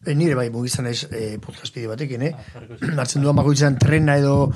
E, 0.00 0.14
nire 0.16 0.34
bai, 0.34 0.48
mugizan 0.48 0.86
ez 0.88 1.02
e, 1.12 1.36
podcast 1.44 1.74
bide 1.76 1.90
batekin, 1.90 2.22
eh? 2.24 2.30
Martzen 2.96 3.20
duan 3.20 3.36
bakoitzan 3.36 3.74
trena 3.76 4.14
edo 4.16 4.46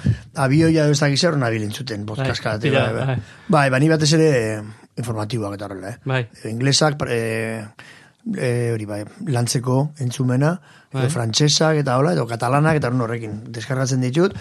abioia 0.40 0.86
edo 0.86 0.94
ez 0.94 1.00
da 1.02 1.10
gizarro 1.12 1.36
nabil 1.36 1.66
entzuten 1.66 2.06
podcast 2.08 2.40
Bai, 2.40 2.54
bai, 2.54 2.60
tira, 2.62 2.84
bai, 2.86 2.94
bai. 2.94 3.06
bai. 3.06 3.16
bai, 3.48 3.64
bai, 3.74 3.80
ni 3.82 3.90
batez 3.92 4.14
ere 4.16 4.28
eh, 4.38 4.62
informatiboak 4.96 5.58
eta 5.58 5.66
horrela, 5.66 5.90
eh? 5.90 5.98
Bai. 6.08 6.22
E, 6.40 6.48
inglesak, 6.48 6.96
e, 7.04 7.18
e, 8.32 8.48
hori 8.72 8.88
bai, 8.88 9.02
lantzeko 9.28 9.90
entzumena, 10.00 10.54
Bai. 10.94 11.02
edo 11.02 11.10
frantsesak 11.12 11.82
eta 11.82 11.98
hola, 12.00 12.14
edo 12.16 12.24
katalanak 12.30 12.80
eta 12.80 12.88
horrekin 12.88 13.42
deskargatzen 13.52 14.00
ditut, 14.00 14.32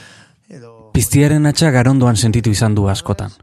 edo... 0.47 0.93
Piztiaren 0.95 1.49
atxa 1.49 1.71
garondoan 1.75 2.15
sentitu 2.15 2.53
izan 2.53 2.75
du 2.75 2.87
askotan. 2.87 3.33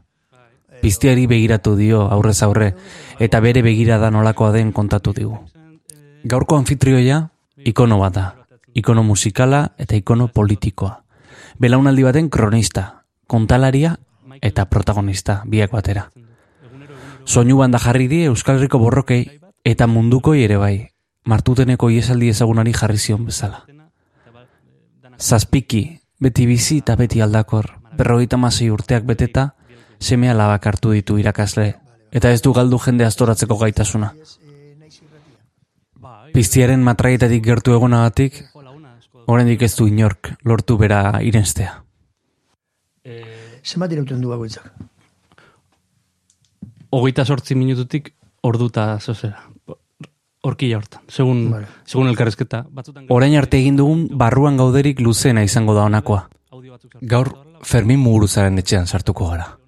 Piztiari 0.81 1.27
begiratu 1.29 1.75
dio 1.77 2.07
aurrez 2.09 2.39
aurre 2.41 2.71
eta 3.19 3.39
bere 3.39 3.61
begirada 3.61 4.09
nolakoa 4.09 4.49
den 4.55 4.71
kontatu 4.73 5.13
digu. 5.13 5.37
Gaurko 6.25 6.57
anfitrioia 6.57 7.27
ikono 7.65 7.99
bat 7.99 8.13
da. 8.13 8.25
Ikono 8.73 9.03
musikala 9.03 9.71
eta 9.77 9.95
ikono 9.95 10.27
politikoa. 10.27 11.03
Belaunaldi 11.59 12.03
baten 12.03 12.29
kronista, 12.29 13.03
kontalaria 13.27 13.95
eta 14.41 14.65
protagonista 14.65 15.41
biak 15.45 15.71
batera. 15.71 16.09
Soinu 17.25 17.57
banda 17.57 17.79
jarri 17.79 18.07
die 18.07 18.25
Euskal 18.25 18.57
Herriko 18.57 18.79
borrokei 18.79 19.25
eta 19.63 19.87
mundukoi 19.87 20.43
ere 20.43 20.57
bai. 20.57 20.75
Martuteneko 21.25 21.89
iesaldi 21.89 22.31
ezagunari 22.33 22.73
jarri 22.73 22.97
zion 22.97 23.25
bezala. 23.25 23.65
Zazpiki, 25.19 25.99
beti 26.19 26.47
bizi 26.49 26.79
eta 26.81 26.95
beti 26.97 27.21
aldakor, 27.21 27.67
berrogeita 27.97 28.37
masei 28.37 28.71
urteak 28.73 29.05
beteta, 29.05 29.51
seme 29.99 30.31
alabak 30.31 30.65
hartu 30.65 30.95
ditu 30.95 31.19
irakasle, 31.21 31.75
eta 32.11 32.31
ez 32.31 32.41
du 32.41 32.53
galdu 32.53 32.79
jende 32.81 33.05
astoratzeko 33.05 33.57
gaitasuna. 33.57 34.15
Piztiaren 36.33 36.83
matraietatik 36.83 37.43
gertu 37.43 37.75
egonagatik, 37.75 38.39
oraindik 39.27 39.61
ez 39.67 39.73
du 39.75 39.87
inork 39.87 40.33
lortu 40.47 40.77
bera 40.79 41.19
irenstea. 41.21 41.75
Zenbat 43.63 43.93
irauten 43.93 44.21
du 44.21 44.31
bakoitzak? 44.31 44.71
Hogeita 46.91 47.25
sortzi 47.25 47.55
minututik 47.55 48.13
orduta 48.43 48.97
zozera. 48.99 49.47
Horkila 50.41 50.79
hortan, 50.79 51.03
segun, 51.07 51.51
Vale. 51.51 51.67
segun 51.85 52.07
elkarrezketa. 52.09 52.63
Batzutan 52.73 53.05
Orain 53.13 53.35
arte 53.37 53.59
egin 53.61 53.77
dugun 53.77 54.07
barruan 54.17 54.57
gauderik 54.57 54.99
luzena 54.99 55.43
izango 55.45 55.75
da 55.77 55.85
honakoa. 55.85 56.23
Gaur 57.01 57.29
Fermin 57.61 57.99
Muguruzaren 58.01 58.57
etxean 58.57 58.87
sartuko 58.87 59.29
gara. 59.29 59.60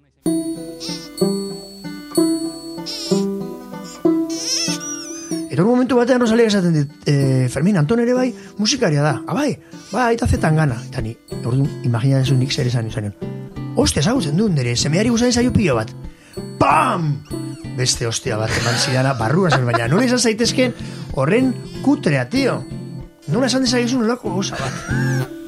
Eta 5.54 5.62
un 5.62 5.68
momentu 5.70 5.94
batean 5.94 6.18
Rosalia 6.18 6.48
esaten 6.50 6.72
dit, 6.74 6.94
e, 7.06 7.46
Fermin, 7.48 7.76
Anton 7.78 8.00
ere 8.02 8.10
bai, 8.10 8.32
musikaria 8.58 9.04
da. 9.04 9.12
Abai, 9.30 9.52
bai, 9.92 10.08
aita 10.08 10.26
zetan 10.26 10.56
gana. 10.58 10.80
Eta 10.88 10.98
ni, 10.98 11.12
orduan, 11.36 11.68
imagina 11.86 12.18
desu 12.18 12.34
nik 12.34 12.50
zer 12.50 12.66
esan 12.66 12.88
izan. 12.90 13.12
Oste, 13.78 14.02
ezagutzen 14.02 14.34
du, 14.34 14.48
nire, 14.50 14.72
semeari 14.74 15.12
guzan 15.14 15.30
zaio 15.30 15.52
pilo 15.54 15.76
bat. 15.78 15.92
Pam! 16.58 17.06
Beste 17.78 18.08
ostia 18.10 18.34
bat, 18.40 18.50
eman 18.64 18.82
zidana, 18.82 19.14
barrua 19.14 19.54
zen, 19.54 19.62
baina 19.70 19.86
nola 19.86 20.08
esan 20.10 20.18
zaitezken 20.18 20.74
horren 21.14 21.54
kutrea, 21.86 22.26
tio. 22.34 22.58
Nola 23.30 23.46
esan 23.46 23.62
dezakezu 23.62 24.02
nolako 24.02 24.34
goza 24.34 24.58
bat. 24.58 25.38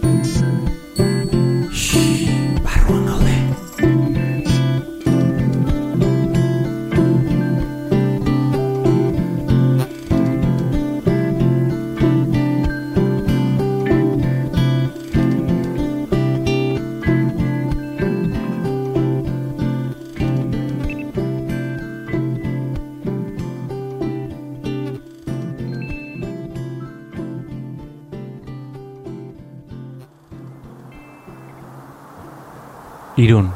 Irun. 33.27 33.49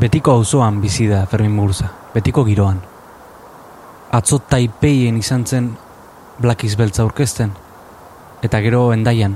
Betiko 0.00 0.32
auzoan 0.38 0.78
bizi 0.80 1.04
da 1.08 1.26
Fermin 1.28 1.52
Muguruza. 1.52 1.90
Betiko 2.14 2.46
giroan. 2.46 2.78
Atzo 4.16 4.38
taipeien 4.48 5.18
izan 5.20 5.44
zen 5.44 5.66
Blakiz 6.40 6.76
beltza 6.80 7.02
aurkezten. 7.04 7.52
Eta 8.40 8.60
gero 8.64 8.86
endaian. 8.94 9.34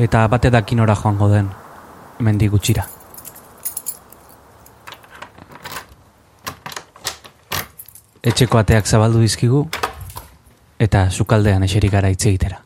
Eta 0.00 0.24
bate 0.32 0.48
dakinora 0.54 0.96
joango 0.96 1.28
den. 1.28 1.50
Mendi 2.24 2.48
gutxira. 2.48 2.86
Etxeko 8.32 8.62
ateak 8.64 8.88
zabaldu 8.88 9.20
dizkigu. 9.20 9.66
Eta 10.80 11.10
sukaldean 11.10 11.68
eserik 11.68 11.92
gara 11.92 12.08
hitz 12.08 12.24
egitera. 12.32 12.62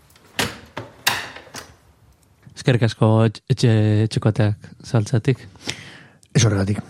Eskerrik 2.54 2.86
asko 2.86 3.16
etxe, 3.26 3.42
etxe, 3.50 3.72
etxekoateak 4.06 4.70
saltzatik. 4.86 5.48
Ez 6.34 6.45
horregatik. 6.45 6.81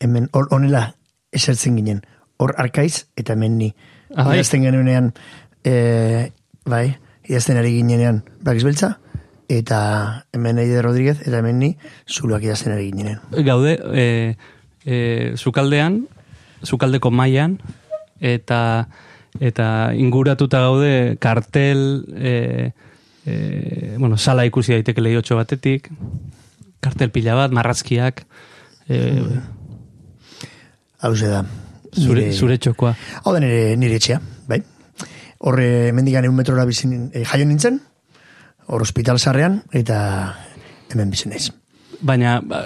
Hemen, 0.00 0.28
hor 0.32 0.48
honela, 0.54 0.94
esertzen 1.32 1.76
ginen. 1.76 2.00
Hor 2.40 2.54
arkaiz 2.58 3.06
eta 3.20 3.34
hemen 3.36 3.58
ni. 3.58 3.72
Ah, 4.14 4.24
bai? 4.24 4.38
Idazten 4.38 4.64
genuenean, 4.64 5.12
e, 5.66 6.30
bai, 6.64 6.96
idazten 7.28 7.58
ari 7.60 7.74
ginenean 7.76 8.22
Blakiz 8.40 8.64
Beltza, 8.64 8.94
eta 9.52 9.80
hemen 10.32 10.60
Eide 10.62 10.80
Rodríguez, 10.84 11.18
eta 11.20 11.42
hemen 11.42 11.58
ni 11.60 11.74
zuloak 12.08 12.46
idazten 12.46 12.72
ari 12.72 12.88
ginenean. 12.88 13.20
Gaude, 13.44 13.76
e, 13.92 14.06
e, 14.84 14.96
zukaldean, 15.36 16.06
zukaldeko 16.64 17.12
mailan 17.12 17.58
eta 18.20 18.88
eta 19.38 19.92
inguratuta 19.94 20.64
gaude 20.64 21.16
kartel, 21.20 22.04
e, 22.16 22.72
e, 23.28 23.94
bueno, 23.98 24.16
sala 24.16 24.46
ikusi 24.48 24.72
daiteke 24.72 25.04
lehiotxo 25.04 25.36
batetik, 25.36 25.92
kartel 26.80 27.12
pila 27.14 27.36
bat, 27.38 27.52
marrazkiak, 27.54 28.24
e, 28.88 29.22
Hau 31.00 31.12
da. 31.14 31.44
zure, 31.94 32.22
nire- 32.26 32.32
zure 32.32 32.58
txokoa. 32.58 32.94
Hau 33.24 33.32
da 33.32 33.40
nire, 33.40 33.76
nire 33.76 33.96
etxea, 34.00 34.20
bai. 34.48 34.62
Horre, 35.38 35.92
mendigan 35.94 36.24
egun 36.26 36.36
metrora 36.36 36.64
bizin, 36.66 37.10
e, 37.14 37.22
jaio 37.24 37.44
nintzen, 37.46 37.80
hor 38.66 38.82
hospital 38.82 39.18
sarrean, 39.18 39.62
eta 39.72 40.34
hemen 40.90 41.10
bizin 41.10 41.30
naiz. 41.30 41.50
Baina, 42.00 42.40
ba, 42.42 42.64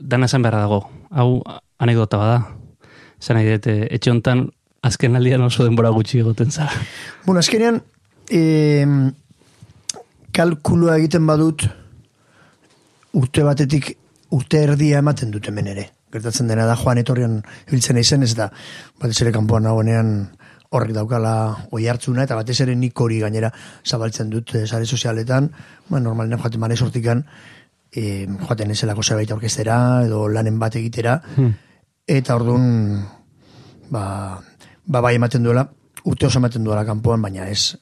dana 0.00 0.26
esan 0.26 0.42
beharra 0.42 0.64
dago. 0.66 0.82
Hau 1.10 1.42
anekdota 1.78 2.18
bada. 2.18 2.40
Zan 3.22 3.36
nahi 3.38 3.52
dut, 3.54 3.66
eh, 3.70 3.86
etxe 3.94 4.10
hontan 4.10 4.48
azken 4.82 5.14
aldian 5.16 5.40
oso 5.46 5.64
denbora 5.64 5.90
gutxi 5.94 6.18
egoten 6.20 6.50
zara. 6.50 6.72
Bueno, 7.24 7.38
azkenean, 7.40 7.80
e, 8.28 8.84
kalkulua 10.34 10.98
egiten 10.98 11.26
badut, 11.26 11.64
urte 13.14 13.44
batetik 13.46 13.94
urte 14.30 14.62
erdia 14.64 15.02
ematen 15.02 15.30
dut 15.34 15.48
hemen 15.48 15.68
ere. 15.74 15.88
Gertatzen 16.14 16.48
dena 16.48 16.66
da 16.66 16.76
joan 16.78 16.98
etorrian 16.98 17.40
ibiltzen 17.68 17.98
izen 17.98 18.22
ez 18.22 18.34
da, 18.38 18.48
batez 19.00 19.20
ere 19.22 19.32
kanpoan 19.34 19.66
nagoenean 19.66 20.14
horrek 20.74 20.94
daukala 20.94 21.34
oi 21.74 21.86
hartzuna, 21.90 22.24
eta 22.24 22.38
batez 22.38 22.58
ere 22.64 22.74
nik 22.78 22.98
hori 23.00 23.20
gainera 23.22 23.50
zabaltzen 23.84 24.30
dut 24.30 24.54
eh, 24.54 24.64
sare 24.66 24.86
sozialetan, 24.86 25.50
ba, 25.88 26.00
normalen 26.00 26.38
joaten 26.38 26.62
mane 26.62 26.76
sortikan, 26.76 27.22
e, 27.94 28.26
joaten 28.26 28.74
ezelako 28.74 29.02
zerbait 29.02 29.30
orkestera, 29.30 29.78
edo 30.06 30.26
lanen 30.28 30.58
bat 30.58 30.76
egitera, 30.80 31.20
eta 32.10 32.36
orduan, 32.36 32.66
ba, 33.90 34.04
ba 34.84 35.02
bai 35.04 35.14
ematen 35.20 35.46
duela, 35.46 35.66
urte 36.04 36.26
oso 36.26 36.42
ematen 36.42 36.66
duela 36.66 36.84
kanpoan, 36.86 37.22
baina 37.22 37.46
ez, 37.50 37.76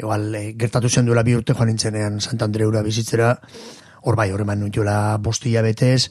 igual, 0.00 0.30
e, 0.34 0.44
gertatu 0.58 0.88
zen 0.88 1.06
duela 1.06 1.22
bi 1.26 1.36
urte 1.36 1.56
joan 1.56 1.72
nintzenean 1.74 2.20
Santandreura 2.24 2.82
bizitzera, 2.86 3.34
hor 4.04 4.16
bai, 4.16 4.30
hor 4.32 4.44
eman 4.44 4.60
nuntiola 4.60 5.16
bostila 5.20 5.62
betez, 5.64 6.10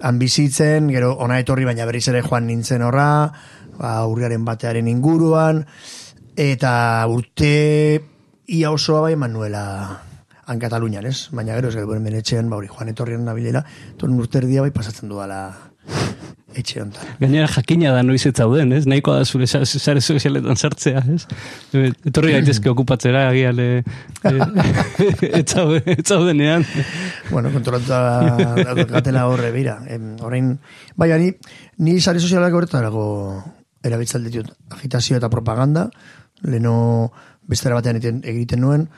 han 0.00 0.18
bizitzen, 0.20 0.88
gero 0.92 1.14
ona 1.20 1.40
etorri, 1.40 1.64
baina 1.68 1.86
berriz 1.88 2.06
ere 2.12 2.22
joan 2.24 2.46
nintzen 2.48 2.84
horra, 2.84 3.32
ba, 3.78 3.94
urriaren 4.08 4.44
batearen 4.44 4.88
inguruan, 4.88 5.64
eta 6.36 6.72
urte 7.08 7.54
ia 8.50 8.70
osoa 8.72 9.06
bai 9.06 9.14
eman 9.16 9.32
nuela 9.32 9.64
han 10.50 10.58
Katalunian, 10.58 11.06
ez? 11.06 11.28
Baina 11.32 11.54
gero 11.54 11.70
ez 11.70 11.76
gero 11.76 11.94
hemen 11.94 12.16
etxean, 12.20 12.48
ba, 12.50 12.58
hori 12.58 12.68
joan 12.68 12.92
etorrian 12.92 13.24
nabilela, 13.24 13.64
torren 13.96 14.18
urte 14.20 14.40
erdia 14.42 14.64
bai 14.64 14.72
pasatzen 14.74 15.08
duela 15.12 15.69
etxe 16.60 16.80
honetan. 16.82 17.06
Gainera 17.20 17.46
jakina 17.48 17.92
da 17.94 18.02
noiz 18.02 18.24
ez 18.26 18.32
zauden, 18.34 18.72
ez? 18.74 18.82
Nahikoa 18.90 19.20
da 19.20 19.24
zure 19.24 19.46
sa- 19.46 19.62
sare 19.64 20.00
sozialetan 20.02 20.56
sartzea, 20.58 21.02
ez? 21.14 21.26
E, 21.72 21.92
Etorri 22.10 22.32
gaitezke 22.34 22.70
okupatzera, 22.72 23.28
agian, 23.30 23.60
e, 23.62 23.68
e, 24.26 24.32
ez 25.40 25.44
zaude- 25.46 25.84
ez 25.94 26.04
zaudenean. 26.10 26.66
bueno, 27.30 27.52
kontrolatuta 27.54 28.00
gatela 28.90 29.28
horre, 29.30 29.52
bira. 29.54 29.78
Em, 29.88 30.16
orain, 30.26 30.56
bai, 30.96 31.12
ni, 31.22 31.30
ni 31.78 32.00
sare 32.00 32.18
sozialak 32.20 32.52
horretarako 32.58 33.04
erabiltzen 33.86 34.26
ditut 34.26 34.50
agitazio 34.74 35.16
eta 35.16 35.30
propaganda, 35.32 35.86
leno 36.42 37.12
bestera 37.48 37.78
batean 37.78 37.96
egiten, 38.02 38.20
egiten 38.26 38.60
nuen, 38.66 38.88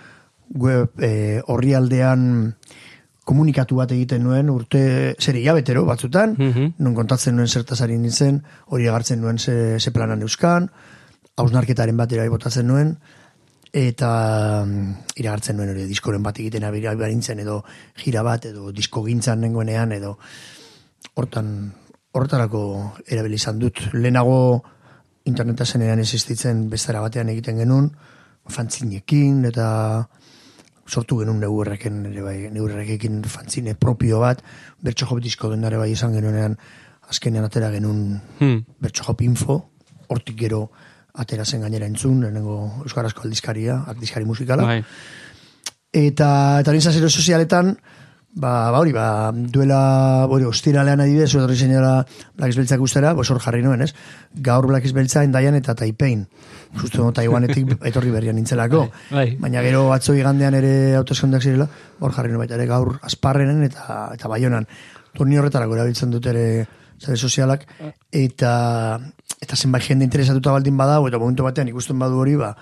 web 0.53 0.91
e, 1.01 1.41
horri 1.47 1.75
aldean 1.77 2.55
komunikatu 3.25 3.77
bat 3.79 3.93
egiten 3.95 4.25
nuen 4.25 4.51
urte 4.51 5.15
zer 5.21 5.37
hilabetero 5.37 5.85
batzutan, 5.87 6.35
Mhm. 6.39 6.75
non 6.79 6.95
kontatzen 6.95 7.37
nuen 7.37 7.49
zertazari 7.49 7.99
nintzen, 7.99 8.43
hori 8.67 8.89
agartzen 8.89 9.21
nuen 9.21 9.39
ze, 9.39 9.79
ze 9.79 9.91
planan 9.91 10.23
euskan, 10.23 10.71
hausnarketaren 11.37 11.97
bat 11.97 12.13
ere 12.13 12.29
botatzen 12.29 12.67
nuen, 12.67 12.97
eta 13.73 14.65
mm, 14.67 14.95
iragartzen 15.17 15.57
nuen 15.57 15.71
hori 15.71 15.87
diskoren 15.87 16.23
bat 16.23 16.39
egiten 16.39 16.65
abira 16.65 16.93
nintzen, 16.95 17.39
edo 17.41 17.65
gira 17.97 18.23
bat, 18.23 18.45
edo 18.47 18.73
disko 18.73 19.03
gintzan 19.05 19.41
nengoenean, 19.41 19.93
edo 19.93 20.19
hortan 21.15 21.73
hortarako 22.13 22.93
erabili 23.07 23.35
izan 23.37 23.59
dut. 23.59 23.81
Lehenago 23.95 24.63
interneta 25.25 25.65
zenean 25.65 25.99
existitzen 26.03 26.69
bestera 26.69 27.01
batean 27.01 27.29
egiten 27.29 27.57
genuen, 27.57 27.91
fantzinekin 28.49 29.45
eta 29.47 30.09
sortu 30.93 31.19
genuen 31.23 31.41
neurreken 31.41 32.05
ere 32.11 32.23
bai, 32.25 32.37
neurrekekin 32.53 33.23
fantzine 33.25 33.75
propio 33.75 34.21
bat, 34.21 34.43
bertso 34.85 35.09
hop 35.09 35.23
disko 35.25 35.51
dendare 35.53 35.81
bai 35.81 35.91
izan 35.95 36.13
genuenean 36.13 36.59
azkenean 37.09 37.49
atera 37.49 37.71
genuen 37.73 38.21
Hmm. 38.39 38.65
bertso 38.81 39.05
hop 39.09 39.23
info, 39.25 39.59
hortik 40.09 40.37
gero 40.37 40.67
atera 41.15 41.45
zen 41.45 41.61
gainera 41.61 41.87
entzun, 41.87 42.21
lehenengo 42.23 42.83
Euskarazko 42.85 43.25
aldizkaria, 43.25 43.83
aldizkari 43.89 44.25
musikala. 44.25 44.65
Bai. 44.65 44.85
Eta 45.93 46.61
eta 46.61 46.73
nintza 46.73 46.93
zero 46.93 47.11
sozialetan, 47.11 47.77
ba, 48.33 48.71
ba 48.71 48.79
hori, 48.81 48.93
ba, 48.93 49.33
duela, 49.33 50.27
hori, 50.27 50.45
ostiralean 50.49 51.01
adibidez, 51.05 51.31
etorri 51.31 51.57
zenera 51.57 51.93
Black 52.37 52.57
Beltzak 52.57 52.81
ustera, 52.81 53.15
pues 53.15 53.31
hor 53.31 53.41
jarri 53.41 53.63
nuen, 53.63 53.83
ez? 53.83 53.93
Gaur 54.35 54.67
Black 54.67 54.91
Beltza 54.93 55.25
endaian 55.25 55.55
eta 55.55 55.75
Taipein. 55.75 56.27
Justo 56.81 57.11
Taiwanetik 57.13 57.77
etorri 57.91 58.11
berrian 58.11 58.37
nintzelako. 58.41 58.87
Bai, 59.11 59.17
bai. 59.17 59.27
Baina 59.47 59.63
gero 59.63 59.91
atzo 59.93 60.17
igandean 60.17 60.57
ere 60.59 60.97
hauteskundeak 61.01 61.43
zirela, 61.43 61.69
hor 62.01 62.15
jarri 62.17 62.33
nuen 62.33 62.47
baita 62.47 62.57
ere 62.57 62.69
gaur 62.71 62.97
asparrenen 63.03 63.67
eta 63.69 64.07
eta 64.17 64.33
baionan. 64.33 64.69
Turni 65.13 65.37
horretarako 65.37 65.77
erabiltzen 65.77 66.15
dut 66.15 66.31
ere 66.33 66.47
sare 67.03 67.19
sozialak 67.19 67.67
eta 68.15 68.55
eta 69.43 69.59
zenbait 69.59 69.85
jende 69.85 70.07
interesatuta 70.07 70.55
baldin 70.55 70.79
badau 70.79 71.09
eta 71.09 71.19
momentu 71.19 71.45
batean 71.45 71.69
ikusten 71.73 71.99
badu 71.99 72.21
hori 72.23 72.37
ba 72.39 72.55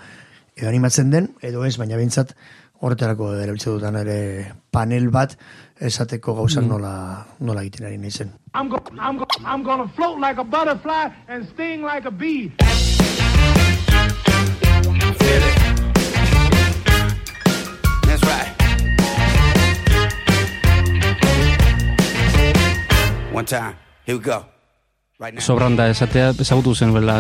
edo 0.57 0.69
animatzen 0.69 1.11
den 1.13 1.29
edo 1.45 1.65
ez 1.69 1.77
baina 1.79 1.99
behintzat 2.01 2.33
horretarako 2.81 3.35
erabiltzen 3.37 3.77
dutan 3.77 3.97
ere 4.01 4.17
panel 4.73 5.11
bat 5.13 5.37
esateko 5.81 6.35
gauzak 6.39 6.65
nola 6.65 6.93
nola 7.41 7.63
egiten 7.63 7.87
ari 7.87 7.99
naizen. 7.99 8.33
I'm 8.55 8.69
go 8.69 8.79
I'm 8.99 9.19
go 9.19 9.27
I'm 9.45 9.63
gonna 9.63 9.89
float 9.97 10.19
like 10.21 10.39
a 10.41 10.45
butterfly 10.45 11.11
and 11.29 11.47
sting 11.49 11.83
like 11.83 12.07
a 12.07 12.11
bee. 12.11 12.53
That's 18.07 18.25
right. 18.25 18.51
One 23.33 23.45
time. 23.45 23.77
Here 24.07 24.17
we 24.17 24.23
go. 24.23 24.45
Sobran 25.45 25.77
da 25.77 25.91
esatea 25.93 26.31
ezagutu 26.33 26.73
zen 26.75 26.95
bela 26.97 27.19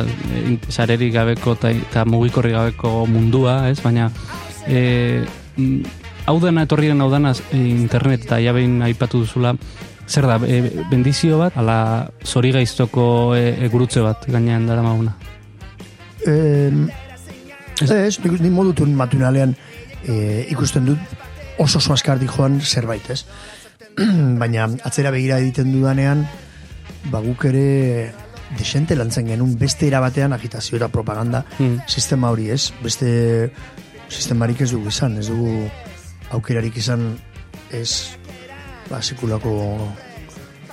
sarerik 0.73 1.13
gabeko 1.13 1.53
eta, 1.53 2.07
mugikorri 2.09 2.55
gabeko 2.55 3.05
mundua, 3.07 3.69
ez? 3.69 3.77
Baina 3.85 4.09
e, 4.67 5.21
mm, 5.21 5.40
hau 6.27 6.37
dena 6.41 6.65
etorri 6.67 6.91
den 6.91 7.01
hau 7.01 7.11
dena 7.13 7.33
e, 7.51 7.57
internet 7.59 8.27
eta 8.27 8.41
ja 8.41 8.53
behin 8.57 8.81
aipatu 8.83 9.25
duzula 9.25 9.55
zer 10.11 10.27
da, 10.27 10.39
e, 10.43 10.85
bendizio 10.91 11.39
bat, 11.39 11.57
ala 11.57 12.11
zori 12.25 12.51
gaiztoko 12.53 13.35
e, 13.37 13.55
e, 13.55 13.69
gurutze 13.71 14.03
bat 14.03 14.27
gainean 14.27 14.67
dara 14.67 14.83
maguna. 14.83 15.15
Eh, 16.27 16.73
ez, 17.87 18.19
nik, 18.21 18.41
nik 18.41 18.53
modu 18.53 18.75
tun 18.83 18.93
matunalean 18.99 19.55
eh, 20.05 20.47
ikusten 20.53 20.89
dut 20.91 21.15
oso 21.61 21.79
oso 21.79 21.95
askardik 21.95 22.33
joan 22.35 22.61
zerbait, 22.61 23.07
ez? 23.11 23.25
Baina 24.41 24.67
atzera 24.85 25.13
begira 25.15 25.39
egiten 25.41 25.73
dudanean, 25.73 26.27
ba 27.13 27.23
guk 27.25 27.47
ere 27.49 28.11
desente 28.59 28.97
lantzen 28.99 29.29
genuen 29.31 29.55
beste 29.59 29.87
era 29.87 30.01
batean 30.03 30.33
agitazio 30.35 30.77
eta 30.77 30.89
propaganda 30.89 31.45
Hmm. 31.59 31.79
sistema 31.87 32.31
hori, 32.31 32.51
ez? 32.51 32.73
Beste 32.83 33.53
sistemarik 34.11 34.61
ez 34.61 34.71
dugu 34.73 34.91
izan, 34.91 35.17
ez 35.19 35.29
dugu 35.31 35.71
aukerarik 36.35 36.77
izan 36.77 37.15
ez 37.73 38.17
ba, 38.91 39.01
sekulako 39.01 39.53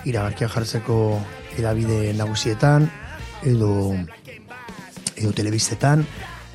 iragarkia 0.06 0.50
jartzeko 0.50 1.20
edabide 1.58 2.14
nagusietan 2.18 2.90
edo 3.46 3.96
edo 5.18 5.32
telebistetan, 5.34 6.04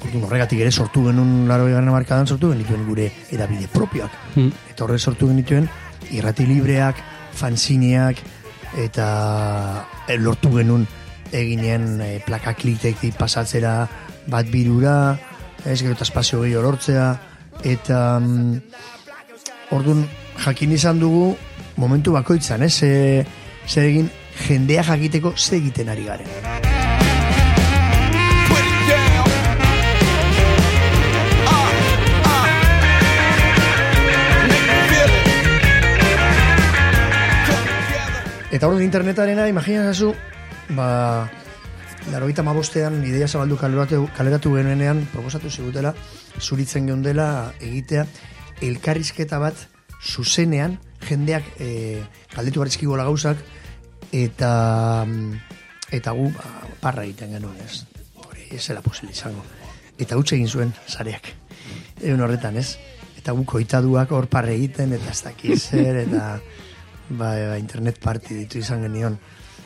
orduan 0.03 0.27
horregatik 0.29 0.61
ere 0.63 0.71
sortu 0.71 1.07
genuen 1.09 1.49
laro 1.51 1.67
egan 1.71 1.91
markadan 1.91 2.29
sortu 2.31 2.53
genituen 2.53 2.85
gure 2.87 3.09
edabide 3.35 3.67
propioak. 3.73 4.15
Hmm. 4.37 4.53
Eta 4.71 4.85
horre 4.85 4.99
sortu 4.99 5.31
genituen 5.31 5.67
irrati 6.15 6.47
libreak, 6.47 6.99
fanzineak, 7.39 8.23
eta 8.79 9.07
eh, 10.07 10.19
lortu 10.19 10.53
genuen 10.55 10.87
eginen 11.33 12.01
e, 12.05 12.09
plakaklitek 12.27 13.01
pasatzera 13.19 13.87
bat 14.31 14.49
birura, 14.53 15.17
ez 15.65 15.81
gero 15.81 15.95
eta 15.95 16.05
espazio 16.05 16.43
gehi 16.43 16.55
lortzea, 16.55 17.13
eta 17.65 18.19
mm, 18.19 18.61
orduan 19.71 20.07
jakin 20.45 20.73
izan 20.73 21.01
dugu 21.01 21.37
momentu 21.77 22.13
bakoitzan, 22.13 22.63
ez? 22.63 22.73
Ze, 22.81 23.27
zer 23.67 23.87
egin 23.87 24.11
jendea 24.49 24.83
jakiteko 24.83 25.35
ze 25.37 25.57
egiten 25.57 25.89
ari 25.89 26.05
garen. 26.05 26.29
Eta 38.53 38.69
orduan 38.69 38.85
internetarena, 38.85 39.47
imaginazazu, 39.49 40.11
ba, 40.77 40.89
larogeita 42.11 42.43
mabostean 42.43 43.03
ideia 43.07 43.29
zabaldu 43.29 43.57
kaleratu, 43.61 44.09
kaleratu 44.17 44.55
genuenean, 44.57 45.05
proposatu 45.13 45.51
zigutela, 45.51 45.95
zuritzen 46.41 46.87
geundela 46.91 47.53
egitea, 47.61 48.07
elkarrizketa 48.63 49.39
bat 49.43 49.69
zuzenean, 50.03 50.79
jendeak 51.07 51.47
e, 51.61 52.03
galdetu 52.35 52.63
barizkigola 52.63 53.07
gauzak, 53.07 53.43
eta 54.13 55.05
mm, 55.07 55.37
eta 55.93 56.15
gu 56.17 56.31
ba, 56.35 56.49
parra 56.81 57.05
egiten 57.07 57.37
genuen 57.37 57.61
ez. 57.65 57.85
Hori 58.27 58.49
ez 58.51 58.63
zela 58.65 58.83
posible 58.83 59.13
izango. 59.13 59.45
Eta 60.01 60.19
utxe 60.19 60.37
egin 60.37 60.49
zuen 60.49 60.73
sareak. 60.89 61.31
Egun 62.01 62.25
horretan, 62.25 62.57
ez? 62.59 62.77
Eta 63.21 63.35
gu 63.37 63.45
koitaduak 63.47 64.11
hor 64.11 64.27
parre 64.27 64.57
egiten, 64.57 64.97
eta 64.97 65.13
ez 65.13 65.21
dakiz 65.23 65.61
zer, 65.69 66.03
eta 66.07 66.41
ba, 67.15 67.33
internet 67.59 68.01
party 68.03 68.43
ditu 68.43 68.59
izan 68.59 68.83
genion. 68.89 69.19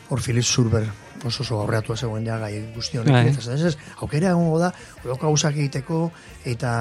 Hor 0.09 0.21
Philip 0.21 0.45
Surber 0.45 0.87
oso 1.25 1.43
oso 1.43 1.61
aurreatu 1.61 1.95
zegoen 1.95 2.25
ja 2.25 2.37
gai 2.37 2.53
guzti 2.75 2.97
Bai. 2.97 3.05
honekin. 3.05 3.39
Eta 3.39 3.69
ez, 3.69 3.77
aukera 4.01 4.31
egongo 4.33 4.59
da, 4.61 4.71
horoko 5.03 5.27
gauzak 5.27 5.57
egiteko, 5.57 6.11
eta 6.45 6.73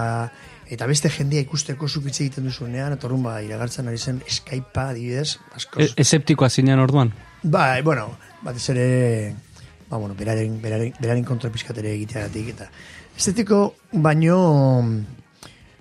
eta 0.67 0.87
beste 0.91 1.11
jendea 1.13 1.45
ikusteko 1.45 1.89
zuk 1.89 2.09
hitz 2.11 2.19
egiten 2.21 2.49
duzunean, 2.49 2.97
eta 2.97 3.07
orrun 3.07 3.23
ba, 3.23 3.39
iragartzen 3.43 3.87
ari 3.89 3.99
zen 3.99 4.21
Skypea, 4.27 4.89
adibidez, 4.91 5.39
askoz. 5.55 5.85
E, 5.85 5.93
eseptikoa 6.03 6.51
zinean 6.51 6.83
orduan. 6.83 7.13
Ba, 7.45 7.69
bueno, 7.87 8.09
batez 8.43 8.65
ere, 8.75 8.87
ba, 9.89 9.97
bueno, 9.97 10.17
beraren, 10.19 10.59
beraren, 10.63 10.93
beraren 10.99 11.25
kontra 11.25 11.53
pizkatere 11.55 11.95
egiteagatik, 11.95 12.51
eta 12.57 12.67
estetiko 13.17 13.61
baino 13.93 14.41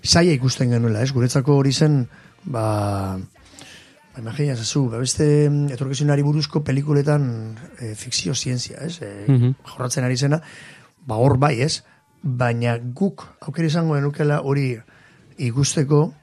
saia 0.03 0.35
ikusten 0.37 0.69
genuela, 0.77 1.01
ez? 1.01 1.09
Guretzako 1.15 1.57
hori 1.57 1.73
zen, 1.73 2.03
ba, 2.45 3.17
ba 4.15 4.21
imagina, 4.21 4.55
zazu, 4.55 4.87
ba, 4.89 4.97
beste 5.01 5.49
mm, 5.49 5.73
etorkizunari 5.75 6.23
buruzko 6.23 6.63
pelikuletan 6.63 7.25
e, 7.79 7.95
fikzio 7.99 8.33
zientzia, 8.35 8.79
ez? 8.85 9.01
E, 9.01 9.25
Mhm. 9.27 9.55
Jorratzen 9.67 10.05
ari 10.07 10.15
zena, 10.17 10.41
ba, 11.05 11.15
hor 11.19 11.37
bai, 11.37 11.59
ez? 11.61 11.83
Baina 12.23 12.77
guk, 12.79 13.25
aukera 13.41 13.67
izango 13.67 13.95
genukela 13.95 14.39
hori 14.41 14.79
ikusteko, 15.37 16.13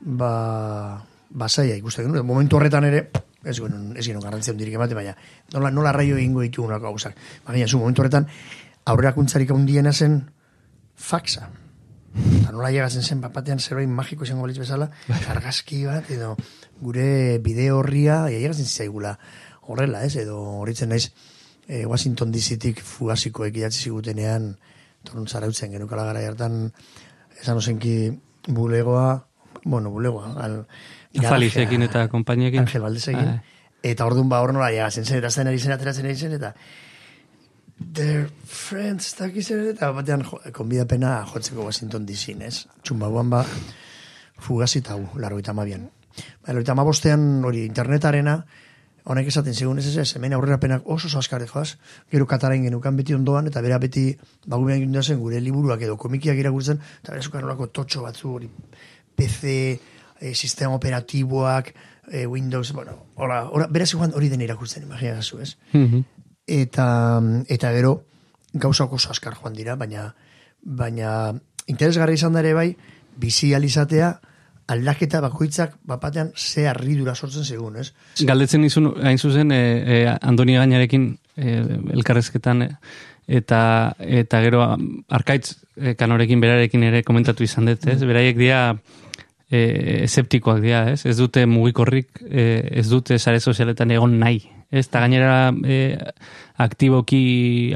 ba, 0.00 1.04
ba 1.30 1.48
saia 1.48 1.76
ikusten 1.76 2.06
genuen. 2.08 2.26
Momentu 2.26 2.56
horretan 2.58 2.84
ere, 2.84 3.10
ez 3.44 3.56
genuen, 3.60 3.94
ez 3.96 4.04
genuen 4.04 4.24
garrantzia 4.24 4.52
hundirik 4.52 4.74
emate, 4.74 4.94
baina 4.98 5.14
nola, 5.54 5.70
nola 5.70 5.92
raio 5.92 6.18
egingo 6.18 6.42
ditugulako 6.42 6.90
gauzak. 6.90 7.16
Baina, 7.46 7.68
zu 7.68 7.78
momentu 7.78 8.02
horretan, 8.02 8.26
aurrerakuntzarik 8.84 9.50
handiena 9.54 9.92
zen 9.92 10.24
faxa. 10.96 11.48
Eta 12.10 12.50
nola 12.50 12.72
llegatzen 12.74 13.06
zen, 13.06 13.20
bapatean 13.22 13.60
zerbait 13.62 13.88
magiko 13.88 14.26
izango 14.26 14.42
balitz 14.42 14.58
bezala, 14.58 14.90
argazki 15.30 15.84
bat, 15.86 16.10
edo 16.10 16.34
gure 16.80 17.38
bideo 17.44 17.78
horria, 17.80 18.24
llegatzen 18.28 18.66
zaigula 18.66 19.18
horrela, 19.70 20.02
ez, 20.04 20.16
edo 20.16 20.38
horritzen 20.60 20.90
naiz, 20.90 21.10
e, 21.68 21.84
Washington 21.86 22.32
DC-tik 22.34 22.82
fugazikoek 22.82 23.56
idatzi 23.56 23.86
zigutenean, 23.86 24.54
torun 25.06 25.28
zarautzen 25.28 25.72
genukala 25.72 26.08
gara 26.08 26.24
hartan, 26.26 26.72
esan 27.40 27.60
ozenki 27.60 27.94
bulegoa, 28.48 29.26
bueno, 29.64 29.92
bulegoa, 29.92 30.34
al, 30.42 30.64
Falizekin 31.10 31.82
eta 31.82 32.04
konpainiekin. 32.08 32.62
Angel 32.62 32.84
Valdesekin. 32.84 33.26
Bai. 33.26 33.58
Eta 33.90 34.06
orduan 34.06 34.28
ba 34.30 34.38
hor 34.44 34.52
nola 34.54 34.68
llegatzen 34.70 35.06
zen, 35.06 35.18
eta 35.18 35.30
zen 35.30 35.48
ari 35.50 35.58
zen, 35.58 35.72
ateratzen 35.74 36.06
ari 36.06 36.16
zen, 36.16 36.36
eta 36.36 36.52
their 37.80 38.28
friends, 38.44 39.14
zer, 39.16 39.64
eta 39.72 39.90
batean 39.96 40.22
jo, 40.22 40.38
konbidapena 40.52 41.24
jotzeko 41.32 41.64
Washington 41.64 42.06
DC, 42.06 42.36
ez? 42.44 42.66
Txumbabuan 42.84 43.30
ba, 43.32 43.44
fugazita 44.38 44.94
hau, 44.94 45.08
laro 45.18 45.40
eta 45.40 45.50
amabian. 45.56 45.88
Ba, 46.16 46.52
laro 46.52 46.64
eta 46.64 46.72
amabostean, 46.72 47.44
hori, 47.44 47.64
internetarena, 47.68 48.44
honek 49.04 49.30
esaten 49.30 49.54
zigun 49.54 49.78
ez 49.78 49.96
ez 49.96 50.08
hemen 50.16 50.34
aurrerapenak 50.36 50.82
oso 50.84 51.08
zaskare 51.08 51.46
joaz, 51.48 51.78
gero 52.10 52.26
katarain 52.26 52.62
genukan 52.66 52.96
beti 52.96 53.14
ondoan, 53.14 53.48
eta 53.48 53.62
bera 53.64 53.78
beti 53.78 54.10
bagumean 54.46 54.78
egin 54.78 55.02
zen 55.02 55.20
gure 55.20 55.40
liburuak 55.40 55.82
edo 55.82 55.96
komikiak 55.96 56.36
irakurtzen, 56.36 56.80
eta 57.02 57.12
bera 57.12 57.22
zukan 57.22 57.44
olako 57.44 57.68
totxo 57.68 58.02
batzu, 58.02 58.34
hori, 58.34 58.50
PC, 59.16 59.80
eh, 60.20 60.34
sistema 60.34 60.74
operatiboak, 60.74 61.74
eh, 62.10 62.26
Windows, 62.26 62.72
bueno, 62.72 62.96
hola, 63.16 63.48
hola, 63.48 63.66
bera 63.66 63.86
zuan 63.86 64.12
hori 64.14 64.28
den 64.28 64.40
irakurtzen, 64.40 64.82
imagina 64.82 65.22
zu, 65.22 65.40
ez? 65.40 65.56
Mhm. 65.72 66.04
eta 66.50 67.22
eta 67.46 67.70
gero 67.70 67.92
gauzak 68.52 68.92
oso 68.92 69.10
askar 69.10 69.36
joan 69.38 69.54
dira, 69.54 69.76
baina 69.76 70.14
baina 70.62 71.32
interesgarri 71.66 72.14
izan 72.18 72.34
da 72.34 72.40
ere 72.40 72.54
bai 72.54 72.76
bizi 73.16 73.54
alizatea 73.54 74.20
aldaketa 74.70 75.20
bakoitzak 75.24 75.76
bapatean 75.86 76.32
ze 76.36 76.66
harridura 76.68 77.14
sortzen 77.14 77.44
segun, 77.44 77.76
ez? 77.80 77.90
Galdetzen 78.26 78.64
izun, 78.64 78.92
hain 79.02 79.18
zuzen, 79.18 79.50
e, 79.52 79.60
e, 79.80 80.00
Andoni 80.20 80.56
Gainarekin 80.58 81.06
e, 81.36 81.56
elkarrezketan, 81.96 82.68
eta 83.30 83.60
eta 83.98 84.40
gero 84.42 84.64
arkaitz 85.08 85.54
e, 85.76 85.94
kanorekin 85.98 86.40
berarekin 86.42 86.86
ere 86.88 87.02
komentatu 87.06 87.46
izan 87.46 87.70
dut, 87.70 87.86
ez? 87.90 88.00
Beraiek 88.02 88.38
dira 88.38 88.62
e, 89.50 89.60
eseptikoak 90.06 90.62
dira, 90.62 90.84
ez? 90.94 91.04
Ez 91.06 91.16
dute 91.18 91.44
mugikorrik, 91.50 92.22
e, 92.26 92.46
ez 92.82 92.88
dute 92.90 93.18
sare 93.18 93.40
sozialetan 93.40 93.90
egon 93.94 94.18
nahi, 94.22 94.42
ez? 94.70 94.86
Ta 94.90 95.02
gainera 95.04 95.50
e, 95.66 95.80
aktiboki 96.60 97.22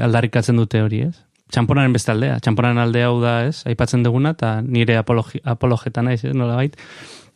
aldarrikatzen 0.03 0.59
dute 0.59 0.83
hori, 0.83 1.05
ez? 1.09 1.24
Txamponaren 1.55 1.93
beste 1.95 2.11
aldea, 2.11 2.39
txamponaren 2.43 2.81
aldea 2.83 3.07
hau 3.07 3.19
da, 3.23 3.35
ez? 3.47 3.61
Aipatzen 3.69 4.03
duguna, 4.03 4.33
eta 4.35 4.57
nire 4.61 4.97
apologi, 4.99 5.39
apologeta 5.47 6.03
naiz, 6.03 6.23
ez? 6.25 6.33
Nola 6.35 6.57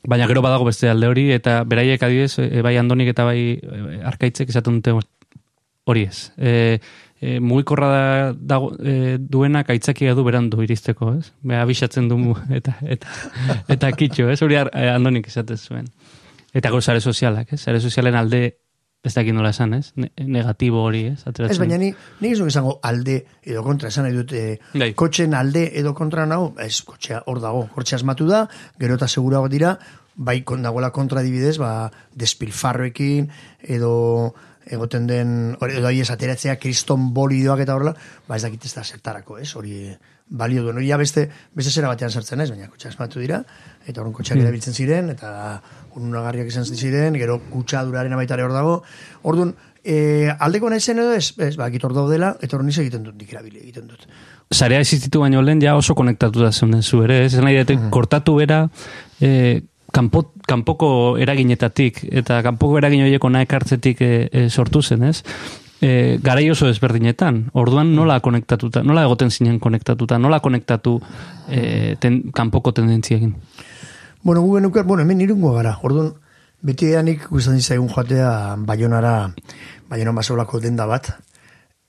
Baina 0.08 0.28
gero 0.28 0.42
badago 0.44 0.66
beste 0.68 0.88
alde 0.90 1.08
hori, 1.12 1.26
eta 1.36 1.64
beraiek 1.68 2.04
adibidez, 2.04 2.40
e, 2.40 2.62
bai 2.64 2.78
andonik 2.80 3.10
eta 3.12 3.26
bai 3.28 3.40
e, 3.60 4.00
arkaitzek 4.08 4.52
esaten 4.52 4.80
dute 4.80 4.94
hori 5.90 6.06
ez. 6.08 6.32
E, 6.38 6.80
e, 7.20 7.40
mugikorra 7.40 7.90
da, 7.92 8.04
dago, 8.54 8.72
e, 8.80 9.18
duenak 9.20 9.72
aitzakia 9.74 10.16
du 10.16 10.24
berandu 10.24 10.64
iristeko, 10.64 11.14
ez? 11.20 11.34
Be, 11.44 11.58
abixatzen 11.60 12.08
du 12.08 12.18
mu- 12.20 12.38
eta, 12.60 12.78
eta, 12.88 13.12
eta 13.76 13.92
kitxo, 13.92 14.30
ez? 14.32 14.40
Hori 14.46 14.60
ar, 14.60 14.72
e, 14.74 14.88
andonik 14.94 15.28
esaten 15.28 15.60
zuen. 15.60 15.92
Eta 16.54 16.72
gero 16.72 17.00
sozialak, 17.00 17.54
ez? 17.54 17.62
Sare 17.62 17.80
sozialen 17.80 18.16
alde 18.16 18.44
ez 19.04 19.14
dakit 19.16 19.34
nola 19.34 19.54
esan, 19.54 19.74
ez? 19.78 19.94
Ne, 19.96 20.10
negatibo 20.28 20.82
hori, 20.84 21.06
ez? 21.14 21.22
Ateratzen. 21.24 21.54
Ez 21.56 21.62
baina 21.62 21.78
ni, 21.80 21.94
ni 22.20 22.34
ez 22.34 22.42
esango 22.44 22.80
alde 22.84 23.22
edo 23.48 23.64
kontra, 23.64 23.88
esan 23.94 24.06
nahi 24.08 24.18
dut, 24.18 24.34
eh, 24.36 24.60
Bai. 24.74 24.92
kotxen 25.00 25.34
alde 25.38 25.70
edo 25.80 25.94
kontra 25.96 26.26
nago, 26.28 26.52
ez, 26.60 26.82
kotxea 26.84 27.24
hor 27.32 27.40
dago, 27.44 27.68
kotxea 27.76 28.02
asmatu 28.02 28.28
da, 28.28 28.44
gero 28.80 29.00
eta 29.00 29.08
segurago 29.08 29.48
dira, 29.48 29.78
bai 30.20 30.44
dagoela 30.44 30.92
kontra 30.92 31.24
dibidez, 31.24 31.58
ba, 31.58 31.92
despilfarroekin, 32.12 33.30
edo 33.64 34.34
egoten 34.70 35.08
den, 35.10 35.34
hori, 35.60 35.78
edo 35.80 35.90
esateratzea, 35.90 36.56
kriston 36.62 37.10
bolidoak 37.14 37.66
eta 37.66 37.76
horrela, 37.76 37.96
ba 38.28 38.38
ez 38.38 38.44
dakit 38.46 38.66
ez 38.66 38.74
da 38.76 38.84
zertarako, 38.84 39.40
ez, 39.42 39.50
hori 39.56 39.90
balio 40.30 40.64
duen, 40.64 40.78
hori 40.78 40.92
beste, 41.02 41.26
beste 41.58 41.72
zera 41.72 41.90
batean 41.90 42.12
sartzen 42.12 42.42
ez, 42.42 42.50
baina 42.52 42.70
kotxea 42.70 42.92
asmatu 42.92 43.20
dira, 43.20 43.42
eta 43.88 44.02
horren 44.02 44.14
kotxeak 44.14 44.40
erabiltzen 44.44 44.74
ziren, 44.78 45.10
eta 45.16 45.32
ununagarriak 45.98 46.52
izan 46.52 46.66
ziren, 46.66 47.18
gero 47.18 47.40
kutsaduraren 47.50 48.14
abaitare 48.14 48.46
hor 48.46 48.54
dago, 48.54 48.76
orduan, 49.24 49.56
e, 49.84 50.30
aldeko 50.30 50.70
nahi 50.70 50.84
zen 50.84 51.02
edo 51.02 51.16
ez, 51.18 51.34
ez, 51.38 51.56
ba, 51.58 51.70
hor 51.70 51.96
daudela, 51.98 52.36
eta 52.42 52.58
hor 52.58 52.66
niz 52.68 52.78
egiten 52.78 53.04
dut, 53.08 53.18
nik 53.18 53.34
erabili 53.34 53.64
egiten 53.64 53.90
dut. 53.90 54.06
Sarea 54.52 54.80
existitu 54.82 55.22
baino 55.22 55.42
lehen 55.42 55.62
ja 55.62 55.76
oso 55.78 55.96
konektatu 55.96 56.46
da 56.46 56.52
zeunden 56.52 56.84
zu 56.84 57.04
ere, 57.06 57.24
ez? 57.26 57.34
Nahi 57.38 57.64
dut, 57.64 57.90
kortatu 57.94 58.38
bera 58.38 58.64
e, 59.22 59.62
kanpo, 59.94 60.24
kanpoko 60.48 61.18
eraginetatik 61.22 62.04
eta 62.22 62.42
kanpoko 62.46 62.78
eragin 62.80 63.04
horiek 63.06 63.26
ona 63.26 63.42
ekartzetik 63.46 64.02
e, 64.02 64.12
e, 64.32 64.46
sortu 64.50 64.82
zen, 64.82 65.04
ez? 65.10 65.24
E, 65.82 66.20
garai 66.24 66.50
oso 66.52 66.68
ezberdinetan, 66.68 67.46
orduan 67.56 67.94
nola 67.96 68.20
konektatuta, 68.20 68.84
nola 68.84 69.06
egoten 69.08 69.32
zinen 69.32 69.60
konektatuta, 69.64 70.20
nola 70.20 70.42
konektatu 70.44 70.98
e, 71.48 71.96
ten, 72.00 72.22
kanpoko 72.36 72.74
tendentziekin. 72.76 73.36
Bueno, 74.24 74.42
gu 74.44 74.58
genuker, 74.58 74.84
bueno, 74.84 75.04
hemen 75.04 75.22
irungo 75.24 75.54
gara. 75.56 75.78
Orduan, 75.84 76.12
beti 76.62 76.92
eanik 76.92 77.30
guztan 77.32 77.62
zaigun 77.62 77.88
joatea 77.90 78.58
Baionara, 78.68 79.32
Baionan 79.90 80.20
basolako 80.20 80.60
denda 80.60 80.86
bat, 80.90 81.14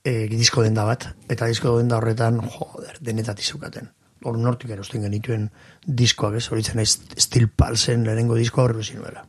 e, 0.03 0.27
disko 0.31 0.63
denda 0.63 0.87
bat, 0.87 1.09
eta 1.29 1.51
disko 1.51 1.77
denda 1.77 1.99
horretan, 1.99 2.39
joder, 2.55 2.95
denetatik 3.03 3.45
zeukaten. 3.45 3.91
Hor 4.23 4.37
nortik 4.37 4.69
erosten 4.69 5.01
genituen 5.01 5.47
diskoak, 5.85 6.37
ez, 6.37 6.47
horitzen 6.53 6.79
ez 6.83 6.91
Steel 7.17 7.47
Pulsen 7.49 8.05
lehenengo 8.05 8.37
diskoa 8.37 8.67
horre 8.67 8.83
zinuela. 8.83 9.25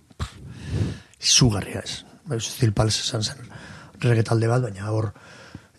Izugarria 1.22 1.80
ez. 1.80 2.02
Bai, 2.28 2.40
Steel 2.40 2.74
Pulse 2.76 3.02
esan 3.06 3.24
zen 3.24 3.46
reggae 4.02 4.26
talde 4.26 4.48
bat, 4.50 4.62
baina 4.64 4.90
hor 4.90 5.12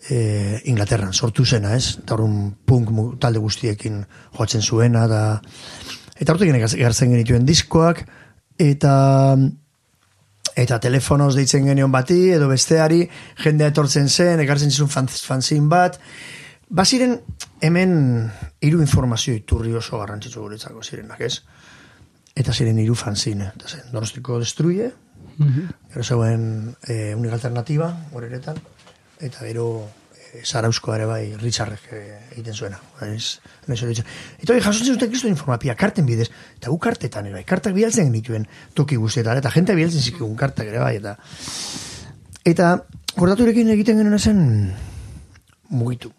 e, 0.08 0.60
Inglaterran 0.70 1.12
sortu 1.12 1.44
zena, 1.44 1.74
ez? 1.76 1.98
Eta 2.02 2.16
horren 2.16 2.54
punk 2.66 2.92
talde 3.20 3.42
guztiekin 3.42 4.04
joatzen 4.36 4.62
zuena, 4.62 5.06
da... 5.10 5.24
Eta 6.14 6.32
hortik 6.32 6.52
gartzen 6.54 7.10
genituen 7.10 7.46
diskoak, 7.46 8.04
eta 8.60 8.94
eta 10.54 10.78
telefonoz 10.78 11.32
deitzen 11.34 11.66
genion 11.66 11.90
bati, 11.90 12.28
edo 12.36 12.46
besteari, 12.46 13.00
jendea 13.42 13.72
etortzen 13.72 14.06
zen, 14.08 14.42
ekartzen 14.44 14.70
zizun 14.70 14.90
fan, 14.92 15.08
fanzin 15.10 15.66
bat. 15.68 15.98
Baziren, 16.68 17.18
hemen 17.60 18.30
hiru 18.60 18.80
informazio 18.80 19.34
iturri 19.36 19.74
oso 19.76 19.98
garrantzitsu 20.00 20.42
guretzako 20.42 20.82
zirenak, 20.82 21.20
ez? 21.20 21.42
Eta 22.34 22.52
ziren 22.52 22.78
hiru 22.80 22.94
fanzine. 22.98 23.50
Eta 23.54 23.68
zen, 23.68 23.90
Donostiko 23.92 24.38
Destruye, 24.40 24.90
gero 25.92 26.04
zegoen 26.04 26.74
e, 26.88 27.14
Unik 27.14 27.36
Alternativa, 27.36 27.90
horeretan, 28.12 28.58
eta 29.20 29.44
gero 29.44 29.66
e, 30.14 30.42
Zarauzko 30.42 30.94
ere 30.96 31.06
bai, 31.10 31.22
Richardek 31.40 31.86
e, 31.92 32.00
egiten 32.32 32.56
zuena. 32.56 32.80
Ez, 33.06 33.38
ez 33.68 33.78
ditzen. 33.84 34.10
Eta 34.40 34.56
hori 34.56 34.64
jasotzen 34.64 34.96
zuten 34.96 35.12
kristo 35.12 35.30
informapia, 35.30 35.76
karten 35.78 36.08
bidez, 36.08 36.30
eta 36.58 36.72
gu 36.72 36.80
kartetan 36.88 37.30
ere 37.30 37.38
bai, 37.38 37.44
kartak 37.44 37.76
bidaltzen 37.76 38.10
genituen 38.10 38.48
toki 38.74 38.96
guztietan, 38.96 39.38
eta 39.38 39.52
jente 39.54 39.76
bidaltzen 39.76 40.02
zikun 40.02 40.34
kartak 40.40 40.72
ere 40.72 40.82
bai, 40.82 40.96
eta 41.02 41.16
eta 42.44 42.74
kordaturekin 43.14 43.70
egiten 43.76 44.02
genuen 44.02 44.18
zen 44.18 44.44
mugitu. 45.70 46.12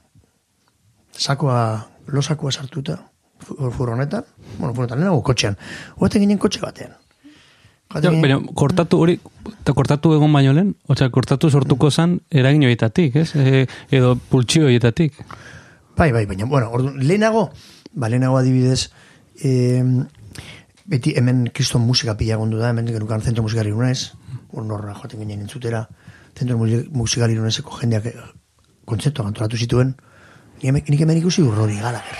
Sakoa, 1.17 1.87
losakoa 2.07 2.51
sartuta, 2.51 2.97
fu- 3.39 3.71
furgonetan, 3.71 4.23
bueno, 4.57 4.73
furgonetan, 4.73 4.99
lehenago 4.99 5.23
kotxean, 5.23 5.57
hoetan 5.99 6.21
ginen 6.21 6.37
kotxe 6.37 6.59
batean. 6.61 6.91
Ginen- 7.95 8.21
Baina, 8.21 8.39
kortatu 8.53 8.99
hori, 8.99 9.19
eta 9.61 9.73
kortatu 9.73 10.13
egon 10.15 10.33
baino 10.33 10.51
lehen, 10.53 10.73
osea, 10.87 11.09
kortatu 11.13 11.49
sortuko 11.49 11.91
zan 11.91 12.19
eragin 12.31 12.63
horietatik, 12.65 13.15
ez? 13.15 13.29
E, 13.35 13.67
edo 13.91 14.15
pultsio 14.29 14.65
horietatik. 14.65 15.13
Bai, 15.95 16.11
bai, 16.11 16.25
baina, 16.25 16.45
bueno, 16.45 16.71
ordu, 16.71 16.91
lehenago, 16.97 17.51
ba, 17.93 18.09
lehenago 18.09 18.37
adibidez, 18.37 18.89
e, 19.39 19.83
beti 20.85 21.13
hemen 21.17 21.45
kriston 21.53 21.81
musika 21.85 22.17
pila 22.17 22.35
gondu 22.41 22.57
da, 22.57 22.69
hemen 22.73 22.87
genukan 22.87 23.21
zentro 23.21 23.43
musikari 23.43 23.69
irunez, 23.71 24.11
horra 24.51 24.93
joaten 24.95 25.19
ginen 25.19 25.41
entzutera, 25.45 25.87
zentro 26.37 26.57
musi- 26.57 26.87
musikari 26.91 27.33
irunezeko 27.37 27.79
jendeak 27.79 28.05
eh, 28.11 28.13
kontzeptuak 28.85 29.27
antolatu 29.27 29.57
zituen, 29.57 29.95
nik 30.61 30.99
hemen, 30.99 31.17
ikusi 31.17 31.41
urrori 31.43 31.75
Gallagher. 31.79 32.17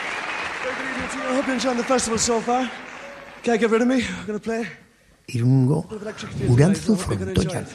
I 0.00 1.34
hope 1.36 1.46
you 1.46 1.54
enjoyed 1.54 1.76
the 1.76 1.84
festival 1.84 2.18
so 2.18 2.40
far. 2.40 2.70
Can't 3.42 3.60
get 3.60 3.70
rid 3.70 3.82
of 3.82 3.88
me. 3.88 4.02
I'm 4.04 4.26
going 4.26 4.38
to 4.38 4.44
play. 4.44 4.66
Irungo, 5.28 5.84
urantzu 6.48 6.96
frontoian. 6.96 7.66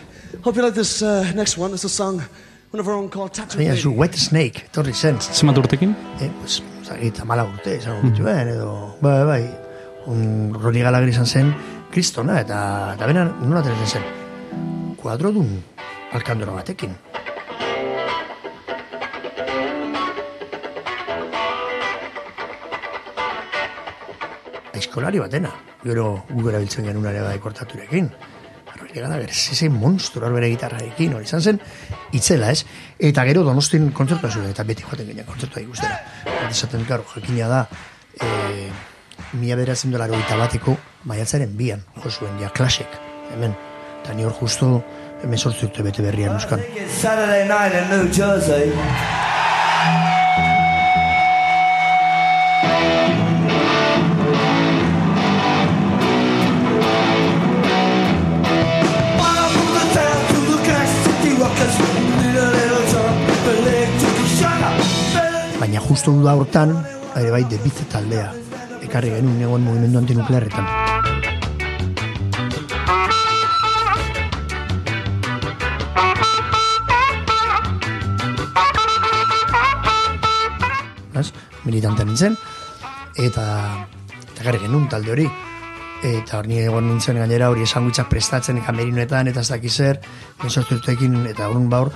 Hope 0.42 0.56
you 0.58 0.64
like 0.64 0.74
this 0.74 1.02
uh, 1.04 1.32
next 1.36 1.56
one. 1.58 1.72
It's 1.74 1.84
a 1.84 1.90
song, 1.90 2.16
one 2.72 2.80
of 2.80 2.88
our 2.88 2.96
own 2.96 3.10
called 3.10 3.32
Tattoo 3.34 3.60
Baina 3.60 3.70
Lady. 3.70 3.82
zu 3.82 3.92
Wet 3.92 4.16
Snake, 4.16 4.64
torri 4.74 4.94
zen, 4.94 5.20
Zenbat 5.22 5.58
urtekin? 5.62 5.94
eh, 6.20 6.32
pues, 6.40 6.64
zagit, 6.84 7.20
amala 7.22 7.46
urte, 7.46 7.76
esango 7.78 8.10
dituen, 8.10 8.48
edo, 8.56 8.72
bai, 9.02 9.20
bai, 9.30 9.44
un 10.08 10.52
Roni 10.64 10.82
Gallagher 10.82 11.10
izan 11.14 11.28
zen, 11.30 11.54
kristona, 11.94 12.40
eta, 12.42 12.60
eta 12.98 13.08
benan, 13.10 13.36
nola 13.46 13.62
ateratzen 13.62 14.00
zen, 14.00 14.06
kuadrodun 14.98 15.50
alkandora 16.18 16.56
batekin. 16.58 16.96
Aizkolari 24.74 25.22
batena, 25.22 25.54
gero 25.84 26.08
gu 26.32 26.50
erabiltzen 26.50 26.90
genuen 26.90 27.12
ere 27.14 27.22
bai 27.28 27.38
kortaturekin. 27.44 28.10
Roni 28.74 28.98
Gallagher, 28.98 29.30
zezen 29.30 29.78
monstru 29.78 30.26
hor 30.26 30.34
bere 30.34 30.50
gitarrarekin, 30.50 31.14
hori 31.14 31.30
izan 31.30 31.46
zen, 31.46 31.62
itzela, 32.18 32.50
ez? 32.50 32.66
Eta 32.98 33.26
gero 33.30 33.46
donostin 33.46 33.92
kontzertua 33.94 34.34
zuen, 34.34 34.50
eta 34.50 34.66
beti 34.66 34.86
joaten 34.88 35.14
ginen 35.14 35.30
kontzertua 35.30 35.62
ikustera. 35.62 36.02
Esaten, 36.50 36.88
karo, 36.90 37.06
jakina 37.14 37.52
da, 37.52 37.68
e, 38.18 38.43
mila 39.34 39.56
beratzen 39.58 39.92
dolar 39.92 40.12
bateko 40.12 40.76
maiatzaren 41.10 41.56
bian, 41.58 41.82
jo 42.04 42.10
zuen, 42.10 42.40
ja, 42.42 42.50
klasek, 42.50 43.00
hemen. 43.32 43.56
Eta 44.04 44.14
ni 44.14 44.26
hor 44.28 44.34
justo 44.40 44.84
hemen 45.24 45.40
sortzi 45.40 45.66
urte 45.66 45.84
bete 45.84 46.04
berrian 46.04 46.36
euskan. 46.36 46.60
Saturday 46.88 47.48
night 47.48 47.74
in 47.74 47.90
New 47.90 48.12
Jersey. 48.12 48.72
Baina 65.60 65.80
justu 65.80 66.12
duda 66.12 66.36
hortan, 66.36 66.76
ere 67.16 67.32
bai, 67.32 67.46
debitze 67.48 67.88
taldea. 67.92 68.43
Ekarri 68.94 69.10
genuen 69.10 69.40
egon 69.42 69.64
mugimendu 69.66 69.98
antinuklearretan. 69.98 70.68
Ez? 81.18 81.32
Militantea 81.66 82.06
nintzen, 82.06 82.38
eta 83.18 83.48
eta 83.48 84.44
ekarri 84.44 84.62
genuen 84.68 84.86
talde 84.94 85.16
hori. 85.16 85.26
Eta 86.06 86.44
hor 86.44 86.54
egon 86.54 86.92
nintzen 86.92 87.18
gainera 87.18 87.50
hori 87.50 87.66
esanguitzak 87.66 88.14
prestatzen 88.14 88.62
kamerinoetan 88.62 89.34
eta 89.34 89.42
ez 89.42 89.50
dakiz 89.56 89.74
zer, 89.74 90.04
eta 90.46 91.50
horren 91.50 91.66
baur, 91.74 91.90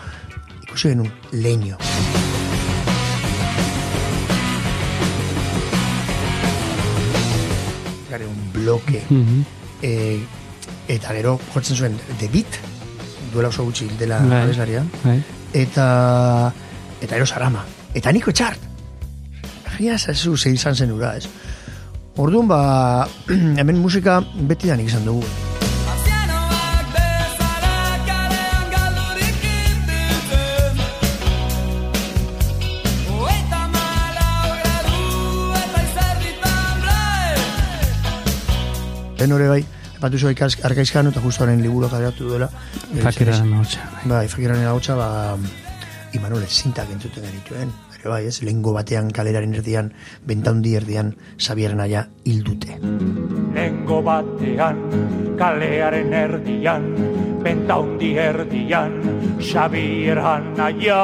ikusi 0.66 0.96
genuen 0.96 1.14
leño. 1.46 1.78
Un 8.88 8.96
bloke 8.96 9.46
e, 9.82 10.20
eta 10.88 11.14
gero 11.14 11.40
jotzen 11.54 11.76
zuen 11.78 12.00
The 12.20 12.30
Beat 12.34 12.60
duela 13.34 13.50
oso 13.50 13.66
gutxi 13.68 13.90
dela 14.00 14.20
Bai. 14.20 14.44
abeslaria 14.44 14.86
Bai. 15.04 15.20
eta 15.54 16.54
eta 17.02 17.16
ero 17.16 17.26
sarama 17.26 17.66
eta 17.94 18.12
niko 18.12 18.32
txart 18.32 18.68
Gia 19.78 19.98
zazu 19.98 20.36
ze 20.38 20.50
izan 20.50 20.74
zen 20.76 20.92
ura, 20.92 21.12
ez? 21.18 21.28
Orduan, 22.18 22.48
ba, 22.48 23.08
hemen 23.62 23.78
musika 23.78 24.24
beti 24.50 24.72
da 24.72 24.76
izan 24.82 25.06
dugu. 25.06 25.47
Lehen 39.18 39.32
hori 39.34 39.48
bai, 39.50 39.62
epatu 39.98 40.20
zua 40.22 40.34
arkaizkan 40.70 41.08
eta 41.10 41.22
justu 41.24 41.44
haren 41.44 41.62
liburu 41.64 41.90
kaleratu 41.90 42.28
duela. 42.30 42.50
Fakira 43.02 43.40
notxa. 43.46 43.82
Bai, 44.06 44.28
fakiraren 44.30 44.68
hotza, 44.70 44.96
ba, 44.96 45.38
Imanol 46.14 46.46
zintak 46.48 46.90
entzuten 46.94 47.26
genituen. 47.26 47.72
Ere 47.98 48.10
bai, 48.10 48.22
ez, 48.30 48.38
lehengo 48.46 48.72
batean 48.76 49.10
kaleraren 49.12 49.54
erdian, 49.58 49.90
bentaundi 50.26 50.76
erdian, 50.78 51.16
Xabieren 51.42 51.82
aia 51.84 52.06
hildute. 52.24 52.78
Lengo 53.58 54.02
batean, 54.06 54.78
kalearen 55.40 56.14
erdian, 56.14 56.86
pentaundi 57.44 58.14
erdian, 58.22 58.96
Xabier 59.42 60.22
Hanaia 60.22 61.02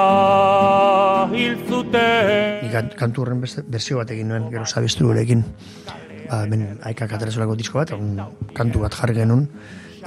hil 1.33 1.57
zuten. 1.67 2.61
Nik 2.63 2.71
kan- 2.77 2.93
kantu 2.95 3.25
horren 3.25 3.41
beste, 3.41 3.65
berzio 3.67 3.97
bat 3.97 4.11
egin 4.13 4.29
nuen, 4.29 4.49
gero 4.53 4.65
zabestru 4.65 5.07
gurekin. 5.09 5.43
Ba, 6.33 6.47
hemen 6.47 6.79
aikak 6.81 7.11
aterazolako 7.13 7.53
disko 7.59 7.77
bat, 7.77 7.91
un 7.93 8.17
kantu 8.57 8.81
bat 8.81 8.95
jarri 8.97 9.13
genuen, 9.19 9.43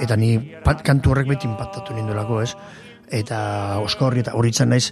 eta 0.03 0.17
ni 0.19 0.33
pat, 0.65 0.81
kantu 0.83 1.13
horrek 1.13 1.29
beti 1.29 1.47
impactatu 1.47 1.95
nindolako, 1.95 2.41
ez? 2.43 2.51
Eta 3.15 3.37
osko 3.79 4.09
horri 4.09 4.25
eta 4.25 4.33
horitzen 4.35 4.73
naiz, 4.73 4.89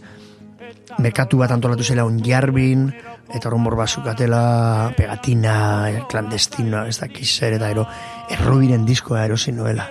merkatu 1.04 1.42
bat 1.42 1.52
antolatu 1.52 1.84
zela 1.84 2.06
un 2.08 2.22
jarbin, 2.24 2.88
eta 3.28 3.50
horren 3.50 3.68
borba 3.68 3.84
zukatela, 3.84 4.94
pegatina, 4.96 5.58
clandestina, 6.08 6.86
ez 6.88 7.02
da 7.02 7.12
zer, 7.12 7.60
eta 7.60 7.74
gero, 7.74 7.86
errobiren 8.32 8.88
diskoa 8.88 9.26
erosi 9.28 9.52
noela, 9.52 9.90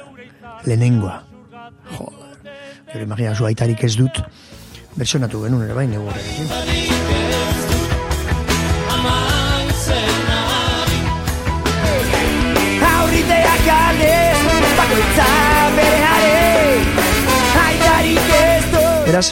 lehenengoa. 0.65 1.21
Joder, 1.93 2.51
gero 2.95 3.05
imagina 3.05 3.37
zu 3.37 3.45
aitarik 3.45 3.85
ez 3.85 3.97
dut, 4.01 4.25
versionatu 4.97 5.45
genuen 5.45 5.69
ere 5.69 5.77
bai, 5.77 5.89
negu 5.93 6.94
Beraz, 19.15 19.31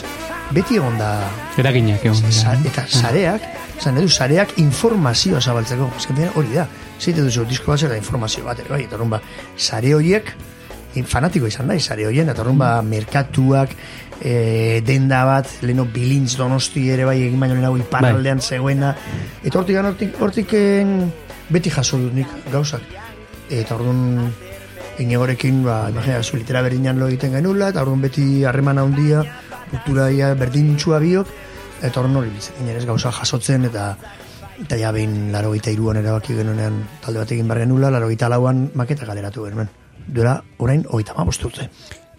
beti 0.55 0.77
egon 0.79 0.93
da 0.95 1.09
Eraginak 1.59 2.05
egon 2.07 2.31
Sa, 2.31 2.53
dira. 2.55 2.69
eta 2.69 2.83
sareak, 2.87 3.47
zan 3.83 3.97
edu, 3.99 4.07
sareak 4.07 4.53
informazioa 4.61 5.41
zabaltzeko. 5.43 5.89
Ezken 5.99 6.21
hori 6.39 6.55
da. 6.55 6.63
Zeite 7.01 7.19
duzu, 7.19 7.43
disko 7.49 7.73
bat 7.73 7.83
da 7.91 7.97
informazio 7.99 8.45
bat, 8.45 8.61
bai, 8.69 8.85
eta 8.85 8.95
orrun 8.95 9.11
ba, 9.11 9.19
sare 9.57 9.91
horiek, 9.91 10.31
fanatiko 11.03 11.51
izan 11.51 11.67
da, 11.67 11.75
sare 11.81 12.07
horien, 12.07 12.31
eta 12.31 12.45
orrun 12.45 12.63
ba, 12.63 12.77
merkatuak, 12.79 13.75
e, 14.21 14.79
denda 14.87 15.25
bat, 15.27 15.51
leno 15.67 15.83
bilintz 15.83 16.37
donosti 16.39 16.85
ere 16.95 17.03
bai, 17.03 17.17
egin 17.27 17.43
baino 17.43 17.59
lehenago 17.59 17.83
iparraldean 17.83 18.39
zegoena, 18.39 18.95
eta 19.43 19.59
hortik, 19.59 19.83
hortik, 19.83 20.15
hortik 20.21 20.57
en, 20.61 21.11
beti 21.51 21.75
jaso 21.75 21.99
dut 22.05 22.15
nik 22.21 22.39
gauzak. 22.55 22.87
Eta 23.51 23.75
orduan, 23.75 24.31
Inegorekin, 25.03 25.63
ba, 25.65 25.89
imagina, 25.89 26.23
zu 26.23 26.37
litera 26.37 26.61
berdinan 26.61 26.99
lo 27.01 27.07
egiten 27.09 27.33
genula, 27.33 27.73
eta 27.73 27.81
orduan 27.81 28.07
beti 28.07 28.45
harreman 28.45 28.77
handia, 28.77 29.25
kultura 29.73 30.11
ia 30.13 30.33
berdintxua 30.37 31.01
biok, 31.01 31.31
eta 31.81 32.01
orduan 32.01 32.21
hori 32.21 32.77
ez 32.77 32.85
gauza 32.85 33.11
jasotzen, 33.11 33.65
eta 33.65 33.95
eta 34.63 34.77
ja 34.77 34.91
behin 34.93 35.31
laro 35.33 35.51
gita 35.55 35.71
iruan 35.73 35.97
erabaki 35.97 36.35
genuenean 36.37 36.83
talde 37.01 37.19
bat 37.23 37.31
egin 37.33 37.47
behar 37.49 37.63
genula, 37.65 37.89
laro 37.91 38.09
gita 38.11 38.29
lauan 38.29 38.69
maketa 38.77 39.05
galeratu 39.09 39.47
genuen. 39.47 39.69
Duela, 40.07 40.41
orain, 40.59 40.83
hogeita 40.89 41.15
ma 41.17 41.25
urte. 41.25 41.69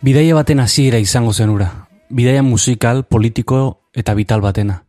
Bidaia 0.03 0.35
baten 0.35 0.61
hasiera 0.61 0.99
izango 0.99 1.33
zen 1.33 1.51
ura. 1.51 1.87
Bidaia 2.11 2.43
musikal, 2.43 3.05
politiko 3.05 3.83
eta 3.95 4.14
vital 4.14 4.40
batena. 4.40 4.83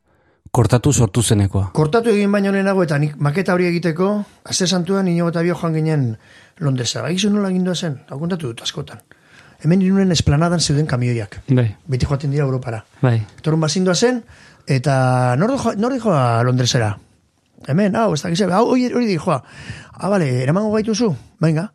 Kortatu 0.52 0.94
sortu 0.94 1.22
zenekoa. 1.22 1.70
Kortatu 1.76 2.10
egin 2.10 2.32
baino 2.32 2.52
lehenago 2.52 2.84
eta 2.84 2.98
nik 2.98 3.18
maketa 3.20 3.54
hori 3.54 3.68
egiteko, 3.68 4.24
aste 4.44 4.68
santuan 4.68 5.08
ino 5.12 5.28
eta 5.30 5.42
bio 5.44 5.56
joan 5.56 5.74
ginen 5.76 6.18
Londresa. 6.60 7.02
Bagizu 7.04 7.30
nola 7.30 7.52
gindua 7.52 7.76
zen, 7.76 8.00
hau 8.10 8.20
kontatu 8.20 8.48
dut 8.48 8.64
askotan. 8.64 9.04
Hemen 9.64 9.82
irunen 9.82 10.12
esplanadan 10.12 10.60
zeuden 10.60 10.86
kamioiak. 10.88 11.42
Bai, 11.48 11.76
Beti 11.88 12.06
joaten 12.06 12.32
dira 12.32 12.44
Europara. 12.44 12.84
bai. 13.02 13.22
Torun 13.42 13.62
bazindua 13.62 13.96
zen, 13.96 14.24
eta 14.68 15.36
nor 15.38 15.94
dijoa 15.94 16.44
Londresera? 16.44 16.98
Hemen, 17.68 17.96
hau, 17.96 18.14
ez 18.14 18.22
da 18.22 18.30
gizebe, 18.30 18.54
hau, 18.54 18.66
hori, 18.70 19.06
dijoa. 19.08 19.44
Ah, 19.94 20.10
bale, 20.10 20.44
eramango 20.44 20.72
gaituzu? 20.74 21.16
Venga, 21.42 21.72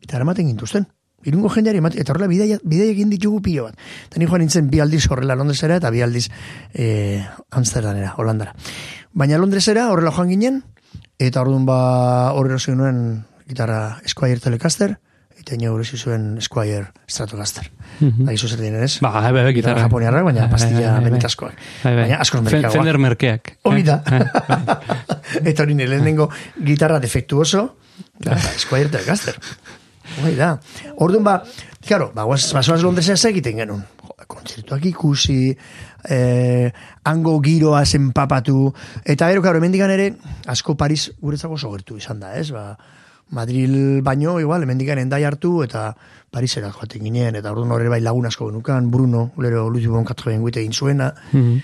eta 0.00 0.16
eramaten 0.16 0.46
gintuzten. 0.46 0.86
Irungo 1.24 1.48
jendeari 1.48 1.80
eta 1.96 2.12
horrela 2.12 2.28
bidaia, 2.28 2.58
bidaia 2.62 2.92
egin 2.92 3.10
ditugu 3.10 3.40
pilo 3.42 3.64
bat. 3.64 3.78
Eta 4.08 4.20
ni 4.20 4.26
joan 4.26 4.40
nintzen 4.44 4.68
bi 4.70 4.80
aldiz 4.80 5.06
horrela 5.10 5.34
Londresera 5.34 5.76
eta 5.76 5.90
bi 5.90 6.02
aldiz 6.02 6.28
eh, 6.74 7.24
Amsterdamera, 7.50 8.14
Holandara. 8.18 8.54
Baina 9.12 9.38
Londresera 9.38 9.88
horrela 9.90 10.12
joan 10.12 10.28
ginen, 10.28 10.62
eta 11.18 11.40
orduan 11.40 11.64
ba 11.64 12.32
horrela 12.36 12.60
nuen 12.74 13.24
gitarra 13.48 14.00
Squire 14.06 14.40
Telecaster, 14.40 14.98
eta 15.44 15.58
ino 15.58 15.74
horrezi 15.74 15.98
zuen 16.00 16.38
Squire 16.40 16.86
Stratocaster. 17.06 17.68
Mm 18.00 18.08
-hmm. 18.08 18.48
zer 18.48 18.60
diren, 18.60 18.82
ez? 18.82 18.98
Ba, 19.00 19.10
bai, 19.20 19.32
bai, 19.32 19.52
gitarra. 19.52 19.82
japoniarrak, 19.82 20.24
baina 20.24 20.40
Bai, 20.40 20.50
pastilla 20.50 21.00
benetazkoak. 21.00 21.54
Bai, 21.84 21.94
bai. 21.94 22.02
Baina 22.02 22.20
askoz 22.20 22.40
merkeagoak. 22.42 22.72
Fender 22.72 22.98
merkeak. 22.98 23.56
Hori 23.62 23.82
da. 23.82 24.02
Eh, 24.10 25.48
Eta 25.50 25.62
hori 25.62 25.74
nire 25.74 25.90
lehenengo 25.90 26.30
gitarra 26.64 26.98
defektuoso, 26.98 27.76
da, 28.18 28.38
Squire 28.58 28.88
Telecaster. 28.88 29.36
Hori 30.22 30.34
da. 30.34 30.58
Orduan 30.96 31.24
ba, 31.24 31.42
claro, 31.86 32.10
ba, 32.14 32.24
guaz, 32.24 32.52
basoaz 32.52 32.82
Londresa 32.82 33.12
ez 33.12 33.24
egiten 33.24 33.56
genuen. 33.56 33.84
Kontzertuak 34.26 34.84
ikusi, 34.86 35.56
eh, 36.08 36.72
hango 37.04 37.40
giroa 37.42 37.84
zenpapatu, 37.84 38.72
eta 39.04 39.28
gero, 39.28 39.42
claro, 39.42 39.58
hemendikan 39.58 39.90
ere, 39.90 40.14
asko 40.46 40.76
Paris 40.76 41.12
guretzako 41.20 41.54
oso 41.54 41.70
gertu 41.72 41.96
izan 41.96 42.20
da, 42.20 42.34
ez? 42.38 42.50
Ba, 42.50 42.78
Madril 43.30 44.02
baino, 44.02 44.38
igual, 44.40 44.62
hemendikan 44.62 44.98
endai 44.98 45.24
hartu, 45.24 45.62
eta 45.64 45.94
Parisera 46.30 46.70
joaten 46.72 47.02
ginen, 47.02 47.36
eta 47.36 47.52
orduan 47.52 47.72
horre 47.72 47.88
bai 47.88 48.00
lagun 48.00 48.26
asko 48.26 48.50
genukan, 48.50 48.90
Bruno, 48.90 49.32
lero 49.38 49.68
Luis 49.70 49.86
Bon 49.88 50.04
Katro 50.04 50.32
guite 50.40 50.60
egin 50.60 50.72
zuena, 50.72 51.14
Mhm. 51.32 51.58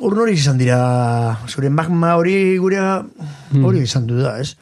Urn 0.00 0.18
hori 0.18 0.32
izan 0.32 0.56
dira, 0.56 0.78
zure 1.46 1.68
magma 1.68 2.14
hori 2.16 2.56
gurea, 2.56 3.02
hori 3.62 3.82
izan 3.84 4.06
du 4.06 4.16
da, 4.22 4.38
ez? 4.40 4.54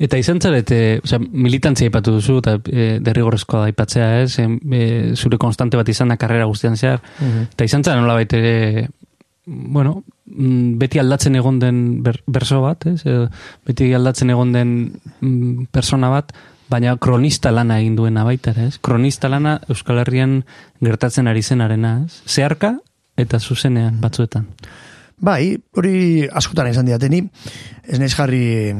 Eta 0.00 0.16
izan 0.16 0.40
zarete, 0.40 1.00
osea, 1.04 1.20
militantzia 1.20 1.86
aipatu 1.86 2.14
duzu, 2.16 2.38
eta 2.40 2.56
e, 2.72 2.98
derrigorrezkoa 3.04 3.60
da 3.60 3.68
aipatzea, 3.68 4.08
ez? 4.22 4.38
E, 4.40 5.12
zure 5.14 5.38
konstante 5.38 5.76
bat 5.76 5.88
izan 5.92 6.08
da 6.08 6.16
karrera 6.16 6.48
guztian 6.48 6.74
zehar. 6.74 7.04
Eta 7.52 7.68
izan 7.68 7.84
zara 7.84 8.00
nola 8.00 8.16
ere, 8.24 8.88
bueno, 9.50 10.04
mm, 10.26 10.78
beti 10.78 11.00
aldatzen 11.02 11.36
egon 11.36 11.58
den 11.58 11.80
ber, 12.04 12.20
berso 12.26 12.60
bat, 12.62 12.86
ez? 12.86 13.02
Edo, 13.04 13.26
beti 13.66 13.90
aldatzen 13.96 14.30
egon 14.30 14.52
den 14.54 14.72
mm, 15.20 15.66
persona 15.74 16.10
bat, 16.12 16.30
baina 16.70 16.94
kronista 17.02 17.50
lana 17.50 17.80
egin 17.82 17.96
duena 17.98 18.22
baita, 18.24 18.54
ez? 18.62 18.78
Kronista 18.78 19.28
lana 19.28 19.58
Euskal 19.68 19.98
Herrian 20.04 20.44
gertatzen 20.80 21.26
ari 21.26 21.42
zenarena, 21.42 21.96
ez? 22.06 22.22
Zeharka 22.30 22.76
eta 23.18 23.40
zuzenean 23.40 23.98
batzuetan. 24.00 24.46
Bai, 25.20 25.58
hori 25.76 26.28
askotan 26.30 26.70
izan 26.70 26.86
diateni, 26.88 27.24
ez 27.84 27.98
naiz 28.00 28.14
jarri 28.14 28.70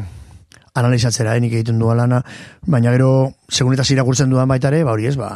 analizatzera, 0.78 1.35
enik 1.37 1.59
egiten 1.59 1.83
duan 1.83 1.98
lana, 2.00 2.22
baina 2.64 2.94
gero, 2.94 3.11
segun 3.50 3.74
eta 3.74 3.85
irakurtzen 3.90 4.30
dudan 4.30 4.48
baita 4.48 4.70
ere, 4.70 4.85
ba 4.87 4.94
hori 4.94 5.11
ez, 5.11 5.16
ba, 5.20 5.35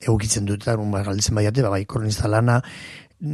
egukitzen 0.00 0.46
dut, 0.48 0.62
eta 0.62 0.78
ba, 0.78 1.02
galditzen 1.04 1.36
baiate, 1.36 1.66
ba, 1.66 1.74
bai, 1.74 1.82
kronista 1.84 2.30
lana, 2.30 2.62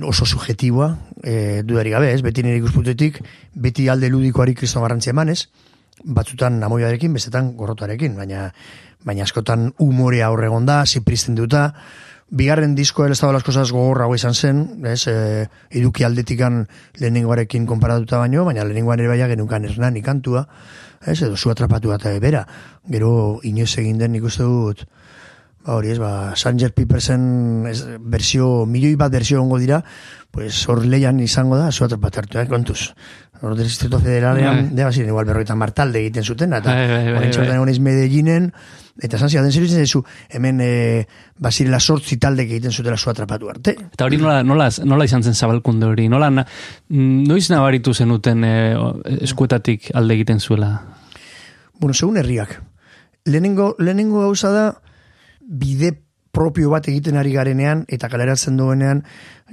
oso 0.02 0.24
subjetiboa, 0.24 0.98
e, 1.22 1.62
dudari 1.62 1.90
gabe, 1.92 2.12
ez, 2.14 2.22
beti 2.24 2.42
nire 2.42 2.58
ikusputetik, 2.62 3.20
beti 3.54 3.88
alde 3.88 4.08
ludikoari 4.08 4.54
kristo 4.54 4.80
garrantzia 4.80 5.12
emanez, 5.12 5.48
batzutan 6.04 6.62
amoiarekin, 6.64 7.12
bestetan 7.12 7.54
gorrotarekin, 7.56 8.16
baina 8.16 8.48
baina 9.04 9.26
askotan 9.26 9.74
umorea 9.78 10.30
horregon 10.32 10.64
da, 10.66 10.80
zipristen 10.86 11.36
duta, 11.36 11.74
bigarren 12.30 12.74
disko 12.74 13.04
el 13.04 13.12
estado 13.12 13.34
las 13.34 13.44
cosas 13.44 13.70
gogorrago 13.70 14.14
izan 14.14 14.34
zen, 14.34 14.64
ez, 14.88 15.06
e, 15.06 15.48
iduki 15.70 16.04
aldetikan 16.04 16.64
lehenengoarekin 16.98 17.66
konparatuta 17.68 18.18
baino, 18.18 18.46
baina 18.48 18.64
lehenengoan 18.64 19.04
ere 19.04 19.12
baia 19.12 19.28
genukan 19.28 19.68
ernan 19.68 20.00
ikantua, 20.00 20.46
ez, 21.04 21.20
edo 21.20 21.36
zu 21.36 21.52
atrapatu 21.52 21.92
eta 21.92 22.16
bera, 22.20 22.46
gero 22.88 23.40
inoz 23.44 23.74
egin 23.78 24.00
den 24.00 24.16
nik 24.16 24.24
uste 24.24 24.48
dut, 24.48 24.86
ba 25.64 25.78
hori 25.78 25.94
ez, 25.94 25.98
ba, 25.98 26.36
Sanger 26.36 26.74
Pipersen 26.76 27.66
ez, 27.70 27.78
versio, 28.00 28.66
milioi 28.68 28.96
bat 29.00 29.12
versio 29.12 29.40
ongo 29.40 29.58
dira, 29.58 29.80
pues 30.30 30.66
hor 30.68 30.84
leian 30.84 31.20
izango 31.24 31.56
da, 31.56 31.70
zu 31.72 31.86
atrapatu 31.86 32.20
hartu, 32.20 32.38
eh, 32.38 32.48
kontuz. 32.50 32.92
Hor 33.40 33.56
Distrito 33.56 33.98
Federalean, 34.00 34.68
Bai. 34.68 34.76
de 34.76 34.84
baziren, 34.84 35.08
igual 35.08 35.26
berroita 35.26 35.54
martalde 35.56 36.00
egiten 36.00 36.24
zuten, 36.24 36.52
eta 36.52 36.72
Bai, 36.72 36.88
bai, 36.88 37.04
bai, 37.04 37.14
bai. 37.14 37.30
txotan 37.30 37.54
egon 37.56 37.72
Medellinen, 37.82 38.52
eta 39.00 39.16
esan 39.16 39.30
zidaten 39.30 39.52
zer 39.52 39.62
ditzen 39.62 39.86
zu, 39.86 40.04
hemen 40.30 40.60
e, 40.60 41.06
bazirela 41.38 41.80
sortzi 41.80 42.16
taldek 42.20 42.50
egiten 42.50 42.72
zutela 42.72 42.96
zu 42.96 43.10
atrapatu 43.10 43.48
arte. 43.50 43.76
Eta 43.92 44.04
hori 44.04 44.20
nola, 44.20 44.42
nola, 44.42 44.68
nola 44.84 45.04
izan 45.04 45.24
zen 45.24 45.34
zabalkunde 45.34 45.86
hori? 45.86 46.08
Nola, 46.08 46.30
na, 46.30 46.44
mm, 46.88 47.24
noiz 47.26 47.48
nabaritu 47.50 47.94
zenuten 47.94 48.44
e, 48.44 48.54
eskuetatik 49.24 49.90
alde 49.94 50.14
egiten 50.14 50.40
zuela? 50.40 50.76
Bueno, 51.80 51.94
segun 51.94 52.16
herriak. 52.16 52.60
Lehenengo, 53.24 53.74
lehenengo 53.78 54.20
gauza 54.20 54.50
da, 54.52 54.66
bide 55.44 55.92
propio 56.34 56.72
bat 56.72 56.88
egiten 56.90 57.16
ari 57.16 57.32
garenean, 57.32 57.84
eta 57.88 58.10
kaleratzen 58.10 58.58
duenean, 58.58 59.04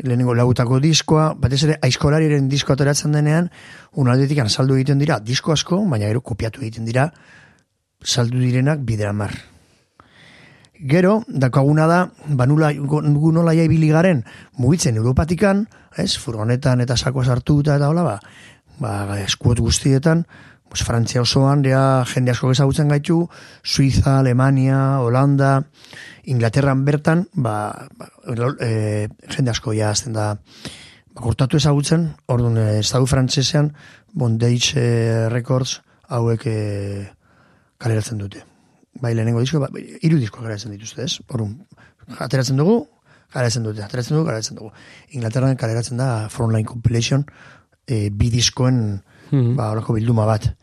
lehenengo 0.02 0.34
lagutako 0.36 0.82
diskoa, 0.82 1.32
batez 1.38 1.62
ere 1.68 1.78
aizkolariren 1.86 2.50
diskoa 2.50 2.76
ateratzen 2.76 3.14
denean, 3.16 3.52
unaldetik 4.02 4.42
saldu 4.50 4.76
egiten 4.80 5.00
dira, 5.00 5.20
disko 5.20 5.54
asko, 5.54 5.84
baina 5.86 6.10
gero 6.10 6.22
kopiatu 6.26 6.66
egiten 6.66 6.90
dira, 6.90 7.12
saldu 8.04 8.42
direnak 8.42 8.82
bidera 8.82 9.14
mar. 9.14 9.36
Gero, 10.82 11.22
dakaguna 11.28 11.86
da, 11.86 12.00
banula 12.26 12.72
nola 12.74 13.54
ja 13.54 13.64
ibili 13.64 13.92
garen, 13.94 14.24
mugitzen 14.58 14.98
Europatikan, 14.98 15.68
ez, 15.96 16.18
furgonetan 16.18 16.82
eta 16.82 16.98
sakoa 16.98 17.26
sartu 17.26 17.60
eta 17.62 17.76
eta 17.78 17.90
hola, 17.90 18.04
ba, 18.04 18.18
ba, 18.80 19.20
eskuot 19.22 19.62
guztietan, 19.62 20.26
pues, 20.72 20.86
Frantzia 20.88 21.20
osoan, 21.22 21.66
ja, 21.68 22.06
jende 22.08 22.32
asko 22.32 22.54
ezagutzen 22.54 22.88
gaitu, 22.88 23.26
Suiza, 23.62 24.20
Alemania, 24.22 25.02
Holanda, 25.04 25.66
Inglaterran 26.32 26.86
bertan, 26.88 27.26
ba, 27.34 27.90
ba, 28.00 28.08
e, 28.64 29.10
jende 29.36 29.52
asko 29.52 29.76
ja 29.76 29.90
azten 29.92 30.16
da, 30.16 30.30
ba, 31.12 31.26
kortatu 31.28 31.60
ezagutzen, 31.60 32.08
orduan, 32.32 32.56
e, 32.56 32.80
estadu 32.80 33.10
frantzesean, 33.12 33.74
Bondage 34.16 34.80
e, 34.80 35.28
Records, 35.34 35.82
hauek 36.08 36.48
e, 36.48 36.56
kaleratzen 37.76 38.24
dute. 38.24 38.46
Bai, 39.04 39.12
lehenengo 39.12 39.44
disko, 39.44 39.60
ba, 39.60 39.68
hiru 39.76 40.24
disko 40.24 40.40
kaleratzen 40.40 40.72
dituzte, 40.72 41.04
ez? 41.04 41.20
Orduan, 41.28 41.58
ateratzen 42.16 42.64
dugu, 42.64 42.86
kaleratzen 43.36 43.68
dute, 43.68 43.84
ateratzen 43.84 44.16
dugu, 44.16 44.30
kaleratzen 44.32 44.64
dugu. 44.64 44.72
Inglaterran 45.20 45.60
kaleratzen 45.60 46.00
da 46.00 46.12
Frontline 46.32 46.68
Compilation, 46.72 47.28
e, 47.84 48.06
bi 48.08 48.32
diskoen, 48.32 49.02
Mhm. 49.32 49.56
ba, 49.56 49.72
horako 49.72 49.94
bilduma 49.94 50.26
bat. 50.26 50.56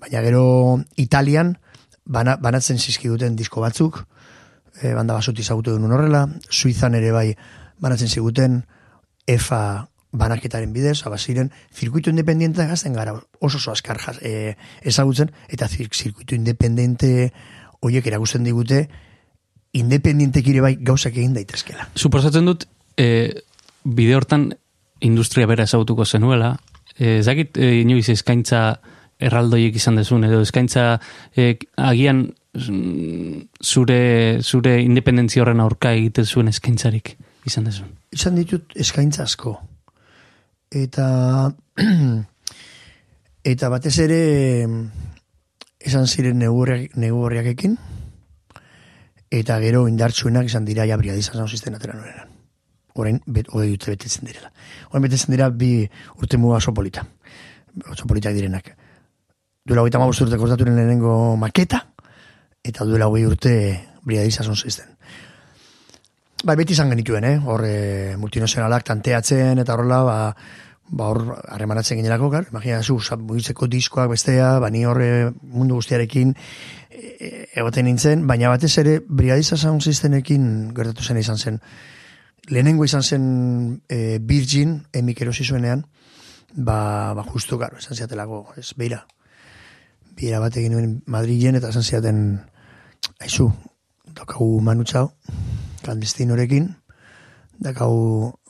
Baina 0.00 0.22
gero 0.22 0.80
Italian 0.96 1.58
bana, 2.04 2.36
banatzen 2.36 2.78
zizkiduten 2.78 3.36
disko 3.36 3.60
batzuk, 3.60 4.04
e, 4.82 4.94
banda 4.94 5.14
basuti 5.14 5.42
zagutu 5.42 5.76
duen 5.76 5.92
horrela, 5.92 6.26
Suizan 6.48 6.94
ere 6.94 7.12
bai 7.12 7.36
banatzen 7.80 8.08
ziguten 8.08 8.64
EFA 9.26 9.88
banaketaren 10.12 10.72
bidez, 10.72 11.06
abaziren, 11.06 11.52
zirkuito 11.72 12.10
independiente 12.10 12.66
gazten 12.66 12.96
gara, 12.98 13.14
oso 13.38 13.58
oso 13.58 13.70
askar 13.70 14.00
jaz, 14.02 14.18
e, 14.22 14.56
ezagutzen, 14.82 15.30
eta 15.48 15.68
zir, 15.68 15.88
zirkuito 15.94 16.34
independente 16.34 17.32
horiek 17.80 18.06
erakusten 18.06 18.44
digute, 18.44 18.88
independientek 19.72 20.48
ere 20.50 20.64
bai 20.64 20.74
gauzak 20.80 21.14
egin 21.14 21.36
daitezkela. 21.36 21.86
Suposatzen 21.94 22.50
dut, 22.50 22.66
e, 22.98 23.44
bide 23.84 24.16
hortan 24.16 24.50
industria 25.00 25.46
bera 25.46 25.64
ezagutuko 25.64 26.04
zenuela, 26.04 26.56
e, 27.00 27.20
zakit 27.24 27.58
e, 27.58 27.80
inoiz 27.80 28.08
eskaintza 28.12 28.76
erraldoiek 29.20 29.76
izan 29.76 29.98
dezun, 30.00 30.24
edo 30.28 30.40
eskaintza 30.44 30.84
e, 31.36 31.54
agian 31.76 32.26
mm, 32.54 33.40
zure, 33.64 34.00
zure 34.42 34.76
independentzia 34.84 35.44
horren 35.44 35.60
aurka 35.64 35.92
egiten 35.96 36.28
zuen 36.28 36.52
eskaintzarik 36.52 37.16
izan 37.48 37.68
dezun. 37.68 37.88
izan 38.12 38.36
ditut 38.36 38.76
eskaintza 38.76 39.24
asko. 39.24 39.56
Eta 40.70 41.50
eta 43.52 43.70
batez 43.72 43.96
ere 44.04 44.20
esan 45.80 46.06
ziren 46.06 46.38
negurriak, 46.38 46.96
negurriakekin 47.00 47.78
eta 49.30 49.60
gero 49.62 49.86
indartsuenak 49.88 50.50
izan 50.50 50.66
dira 50.66 50.84
ja 50.86 50.98
briadizan 51.00 51.46
zan 51.46 51.74
atera 51.78 51.94
norenan. 51.94 52.29
Orain, 52.94 53.20
bet, 53.26 53.50
hogei 53.52 53.70
dute 53.74 53.92
betetzen 53.92 54.26
direla. 54.26 54.50
Orain 54.90 55.04
betetzen 55.06 55.34
dira 55.34 55.50
bi 55.50 55.88
urte 56.18 56.38
muga 56.38 56.58
oso 56.58 56.74
polita. 56.74 57.04
Oso 57.90 58.06
politak 58.10 58.34
direnak. 58.34 58.72
Duela 59.64 59.84
hogeita 59.84 60.00
mabuz 60.02 60.18
urte 60.24 60.38
kortaturen 60.40 60.74
lehenengo 60.74 61.36
maketa, 61.38 61.84
eta 62.64 62.86
duela 62.88 63.06
hogei 63.06 63.26
urte 63.28 63.52
briadizan 64.02 64.48
zan 64.48 64.56
zisten. 64.56 64.96
Bai, 66.40 66.56
beti 66.56 66.72
izan 66.72 66.88
genituen, 66.88 67.24
eh? 67.28 67.36
Hor, 67.44 67.62
e, 67.68 68.16
multinazionalak 68.16 68.86
tanteatzen, 68.88 69.60
eta 69.60 69.74
horrela, 69.76 70.00
ba, 70.06 70.16
ba 70.88 71.08
hor, 71.12 71.20
harremanatzen 71.52 72.00
ginerako, 72.00 72.30
gar? 72.32 72.46
Imagina, 72.50 72.80
zu, 72.82 72.96
mugitzeko 73.20 73.68
diskoak 73.68 74.08
bestea, 74.14 74.54
ba, 74.58 74.70
ni 74.72 74.86
horre 74.88 75.30
mundu 75.42 75.76
guztiarekin 75.76 76.32
e, 76.88 77.46
egoten 77.60 77.84
nintzen, 77.84 78.24
baina 78.26 78.48
batez 78.48 78.72
ere, 78.80 78.98
brigadiza 79.04 79.60
sound 79.60 79.84
systemekin 79.84 80.72
gertatu 80.74 81.04
zen 81.04 81.20
izan 81.20 81.38
zen. 81.38 81.60
Lehenengo 82.48 82.84
izan 82.84 83.02
zen 83.02 83.24
e, 83.88 84.18
Virgin, 84.18 84.86
emik 84.92 85.20
erosi 85.22 85.44
zuenean, 85.44 85.84
ba, 86.54 87.12
ba 87.14 87.24
justu, 87.28 87.58
garo, 87.58 87.78
esan 87.78 87.96
ziatelako, 87.96 88.44
ez, 88.56 88.72
beira, 88.76 89.04
beira 90.16 90.40
bat 90.40 90.56
egin 90.56 90.72
nuen 90.74 90.94
Madrilen, 91.06 91.58
eta 91.60 91.70
esan 91.70 91.84
ziaten, 91.84 92.22
aizu, 93.20 93.50
daukagu 94.16 94.60
Manu 94.64 94.84
Chao, 94.84 95.12
klandestinorekin, 95.82 96.70
dakau 97.60 97.92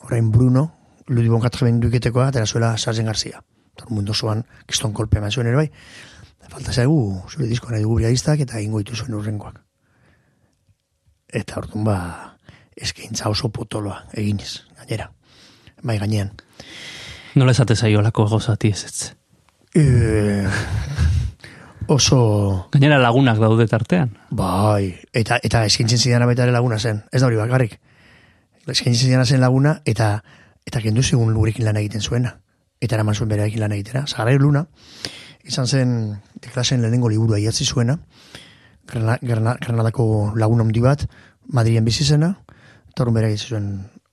orain 0.06 0.30
Bruno, 0.30 0.70
Ludibon 1.10 1.42
Katjaben 1.42 1.80
duiketekoa, 1.82 2.28
atera 2.30 2.46
zuela 2.46 2.76
Sargen 2.78 3.10
Garzia. 3.10 3.42
Tor 3.76 3.90
mundu 3.90 4.14
zoan, 4.14 4.44
kiston 4.66 4.92
kolpe 4.94 5.18
eman 5.18 5.32
zuen 5.32 5.48
ere 5.50 5.58
bai. 5.58 5.68
Falta 6.50 6.72
zaigu, 6.72 7.22
zure 7.30 7.46
disko 7.46 7.70
nahi 7.70 7.82
dugu 7.82 8.00
eta 8.00 8.60
ingo 8.60 8.78
ditu 8.78 8.96
zuen 8.96 9.14
urrengoak. 9.14 9.60
Eta 11.28 11.58
orduan 11.58 11.84
ba, 11.84 12.36
eskaintza 12.80 13.28
oso 13.28 13.50
potoloa 13.52 14.04
eginiz, 14.14 14.62
gainera. 14.78 15.10
Bai 15.82 15.98
gainean. 15.98 16.30
Nola 17.34 17.52
esate 17.52 17.76
zaiolako 17.76 18.26
gozati 18.28 18.68
ez 18.74 18.84
ez. 18.84 19.12
E, 19.74 20.46
oso, 21.86 22.68
Gainera 22.72 22.98
lagunak 22.98 23.38
daude 23.38 23.66
tartean. 23.66 24.16
bai, 24.30 24.94
eta, 25.12 25.38
eta 25.42 25.64
eskaintzen 25.66 25.98
zidana 25.98 26.26
baita 26.26 26.42
ere 26.44 26.52
laguna 26.52 26.78
zen. 26.78 27.02
Ez 27.12 27.20
da 27.20 27.26
hori 27.26 27.36
bakarrik. 27.36 27.78
Eskaintzen 28.66 29.08
zidana 29.08 29.24
zen 29.24 29.40
laguna, 29.40 29.80
eta 29.84 30.22
eta 30.66 30.80
kendu 30.80 31.02
zigun 31.02 31.32
lurekin 31.34 31.64
lan 31.64 31.76
egiten 31.80 32.00
zuena. 32.00 32.36
Eta 32.80 32.94
eraman 32.96 33.14
zuen 33.14 33.28
berarekin 33.28 33.60
lan 33.60 33.72
egitera. 33.72 34.04
Zagarrai 34.06 34.38
Luna, 34.38 34.66
izan 35.44 35.66
zen 35.66 36.20
deklasen 36.40 36.80
lehenengo 36.82 37.08
liburua 37.08 37.38
idatzi 37.40 37.64
zuena, 37.64 37.98
Grana- 38.86 39.18
Grana- 39.22 39.56
Granadako 39.60 40.32
lagun 40.36 40.60
handi 40.60 40.80
bat, 40.80 41.06
Madrien 41.52 41.84
bizi 41.84 42.04
zena, 42.04 42.36
eta 43.00 43.08
horren 43.08 43.16
berak 43.16 43.38
zuen 43.40 43.68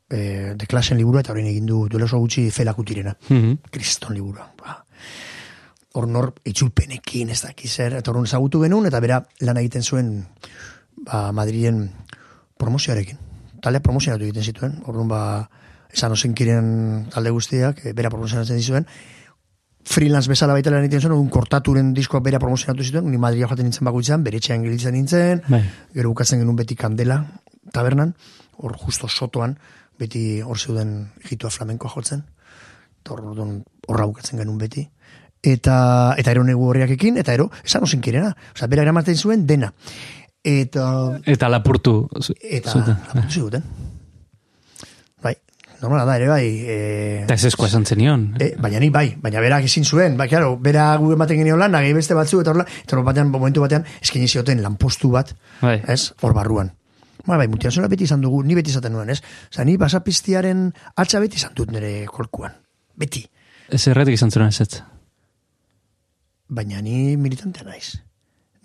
e, 0.07 0.53
deklasen 0.55 0.97
liburua, 0.97 1.19
eta 1.21 1.33
horrein 1.33 1.49
egin 1.51 1.65
du 1.67 1.83
duela 1.91 2.07
oso 2.07 2.19
gutxi 2.23 2.47
felakutirena. 2.51 3.17
Mhm. 3.27 3.57
Kriston 3.71 4.15
liburua. 4.15 4.47
Ba. 4.57 4.77
Hor 5.93 6.07
nor 6.07 6.33
itzulpenekin 6.45 7.29
ez 7.33 7.41
dakiz 7.41 7.73
zer, 7.73 7.97
eta 7.99 8.11
horren 8.11 8.29
ezagutu 8.29 8.61
genuen, 8.63 8.87
eta 8.87 9.01
bera 9.03 9.19
lan 9.41 9.57
egiten 9.57 9.83
zuen 9.83 10.25
ba, 11.03 11.33
Madrien 11.33 11.89
promozioarekin. 12.57 13.19
Talde 13.61 13.81
promozionatu 13.81 14.23
egiten 14.23 14.43
zituen, 14.43 14.79
orduan 14.85 15.11
ba, 15.11 15.21
esan 15.91 16.13
osenkiren 16.15 17.09
talde 17.11 17.33
guztiak, 17.35 17.83
e, 17.83 17.93
bera 17.97 18.13
promozionatzen 18.13 18.55
dizuen, 18.55 18.87
freelance 19.87 20.29
bezala 20.29 20.53
baita 20.53 20.71
lan 20.71 20.85
egiten 20.85 21.01
zuen, 21.01 21.17
un 21.17 21.29
kortaturen 21.33 21.93
diskoa 21.95 22.21
bera 22.23 22.39
promozionatu 22.39 22.87
zituen, 22.87 23.11
ni 23.11 23.19
Madria 23.19 23.47
joaten 23.49 23.67
nintzen 23.67 23.87
bakoitzean, 23.87 24.23
bere 24.23 24.39
etxean 24.39 24.63
gelitzen 24.63 24.95
nintzen, 24.95 25.43
Bai. 25.47 25.63
gero 25.95 26.11
bukatzen 26.13 26.39
genuen 26.39 26.59
beti 26.59 26.75
kandela, 26.75 27.23
tabernan, 27.73 28.13
hor 28.57 28.77
justo 28.77 29.07
sotoan, 29.07 29.57
beti 29.99 30.41
hor 30.41 30.57
zeuden 30.59 31.11
jitua 31.25 31.49
flamenkoa 31.49 31.91
jotzen, 31.95 32.23
hor 33.09 33.21
horra 33.87 34.05
bukatzen 34.05 34.39
genuen 34.39 34.57
beti. 34.57 34.87
Eta, 35.47 36.15
eta 36.17 36.31
ero 36.33 36.43
negu 36.43 36.65
horriakekin, 36.67 37.17
eta 37.21 37.33
ero, 37.33 37.49
esan 37.63 37.83
osin 37.85 38.01
kirena. 38.01 38.33
Osa, 38.55 38.67
bera 38.67 38.81
eramaten 38.83 39.15
zuen 39.15 39.45
dena. 39.47 39.69
Eta, 40.43 41.19
Eta 41.25 41.49
lapurtu 41.49 42.07
eta, 42.41 42.71
zuten. 42.71 42.97
lapurtu 43.07 43.31
ziguten. 43.37 43.63
Bai, 45.23 45.33
normala 45.81 46.05
da, 46.05 46.15
ere 46.17 46.27
bai. 46.29 46.43
E, 46.65 46.77
Eta 47.23 47.35
ez 47.37 47.45
eskoa 47.51 47.67
esan 47.69 47.85
zenion. 47.85 48.27
E, 48.41 48.53
baina 48.61 48.79
ni 48.79 48.89
bai, 48.93 49.11
baina 49.21 49.41
berak 49.43 49.65
ezin 49.69 49.85
zuen, 49.85 50.17
bai, 50.17 50.27
claro, 50.31 50.55
bera 50.57 50.89
gu 50.99 51.11
ematen 51.15 51.37
genio 51.41 51.57
lan, 51.59 51.71
nahi 51.77 51.93
beste 51.93 52.15
batzu, 52.17 52.41
eta 52.43 52.51
horla, 52.53 52.65
eta 52.83 52.97
hor 52.97 53.03
batean, 53.07 53.29
momentu 53.33 53.61
batean, 53.63 53.85
eskaini 54.01 54.27
zioten 54.27 54.61
lanpostu 54.63 55.11
bat, 55.13 55.33
Bai. 55.61 55.79
ez, 55.87 56.11
hor 56.21 56.33
barruan. 56.37 56.71
Ba, 57.27 57.35
bai, 57.35 57.49
multinazola 57.51 57.89
beti 57.91 58.05
izan 58.07 58.23
dugu, 58.23 58.39
ni 58.47 58.55
beti 58.55 58.71
izaten 58.71 58.93
nuen, 58.95 59.11
ez? 59.11 59.19
Osa, 59.51 59.65
ni 59.67 59.75
basapiztiaren 59.79 60.69
atxa 60.95 61.19
beti 61.19 61.35
izan 61.41 61.55
dut 61.57 61.73
nire 61.75 62.05
kolkuan. 62.07 62.55
Beti. 62.95 63.25
Ez 63.67 63.83
erretik 63.91 64.15
izan 64.15 64.31
zuen 64.31 64.47
ez. 64.47 64.81
Baina 66.47 66.79
ni 66.81 67.17
militantea 67.19 67.67
naiz. 67.67 67.97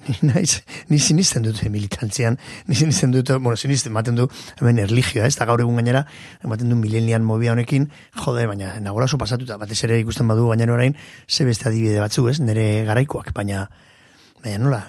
Ni 0.09 0.17
naiz, 0.27 0.65
ni 0.91 0.99
sinisten 0.99 1.45
dut 1.47 1.61
militantzian, 1.71 2.35
ni 2.67 2.75
sinisten 2.75 3.13
dut, 3.15 3.29
bueno, 3.37 3.55
sinisten 3.55 3.93
ematen 3.93 4.17
du, 4.19 4.25
hemen 4.59 4.81
erligioa, 4.83 5.29
ez, 5.29 5.37
eta 5.37 5.47
gaur 5.47 5.63
egun 5.63 5.79
gainera, 5.79 6.01
ematen 6.43 6.73
du 6.73 6.75
milenian 6.75 7.23
mobia 7.23 7.53
honekin, 7.53 7.87
jode, 8.19 8.49
baina 8.51 8.73
nagola 8.83 9.07
oso 9.07 9.21
pasatuta, 9.21 9.61
batez 9.63 9.79
ere 9.87 10.01
ikusten 10.03 10.27
badu 10.27 10.49
gainera 10.51 10.75
orain, 10.75 10.97
ze 11.31 11.47
beste 11.47 11.69
adibide 11.71 12.03
batzu, 12.03 12.27
ez, 12.33 12.41
nire 12.43 12.67
garaikoak, 12.89 13.31
baina, 13.37 13.69
baina 14.43 14.59
nola, 14.65 14.83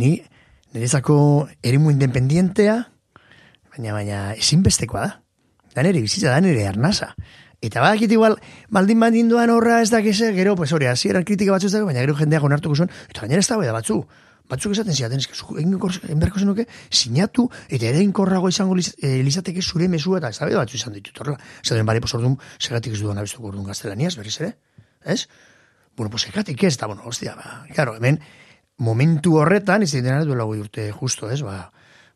ni, 0.00 0.14
niretzako 0.72 1.18
erimu 1.60 1.92
independientea, 1.92 2.80
baina, 3.76 3.94
baina, 3.94 4.20
ezinbestekoa 4.38 5.06
da. 5.06 5.20
Da 5.74 5.82
nire 5.82 6.02
bizitza, 6.04 6.30
da 6.30 6.40
nire 6.40 6.66
arnasa. 6.68 7.14
Eta 7.64 7.80
badakit 7.80 8.12
igual, 8.12 8.36
baldin 8.70 9.00
baldin 9.00 9.30
duan 9.30 9.50
horra 9.50 9.80
ez 9.82 9.88
dakize, 9.90 10.32
gero, 10.36 10.54
pues 10.56 10.72
hori, 10.72 10.86
hasieran 10.86 11.24
kritika 11.24 11.54
batzu 11.54 11.70
ez 11.70 11.72
dago, 11.72 11.88
baina 11.88 12.02
gero 12.04 12.14
jendeak 12.18 12.44
onartuko 12.44 12.76
zuen, 12.76 12.92
eta 13.08 13.24
gainera 13.24 13.40
ez 13.40 13.48
dago 13.48 13.64
da 13.64 13.72
batzu. 13.72 14.04
Batzuk 14.52 14.74
esaten 14.74 14.92
ziaten, 14.92 15.22
egin 15.24 16.18
berko 16.20 16.38
zenuke, 16.38 16.66
sinatu, 16.92 17.46
eta 17.72 17.88
ere 17.88 18.02
inkorrago 18.04 18.50
izango 18.52 18.76
liz, 18.76 18.90
e, 19.00 19.22
lizateke 19.24 19.62
zure 19.62 19.88
mesua, 19.88 20.18
eta 20.20 20.28
ez 20.28 20.38
da 20.38 20.50
batzu 20.58 20.76
izan 20.76 20.92
ditut 20.92 21.22
horrela. 21.22 21.38
Zaten, 21.62 21.86
bale, 21.88 22.02
pues 22.04 22.12
orduan, 22.14 22.36
segatik 22.58 22.92
ez 22.92 23.00
dudan 23.00 23.22
abestuko 23.22 23.48
orduan 23.48 23.64
gaztelaniaz, 23.70 24.12
berriz 24.20 24.36
ere, 24.42 24.50
ez? 25.00 25.24
Bueno, 25.96 26.10
pues 26.10 26.28
segatik 26.28 26.62
ez, 26.62 26.74
eta, 26.74 26.86
bueno, 26.86 27.08
hostia, 27.08 27.34
ba, 27.40 27.64
claro, 27.72 27.96
hemen, 27.96 28.20
momentu 28.76 29.38
horretan, 29.40 29.82
ez 29.82 29.92
dira 29.94 30.20
duela 30.28 30.44
goi 30.44 30.60
urte 30.60 30.90
justo, 30.92 31.30
ez, 31.30 31.40
ba, 31.40 31.70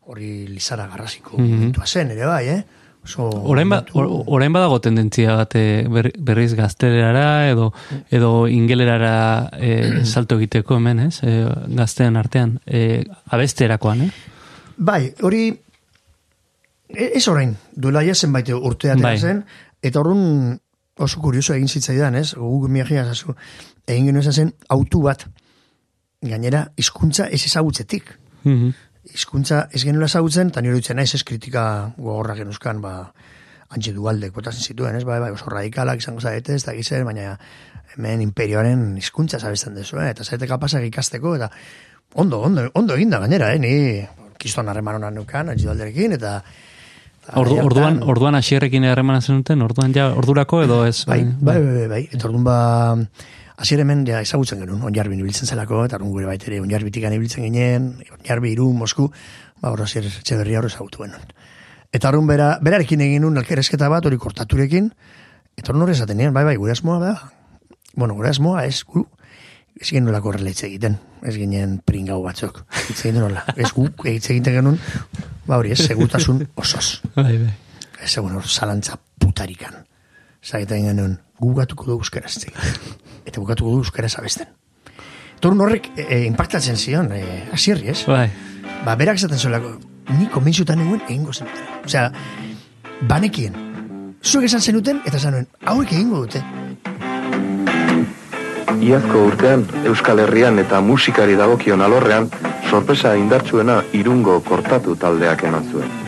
hori 0.09 0.47
lizara 0.49 0.87
garrasiko 0.89 1.37
momentua 1.39 1.87
zen, 1.87 2.11
ere 2.17 2.25
bai, 2.27 2.45
eh? 2.49 2.61
Oso 3.05 3.29
Orain, 3.53 3.69
ba, 3.71 3.85
or- 3.95 4.25
orain 4.27 4.53
badago 4.53 4.81
tendentzia 4.85 5.37
bat 5.39 5.55
eh, 5.57 5.85
ber- 5.89 6.11
berriz 6.19 6.55
gaztelerara 6.59 7.49
edo 7.51 7.71
edo 8.11 8.49
ingelerara 8.49 9.51
eh, 9.57 10.05
salto 10.13 10.37
egiteko 10.41 10.77
hemen, 10.81 11.05
ez? 11.07 11.21
Eh, 11.23 11.47
gaztean 11.79 12.17
artean. 12.17 12.59
Eh, 12.67 13.05
abesterakoan, 13.31 14.03
eh? 14.09 14.11
Bai, 14.77 15.13
hori 15.23 15.45
e- 16.89 17.11
ez 17.15 17.25
orain, 17.29 17.57
duela 17.77 18.03
ja 18.05 18.15
zenbait 18.15 18.49
urte 18.57 18.91
atera 18.91 19.13
Bai. 19.13 19.19
zen, 19.19 19.45
eta 19.83 20.01
horren 20.01 20.59
oso 20.99 21.21
kurioso 21.23 21.55
egin 21.55 21.69
zitzaidan, 21.71 22.17
ez? 22.19 22.33
Guk 22.35 22.67
miagia 22.69 23.05
zazu, 23.07 23.35
egin 23.87 24.09
genuen 24.11 24.33
zen 24.33 24.53
autu 24.69 25.03
bat, 25.05 25.27
gainera, 26.23 26.65
hizkuntza 26.77 27.29
ez 27.31 27.45
ezagutzetik. 27.47 28.17
Mhm. 28.43 28.73
Hizkuntza 29.15 29.67
ez 29.73 29.83
genuela 29.85 30.09
ezagutzen, 30.11 30.53
eta 30.53 30.63
nire 30.65 30.79
dutzen 30.79 30.99
naiz 31.01 31.13
ez 31.17 31.25
kritika 31.27 31.65
gogorra 31.97 32.37
genuzkan, 32.39 32.83
ba, 32.85 32.93
antxe 33.75 33.93
dualdek 33.97 34.33
botatzen 34.37 34.65
zituen, 34.73 34.97
ez? 34.97 35.05
Bai, 35.09 35.19
bai, 35.23 35.33
oso 35.35 35.51
radikalak 35.53 36.01
izango 36.03 36.21
zaete, 36.25 36.57
ez 36.57 36.65
da 36.65 36.75
gizen, 36.77 37.05
baina 37.09 37.35
hemen 37.97 38.23
imperioaren 38.25 38.95
hizkuntza 39.01 39.41
zabesten 39.41 39.77
dezu, 39.77 39.99
eh? 40.01 40.11
eta 40.13 40.25
zaete 40.25 40.49
kapasak 40.49 40.87
ikasteko, 40.89 41.35
eta 41.37 41.51
ondo, 42.15 42.41
ondo, 42.49 42.69
ondo 42.79 42.97
eginda 42.97 43.21
gainera, 43.25 43.53
eh? 43.55 43.61
Ni 43.61 43.75
kiston 44.39 44.69
harreman 44.71 45.01
honan 45.01 45.19
neukan, 45.19 45.53
antxe 45.53 45.69
dualderekin, 45.69 46.17
eta 46.21 46.41
Ordu, 47.37 47.59
orduan, 47.61 47.99
orduan 48.09 48.39
asierrekin 48.39 48.87
harremana 48.89 49.21
zenuten, 49.21 49.61
orduan 49.61 49.93
ja 49.93 50.07
ordurako 50.17 50.63
edo 50.65 50.79
ez? 50.89 51.03
Bai, 51.05 51.21
bai, 51.29 51.59
bai, 51.61 51.75
bai, 51.75 51.89
bai. 51.91 52.01
Eta 52.09 52.25
orduan 52.25 52.47
ba, 52.47 52.55
hemen 53.67 54.07
ja 54.07 54.21
ezagutzen 54.21 54.61
genuen, 54.61 54.83
onjarbin 54.83 55.21
ibiltzen 55.21 55.49
zelako, 55.49 55.85
eta 55.85 55.97
orduan 55.97 56.13
gure 56.13 56.27
baitere 56.27 56.61
onjarbitikan 56.61 57.13
ibiltzen 57.13 57.45
ginen, 57.45 57.89
onjarbi 58.19 58.53
iru, 58.53 58.73
Mosku, 58.73 59.11
ba, 59.61 59.71
hor 59.71 59.83
hasier 59.83 60.07
etxeberria 60.07 60.61
hor 60.61 60.67
ezagutu 60.67 61.03
genuen. 61.03 61.33
Eta 61.93 62.09
orduan 62.09 62.29
bera, 62.29 62.49
berarekin 62.63 63.01
egin 63.01 63.23
nun 63.23 63.39
elkerrezketa 63.41 63.89
bat, 63.89 64.07
hori 64.07 64.19
kortaturekin, 64.19 64.93
eta 65.59 65.75
hori 65.75 65.93
esaten 65.93 66.17
nien, 66.17 66.33
bai, 66.33 66.45
bai, 66.45 66.57
gure 66.57 66.73
asmoa 66.73 66.99
da, 67.03 67.15
bueno, 67.97 68.15
gure 68.15 68.31
asmoa 68.31 68.65
ez, 68.65 68.85
gu, 68.85 69.07
ez 69.81 69.89
ginen 69.91 70.07
nolako 70.07 70.33
horrela 70.33 70.55
egiten, 70.55 70.99
ez 71.27 71.35
ginen 71.35 71.79
pringau 71.85 72.23
batzuk, 72.23 72.63
hitz 72.89 73.01
egiten 73.01 73.23
nola, 73.25 73.45
ez 73.57 73.73
gu, 73.75 73.89
hitz 74.05 74.29
egiten 74.31 74.61
genuen, 74.61 74.79
ba 75.49 75.59
hori 75.59 75.75
ez, 75.75 75.81
segurtasun 75.83 76.45
osoz. 76.55 77.01
Bai, 77.17 77.35
bai. 77.35 77.55
Ez 78.05 78.15
hor 78.19 78.47
zalantza 78.47 79.01
putarikan. 79.19 79.83
Zagetan 80.45 80.87
genuen, 80.87 81.19
gu 81.41 81.55
gatuko 81.57 81.89
du 81.89 81.99
euskaraz. 81.99 82.39
Eta 83.29 83.43
bukatuko 83.43 83.77
du 83.77 83.85
euskaraz 83.85 84.15
abesten. 84.19 84.49
Torun 85.41 85.61
horrek 85.63 85.91
e, 85.95 86.03
e, 86.03 86.21
impactatzen 86.27 86.77
zion, 86.77 87.13
e, 87.13 87.45
asierri, 87.55 87.93
ez? 87.93 88.01
Bai. 88.09 88.27
Ba, 88.87 88.97
berak 88.99 89.21
esaten 89.21 89.39
zuelako, 89.39 89.77
ni 90.17 90.27
konbentzutan 90.33 90.81
nengoen 90.81 91.05
egingo 91.07 91.35
zenutela. 91.35 91.83
Osea, 91.85 92.09
banekien. 93.11 93.55
Zuek 94.25 94.49
esan 94.49 94.65
zenuten, 94.65 95.03
eta 95.07 95.21
esan 95.21 95.37
nuen, 95.37 95.47
hauek 95.65 95.93
egingo 95.93 96.25
dute. 96.25 96.43
Iazko 98.89 99.25
urtean 99.29 99.65
Euskal 99.91 100.23
Herrian 100.23 100.59
eta 100.63 100.81
musikari 100.81 101.35
dagokion 101.39 101.83
alorrean 101.83 102.29
sorpresa 102.71 103.17
indartsuena 103.19 103.81
irungo 103.93 104.41
kortatu 104.47 104.95
taldeak 104.97 105.45
eman 105.51 105.67
zuen. 105.73 106.08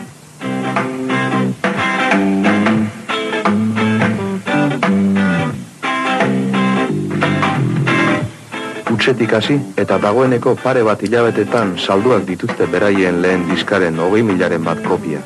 Utsetik 9.01 9.31
hasi 9.33 9.55
eta 9.81 9.97
dagoeneko 9.97 10.53
pare 10.61 10.83
bat 10.85 11.01
hilabetetan 11.01 11.71
salduak 11.81 12.27
dituzte 12.29 12.67
beraien 12.69 13.23
lehen 13.25 13.47
diskaren 13.49 13.97
hogei 13.97 14.21
milaren 14.23 14.61
bat 14.61 14.83
kopia. 14.85 15.21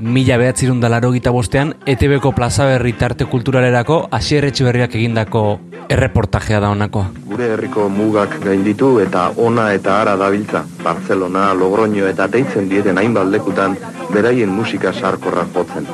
Mila 0.00 0.38
behatzirun 0.40 0.78
da 0.80 0.88
laro 0.88 1.10
gita 1.12 1.30
bostean, 1.34 1.74
ETB-ko 1.84 2.32
plaza 2.32 2.64
berri 2.70 2.94
tarte 2.96 3.26
kulturalerako 3.28 3.98
asier 4.18 4.46
berriak 4.48 4.94
egindako 4.94 5.60
erreportajea 5.86 6.60
da 6.60 6.70
honakoa. 6.70 7.10
Gure 7.26 7.50
herriko 7.52 7.90
mugak 7.90 8.38
gainditu 8.40 9.00
eta 9.00 9.32
ona 9.36 9.74
eta 9.74 10.00
ara 10.00 10.16
dabiltza. 10.16 10.64
Barcelona, 10.82 11.52
Logroño 11.52 12.08
eta 12.08 12.26
deitzen 12.26 12.70
dieten 12.70 12.96
hainbat 12.96 13.26
lekutan 13.26 13.76
beraien 14.14 14.48
musika 14.48 14.94
sarkorra 14.94 15.44
jotzen. 15.54 15.86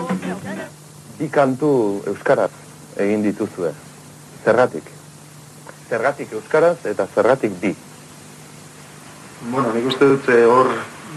Bi 1.18 1.28
kantu 1.28 2.04
euskaraz 2.06 2.52
egin 2.96 3.26
dituzue. 3.26 3.72
Zergatik? 4.44 4.97
Zergatik 5.88 6.32
euskaraz 6.32 6.76
eta 6.84 7.06
zergatik 7.14 7.54
bi. 7.60 7.74
Bueno, 9.48 9.72
nik 9.72 9.86
uste 9.88 10.04
dut 10.04 10.28
eh, 10.28 10.44
hor 10.44 10.74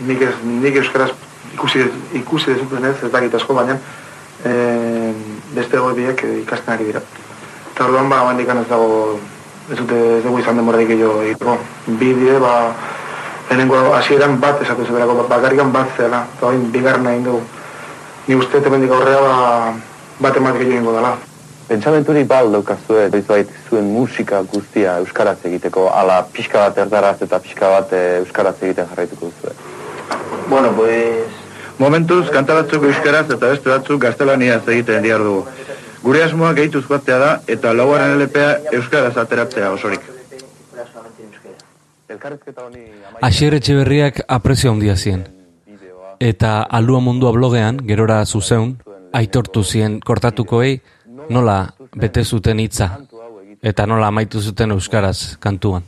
nik, 0.08 0.22
ez, 0.22 0.36
nik 0.46 0.78
euskaraz 0.84 1.12
ikusi, 1.54 1.84
ikusi 2.14 2.54
dezuten 2.54 2.86
ez, 2.86 2.96
ez 3.04 3.12
dakit 3.12 3.36
asko, 3.36 3.56
baina 3.58 3.78
e, 4.46 4.54
beste 5.56 5.78
goibiek 5.78 6.24
ikasten 6.44 6.74
ari 6.74 6.90
dira. 6.90 7.02
Eta 7.74 7.86
orduan 7.86 8.10
ba, 8.10 8.24
bandik 8.30 8.50
ez 8.50 8.68
dago, 8.70 9.20
ez 9.72 9.78
dute 9.78 10.00
ez 10.18 10.24
dugu 10.24 10.40
izan 10.40 10.60
demorarik 10.60 10.92
gehiago 10.94 11.22
egiteko. 11.24 11.58
Bi 11.88 12.14
dire, 12.14 12.40
ba, 12.40 12.74
lehenengo 13.50 13.94
hasieran 13.96 14.40
bat 14.40 14.62
esatu 14.62 14.86
zeberako, 14.86 15.22
ba, 15.22 15.28
bakarrikan 15.36 15.72
bat 15.72 15.92
zela, 15.98 16.26
eta 16.38 16.54
bigarren 16.74 17.08
egin 17.08 17.28
dugu. 17.30 17.42
Ni 18.28 18.38
uste 18.38 18.62
temendik 18.62 18.92
aurrera 18.92 19.22
ba, 19.22 19.74
bat 20.20 20.38
emat 20.38 20.58
gehiago 20.62 20.96
dela. 20.98 21.18
Pentsamenturik 21.72 22.26
bal 22.28 22.50
daukazue, 22.52 23.06
doizbait 23.14 23.52
zuen 23.70 23.86
musika 23.94 24.42
guztia 24.54 24.98
euskaraz 25.00 25.38
egiteko, 25.48 25.86
ala 25.96 26.18
pixka 26.34 26.66
bat 26.66 26.82
erdaraz 26.84 27.22
eta 27.24 27.40
pixka 27.40 27.70
bat 27.72 27.94
eh, 27.96 28.18
euskaraz 28.26 28.58
egiten 28.60 28.90
jarraituko 28.90 29.30
duzue. 29.32 29.54
Bueno, 30.50 30.74
pues... 30.76 31.40
Momentuz, 31.80 32.28
kanta 32.30 32.54
batzuk 32.60 32.84
euskaraz 32.90 33.24
eta 33.26 33.48
beste 33.48 33.72
batzuk 33.72 34.02
gaztelaniaz 34.04 34.60
egiten 34.70 35.02
diar 35.08 35.24
dugu. 35.24 35.46
Gure 36.04 36.26
asmoa 36.26 36.52
gehituz 36.60 36.84
joatea 36.90 37.18
da 37.24 37.32
eta 37.56 37.72
lauaren 37.74 38.20
LPA 38.20 38.76
euskaraz 38.76 39.16
ateratzea 39.18 39.72
osorik. 39.72 40.04
Asier 43.22 43.56
Etxeberriak 43.58 44.22
aprezio 44.28 44.76
handia 44.76 44.96
zien. 44.96 45.24
Eta 46.20 46.62
alua 46.70 47.00
mundua 47.00 47.32
blogean, 47.32 47.80
gerora 47.88 48.26
zuzeun, 48.26 48.76
aitortu 49.14 49.64
zien 49.64 50.00
kortatukoei, 50.06 50.82
nola 51.30 51.74
bete 51.96 52.24
zuten 52.26 52.60
hitza. 52.60 52.98
Eta 53.62 53.86
nola 53.88 54.08
amaitu 54.08 54.42
zuten 54.42 54.72
euskaraz 54.72 55.38
kantuan. 55.40 55.84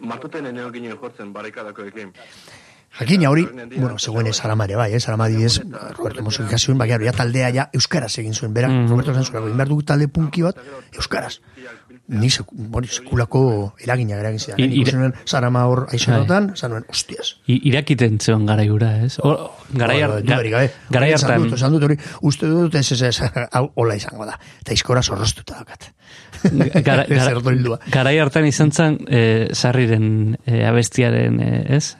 Matuten 0.00 0.46
eneokinen 0.46 0.96
jotzen 1.00 1.32
barikadakoekin. 1.32 2.12
Jakina 2.98 3.30
hori, 3.30 3.44
bueno, 3.76 3.98
zegoen 3.98 4.26
ez 4.26 4.40
Arama 4.44 4.64
ere 4.66 4.76
bai, 4.76 4.88
ez 4.94 5.06
Arama 5.08 5.28
adibidez, 5.28 5.60
Roberto 5.96 6.24
Mosso 6.26 6.42
ikasi 6.42 6.72
baina 6.74 7.12
taldea 7.12 7.50
ja 7.54 7.68
euskaraz 7.72 8.18
egin 8.18 8.34
zuen, 8.34 8.52
bera, 8.52 8.68
Mm. 8.68 8.88
Roberto 8.88 9.12
behar 9.12 9.68
dugu 9.68 9.82
talde 9.82 10.08
punki 10.08 10.42
bat, 10.42 10.56
euskaraz. 10.96 11.40
Ni 12.10 12.26
sekulako 12.30 13.40
eragina 13.84 14.16
eragin 14.18 14.40
zidan. 14.42 14.58
I- 14.58 14.64
I, 14.66 14.80
ire- 14.82 14.96
Ikusi 15.12 15.30
Sarama 15.30 15.60
hor 15.70 15.84
aizonotan, 15.92 16.48
esan 16.56 16.72
nuen, 16.74 16.84
hostias. 16.90 17.36
I, 17.46 17.60
irakiten 17.70 18.18
zeon 18.18 18.46
garai 18.48 18.68
hura, 18.68 18.88
ez? 19.04 19.18
O, 19.22 19.34
garai, 19.70 20.00
Bueno, 20.00 20.14
har- 20.16 20.22
dudarik 20.26 20.52
gabe. 20.56 20.70
garai 20.90 21.12
Esan 21.12 21.30
hartan, 21.30 21.44
dut, 21.46 21.54
esan 21.60 21.72
dut 21.76 21.86
hori, 21.86 21.96
uste 22.22 22.46
dut 22.50 22.74
ez 22.74 22.90
ez 22.92 23.02
ez, 23.02 23.20
hau 23.54 23.70
hola 23.76 23.94
izango 23.96 24.26
da. 24.26 24.34
Eta 24.60 24.72
izkora 24.74 25.02
zorroztuta 25.06 25.54
daukat. 25.60 25.90
gara, 26.82 27.04
gara, 27.06 27.78
garai 27.96 28.18
hartan 28.18 28.46
izan 28.50 28.72
zen 28.72 28.98
eh, 29.08 29.48
sarriren 29.52 30.36
eh, 30.46 30.64
abestiaren, 30.66 31.40
eh, 31.40 31.76
ez? 31.76 31.94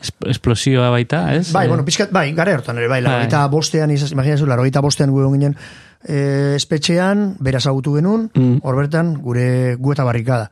Esp- 0.00 0.28
esplosioa 0.30 0.90
baita, 0.90 1.34
ez? 1.34 1.50
Bai, 1.52 1.66
Eh, 1.66 1.68
bueno, 1.68 1.84
pizkat, 1.84 2.12
bai, 2.12 2.32
gara 2.34 2.54
hortan 2.54 2.78
ere, 2.78 2.86
bai, 2.86 3.00
Bai. 3.02 3.10
larogeita 3.10 3.46
bostean, 3.48 3.90
izaz, 3.90 4.12
imaginazu, 4.12 4.46
larogeita 4.46 4.80
bostean 4.80 5.10
gu 5.10 5.24
ginen 5.32 5.56
e, 6.06 6.54
espetxean, 6.54 7.36
beraz 7.40 7.66
agutu 7.66 7.94
genuen, 7.96 8.30
Mm. 8.34 8.60
hor 8.62 8.76
bertan, 8.76 9.14
gure 9.20 9.74
gu 9.76 9.92
eta 9.92 10.04
barrikada. 10.04 10.50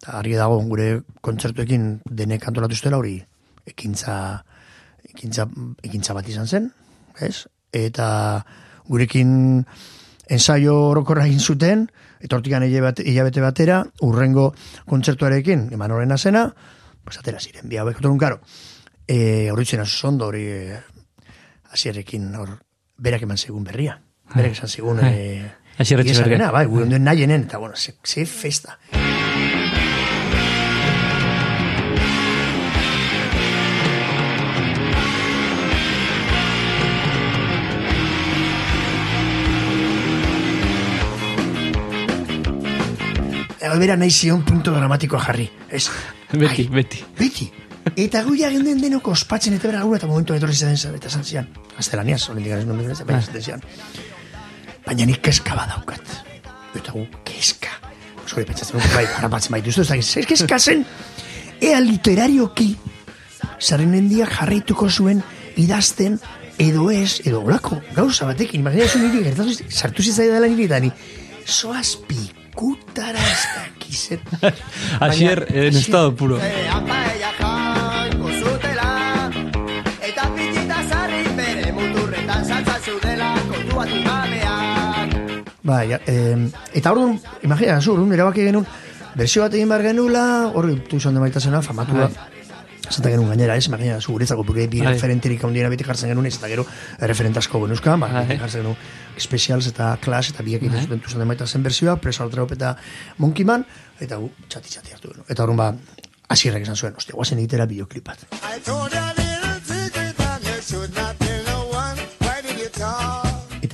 Eta 0.00 0.18
argi 0.18 0.34
dago, 0.34 0.60
gure 0.62 1.02
kontzertuekin 1.20 2.02
denek 2.04 2.46
antolatu 2.46 2.76
zutela 2.76 2.98
hori 2.98 3.24
ekintza, 3.66 4.44
ekintza, 5.08 5.48
ekintza 5.82 6.14
bat 6.14 6.28
izan 6.28 6.46
zen, 6.46 6.72
ez? 7.20 7.46
Eta 7.72 8.44
gurekin 8.86 9.64
ensaio 10.28 10.76
orokorra 10.90 11.26
egin 11.26 11.40
zuten, 11.40 11.90
eta 12.20 12.36
hortikan 12.36 12.62
hilabete, 12.62 13.40
batera, 13.40 13.84
urrengo 14.02 14.54
kontzertuarekin, 14.86 15.70
eman 15.72 15.90
horrena 15.90 16.16
zena, 16.18 16.54
pues 17.04 17.18
atera 17.18 17.40
ziren, 17.40 17.68
bi 17.68 17.76
hauek, 17.76 17.98
karo, 18.20 18.40
e, 19.06 19.50
horretzen 19.50 19.82
ondo 20.04 20.26
hori 20.26 20.44
e, 20.48 20.80
hasierekin 21.70 22.34
hor 22.34 22.58
berak 22.96 23.22
eman 23.22 23.38
zigun 23.38 23.64
berria. 23.64 24.00
Berak 24.34 24.52
esan 24.52 24.68
zigun 24.68 25.00
e, 25.02 25.50
Asier 25.76 25.98
Etxeberria. 25.98 26.12
iesarena, 26.12 26.50
bai, 26.54 26.66
gure 26.70 26.84
onduen 26.84 27.02
nahienen, 27.04 27.48
eta 27.48 27.58
bueno, 27.58 27.74
ze, 27.76 27.96
ze 28.04 28.24
festa. 28.26 28.78
Eta 43.58 43.78
bera 43.80 43.96
nahi 43.96 44.10
zion 44.10 44.44
punto 44.44 44.70
dramatikoa 44.70 45.20
jarri. 45.26 45.50
Ez, 45.70 45.88
Beti, 46.34 46.68
beti. 46.68 47.04
Beti. 47.18 47.50
Eta 47.92 48.22
gu 48.24 48.34
ja 48.38 48.48
genden 48.50 48.80
denok 48.80 49.10
ospatzen 49.12 49.54
eta 49.58 49.68
bera 49.68 49.84
eta 49.96 50.08
momentu 50.08 50.34
etorri 50.34 50.54
zen 50.54 50.76
zen 50.76 50.94
eta 50.96 51.08
esan 51.08 51.24
zian. 51.24 51.48
Gaztelaniaz, 51.76 52.28
hori 52.30 52.42
dikaren 52.42 52.66
nuen 52.68 52.88
bezala, 52.88 53.06
baina 53.10 53.20
esaten 53.20 53.42
zian. 53.42 53.64
Baina 54.86 55.06
nik 55.06 55.20
keska 55.22 55.54
badaukat. 55.54 56.14
Eta 56.74 56.92
gu, 56.92 57.04
keska. 57.24 57.70
Zori 58.26 58.46
pentsatzen 58.48 58.80
bai, 58.94 59.04
harapatzen 59.18 59.52
baitu, 59.52 59.70
ez 59.70 59.88
da, 59.88 60.00
zer 60.00 60.26
keska 60.26 60.58
zen, 60.58 60.84
ea 61.60 61.80
literarioki, 61.80 62.70
zarrenendiak 63.60 64.32
jarraituko 64.32 64.88
zuen 64.88 65.20
idazten, 65.60 66.18
edo 66.58 66.88
ez, 66.90 67.20
edo 67.28 67.42
olako, 67.44 67.80
gauza 67.94 68.26
batekin, 68.26 68.64
imaginazu 68.64 69.02
niri, 69.02 69.24
gertatu, 69.28 69.56
sartu 69.68 70.02
zitzaidala 70.02 70.48
niri, 70.48 70.70
eta 70.70 70.80
ni, 70.80 70.90
soaz 71.44 71.98
pikutara 72.08 73.28
ez 73.28 73.42
dakizen. 73.58 74.24
Asier, 75.04 75.44
en 75.52 75.82
estado 75.84 76.14
puro. 76.16 76.40
Eta 76.40 77.53
gabeak 83.90 85.54
Bai, 85.64 85.96
em, 86.06 86.50
eta 86.76 86.92
orduan, 86.92 87.16
imagina, 87.42 87.80
zu, 87.80 87.94
orduan 87.94 88.12
erabaki 88.12 88.42
genuen, 88.44 88.66
berzio 89.16 89.40
bat 89.40 89.54
egin 89.56 89.70
behar 89.72 89.82
genula, 89.86 90.24
hori 90.52 90.74
tu 90.90 90.98
izan 91.00 91.16
demaitasena, 91.16 91.62
famatu 91.64 91.96
da. 91.96 92.10
Zata 92.84 93.08
genuen 93.08 93.30
gainera, 93.32 93.56
ez, 93.56 93.64
imagina, 93.70 93.96
zu, 93.96 94.12
guretzako 94.12 94.44
bure 94.44 94.66
bi 94.68 94.82
Bai. 94.84 94.92
referenterik 94.92 95.40
handiena 95.48 95.70
beti 95.72 95.86
jartzen 95.88 96.12
genuen, 96.12 96.28
ez 96.28 96.36
eta 96.36 96.50
gero 96.52 96.66
referentazko 97.00 97.62
genuzka, 97.64 97.96
ba, 97.96 98.10
Bai. 98.12 98.36
jartzen 98.42 98.60
genuen 98.60 98.76
specials 99.16 99.70
eta 99.72 99.94
class 100.04 100.34
eta 100.34 100.44
biek 100.44 100.60
egiten 100.62 100.84
zuten 100.84 101.00
tu 101.00 101.08
izan 101.08 101.24
demaitazen 101.24 101.64
berzioa, 101.64 101.96
presa 101.96 102.26
altraup 102.28 102.52
eta 102.52 102.76
monkey 103.24 103.48
man, 103.48 103.64
eta 104.04 104.20
gu, 104.20 104.28
txati 104.48 104.68
txati 104.68 104.92
hartu 104.98 105.14
genuen. 105.14 105.24
Eta 105.32 105.48
orduan 105.48 105.62
ba, 105.64 105.72
asierrek 106.28 106.68
esan 106.68 106.76
zuen, 106.76 106.94
ostia, 107.00 107.16
guazen 107.16 107.40
egitera 107.40 107.64
bideoklipat. 107.64 108.28
I 108.42 108.60
told 108.60 108.92
you 108.92 109.00
a 109.00 109.12
little 109.16 109.60
secret 109.64 110.20
and 110.28 110.44
you 110.44 110.60
should 110.60 110.92
not 110.94 111.16
tell 111.18 111.44
no 111.48 111.68
one 111.72 111.96
Why 112.20 112.42
did 112.42 112.60
you 112.60 112.68
talk? 112.68 113.13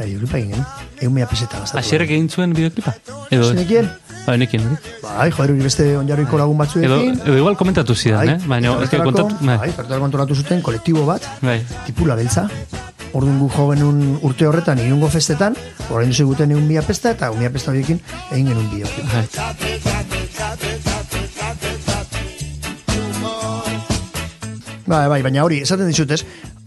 Eta 0.01 0.09
bideoklipa 0.09 0.39
egin 0.39 0.53
genuen, 0.55 0.65
egun 1.05 1.13
mea 1.13 1.27
peseta 1.29 1.59
gastatu. 1.61 1.77
Asierrek 1.83 2.09
egin 2.15 2.29
zuen 2.33 2.55
bideoklipa? 2.57 2.95
Edo, 3.29 3.43
ez? 3.43 3.49
Zenekien? 3.51 3.85
Bai, 4.25 4.37
nekien, 4.41 4.63
hori. 4.65 4.77
Bai, 5.03 5.27
joder, 5.29 5.51
hori 5.53 5.67
beste 5.67 5.85
onjarriko 5.99 6.39
lagun 6.41 6.57
batzuekin. 6.57 7.19
edo 7.21 7.37
igual 7.37 7.57
komentatu 7.61 7.93
zidan, 7.95 8.29
eh? 8.33 8.39
Baina, 8.49 8.73
ez 8.81 8.89
que 8.89 8.97
kontatu... 9.05 9.37
Bai, 9.45 9.59
Bai, 9.59 9.69
horretarako 9.75 10.05
antolatu 10.09 10.35
zuten 10.41 10.63
kolektibo 10.65 11.05
bat, 11.05 11.27
bai. 11.45 11.59
tipula 11.85 12.17
beltza. 12.17 12.47
Orduan 13.13 13.37
gu 13.43 13.51
jo 13.53 13.67
genuen 13.75 13.99
urte 14.25 14.47
horretan 14.49 14.81
irungo 14.81 15.09
festetan, 15.13 15.53
orain 15.91 16.09
duzu 16.15 16.25
guten 16.31 16.55
egun 16.57 16.65
mila 16.71 16.81
pesta, 16.87 17.13
eta 17.13 17.29
mila 17.37 17.53
pesta 17.53 17.75
horiekin 17.75 18.01
egin 18.31 18.47
genuen 18.55 18.73
bideoklip. 18.73 19.05
Bai. 24.90 25.05
Bai, 25.07 25.09
bai, 25.09 25.22
baina 25.22 25.44
hori, 25.46 25.61
esaten 25.62 25.87
dizut 25.87 26.11
ez, 26.11 26.24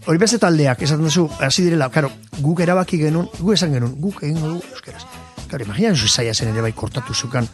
hori 0.08 0.20
beste 0.22 0.38
taldeak, 0.40 0.80
esaten 0.86 1.04
duzu, 1.04 1.26
hasi 1.44 1.66
direla, 1.66 1.90
karo, 1.92 2.08
guk 2.40 2.62
erabaki 2.64 2.96
genuen, 3.02 3.28
guk 3.36 3.52
esan 3.52 3.74
genuen, 3.76 3.92
guk 4.00 4.22
egingo 4.24 4.54
dugu 4.54 4.72
euskeraz. 4.72 5.02
Karo, 5.50 5.66
imagina 5.66 5.90
duzu 5.92 6.08
zaila 6.08 6.32
zen 6.32 6.48
ere 6.54 6.64
bai 6.64 6.72
kortatu 6.72 7.12
zukan 7.12 7.48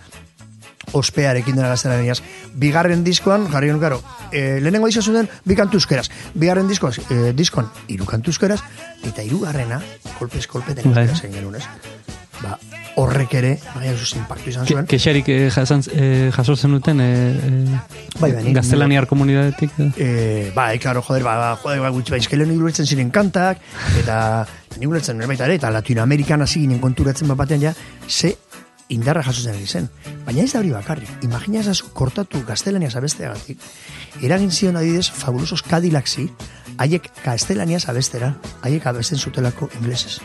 ospearekin 0.95 1.59
dena 1.59 1.73
gaztelaniaz. 1.73 2.21
Bigarren 2.63 3.03
diskoan, 3.07 3.49
jarri 3.51 3.73
genuen, 3.73 3.83
karo, 3.83 3.99
e, 4.31 4.61
lehenengo 4.63 4.87
disko 4.87 5.03
zuten, 5.03 5.27
bi 5.45 5.59
kantu 5.59 5.81
euskeraz. 5.83 6.07
Bigarren 6.39 6.71
diskoan, 6.71 6.95
e, 7.11 7.33
diskoan, 7.35 7.67
hiru 7.91 8.07
kantu 8.07 8.31
euskeraz, 8.31 8.61
eta 9.03 9.27
hirugarrena, 9.27 9.83
kolpez 10.21 10.47
kolpe 10.47 10.79
den 10.79 10.87
Bai. 10.87 11.03
euskeraz 11.03 11.25
egin 11.25 11.41
genuen, 11.41 11.59
ez? 11.59 11.67
Ba, 12.43 12.55
horrek 12.97 13.35
ere, 13.37 13.51
baina 13.75 13.93
duzu 13.93 14.17
impactu 14.19 14.49
izan 14.51 14.65
Ke, 14.67 14.75
zuen. 14.75 14.87
kexarik 14.89 15.29
eh, 15.29 15.51
jasan, 15.53 15.83
eh, 15.93 16.31
jaso 16.33 16.57
zenuten 16.57 17.01
eh, 17.01 17.07
eh, 17.07 17.81
Bai, 18.19 18.33
bai, 18.33 18.45
nik- 18.45 18.55
gaztelaniar 18.57 19.07
komunidadetik. 19.07 19.71
eh? 19.79 19.91
Eh, 19.97 20.53
bai, 20.55 20.79
claro, 20.79 21.03
joder, 21.03 21.23
ba, 21.23 21.57
joder, 21.63 21.81
ba, 21.81 21.91
gutxi, 21.91 22.11
ba, 22.13 22.17
izkelen 22.19 22.49
nik 22.49 22.59
ulertzen 22.61 22.87
ziren 22.87 23.11
kantak, 23.11 23.59
eta 24.01 24.47
nik 24.79 24.89
ulertzen 24.89 25.17
nire 25.19 25.29
baita 25.29 25.45
ere, 25.45 25.55
eta 25.61 25.71
Latinoamerikan 25.71 26.41
hasi 26.43 26.61
ginen 26.65 26.81
konturatzen 26.81 27.29
bat 27.29 27.37
batean 27.45 27.61
ja, 27.61 27.75
ze 28.09 28.37
indarra 28.89 29.23
jasotzen 29.23 29.55
ari 29.55 29.67
zen. 29.67 29.89
Baina 30.27 30.43
ez 30.43 30.53
da 30.53 30.59
hori 30.59 30.73
bakarri. 30.75 31.07
Imagina 31.23 31.61
ezazu 31.61 31.93
kortatu 31.95 32.41
gaztelaniaz 32.49 32.97
abesteagatik, 32.97 33.59
eragin 34.23 34.51
zion 34.51 34.77
adidez 34.81 35.11
fabulosos 35.13 35.63
Cadillacsy, 35.63 36.27
haiek 36.79 37.07
gaztelaniaz 37.25 37.85
abestera, 37.89 38.35
haiek 38.63 38.87
abesten 38.87 39.19
zutelako 39.19 39.69
inglesez. 39.81 40.19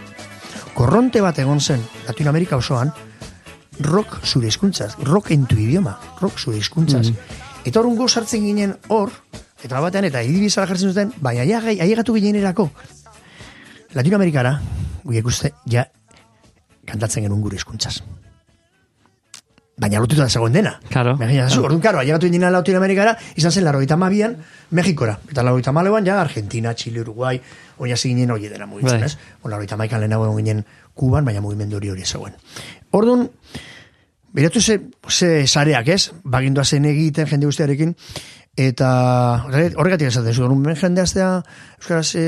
Korronte 0.76 1.22
bat 1.24 1.38
egon 1.40 1.62
zen 1.62 1.82
Latinoamerika 2.08 2.58
osoan, 2.60 2.92
rock 3.80 4.20
zure 4.26 4.48
hizkuntzaz, 4.48 4.96
rock 5.08 5.32
en 5.32 5.46
tu 5.48 5.56
idioma, 5.60 5.98
rock 6.22 6.40
zure 6.40 6.58
hizkuntzaz. 6.60 7.08
Eta 7.66 7.80
horren 7.80 7.96
go 7.98 8.08
sartzen 8.08 8.44
ginen 8.44 8.76
hor, 8.92 9.12
eta 9.64 9.80
batean, 9.82 10.06
eta 10.06 10.22
idibizara 10.24 10.68
jartzen 10.68 10.92
zuten, 10.92 11.14
baina 11.22 11.44
aiagai- 11.44 11.80
ailegatu 11.82 12.14
ginen 12.14 12.36
erako. 12.36 12.70
Latinoamerikara, 13.96 14.60
guiek 15.04 15.26
uste, 15.26 15.54
ja, 15.72 15.88
kantatzen 16.86 17.24
genuen 17.24 17.42
gure 17.42 17.56
hizkuntzaz. 17.56 18.02
Baina 19.78 20.00
lotuta 20.00 20.24
da 20.24 20.30
zegoen 20.30 20.54
dena. 20.56 20.80
Claro. 20.90 21.18
Imagina, 21.20 21.50
zu, 21.50 21.62
orduan, 21.68 21.82
karo, 21.84 22.00
ailegatu 22.00 22.30
ginen 22.32 22.48
Latinoamerikara, 22.54 23.18
izan 23.36 23.52
zen 23.52 23.66
larogeita 23.66 23.98
mabian, 24.00 24.38
Mexikora. 24.72 25.18
Eta 25.30 25.44
larogeita 25.44 25.74
maleuan, 25.76 26.06
ja, 26.08 26.22
Argentina, 26.22 26.74
Chile, 26.74 27.02
Uruguay, 27.02 27.42
hori 27.78 27.92
hasi 27.92 28.10
ginen 28.14 28.32
hori 28.32 28.48
dena 28.48 28.66
mugitzen, 28.66 29.02
Bai. 29.02 29.10
ez? 29.10 29.18
Bueno, 29.42 29.56
larogeita 29.58 29.76
maikan 29.76 30.00
lehenago 30.00 30.30
egon 30.30 30.38
ginen 30.38 30.66
Kuban, 30.94 31.26
baina 31.28 31.42
mugimendu 31.44 31.76
hori 31.76 31.90
hori 31.92 32.06
zegoen. 32.06 32.34
Orduan, 32.92 33.30
Biratu 34.36 34.60
ze, 34.62 34.80
ze 35.08 35.48
sareak, 35.48 35.88
ez? 35.88 36.12
Bagindoa 36.24 36.64
zen 36.66 36.86
egiten 36.86 37.28
jende 37.28 37.46
guztiarekin, 37.48 37.94
eta 38.56 38.90
horre- 39.46 39.74
horregatik 39.76 40.08
esaten 40.08 40.34
zu, 40.34 40.44
orduan 40.44 40.76
jende 40.76 41.02
aztea 41.04 41.30
Euskaraz 41.80 42.16
e, 42.16 42.26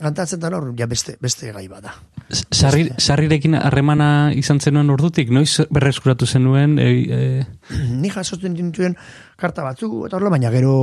kantatzen 0.00 0.40
da 0.40 0.48
hor, 0.56 0.72
ja 0.76 0.86
beste, 0.86 1.16
beste 1.20 1.52
gai 1.52 1.66
bada. 1.68 1.92
Sarri, 2.28 2.90
sarrirekin 3.00 3.54
harremana 3.56 4.32
izan 4.36 4.60
zenuen 4.60 4.90
ordutik, 4.92 5.30
noiz 5.32 5.64
berreskuratu 5.72 6.26
zenuen, 6.26 6.76
e, 6.78 6.88
e, 7.08 7.78
Ni 7.88 8.10
jasotzen 8.12 8.56
dintuen 8.56 8.96
karta 9.40 9.64
batzu, 9.64 9.88
eta 10.06 10.18
horrela, 10.18 10.34
baina 10.36 10.50
gero 10.52 10.74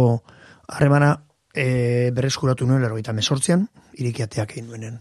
harremana 0.68 1.12
e, 1.54 2.10
berreskuratu 2.16 2.66
nuen, 2.66 2.82
lero 2.82 2.98
eta 2.98 3.14
mesortzian, 3.14 3.68
irikiateak 3.94 4.58
egin 4.58 4.72
nuenen. 4.72 4.98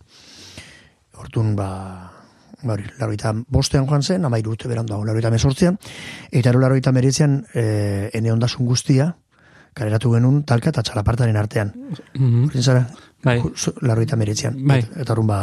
Hortun, 1.17 1.55
ba, 1.57 1.71
Hori, 2.65 2.87
laroita 2.97 3.35
bostean 3.53 3.85
joan 3.85 4.03
zen, 4.03 4.25
amairu 4.25 4.55
urte 4.55 4.71
berandu 4.71 4.95
dago, 4.95 5.05
laroita 5.05 5.29
mesortzean, 5.33 5.77
eta 6.33 6.49
ero 6.49 6.63
laroita 6.63 6.95
meretzean, 6.97 7.43
e, 7.53 7.65
ene 8.17 8.33
ondasun 8.33 8.65
guztia, 8.65 9.11
kaleratu 9.75 10.13
genuen 10.15 10.43
talka 10.49 10.71
eta 10.71 10.83
txalapartaren 10.87 11.37
artean. 11.37 11.73
Mhm. 12.15 12.45
Horren 12.49 12.63
zara? 12.63 12.85
Bai. 13.25 13.41
Laroita 13.83 14.17
meretzean. 14.21 14.61
Bai. 14.67 14.83
Eta, 14.85 15.01
eta 15.03 15.15
horren 15.15 15.27
ba, 15.27 15.41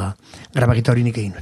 grabakita 0.55 0.93
hori 0.93 1.03
nik 1.03 1.17
egin. 1.17 1.35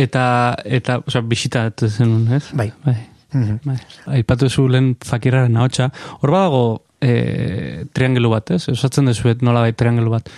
Eta, 0.00 0.24
eta, 0.64 1.00
osea, 1.06 1.22
bisita 1.22 1.68
zenun, 1.88 2.28
ez? 2.34 2.44
Bai. 2.52 2.70
Bai. 2.84 2.96
Mhm. 3.32 3.58
bai. 3.64 3.76
Aipatu 4.18 4.48
zu 4.50 4.68
lehen 4.68 4.96
fakiraren 5.04 5.56
ahotsa. 5.56 5.90
Hor 6.20 6.30
badago 6.34 6.62
e, 7.00 7.84
triangelu 7.92 8.30
bat, 8.32 8.50
ez? 8.56 8.68
Osatzen 8.68 9.06
dezuet 9.10 9.42
nola 9.46 9.62
bai 9.64 9.72
triangelu 9.72 10.10
bat. 10.10 10.30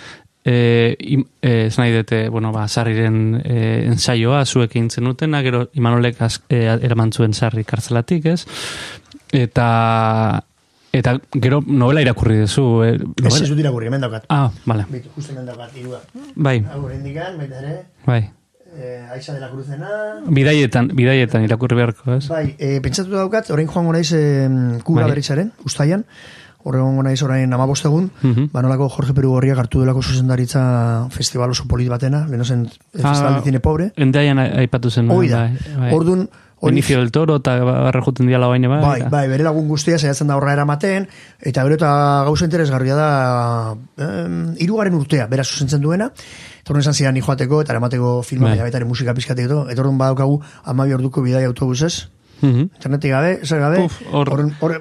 E, 0.43 0.95
im, 1.15 1.23
e, 1.41 1.67
ez 1.67 1.77
nahi 1.79 1.93
dute, 1.95 2.27
bueno, 2.29 2.51
ba, 2.51 2.67
sarriren 2.67 3.41
e, 3.43 3.57
ensaioa, 3.87 4.43
zuek 4.45 4.75
egin 4.75 4.89
zenutena, 4.91 5.41
gero 5.41 5.69
Imanolek 5.73 6.19
az, 6.21 6.41
e, 6.51 6.65
eraman 6.83 7.13
zuen 7.15 7.33
sarri 7.33 7.63
kartzelatik, 7.63 8.27
ez? 8.33 8.43
Eta, 9.33 10.43
eta 10.93 11.17
gero 11.41 11.59
novela 11.65 12.01
irakurri 12.05 12.37
duzu. 12.43 12.83
E, 12.85 12.91
Ez 13.25 13.41
ez 13.41 13.49
dut 13.49 13.59
irakurri, 13.59 13.87
hemen 13.89 14.01
daukat. 14.05 14.25
Ah, 14.29 14.51
vale. 14.65 14.85
Bitu, 14.89 15.09
justo 15.15 15.33
hemen 15.33 15.45
daukat, 15.49 15.75
irua. 15.81 15.99
Bai. 16.35 16.59
Hau, 16.71 16.85
indikan, 16.93 17.37
baita 17.41 17.59
ere, 17.59 17.73
Bai. 18.05 18.21
eh, 18.77 19.07
Aixa 19.13 19.33
de 19.33 19.39
la 19.41 19.49
Cruzena, 19.49 19.89
Bidaietan, 20.27 20.87
bidaietan 20.93 21.43
irakurri 21.43 21.75
beharko, 21.75 22.13
ez? 22.15 22.27
Bai, 22.29 22.55
e, 22.57 22.79
pentsatu 22.81 23.11
daukat, 23.11 23.49
orain 23.51 23.67
joango 23.67 23.91
naiz 23.93 24.11
e, 24.13 24.23
kura 24.83 25.03
Bai. 25.05 25.11
berritzaren, 25.11 25.51
ustaian, 25.65 26.05
horregongo 26.63 27.03
naiz 27.03 27.21
orain 27.25 27.51
amabost 27.53 27.85
egun, 27.85 28.11
Mhm. 28.21 28.47
banolako 28.53 28.87
Jorge 28.89 29.13
Peru 29.13 29.31
Gorriak 29.33 29.57
hartu 29.59 29.81
delako 29.81 30.01
zuzendaritza 30.01 31.07
festival 31.11 31.49
oso 31.51 31.65
polit 31.67 31.89
batena, 31.89 32.25
leheno 32.27 32.45
zen 32.45 32.69
el 32.93 33.01
Ah, 33.03 33.09
festival 33.09 33.35
de 33.35 33.41
cine 33.41 33.59
pobre. 33.59 33.91
Endaian 33.97 34.39
aipatu 34.39 34.89
zen. 34.89 35.09
Hoi 35.11 35.27
da. 35.27 35.51
Ordun, 35.91 36.19
hori- 36.21 36.29
Benicio 36.69 36.99
del 36.99 37.11
Toro 37.11 37.37
eta 37.41 37.57
barra 37.63 38.01
juten 38.05 38.29
diala 38.29 38.47
baina 38.47 38.69
bai. 38.71 38.81
Bai, 38.83 39.09
bai, 39.11 39.23
bere 39.31 39.43
lagun 39.43 39.67
guztia 39.67 39.99
saiatzen 39.99 40.31
da 40.31 40.37
horra 40.39 40.53
eramaten, 40.55 41.07
eta 41.41 41.65
gero 41.67 41.75
eta 41.79 41.91
gauza 42.29 42.47
interesgarria 42.47 42.95
da 42.95 43.09
em, 43.97 44.55
irugaren 44.63 44.95
urtea, 44.95 45.27
bera 45.31 45.43
zuzentzen 45.43 45.83
duena, 45.83 46.09
eta 46.61 46.73
horren 46.73 46.85
esan 46.85 46.97
zidan 46.97 47.19
joateko, 47.19 47.61
eta 47.65 47.75
eramateko 47.75 48.21
filma, 48.23 48.55
Bai. 48.55 48.71
ere 48.71 48.85
musika 48.87 49.15
pizkateko, 49.17 49.65
eta 49.69 49.83
horren 49.83 49.99
badaukagu 49.99 50.39
amabi 50.71 50.95
orduko 50.95 51.25
bidai 51.25 51.43
autobusez, 51.49 52.07
Mhm. 52.43 52.67
internetik 52.75 53.11
gabe, 53.11 53.39
zer 53.47 53.59
gabe, 53.59 53.79
Uf, 53.85 54.01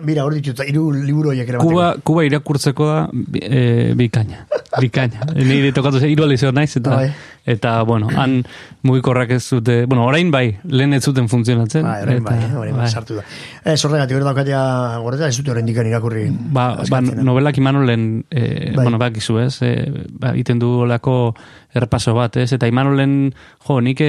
mira, 0.03 0.25
hor 0.25 0.35
ditut, 0.35 0.61
hiru 0.67 0.91
liburu 0.93 1.31
horiek 1.31 1.49
eramateko. 1.49 1.71
Kuba, 1.71 1.95
Kuba 2.03 2.25
irakurtzeko 2.27 2.87
da 2.89 3.09
e, 3.41 3.95
bikaina. 3.95 4.47
Bikaina. 4.81 5.27
Nire 5.37 5.71
tokatu 5.73 6.01
ze, 6.01 6.09
hiru 6.11 6.25
alizio 6.25 6.51
naiz, 6.53 6.77
eta, 6.77 6.97
Bai. 6.97 7.13
eta, 7.47 7.83
bueno, 7.83 8.09
han 8.17 8.43
mugikorrak 8.83 9.31
ez 9.37 9.43
dute, 9.51 9.85
bueno, 9.87 10.07
orain 10.07 10.31
bai, 10.33 10.59
lehen 10.65 10.95
ez 10.95 11.05
zuten 11.05 11.29
funtzionatzen. 11.29 11.85
Bai, 11.87 12.03
orain 12.03 12.25
bai, 12.25 12.39
eta- 12.39 12.59
orain 12.59 12.77
bai, 12.77 12.89
sartu 12.91 13.15
da. 13.21 13.23
Ez, 13.65 13.79
horregatik, 13.85 14.17
hor 14.17 14.25
daukatea, 14.25 14.63
goreta, 15.05 15.29
ez 15.29 15.37
dute 15.37 15.51
horrein 15.53 15.67
dikan 15.67 15.87
irakurri. 15.87 16.27
Ba, 16.31 16.75
ba 16.75 16.83
azkartzena. 16.83 17.23
novelak 17.23 17.59
Imanolen, 17.59 18.25
e, 18.31 18.73
Bai. 18.75 18.83
bueno, 18.83 18.99
bakizu 18.99 19.39
ez, 19.45 19.61
e, 19.63 19.73
ba, 20.11 20.35
iten 20.37 20.59
du 20.59 20.81
olako 20.89 21.35
errepaso 21.75 22.15
bat, 22.15 22.37
ez? 22.43 22.51
Eta 22.53 22.67
Imanolen, 22.67 23.35
jo, 23.69 23.81
nik 23.81 24.01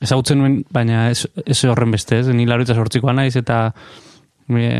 ezagutzen 0.00 0.40
nuen, 0.40 0.60
baina 0.72 1.08
ez, 1.12 1.24
ez 1.44 1.58
horren 1.68 1.92
beste, 1.92 2.20
ez? 2.20 2.30
Ni 2.34 2.46
laroita 2.48 2.76
sortzikoa 2.76 3.12
naiz, 3.16 3.34
eta 3.36 3.60
e, 4.48 4.70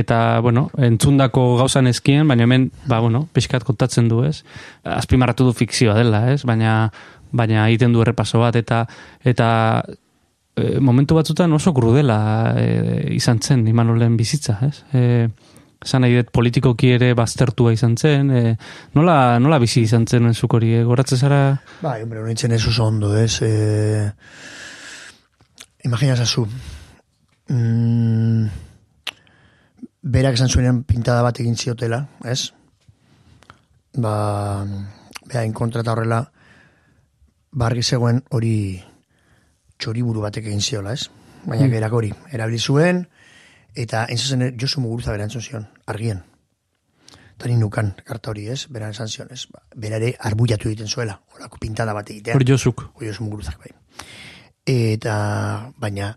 eta, 0.00 0.40
bueno, 0.44 0.68
entzundako 0.88 1.54
gauzan 1.60 1.90
ezkien, 1.90 2.26
baina 2.28 2.46
hemen, 2.48 2.70
ba, 2.88 3.00
bueno, 3.04 3.26
pixkat 3.36 3.66
kontatzen 3.66 4.08
du, 4.08 4.22
ez? 4.24 4.42
Azpimarratu 4.84 5.48
du 5.48 5.54
fikzioa 5.56 5.98
dela, 6.00 6.24
ez? 6.32 6.42
Baina, 6.48 6.88
baina 7.34 7.68
egiten 7.68 7.92
du 7.94 8.02
errepaso 8.04 8.40
bat, 8.42 8.56
eta, 8.56 8.84
eta 9.24 9.48
e, 10.56 10.78
momentu 10.80 11.18
batzutan 11.18 11.52
oso 11.52 11.74
krudela 11.76 12.18
e, 12.58 12.68
izan 13.16 13.42
zen 13.42 13.66
Imanolen 13.68 14.16
bizitza, 14.16 14.58
ez? 14.66 14.80
E, 14.92 15.28
Esan 15.84 16.00
nahi 16.04 16.16
dut 16.16 16.30
politikoki 16.32 16.94
ere 16.96 17.10
baztertua 17.14 17.74
izan 17.74 17.96
zen, 18.00 18.30
e, 18.32 18.56
nola, 18.96 19.38
nola 19.38 19.58
bizi 19.60 19.82
izan 19.84 20.06
zen 20.08 20.32
zuk 20.32 20.54
hori, 20.56 20.72
e, 20.78 20.84
goratzen 20.88 21.18
zara? 21.20 21.40
Bai, 21.82 21.98
hombre, 22.02 22.22
horintzen 22.22 22.52
ez 22.56 22.62
oso 22.66 22.86
ondo, 22.88 23.10
ez? 23.20 23.42
Eh, 23.44 24.08
imagina 25.84 26.16
zazu. 26.16 26.46
Mm, 27.52 28.48
berak 30.02 30.38
esan 30.38 30.48
zuenean 30.48 30.82
pintada 30.88 31.22
bat 31.22 31.40
egin 31.40 31.56
ziotela, 31.56 32.06
ez? 32.24 32.52
Ba, 34.00 34.64
bea, 35.28 35.44
inkontra 35.44 35.84
eta 35.84 35.92
horrela, 35.92 36.22
barri 37.52 37.82
zegoen 37.84 38.22
hori 38.30 38.56
txoriburu 39.78 40.24
batek 40.24 40.48
egin 40.48 40.64
ziola, 40.64 40.96
ez? 40.96 41.10
Baina 41.44 41.66
Mm. 41.66 41.70
berak 41.76 41.92
hori, 41.92 42.12
erabili 42.32 42.58
zuen, 42.58 43.06
eta 43.74 44.06
entzuzen 44.08 44.56
Josu 44.56 44.80
Muguruza 44.80 45.12
berantzun 45.12 45.42
zion, 45.42 45.66
argien. 45.86 46.22
Eta 47.34 47.50
ni 47.50 47.56
nukan, 47.58 47.90
karta 48.06 48.30
hori, 48.30 48.46
ez? 48.48 48.68
Beran 48.70 48.94
esan 48.94 49.10
zion, 49.10 49.28
ez? 49.34 49.46
Ba, 49.50 49.64
bera 49.76 49.98
ere 49.98 50.12
arbuiatu 50.30 50.70
egiten 50.70 50.88
zuela, 50.88 51.16
horako 51.34 51.58
pintada 51.60 51.94
bat 51.96 52.10
egitea. 52.10 52.36
Hori 52.38 52.46
Josuk. 52.48 52.86
Hori 52.94 53.10
Josu 53.10 53.26
Muguruzak, 53.26 53.58
bai. 53.58 53.74
Eta, 54.70 55.14
baina, 55.82 56.12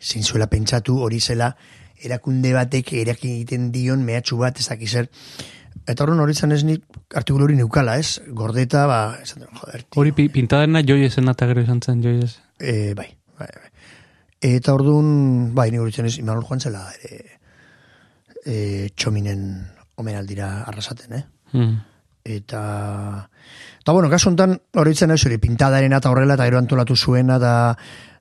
zein 0.00 0.24
zuela 0.24 0.48
pentsatu 0.50 0.96
hori 1.04 1.20
zela, 1.20 1.52
erakunde 2.02 2.54
batek 2.56 2.94
erak 3.02 3.20
egiten 3.24 3.68
dion 3.74 4.02
mehatxu 4.06 4.40
bat, 4.40 4.58
ez 4.58 4.66
dakiz 4.70 4.90
zer. 4.90 5.10
Eta 5.86 6.04
horren 6.04 6.20
hori 6.22 6.34
zan 6.34 6.54
ez 6.54 6.62
nik 6.64 6.82
artikulu 7.14 7.46
hori 7.46 7.58
neukala, 7.58 7.98
ez? 8.00 8.20
Gordeta, 8.40 8.86
ba, 8.90 8.98
esan 9.22 9.44
dut, 9.44 9.52
joder, 9.60 9.84
Hori 10.00 10.14
pi, 10.16 10.28
pintadena 10.32 10.82
joi 10.86 11.04
esen 11.06 11.30
eta 11.30 11.48
gero 11.50 11.62
izan 11.64 11.82
zen 11.82 12.02
joi 12.04 12.16
ez. 12.24 12.32
E, 12.58 12.94
bai, 12.98 13.08
bai, 13.38 13.48
bai. 13.48 13.70
Eta 14.42 14.74
orduan, 14.74 15.52
bai, 15.54 15.70
ni 15.70 15.78
horitzen 15.78 16.08
ez, 16.08 16.16
Imanol 16.18 16.46
joan 16.48 16.64
zela, 16.64 16.88
e, 17.04 17.38
e, 18.44 18.90
txominen 18.96 19.48
omenaldira 19.96 20.62
arrasaten, 20.66 21.18
eh? 21.18 21.24
Mm. 21.52 21.80
Eta, 22.24 22.62
eta 23.82 23.92
bueno, 23.92 24.08
kasu 24.10 24.30
honetan, 24.30 24.54
horitzen 24.78 25.10
ez 25.10 25.20
hori, 25.26 25.40
pintadaren 25.42 25.92
eta 25.96 26.10
horrela, 26.10 26.36
eta 26.38 26.46
gero 26.46 26.60
antolatu 26.60 26.94
zuena, 26.96 27.36
eta, 27.40 27.54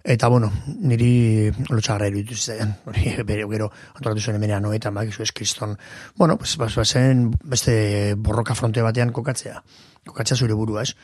eta 0.03 0.30
bueno, 0.34 0.49
niri 0.82 1.51
lotxagarra 1.69 2.09
iruditu 2.09 2.38
zitzaidan, 2.38 2.74
hori, 2.89 3.13
bere, 3.28 3.45
gero 3.51 3.69
antolatu 3.93 4.26
zuen 4.26 4.39
hemenean 4.39 4.65
noetan, 4.65 4.95
bak, 4.97 5.11
izu 5.13 5.26
ez 5.28 5.32
kriston, 5.38 5.78
bueno, 6.17 6.38
pues, 6.41 6.55
bas, 6.57 6.74
bazen 6.76 7.30
beste 7.43 8.15
borroka 8.17 8.57
fronte 8.57 8.82
batean 8.82 9.13
kokatzea, 9.13 9.61
kokatzea 10.07 10.38
zure 10.38 10.57
burua, 10.57 10.88
ez? 10.88 10.95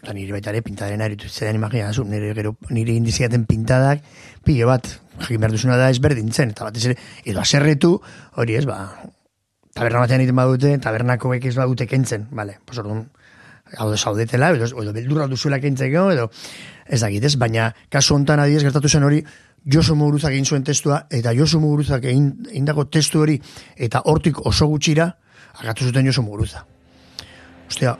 Eta 0.00 0.14
niri 0.16 0.32
baita 0.32 0.48
ere 0.50 0.62
pintadaren 0.64 1.02
aritu 1.04 1.28
zitzaidan 1.28 1.58
imagina, 1.60 1.92
zu, 1.92 2.06
nire, 2.08 2.32
gero, 2.34 2.56
nire 2.72 2.96
indiziaten 2.96 3.44
pintadak, 3.46 4.02
pilo 4.42 4.70
bat, 4.70 4.88
jakin 5.20 5.40
behar 5.40 5.52
duzuna 5.52 5.76
da 5.76 5.90
ezberdintzen, 5.90 6.50
eta 6.50 6.64
batez 6.64 6.84
ere, 6.90 6.96
edo 7.24 7.40
aserretu, 7.40 7.94
hori 8.36 8.56
ez, 8.56 8.64
ba, 8.66 8.78
taberna 9.74 10.00
batean 10.02 10.20
egiten 10.20 10.36
badute, 10.36 10.78
tabernako 10.78 11.34
ez 11.34 11.54
badute 11.56 11.86
kentzen, 11.86 12.28
bale, 12.32 12.58
pues 12.66 12.78
orduan, 12.78 13.06
hau 13.78 13.96
saudetela, 13.96 14.50
edo, 14.50 14.66
edo 14.82 14.92
beldurra 14.92 15.26
duzuela 15.30 15.60
kentzeko, 15.60 16.10
edo, 16.10 16.30
ez 16.86 17.00
dakit, 17.00 17.24
ez, 17.24 17.36
baina 17.38 17.72
kasu 17.88 18.14
hontan 18.16 18.40
adiez 18.40 18.62
gertatu 18.62 18.88
zen 18.88 19.04
hori, 19.04 19.22
Josu 19.70 19.94
Muguruzak 19.94 20.32
egin 20.32 20.46
zuen 20.48 20.64
testua, 20.64 21.02
eta 21.12 21.34
Josu 21.36 21.60
Muguruzak 21.60 22.04
egin, 22.08 22.30
egindako 22.48 22.86
testu 22.88 23.20
hori, 23.20 23.34
eta 23.76 24.00
hortik 24.08 24.38
oso 24.48 24.66
gutxira, 24.66 25.10
agatu 25.60 25.84
zuten 25.84 26.06
Josu 26.08 26.22
Muguruza. 26.24 26.64
Ostia, 27.68 27.92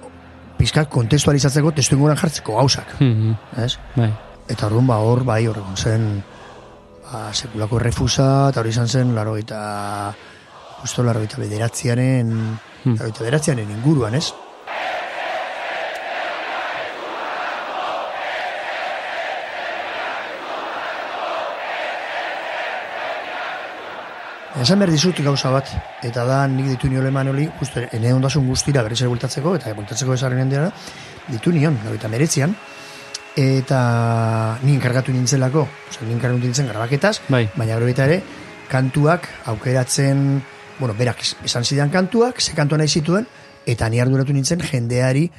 pizkat 0.57 0.89
kontestualizatzeko 0.93 1.71
testu 1.77 1.97
inguran 1.97 2.17
jartzeko 2.17 2.57
gauzak, 2.57 2.97
Mhm. 3.01 3.37
ez? 3.63 3.77
Bai. 3.97 4.11
Eta 4.49 4.67
orduan 4.67 4.87
ba 4.87 4.97
hor 4.99 5.23
bai 5.25 5.47
hor 5.47 5.61
zen 5.77 6.23
ba, 7.13 7.33
sekulako 7.35 7.79
refusa 7.79 8.49
eta 8.51 8.61
hori 8.61 8.71
izan 8.71 8.89
zen 8.89 9.15
laro 9.15 9.37
eta 9.37 9.61
justo 10.83 11.03
laro 11.03 11.21
eta 11.27 11.37
bederatziaren 11.43 12.35
Hmm. 12.81 12.97
laro 12.97 13.11
eta 13.13 13.21
bederatziaren 13.27 13.71
inguruan, 13.71 14.15
ez? 14.17 14.31
Esan 24.61 24.81
behar 24.81 24.91
dizut 24.93 25.21
gauza 25.25 25.51
bat, 25.53 25.69
eta 26.05 26.25
da 26.29 26.43
nik 26.49 26.67
ditu 26.73 26.89
nion 26.91 27.07
eman 27.07 27.29
hori, 27.31 27.47
justo 27.61 27.81
ene 27.81 28.11
ondasun 28.13 28.49
guztira 28.49 28.83
berriz 28.85 28.99
ere 29.01 29.09
bultatzeko, 29.09 29.55
eta 29.57 29.73
bultatzeko 29.77 30.17
esarren 30.17 30.51
dira, 30.51 30.67
ditu 31.29 31.53
nion, 31.55 31.79
eta 31.95 32.09
meretzian, 32.13 32.57
eta 33.37 34.59
ni 34.63 34.75
enkargatu 34.75 35.13
nintzelako, 35.13 35.67
oza, 35.91 36.05
ni 36.07 36.13
enkargatu 36.13 36.43
nintzen 36.45 36.67
grabaketaz, 36.69 37.21
Bai. 37.29 37.49
baina 37.57 37.75
gero 37.77 37.87
baita 37.87 38.05
ere, 38.07 38.23
kantuak 38.71 39.29
aukeratzen, 39.47 40.43
bueno, 40.79 40.95
berak 40.99 41.23
esan 41.45 41.65
zidan 41.65 41.91
kantuak, 41.91 42.41
ze 42.41 42.55
kantua 42.55 42.79
nahi 42.79 42.89
zituen, 42.89 43.27
eta 43.67 43.89
ni 43.89 44.01
arduratu 44.01 44.33
nintzen 44.33 44.61
jendeari 44.61 45.31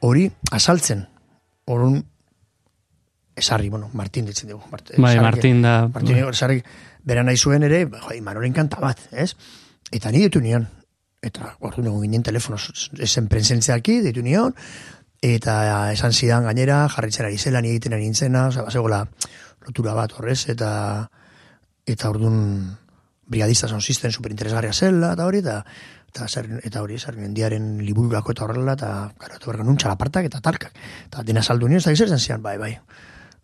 hori 0.00 0.30
azaltzen. 0.52 1.06
Orun 1.66 2.02
esarri, 3.36 3.68
bueno, 3.68 3.90
Martin 3.92 4.26
ditzen 4.26 4.48
dugu. 4.50 4.64
Mart, 4.70 4.90
Bai, 4.96 5.14
Esarri- 5.16 5.22
Martin 5.22 5.62
da- 5.62 5.88
Martin 5.94 6.16
esarri 6.28 6.62
bera 7.04 7.22
nahi 7.22 7.36
zuen 7.36 7.62
ere, 7.62 7.84
jo, 7.86 8.14
Imanolen 8.16 8.52
kanta 8.52 8.80
bat, 8.80 8.98
ez? 9.12 9.34
Eta 9.92 10.10
ni 10.10 10.18
ditu 10.24 10.40
nion. 10.40 10.66
Eta 11.22 11.56
ordu 11.60 11.82
nego 11.82 12.00
ginen 12.00 12.22
telefonoz, 12.22 12.90
esen 12.98 13.26
presentziaki, 13.28 14.00
ditu 14.02 14.22
nion, 14.22 14.54
eta 15.22 15.92
esan 15.92 16.12
zidan 16.12 16.44
gainera, 16.44 16.86
jarritzen 16.88 17.26
ari 17.26 17.38
zela, 17.38 17.60
ni 17.60 17.72
egiten 17.74 17.94
ari 17.94 18.06
nintzena, 18.06 18.48
oza, 18.48 18.62
bazegoela 18.62 19.04
lotura 19.66 19.94
bat 19.94 20.12
horrez, 20.16 20.48
eta 20.48 21.10
eta 21.86 22.10
orduan 22.10 22.76
brigadista 23.26 23.68
son 23.68 23.80
system 23.80 24.12
superinteresgarria 24.12 24.72
zela, 24.72 25.12
eta 25.12 25.26
hori, 25.26 25.38
eta 25.38 25.64
eta, 26.08 26.26
zer, 26.28 26.48
eta 26.64 26.82
hori, 26.82 26.98
zer, 26.98 27.16
mendiaren 27.20 27.78
libururako 27.84 28.32
eta 28.32 28.44
horrela, 28.46 28.74
eta, 28.78 28.92
karo, 29.20 29.36
eta 29.36 29.50
bergan 29.50 29.76
txalapartak 29.76 30.28
eta 30.30 30.40
talkak. 30.44 30.78
Eta 31.06 31.24
dena 31.26 31.42
saldu 31.42 31.68
nioz, 31.68 31.84
eta 31.84 31.92
izan 31.92 32.18
zian, 32.18 32.42
bai, 32.42 32.56
bai. 32.58 32.72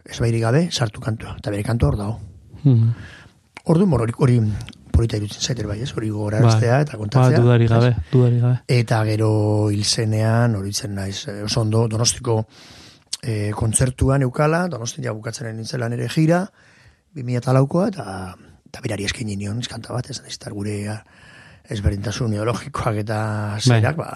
Ez 0.04 0.18
bairik 0.20 0.42
gabe, 0.42 0.68
sartu 0.72 1.00
kantua. 1.04 1.36
Eta 1.38 1.52
bere 1.52 1.64
kantua 1.64 1.92
hor 1.92 1.98
dago. 2.00 2.20
Mhm. 2.62 2.94
Orduan, 3.64 3.92
hori, 4.00 4.12
hori 4.16 4.40
polita 4.94 5.18
irutzen 5.18 5.42
zaiter 5.42 5.66
bai, 5.68 5.80
ez? 5.84 5.90
Hori 5.96 6.10
gogoraraztea 6.14 6.80
eta 6.86 6.98
kontatzea. 7.00 7.38
Ba, 7.38 7.42
dudari 7.42 7.68
gabe, 7.70 7.90
dudari 8.12 8.40
gabe. 8.42 8.60
Eta 8.76 9.00
gero 9.08 9.30
hilzenean, 9.74 10.56
hori 10.58 10.72
itzen 10.74 10.94
naiz, 10.96 11.26
eh, 11.32 11.42
oso 11.46 11.64
ondo, 11.64 11.84
donostiko 11.90 12.40
e, 13.20 13.50
kontzertuan 13.56 14.24
eukala, 14.26 14.66
donostin 14.72 15.06
ja 15.08 15.14
bukatzen 15.16 15.50
nintzela 15.56 15.88
nere 15.92 16.08
gira, 16.12 16.44
2008koa, 17.16 17.88
eta, 17.92 18.06
eta 18.70 18.84
berari 18.84 19.06
eskaini 19.08 19.38
nion, 19.40 19.60
eskanta 19.62 19.94
bat, 19.96 20.10
ez 20.10 20.20
eta 20.20 20.52
gure 20.54 20.78
eh, 20.92 21.00
ezberdintasun 21.74 22.36
ideologikoak 22.36 23.02
eta 23.04 23.18
zerak, 23.60 23.96
ba, 23.96 24.10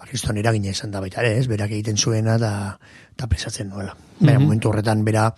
ba, 0.00 0.06
kriston 0.08 0.38
eragina 0.40 0.72
izan 0.72 0.90
da 0.94 1.00
baita 1.04 1.20
ere, 1.20 1.34
ez, 1.38 1.46
berak 1.50 1.70
egiten 1.76 1.98
zuena 2.00 2.38
da, 2.40 2.78
eta 3.12 3.28
presatzen 3.28 3.68
nuela. 3.68 3.94
Bera, 4.18 4.38
Mhm. 4.38 4.42
momentu 4.48 4.70
horretan, 4.70 5.04
bera 5.04 5.34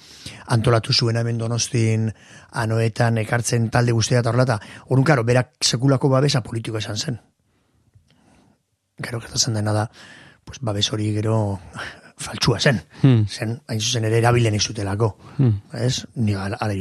antolatu 0.46 0.92
zuena 0.92 1.20
hemen 1.20 1.38
donostin, 1.38 2.12
anoetan, 2.52 3.18
ekartzen 3.18 3.68
talde 3.70 3.92
guztia 3.92 4.20
eta 4.20 4.30
horrela, 4.30 4.60
orduan, 4.86 5.04
karo, 5.04 5.24
berak 5.24 5.50
sekulako 5.60 6.08
babesa 6.08 6.42
politiko 6.42 6.78
esan 6.78 6.96
zen. 6.96 7.20
Gero 9.02 9.20
gertatzen 9.20 9.54
dena 9.54 9.72
da, 9.72 9.90
pues, 10.44 10.60
babes 10.60 10.92
hori 10.92 11.12
gero 11.14 11.58
faltsua 12.22 12.60
zen. 12.60 12.80
Hmm. 13.02 13.26
Zen, 13.26 13.60
hain 13.66 13.80
zuzen 13.80 14.04
ere 14.04 14.18
erabilen 14.18 14.54
izutelako. 14.54 15.16
Hmm. 15.38 15.60
Ez? 15.74 16.06
Ni 16.14 16.34
ala 16.34 16.56
ala 16.60 16.74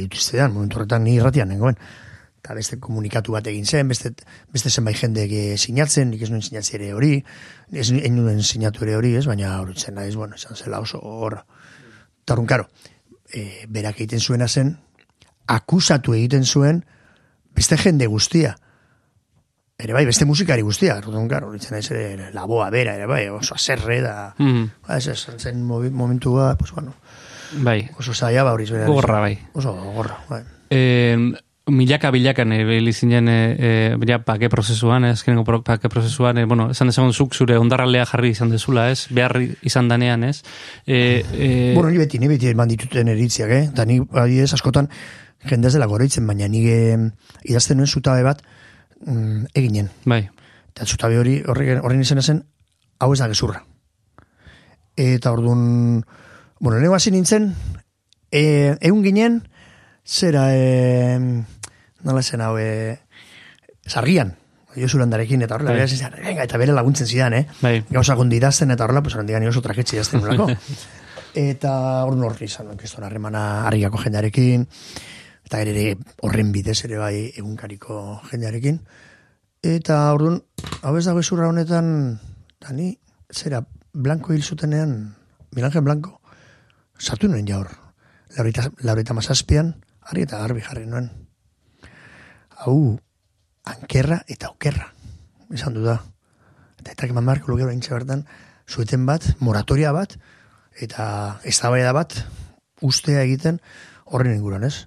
momentu 0.48 0.76
horretan 0.76 1.02
ni 1.04 1.16
irratian 1.16 1.48
nengoen. 1.48 1.76
Eta 2.42 2.56
beste 2.58 2.76
komunikatu 2.82 3.36
bat 3.36 3.46
egin 3.46 3.62
zen, 3.70 3.86
beste, 3.86 4.10
beste 4.50 4.70
zenbait 4.70 4.98
jende 4.98 5.22
sinatzen, 5.62 6.08
nik 6.10 6.24
ez 6.26 6.30
nuen 6.32 6.42
sinatzi 6.42 6.74
ere 6.74 6.88
hori, 6.92 7.20
ez 7.70 7.84
ez 7.94 8.10
nuen 8.10 8.40
sinatu 8.42 8.82
ere 8.82 8.96
hori, 8.98 9.12
ez, 9.14 9.26
baina 9.30 9.60
horitzen 9.60 9.94
naiz, 9.94 10.16
bueno, 10.18 10.34
izan 10.34 10.58
zela 10.58 10.80
oso 10.82 10.98
horra. 10.98 11.44
Eta 12.24 12.34
horren, 12.34 12.48
karo, 12.50 12.66
e, 13.30 13.44
berak 13.70 14.00
egiten 14.02 14.18
zuena 14.18 14.48
zen, 14.48 14.72
akusatu 15.46 16.16
egiten 16.18 16.42
zuen 16.44 16.80
beste 17.54 17.78
jende 17.78 18.08
guztia. 18.10 18.56
Ere 19.78 19.94
bai, 19.94 20.02
beste 20.10 20.26
musikari 20.26 20.62
guztia, 20.66 20.96
orduan, 20.98 21.28
karo, 21.30 21.52
horitzen 21.52 21.76
naiz 21.78 21.86
ere 21.94 22.32
laboa 22.34 22.68
bera, 22.74 22.96
ere 22.98 23.06
bai, 23.06 23.22
oso 23.30 23.54
aserre 23.54 24.00
da, 24.02 24.34
Mhm. 24.38 24.66
ba, 24.88 24.96
ez, 24.98 25.06
ez, 25.14 25.28
zen 25.38 25.62
momentua, 25.62 26.56
pues 26.58 26.72
bueno, 26.72 26.94
Bai. 27.62 27.88
oso 27.98 28.12
zaila, 28.14 28.42
ba, 28.42 28.52
hori 28.58 28.66
zuen. 28.66 28.84
Gogorra, 28.86 29.20
bai. 29.20 29.38
Oso 29.54 29.72
gogorra, 29.78 30.18
bai. 30.28 30.42
Eh, 30.70 31.32
milaka 31.70 32.10
bilakan 32.10 32.52
ebili 32.52 32.92
zinen 32.92 33.28
eh, 33.28 33.96
ja, 34.08 34.18
pake 34.24 34.48
prozesuan, 34.50 35.04
ez, 35.04 35.12
azkenengo 35.20 35.44
pro- 35.44 35.62
pake 35.62 35.88
prozesuan, 35.88 36.38
eh, 36.38 36.44
bueno, 36.44 36.70
esan 36.70 36.88
dezagun 36.90 37.12
zuk 37.12 37.34
zure 37.34 37.58
ondarralea 37.58 38.06
jarri 38.06 38.32
izan 38.34 38.50
dezula, 38.50 38.90
ez, 38.90 39.06
behar 39.10 39.38
izan 39.62 39.88
danean, 39.88 40.24
ez. 40.24 40.42
Eh, 40.86 41.22
eh, 41.32 41.72
Bueno, 41.74 41.90
ni 41.90 41.98
beti, 41.98 42.18
ni 42.18 42.28
beti 42.28 42.48
eman 42.50 42.68
dituten 42.68 43.08
eritziak, 43.08 43.50
eh? 43.50 43.64
Eta 43.70 43.84
ni, 43.86 44.00
adibidez, 44.10 44.52
askotan, 44.54 44.88
jende 45.46 45.68
ez 45.68 45.74
dela 45.74 45.86
goraitzen, 45.86 46.26
baina 46.26 46.48
ni 46.48 46.66
eh, 46.68 46.98
idazten 47.44 47.78
nuen 47.78 47.86
zutabe 47.86 48.22
bat 48.26 48.42
mm, 49.06 49.52
eginen. 49.54 49.90
Bai. 50.04 50.24
Eta 50.72 50.86
zutabe 50.86 51.18
hori, 51.18 51.42
horren, 51.46 51.78
horren 51.84 52.02
izena 52.02 52.22
zen, 52.22 52.42
hau 52.98 53.12
ez 53.12 53.20
da 53.20 53.28
gezurra. 53.30 53.62
Eta 54.96 55.32
orduan, 55.32 56.02
bueno, 56.60 56.78
lehen 56.78 56.94
hasi 56.94 57.10
nintzen, 57.10 57.52
e, 58.30 58.76
egun 58.80 59.02
ginen, 59.04 59.42
zera, 60.04 60.48
e, 60.54 61.44
nola 62.04 62.22
zen 62.22 62.40
hau, 62.40 62.56
e, 62.58 62.98
sarrian, 63.86 64.36
Josu 64.76 64.98
Landarekin, 64.98 65.42
eta 65.44 65.56
horrela, 65.56 65.74
Bai. 65.76 65.88
zidan, 65.88 66.14
venga, 66.24 66.44
eta 66.46 66.58
bere 66.58 66.72
laguntzen 66.72 67.06
zidan, 67.06 67.34
eh? 67.36 67.46
Bai. 67.60 67.84
Gauza 67.90 68.14
gondi 68.16 68.38
idazten, 68.38 68.70
eta 68.70 68.84
horrela, 68.84 69.02
pues, 69.02 69.14
handigan 69.16 69.46
oso 69.48 69.60
traketxe 69.60 69.96
idazten 69.96 70.22
nolako. 70.24 70.48
eta 71.34 71.72
orduan 72.06 72.30
horri 72.30 72.48
izan, 72.48 72.72
kriston 72.80 73.04
harremana 73.04 73.66
harriako 73.66 74.00
jendearekin, 74.00 74.66
eta 75.44 75.60
ere 75.60 75.96
horren 76.22 76.52
bidez 76.52 76.78
ere 76.88 76.98
bai 77.00 77.16
egunkariko 77.36 78.22
jendearekin. 78.30 78.80
Eta 79.62 80.00
orduan, 80.14 80.40
hau 80.82 80.96
ez 80.98 81.04
dago 81.04 81.20
ezurra 81.20 81.48
honetan, 81.52 82.18
eta 82.58 82.72
ni, 82.76 82.94
zera, 83.32 83.62
Blanco 83.92 84.32
hil 84.32 84.42
zutenean, 84.42 85.14
Milange 85.52 85.82
Blanco, 85.84 86.20
sartu 86.98 87.28
nuen 87.28 87.44
jaur, 87.46 87.68
laurita, 88.38 88.70
laurita 88.80 89.12
mazazpian, 89.12 89.74
harri 90.00 90.24
eta 90.24 90.40
garbi 90.40 90.64
jarri 90.64 90.86
nuen. 90.88 91.10
Hau, 92.62 92.94
ankerra 93.66 94.20
eta 94.30 94.52
okerra, 94.52 94.92
esan 95.50 95.74
du 95.74 95.82
da. 95.82 95.96
Eta 96.78 96.92
eta 96.94 97.08
eman 97.08 97.26
beharko 97.26 97.50
luke 97.50 97.64
oraintxe 97.66 97.90
bertan, 97.90 98.20
zueten 98.70 99.02
bat, 99.08 99.24
moratoria 99.42 99.90
bat, 99.96 100.14
eta 100.78 101.06
eztabaida 101.48 101.90
bat, 101.96 102.14
ustea 102.86 103.24
egiten 103.26 103.58
horren 104.06 104.36
inguruan, 104.36 104.68
ez? 104.68 104.84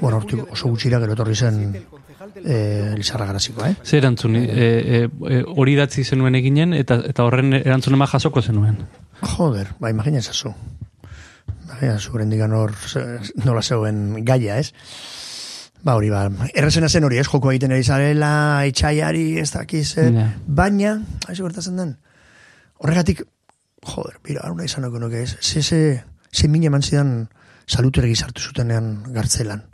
Bueno, 0.00 0.16
hortik 0.16 0.40
oso 0.54 0.70
gutxira 0.72 1.00
gero 1.02 1.12
etorri 1.12 1.36
zen 1.36 1.58
eh, 2.46 2.94
Lizarra 2.96 3.26
Garazikoa, 3.28 3.74
eh? 3.74 3.76
Ze 3.84 3.98
erantzun, 4.00 4.38
e, 4.40 4.46
e, 4.46 5.02
e, 5.04 5.42
hori 5.52 5.76
idatzi 5.76 6.04
zenuen 6.04 6.38
eginen, 6.40 6.72
eta, 6.78 7.02
eta 7.12 7.28
horren 7.28 7.52
erantzun 7.60 7.98
ema 7.98 8.08
jasoko 8.08 8.40
zenuen. 8.40 8.80
Joder, 9.34 9.74
ba, 9.82 9.92
imagina 9.92 10.24
ezazu. 10.24 10.54
Imagina 11.72 11.96
ezazu, 11.96 12.18
rendikan 12.20 12.52
hor 12.52 12.74
nola 13.46 13.62
zeuen 13.62 14.24
gaia, 14.28 14.58
ez? 14.60 14.72
Ba, 15.82 15.96
hori, 15.96 16.10
ba, 16.12 16.26
errezena 16.54 16.88
zen 16.88 17.06
hori, 17.08 17.18
ez? 17.18 17.26
Joko 17.26 17.50
egiten 17.50 17.72
ari 17.72 17.82
zarela, 17.82 18.32
etxaiari, 18.68 19.38
ez 19.40 19.48
dakiz, 19.50 19.96
eh? 19.98 20.10
Ja. 20.14 20.26
baina, 20.46 20.98
haizu 21.26 21.48
gertatzen 21.48 21.80
den, 21.80 21.96
horregatik, 22.78 23.24
joder, 23.88 24.20
bira, 24.22 24.44
aruna 24.44 24.68
izan 24.68 24.86
oko 24.86 25.00
nuke, 25.02 25.24
ez? 25.24 25.38
Ze, 25.40 25.62
ze, 25.62 25.80
ze 26.30 26.48
mine 26.48 26.68
eman 26.68 26.84
zidan 26.84 27.16
saluteregi 27.66 28.14
sartu 28.14 28.44
zutenean 28.44 28.92
gartzelan. 29.16 29.64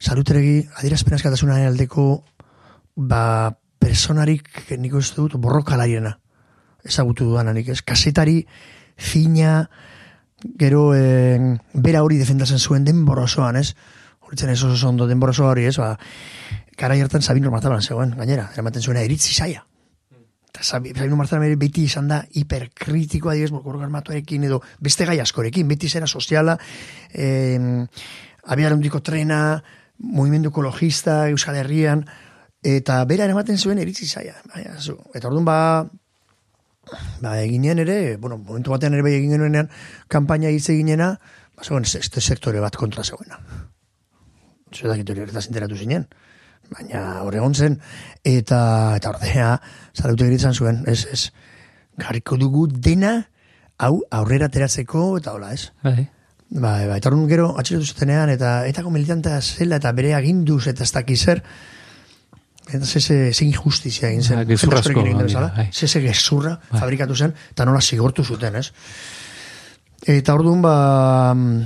Saluteregi, 0.00 0.64
adierazpen 0.80 1.14
askatasunaren 1.14 1.68
aldeko, 1.68 2.24
ba, 2.96 3.54
personarik, 3.78 4.48
nik 4.80 4.96
uste 4.96 5.20
dut, 5.20 5.36
borrokalariena 5.38 6.16
ezagutu 6.84 7.28
dudanik, 7.28 7.68
ez? 7.68 7.82
Kasetari 7.86 8.40
fina, 8.96 9.68
gero 10.58 10.94
eh, 10.94 11.58
bera 11.72 12.02
hori 12.04 12.18
defendatzen 12.20 12.58
zuen 12.58 12.84
denbora 12.84 13.24
osoan, 13.24 13.56
ez? 13.56 13.74
Horitzen 14.24 14.50
ez 14.50 14.62
oso 14.64 14.88
ondo 14.88 15.06
denbora 15.06 15.30
osoa 15.34 15.50
hori, 15.52 15.66
ez? 15.68 15.76
Ba, 15.78 15.94
gara 16.76 16.96
hartan 17.00 17.22
Sabino 17.22 17.50
Martalan 17.50 17.82
zegoen, 17.82 18.14
gainera, 18.18 18.50
eramaten 18.52 18.82
zuena 18.82 19.02
eritzi 19.02 19.34
saia. 19.34 19.64
Eta 20.48 20.62
Sabi- 20.62 20.92
Sabino 20.94 21.16
Martalan 21.16 21.46
ere 21.46 21.56
beti 21.56 21.84
izan 21.84 22.08
da 22.08 22.24
hiperkritikoa, 22.30 23.34
digez, 23.34 23.50
borgor 23.50 23.82
armatuarekin 23.82 24.44
edo 24.44 24.60
beste 24.80 25.06
gai 25.06 25.18
askorekin, 25.20 25.68
beti 25.68 25.88
zera 25.88 26.06
soziala, 26.06 26.58
eh, 27.12 27.86
abiarundiko 28.44 29.00
trena, 29.02 29.62
movimendu 29.98 30.50
ekologista, 30.50 31.28
Euskal 31.30 31.56
Herrian, 31.56 32.04
eta 32.62 33.04
bera 33.04 33.24
eramaten 33.24 33.58
zuen. 33.58 33.78
Baina, 33.78 34.80
zu, 34.80 34.98
eta 35.14 35.28
orduan 35.28 35.44
ba, 35.44 35.58
ba, 37.20 37.38
eginen 37.42 37.80
ere, 37.84 38.16
bueno, 38.16 38.38
momentu 38.38 38.74
batean 38.74 38.94
ere 38.96 39.04
bai 39.06 39.14
egin 39.18 39.34
genuenean, 39.36 39.70
kanpaina 40.08 40.52
hitz 40.52 40.68
eginena, 40.74 41.14
ba, 41.56 41.64
zegoen, 41.64 41.84
este 41.84 42.20
sektore 42.20 42.62
bat 42.64 42.76
kontra 42.76 43.04
zegoena. 43.04 43.40
Zer 44.74 44.90
dakit 44.90 45.10
hori 45.10 45.24
horretaz 45.24 45.46
enteratu 45.48 45.78
zinen. 45.78 46.08
Baina 46.72 47.20
hor 47.22 47.34
egon 47.36 47.54
zen, 47.54 47.76
eta, 48.24 48.58
eta 48.96 49.12
ordea, 49.12 49.50
salute 49.92 50.24
geritzen 50.24 50.56
zuen, 50.56 50.82
ez, 50.88 51.04
ez, 51.12 51.28
garriko 52.00 52.38
dugu 52.40 52.66
dena, 52.72 53.14
hau 53.78 54.00
aurrera 54.10 54.48
ateratzeko, 54.50 55.06
eta 55.20 55.34
hola, 55.36 55.52
ez? 55.54 55.70
Bai. 55.84 56.08
Ba, 56.54 56.72
ba, 56.86 56.96
eta 56.96 57.10
orduan 57.10 57.28
gero 57.28 57.50
atxilotu 57.60 57.90
zutenean, 57.92 58.32
eta 58.32 58.56
etako 58.70 58.92
militantea 58.94 59.40
zela, 59.42 59.80
eta 59.82 59.92
bere 59.96 60.14
aginduz, 60.16 60.64
eta 60.70 60.86
ez 60.86 60.92
dakiz 60.94 61.20
zer, 61.24 61.42
eta 62.68 62.84
zeze, 62.86 63.32
ze 63.32 63.44
injustizia 63.44 64.08
egin 64.08 64.22
zen. 64.22 64.44
Gezurra 64.48 64.78
askorekin 64.80 65.00
asko, 65.02 65.06
egin 65.06 65.18
den 65.18 65.26
bai, 65.26 65.32
bezala, 65.32 65.52
bai. 65.56 65.68
Zeze 65.72 66.00
gezurra 66.00 66.54
fabrikatu 66.72 67.14
zen, 67.16 67.34
eta 67.50 67.64
nola 67.68 67.80
zigortu 67.80 68.24
zuten, 68.24 68.56
ez? 68.56 68.70
Eta 70.04 70.34
orduan, 70.36 70.60
ba, 70.60 70.74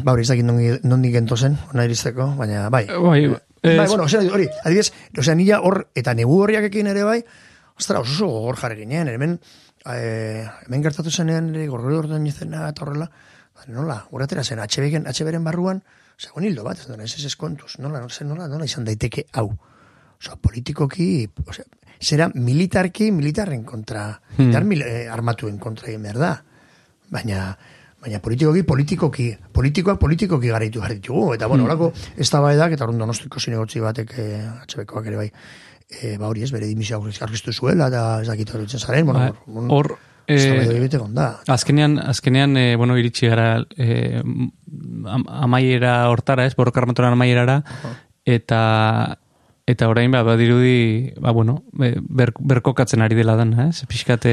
ba 0.05 0.13
hori 0.15 0.23
ez 0.23 0.29
dakit 0.31 0.47
nondik, 0.47 0.85
nondik 0.87 1.15
gentozen, 1.17 1.57
ona 1.75 1.85
iristeko, 1.89 2.29
baina, 2.39 2.69
bai. 2.71 2.85
Bai, 2.87 3.23
bai, 3.27 3.39
ez- 3.63 3.89
bueno, 3.91 4.09
zer, 4.09 4.29
hori, 4.31 4.47
adibidez, 4.65 4.93
osea, 5.19 5.35
nila 5.35 5.61
hor, 5.67 5.89
eta 5.99 6.15
negu 6.15 6.37
horriak 6.43 6.69
ekin 6.71 6.87
ere 6.87 7.03
bai, 7.03 7.19
ostra, 7.79 7.99
oso 7.99 8.29
gogor 8.31 8.57
jarri 8.61 8.85
ginen, 8.85 9.09
hemen, 9.11 9.41
eh, 9.91 10.47
hemen 10.67 10.83
gertatu 10.83 11.11
zenean, 11.11 11.51
ere, 11.55 11.67
gorgore 11.67 11.99
orduan 11.99 12.27
izena, 12.31 12.69
eta 12.69 12.87
horrela, 12.87 13.11
ba, 13.11 13.67
nola, 13.75 14.05
uratera 14.15 14.45
zen, 14.45 14.63
HB-ren 14.63 15.43
barruan, 15.45 15.83
zegoen 16.19 16.47
hildo 16.47 16.63
bat, 16.63 16.79
ez 16.79 16.87
da, 16.87 17.03
ez 17.03 17.25
ez 17.25 17.35
kontuz, 17.37 17.79
nola, 17.79 17.99
nola, 17.99 18.29
nola, 18.31 18.49
nola 18.49 18.65
izan 18.71 18.85
daiteke 18.87 19.27
hau. 19.33 19.51
Osea, 20.19 20.37
politikoki, 20.43 21.29
osea, 21.47 21.65
zera 22.01 22.29
militarki, 22.35 23.11
militarren 23.13 23.65
kontra, 23.65 24.21
Hmm. 24.37 24.45
militar 24.45 24.65
mil, 24.65 24.83
eh, 24.83 25.09
armatuen 25.11 25.59
kontra 25.59 25.89
egin 25.89 26.03
behar 26.03 26.19
da. 26.19 26.45
baina 27.11 27.57
baina 28.03 28.19
politikoki, 28.21 28.63
politikoki, 28.63 29.37
politikoak 29.53 29.99
politikoki 29.99 30.49
garaitu 30.53 30.79
behar 30.81 30.93
ditugu. 30.95 31.35
Eta, 31.35 31.47
bueno, 31.47 31.65
Hmm. 31.65 31.71
horako 31.71 31.93
ez 32.17 32.31
da 32.31 32.41
baedak, 32.41 32.73
eta 32.73 32.85
orduan 32.85 33.01
donostiko 33.01 33.41
zinegotzi 33.41 33.81
batek, 33.81 34.13
e, 34.19 34.27
atxabekoak 34.63 35.07
ere 35.07 35.17
bai, 35.17 35.33
e, 36.03 36.17
ba 36.19 36.29
hori 36.29 36.43
ez, 36.43 36.53
bere 36.53 36.67
dimisio 36.67 37.01
argiztu 37.21 37.53
zuela, 37.53 37.89
eta 37.89 38.21
ez 38.21 38.29
dakit 38.29 38.55
hori 38.55 38.67
zaren, 38.69 39.07
bueno, 39.07 39.19
Ba, 39.47 39.75
hor, 39.75 39.99
eh, 40.29 40.89
da. 41.13 41.41
Azkenean, 41.49 41.99
azkenean 41.99 42.57
eh, 42.57 42.77
bueno, 42.77 42.97
iritsi 42.99 43.27
gara 43.27 43.65
eh, 43.77 44.21
am, 44.23 45.25
amaiera 45.27 46.09
hortara, 46.11 46.45
ez, 46.47 46.55
borrokarmatoran 46.55 47.13
amaierara, 47.15 47.65
eta 48.25 49.19
Eta 49.69 49.89
orain 49.91 50.09
ba 50.09 50.23
badirudi, 50.25 51.13
ba 51.21 51.35
bueno, 51.37 51.59
ber, 51.77 52.33
berkokatzen 52.41 53.03
ari 53.05 53.19
dela 53.19 53.35
dana, 53.37 53.69
ez? 53.69 53.83
Eh? 53.83 53.89
Piskate 53.91 54.33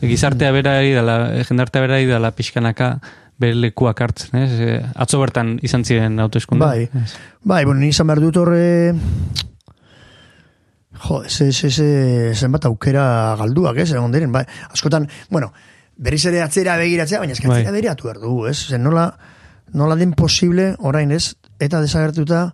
gizartea 0.00 0.50
berari 0.50 0.90
dela, 0.96 1.18
jendartea 1.46 1.84
berari 1.84 2.08
dela 2.10 2.32
pixkanaka 2.34 2.96
bere 3.38 3.54
lekuak 3.54 4.00
hartzen, 4.02 4.34
eh? 4.40 4.46
ez? 4.46 4.78
Atzo 4.98 5.20
bertan 5.22 5.60
izan 5.62 5.84
ziren 5.86 6.18
autoeskunda. 6.22 6.72
Bai. 6.72 6.88
Ez? 6.90 7.12
Bai, 7.46 7.62
bueno, 7.68 7.80
ni 7.84 7.92
izan 7.94 8.10
ber 8.10 8.22
dut 8.22 8.40
horre 8.42 8.64
Jo, 11.04 11.20
ez, 11.26 11.36
ez, 11.42 11.58
ez, 11.68 11.84
zenbat 12.38 12.66
aukera 12.66 13.04
galduak, 13.38 13.78
eh? 13.78 13.84
ez, 13.84 13.92
egon 13.92 14.14
diren, 14.14 14.32
bai, 14.34 14.42
askotan, 14.72 15.06
bueno, 15.30 15.50
berriz 15.96 16.22
ere 16.30 16.40
atzera 16.42 16.76
begiratzea, 16.80 17.20
baina 17.22 17.34
eskatzera 17.36 17.70
bai. 17.70 17.76
begiratu 17.76 18.10
erdu, 18.10 18.34
ez, 18.50 18.56
zen 18.70 18.82
nola, 18.86 19.08
nola 19.74 19.98
den 20.00 20.14
posible, 20.18 20.72
orain, 20.78 21.12
ez, 21.14 21.34
eta 21.62 21.82
desagertuta, 21.84 22.46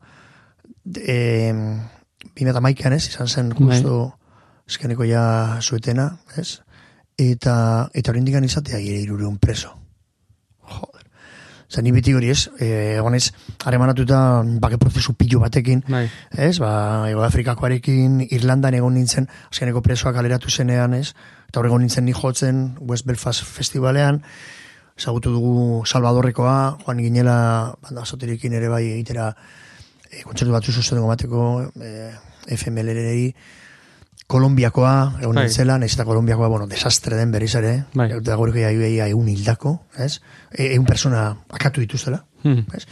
eh, 1.04 1.52
bimet 2.40 2.56
amaikan 2.56 2.96
ez, 2.96 3.04
izan 3.08 3.28
zen 3.28 3.52
justo 3.52 3.96
bai. 4.00 4.34
eskeneko 4.68 5.04
ja 5.04 5.22
zuetena, 5.60 6.10
ez? 6.40 6.60
Eta, 7.20 7.90
eta 7.92 8.12
hori 8.12 8.22
indikan 8.22 8.46
izatea 8.46 8.80
gire 8.80 9.02
irurion 9.04 9.36
preso. 9.38 9.74
Joder. 10.64 11.04
Zer, 11.70 11.84
ni 11.86 11.92
biti 11.94 12.14
hori 12.16 12.32
ez, 12.32 12.48
e, 12.58 12.96
egon 12.96 13.14
ez, 13.14 13.28
aremanatuta 13.68 14.42
bake 14.62 14.78
prozesu 14.80 15.12
pilu 15.14 15.38
batekin, 15.42 15.84
bai. 15.86 16.08
ez? 16.34 16.56
Ba, 16.58 16.70
Ego 17.10 17.22
Afrikakoarekin, 17.22 18.24
Irlandan 18.34 18.74
egon 18.74 18.96
nintzen, 18.98 19.28
azkeneko 19.52 19.82
presoak 19.84 20.18
aleratu 20.18 20.50
zenean, 20.50 20.96
ez? 20.98 21.12
Eta 21.46 21.60
hori 21.60 21.70
egon 21.70 21.84
nintzen 21.84 22.08
ni 22.08 22.16
jotzen 22.16 22.64
West 22.80 23.06
Belfast 23.06 23.46
Festivalean, 23.46 24.18
zagutu 24.98 25.30
dugu 25.30 25.84
Salvadorrekoa, 25.86 26.56
joan 26.82 27.04
ginela, 27.04 27.36
banda, 27.84 28.02
ere 28.50 28.68
bai 28.68 28.84
egitera, 28.96 29.30
e, 30.10 30.24
kontzertu 30.24 30.52
batzu 30.52 30.72
zuzen 30.72 30.98
dugu 30.98 31.12
mateko, 31.12 31.70
e, 31.78 32.10
FMLRI, 32.48 33.34
Kolombiakoa, 34.30 35.18
egon 35.20 35.34
Bai. 35.34 35.44
nintzela, 35.48 35.76
nahiz 35.78 35.94
eta 35.96 36.04
Kolombiakoa, 36.06 36.48
bueno, 36.48 36.66
desastre 36.70 37.16
den 37.18 37.32
berriz 37.34 37.54
ere, 37.58 37.84
Bai. 37.98 38.10
eta 38.14 38.36
gaur 38.38 38.52
egia 38.54 39.08
egun 39.10 39.28
hildako, 39.28 39.72
ez? 39.98 40.20
E, 40.52 40.68
egun 40.74 40.86
persona 40.86 41.36
akatu 41.50 41.80
dituztela, 41.82 42.24
Hmm. 42.44 42.62
ez? 42.74 42.86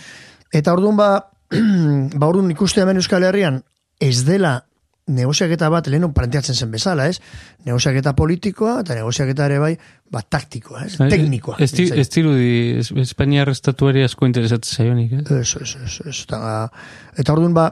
Eta 0.52 0.72
orduan 0.72 0.96
ba, 0.96 1.30
ba 2.20 2.26
orduan 2.26 2.50
ikuste 2.50 2.80
hemen 2.82 2.96
Euskal 3.00 3.22
Herrian 3.24 3.62
ez 4.00 4.24
dela 4.26 4.64
negoziaketa 5.08 5.70
bat 5.72 5.86
lehenu 5.88 6.10
planteatzen 6.12 6.54
zen 6.54 6.70
bezala, 6.70 7.06
ez? 7.08 7.20
Negoziaketa 7.64 8.12
politikoa 8.16 8.80
eta 8.82 8.94
negoziaketa 8.98 9.46
ere 9.46 9.58
bai, 9.58 9.78
ba 10.10 10.20
teknikoa, 10.22 10.82
ez? 10.84 10.98
Teknikoa. 10.98 11.56
Ez, 11.64 11.72
ez 11.80 12.08
dirudi, 12.10 12.50
es- 12.82 12.90
Espainiar 12.92 13.48
estatuari 13.48 14.02
asko 14.04 14.26
interesatzen 14.26 14.76
zaionik, 14.82 15.12
ez? 15.22 15.30
Eso, 15.30 15.62
eso, 15.62 15.78
eso, 15.86 16.04
eso. 16.04 16.24
Eta, 16.26 16.68
eta 17.16 17.32
orduan 17.32 17.54
ba, 17.54 17.70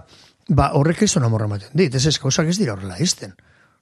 ba 0.48 0.70
horrek 0.74 1.02
ez 1.02 1.16
amorra 1.16 1.46
ematen 1.46 1.68
dit, 1.74 1.94
ez 1.94 2.06
ez, 2.06 2.18
gauzak 2.18 2.48
ez 2.48 2.58
dira 2.58 2.72
horrela 2.74 2.98
izten. 2.98 3.34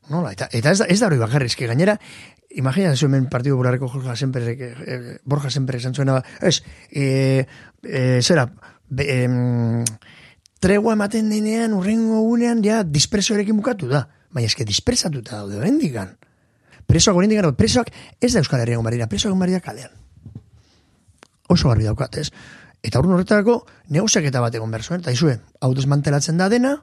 Nola, 0.09 0.33
eta, 0.33 0.49
eta 0.53 0.71
ez 0.71 0.79
da, 0.79 0.87
ez 0.87 0.99
da 1.01 1.07
hori 1.07 1.17
bakarri, 1.17 1.49
eske 1.49 1.67
gainera, 1.67 1.97
imagina 2.55 2.93
hemen 2.93 3.29
Partido 3.33 3.57
Popularreko 3.57 3.89
Borja 3.89 4.17
Semperrek, 4.17 4.61
eh, 4.61 5.17
Borja 5.25 5.51
Semperrek 5.51 5.81
esan 5.81 5.95
zuena, 5.95 6.23
ez, 6.41 6.63
eh, 6.91 7.47
eh, 7.83 8.21
zera, 8.23 8.51
be, 8.89 9.07
em, 9.23 9.85
tregua 10.61 10.93
ematen 10.93 11.31
denean, 11.31 11.73
urrengo 11.73 12.21
gunean, 12.21 12.63
ja, 12.63 12.83
dispresioarekin 12.85 13.57
bukatu 13.57 13.89
da. 13.89 14.09
Baina 14.31 14.47
eske 14.47 14.65
dispresatuta 14.65 15.37
daude, 15.37 15.59
bendikan. 15.61 16.17
Presoak 16.87 17.17
oraindik 17.17 17.41
gara, 17.41 17.53
presoak 17.57 17.91
ez 18.21 18.33
da 18.35 18.43
Euskal 18.43 18.61
Herrian 18.61 18.85
barira, 18.85 19.07
presoak 19.09 19.37
barira 19.39 19.61
kalean. 19.61 19.93
Oso 21.49 21.69
garbi 21.69 21.85
daukat, 21.85 22.17
ez? 22.21 22.31
Eta 22.85 23.01
horren 23.01 23.15
horretarako, 23.17 23.59
negoziaketa 23.97 24.43
bat 24.45 24.55
egon 24.59 24.73
behar 24.75 24.85
zuen, 24.85 25.01
eta 25.01 25.13
izue, 25.15 25.39
hau 25.65 25.71
desmantelatzen 25.77 26.37
da 26.41 26.51
dena, 26.53 26.75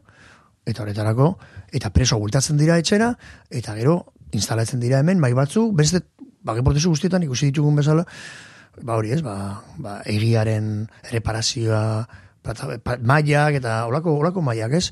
eta 0.66 0.82
horretarako, 0.84 1.36
eta 1.78 1.92
preso 1.94 2.18
bultatzen 2.22 2.58
dira 2.58 2.80
etxera, 2.82 3.12
eta 3.50 3.76
gero, 3.78 4.00
instalatzen 4.34 4.82
dira 4.82 5.02
hemen, 5.04 5.22
mai 5.22 5.34
batzu, 5.38 5.68
beste, 5.78 6.02
bake 6.48 6.64
prozesu 6.66 6.90
guztietan 6.96 7.24
ikusi 7.28 7.52
ditugun 7.52 7.78
bezala, 7.78 8.06
ba 8.82 8.98
hori 8.98 9.14
ez, 9.14 9.22
ba, 9.22 9.62
ba 9.78 10.00
egiaren 10.10 10.88
reparazioa, 11.12 12.08
plata- 12.42 12.80
pa- 12.82 12.98
mailak, 12.98 13.60
eta 13.62 13.86
olako, 13.86 14.16
olako 14.24 14.42
mailak 14.42 14.74
ez, 14.80 14.88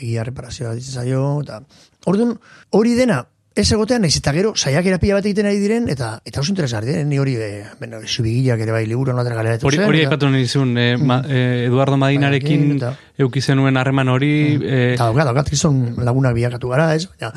egia 0.00 0.24
reparazioa 0.26 0.74
ditzen 0.74 1.02
zaio, 1.04 1.24
eta 1.44 1.60
hori 2.06 2.94
dena, 2.98 3.22
ez 3.54 3.66
egotean, 3.72 4.02
naiz 4.04 4.14
eta 4.16 4.32
gero, 4.32 4.52
saiakera 4.54 4.98
pila 5.02 5.16
bat 5.18 5.26
egiten 5.26 5.48
ari 5.50 5.58
diren, 5.58 5.88
eta 5.90 6.12
eta 6.24 6.40
oso 6.40 6.52
interesgarri 6.52 6.92
diren, 6.92 7.08
ni 7.10 7.18
hori, 7.18 7.34
e, 7.34 7.64
bueno, 7.80 7.98
ere 8.00 8.72
bai, 8.72 8.86
liburu 8.86 9.12
notera 9.12 9.34
galera 9.34 9.58
Hori, 9.62 9.78
hori 9.78 10.04
aipatu 10.04 10.28
nahi 10.30 10.46
zuen, 10.46 10.76
eh, 10.78 10.96
ma, 10.96 11.22
eh, 11.28 11.66
Eduardo 11.66 11.96
Madinarekin 11.96 12.76
eta- 12.76 12.96
euki 13.18 13.40
zenuen 13.40 13.76
harreman 13.76 14.08
hori... 14.08 14.58
Eh, 14.62 14.94
Eta 14.94 15.06
daukat, 15.10 15.24
daukat, 15.26 15.48
kriston 15.48 15.94
lagunak 15.98 16.34
bilakatu 16.34 16.68
gara, 16.68 16.94
ez? 16.94 17.08
Ja. 17.18 17.32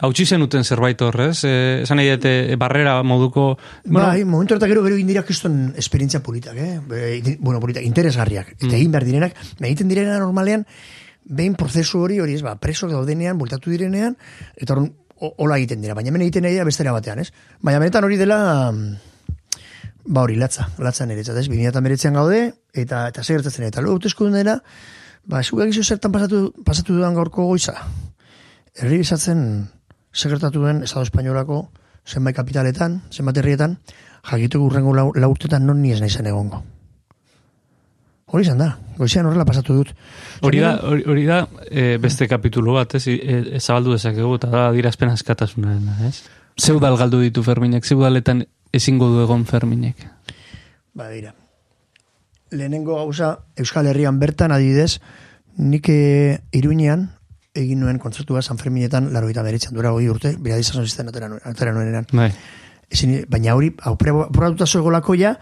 Hautsi 0.00 0.24
zenuten 0.26 0.64
zerbait 0.64 1.00
horrez, 1.02 1.42
eh, 1.44 1.80
esan 1.82 1.98
nahi 1.98 2.08
dute 2.08 2.52
eh, 2.52 2.56
barrera 2.56 3.02
moduko... 3.02 3.58
Bai, 3.84 4.24
momentu 4.24 4.54
eta 4.54 4.68
gero 4.70 4.84
gero 4.84 4.94
egin 4.96 5.08
dira 5.10 5.24
kriston 5.26 5.74
esperientzia 5.76 6.22
politak, 6.22 6.56
eh? 6.56 6.78
Indi- 7.18 7.36
bueno, 7.40 7.60
politak, 7.60 7.84
interesgarriak. 7.84 8.54
Eta 8.60 8.76
egin 8.76 8.92
behar 8.94 9.04
direnak, 9.04 9.34
egiten 9.60 9.88
direna 9.90 10.18
normalean, 10.22 10.64
behin 11.28 11.54
prozesu 11.58 12.00
hori, 12.00 12.20
hori 12.22 12.38
ez, 12.38 12.42
ba, 12.42 12.54
preso 12.56 12.88
daudenean, 12.88 13.36
bultatu 13.38 13.70
direnean, 13.74 14.16
eta 14.56 14.74
hor, 14.74 14.86
hola 15.20 15.58
egiten 15.58 15.82
dira, 15.82 15.94
baina 15.98 16.12
hemen 16.12 16.24
egiten 16.26 16.46
da 16.46 16.64
bestera 16.64 16.92
batean, 16.92 17.18
ez? 17.18 17.32
Baina 17.62 17.80
benetan 17.82 18.04
hori 18.04 18.16
dela, 18.16 18.70
mm, 18.72 18.94
ba 20.06 20.22
hori, 20.22 20.36
latza, 20.36 20.68
latza 20.78 21.06
niretzat, 21.06 21.36
ez? 21.36 21.48
2008an 21.48 22.14
gaude, 22.14 22.40
eta, 22.72 23.08
eta 23.08 23.24
zer 23.24 23.40
gertatzen, 23.40 23.66
eta 23.66 23.82
lo 23.82 23.98
dela, 24.32 24.62
ba, 25.24 25.40
esugak 25.40 25.68
izo 25.68 25.82
zertan 25.82 26.12
pasatu, 26.12 26.52
pasatu 26.64 26.94
dudan 26.94 27.14
gaurko 27.14 27.44
goiza. 27.44 27.74
Herri 28.74 28.98
bizatzen, 28.98 29.68
zer 30.14 30.30
gertatu 30.30 30.64
den 30.64 30.82
Estado 30.82 31.02
Espainolako 31.02 31.68
zenbait 32.06 32.36
kapitaletan, 32.36 33.02
zenbait 33.12 33.36
herrietan, 33.36 33.78
jakitu 34.24 34.62
urrengo 34.64 34.94
lau, 34.94 35.12
lau 35.14 35.30
urtetan 35.30 35.66
non 35.66 35.82
ni 35.82 35.92
ez 35.92 36.00
naizen 36.00 36.26
egongo. 36.26 36.62
Hori 38.28 38.44
izan 38.44 38.58
da, 38.60 38.68
goizean 38.98 39.26
horrela 39.26 39.46
pasatu 39.48 39.78
dut. 39.78 39.94
Hori 40.44 40.60
da, 40.60 40.74
hori, 40.84 41.04
hori 41.08 41.24
da 41.24 41.40
eh, 41.70 41.96
beste 42.02 42.28
kapitulu 42.28 42.74
bat, 42.76 42.98
ez, 42.98 43.06
e, 43.08 43.16
e, 43.56 43.60
zabaldu 43.60 43.94
dezakegu, 43.94 44.34
eta 44.36 44.50
da 44.52 44.66
dirazpen 44.76 45.08
askatasuna 45.14 45.78
dena, 45.78 45.96
ez? 46.08 46.26
Zeudal 46.60 46.98
galdu 47.00 47.22
ditu 47.22 47.44
Ferminek, 47.46 47.86
zeudaletan 47.86 48.42
ezingo 48.74 49.08
du 49.14 49.22
egon 49.22 49.46
Ferminek. 49.48 50.04
Ba, 50.98 51.08
dira. 51.08 51.32
Lehenengo 52.50 52.96
gauza, 52.98 53.38
Euskal 53.56 53.88
Herrian 53.88 54.18
bertan 54.20 54.52
adidez, 54.52 54.98
nik 55.56 55.88
eh, 55.92 56.40
iruinean, 56.52 57.08
egin 57.56 57.80
nuen 57.80 58.00
kontzertua 58.02 58.42
San 58.42 58.60
Ferminetan, 58.60 59.12
laro 59.14 59.30
eta 59.32 59.44
beretzen 59.46 59.72
dura 59.76 59.94
hori 59.94 60.08
urte, 60.12 60.34
bera 60.36 60.60
dizazon 60.60 60.84
zizten 60.84 61.08
atera 61.08 61.30
nuen, 61.32 61.40
atera 61.48 61.72
nuenean. 61.72 62.08
Bai. 62.12 62.28
Ezin, 62.92 63.22
baina 63.28 63.56
hori, 63.56 63.72
hau 63.84 63.96
probatuta 63.96 64.66
zoegolako 64.66 65.16
ja, 65.18 65.34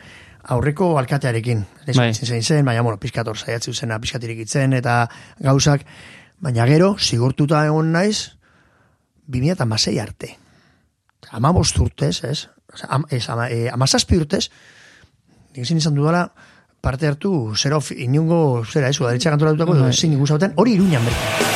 aurreko 0.48 0.98
alkatearekin. 0.98 1.64
Bai. 1.86 1.94
bai. 2.12 2.42
zen, 2.42 2.64
baina, 2.64 2.82
bueno, 2.82 2.98
pizkator 2.98 3.36
saiatzi 3.38 3.74
zena, 3.74 3.98
pizkatirik 4.00 4.38
itzen, 4.46 4.72
eta 4.72 5.08
gauzak, 5.42 5.84
baina 6.40 6.66
gero, 6.66 6.96
zigortuta 6.98 7.64
egon 7.66 7.92
naiz, 7.92 8.36
2006 9.26 9.98
arte. 10.00 10.36
Ama 11.32 11.52
bost 11.52 11.78
urtez, 11.82 12.22
ez? 12.24 12.48
Am, 12.88 13.04
ez, 13.10 13.28
ama, 13.30 13.48
e, 13.50 13.68
amazazpi 13.72 14.16
urtez, 14.20 14.48
nik 15.56 15.70
izan 15.70 15.94
dudala, 15.94 16.28
parte 16.80 17.08
hartu, 17.08 17.54
zera, 17.56 17.78
of- 17.78 17.92
inungo, 17.92 18.64
zera, 18.64 18.88
ez, 18.88 19.00
udaritza 19.00 19.30
kantoratutako, 19.30 19.74
Bai. 19.80 19.90
ezin 19.90 20.12
ikusauten, 20.12 20.52
hori 20.56 20.76
iruñan 20.78 21.04
bertan. 21.04 21.55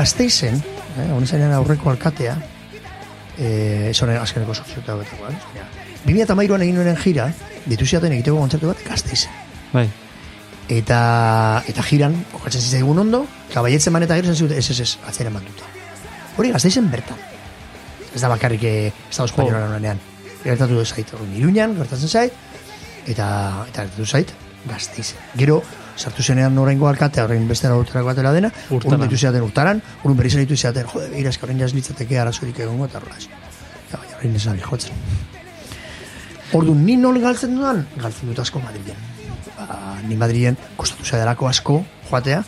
Gazteizen, 0.00 0.56
eh, 0.96 1.10
honi 1.12 1.28
zainan 1.28 1.52
aurreko 1.58 1.92
alkatea, 1.92 2.36
e, 3.36 3.48
ez 3.90 3.98
honen 4.02 4.20
azkeneko 4.20 4.54
sortzuta 4.56 4.96
betako, 4.96 5.28
eh? 5.28 5.64
Bi 6.04 6.14
mila 6.14 6.26
tamairuan 6.28 6.62
egin 6.64 6.78
nuen 6.80 6.96
jira, 7.00 7.28
dituziaten 7.68 8.14
egiteko 8.16 8.38
kontzertu 8.40 8.70
bat, 8.70 8.80
gazteizen. 8.86 9.34
Bai. 9.74 9.88
Eta, 10.70 11.00
eta 11.68 11.84
jiran, 11.84 12.14
kokatzen 12.32 12.62
zitzaigun 12.62 13.02
ondo, 13.02 13.24
eta 13.50 13.64
baietzen 13.66 13.92
man 13.92 14.06
eta 14.06 14.16
gero 14.16 14.32
zen 14.32 14.38
zute, 14.46 14.56
ez, 14.56 14.70
ez, 14.72 14.78
ez, 14.86 14.92
atzera 15.10 15.32
mantuta. 15.34 15.68
Hori 16.38 16.52
gazteizen 16.54 16.88
bertan. 16.92 17.18
Ez 18.14 18.22
da 18.22 18.30
bakarrik 18.32 18.64
eh, 18.64 18.92
Estado 19.10 19.28
Espainola 19.28 19.66
oh. 19.76 19.98
Gertatu 20.40 20.84
zait, 20.86 21.10
Iruñan, 21.36 21.76
gertatzen 21.76 22.08
zait, 22.08 22.32
eta, 23.04 23.26
eta 23.68 23.84
gertatu 23.84 24.06
zait, 24.06 24.32
gazteizen. 24.70 25.20
Gero, 25.36 25.60
sartu 26.00 26.22
zenean 26.22 26.56
oraingo 26.58 26.88
alkatea, 26.88 27.26
orain 27.28 27.46
beste 27.48 27.68
urterako 27.68 28.08
batela 28.08 28.32
dena, 28.32 28.50
urun 28.72 29.04
ditu 29.04 29.18
zeaten 29.18 29.44
urtaran, 29.44 29.82
urun 30.04 30.16
berri 30.16 30.30
zen 30.30 30.46
ditu 30.46 30.56
zeaten, 30.56 30.88
jode, 30.88 31.10
begira, 31.12 31.32
eska 31.34 31.46
orain 31.46 31.60
jazlitzateke 31.60 32.18
arazorik 32.18 32.62
egongo, 32.64 32.88
eta 32.88 33.00
horrela. 33.00 33.20
Ja, 33.90 33.98
baina 33.98 34.16
orain 34.16 34.40
esan 34.40 34.62
jotzen. 34.64 34.96
Ordu, 36.56 36.74
ni 36.74 36.96
non 36.96 37.20
galtzen 37.22 37.54
dudan? 37.54 37.84
Galtzen 38.00 38.32
dut 38.32 38.40
asko 38.42 38.62
Madrilen. 38.64 39.04
Ba, 39.58 39.76
ni 40.08 40.16
Madrilen 40.16 40.56
kostatu 40.80 41.04
zaidarako 41.04 41.50
asko 41.52 41.78
joatea, 42.08 42.42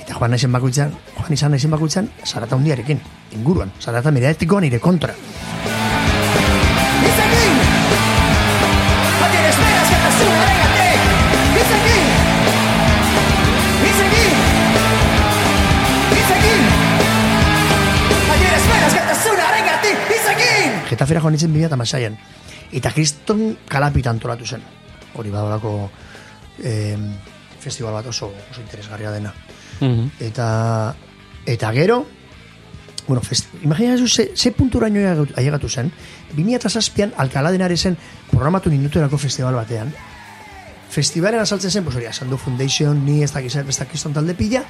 eta 0.00 0.16
joan 0.16 0.34
naizen 0.34 0.52
bakoitzan, 0.56 0.96
joan 1.20 1.38
izan 1.38 1.54
naizen 1.54 1.76
bakoitzan, 1.76 2.10
zarata 2.24 2.56
hundiarekin, 2.56 3.04
inguruan, 3.36 3.72
zarata 3.80 4.14
mediatikoan 4.14 4.66
nire 4.66 4.80
kontra. 4.82 5.14
Getafera 20.94 21.20
joan 21.20 21.34
nintzen 21.34 21.52
2006an. 21.54 22.16
Eta 22.74 22.90
kriston 22.94 23.56
kalapita 23.68 24.10
antolatu 24.14 24.46
zen. 24.46 24.62
Hori 25.14 25.30
badalako 25.30 25.90
eh, 26.62 26.98
festival 27.60 27.94
bat 27.96 28.06
oso, 28.10 28.32
oso 28.50 28.60
interesgarria 28.60 29.10
dena. 29.10 29.32
Mhm. 29.80 30.10
Eta, 30.20 30.94
eta 31.46 31.72
gero, 31.74 32.04
bueno, 33.06 33.22
fest, 33.22 33.48
imagina 33.62 33.96
ze, 34.08 34.30
ze 34.34 34.52
punturaino 34.52 35.00
ailegatu- 35.00 35.34
ailegatu 35.36 35.68
zen, 35.68 35.92
2007an 36.36 37.12
Alcalá 37.16 37.50
de 37.50 37.56
Henarezen 37.56 37.96
programatu 38.30 38.70
nindutelako 38.70 39.18
festival 39.18 39.54
batean, 39.54 39.92
festivalen 40.90 41.40
azaltzen 41.40 41.70
zen, 41.70 41.84
pues 41.84 41.96
hori, 41.96 42.06
Asando 42.06 42.38
Foundation, 42.38 43.04
ni 43.04 43.22
ez 43.22 43.32
dakiz, 43.32 43.56
ez 43.56 43.78
dakizton 43.78 44.12
talde 44.14 44.34
pila, 44.34 44.62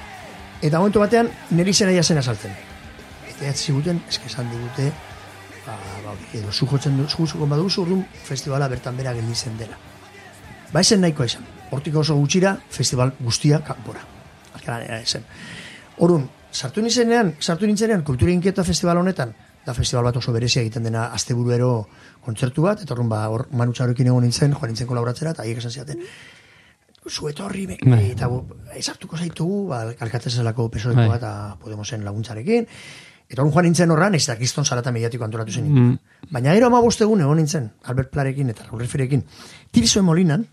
eta 0.62 0.79
momentu 0.79 1.01
batean 1.01 1.31
niri 1.51 1.75
zena 1.75 2.03
zen 2.03 2.18
azaltzen. 2.18 2.53
Eta 3.29 3.49
ez 3.51 3.59
ziguten, 3.61 4.03
eske 4.09 4.27
esan 4.27 4.51
digute, 4.51 4.93
edo 6.33 6.53
zu 6.53 6.67
jotzen 6.67 6.97
du, 6.97 7.07
zu 7.09 7.47
baduzu, 7.47 7.83
orduan 7.83 8.07
festivala 8.25 8.69
bertan 8.69 8.97
bera 8.97 9.12
gelditzen 9.15 9.59
dela. 9.59 9.77
Ba 10.73 10.81
esen 10.81 11.01
nahikoa 11.01 11.27
izan. 11.27 11.45
Hortik 11.71 11.97
oso 11.97 12.17
gutxira, 12.17 12.57
festival 12.71 13.12
guztia 13.21 13.61
kanpora. 13.65 14.01
Alkalanera 14.55 15.01
esen. 15.01 15.25
Orun, 15.99 16.29
sartu 16.53 16.83
nizenean, 16.83 17.35
sartu 17.41 17.67
nintzenean, 17.67 18.03
kultura 18.03 18.33
inkieta 18.33 18.65
festival 18.65 18.99
honetan, 18.99 19.35
da 19.65 19.75
festival 19.75 20.05
bat 20.05 20.17
oso 20.21 20.33
berezia 20.33 20.62
egiten 20.62 20.85
dena 20.87 21.09
asteburuero 21.17 21.87
kontzertu 22.25 22.67
bat, 22.67 22.83
eta 22.85 22.95
orrun 22.95 23.09
ba, 23.09 23.25
hor 23.33 23.47
manutxarokin 23.53 24.11
egon 24.11 24.27
nintzen, 24.27 24.53
joan 24.53 24.73
nintzen 24.73 24.89
kolaboratzera, 24.91 25.33
eta 25.35 25.45
haiek 25.45 25.62
esan 25.62 25.73
ziaten, 25.73 26.03
zu 27.09 27.29
etorri, 27.29 27.67
me, 27.69 27.79
Bai. 27.85 28.11
eta 28.12 28.29
bu, 28.33 28.43
esartuko 28.77 29.17
zaitugu, 29.17 29.67
ba, 29.69 29.81
alkatezelako 30.07 30.69
pesoeko 30.73 31.03
Bai. 31.03 31.19
eta 31.19 31.33
Podemosen 31.61 32.05
laguntzarekin, 32.05 32.69
eta 33.29 33.41
orrun 33.43 33.53
joan 33.53 33.66
nintzen 33.68 33.91
horran, 33.91 34.14
ez 34.14 34.27
da 34.27 34.37
kiston 34.39 34.64
zarata 34.64 34.93
mediatiko 34.93 35.25
antolatu 35.25 35.53
zen. 35.53 35.70
Mm. 35.70 35.97
Baina 36.31 36.55
gero 36.55 36.66
ama 36.66 36.83
egun 36.85 37.20
egon 37.20 37.37
nintzen, 37.37 37.70
Albert 37.85 38.11
Plarekin 38.11 38.51
eta 38.51 38.64
Raúl 38.68 38.81
Refirekin, 38.81 39.25
Tirsoen 39.70 40.05
Molinan, 40.05 40.47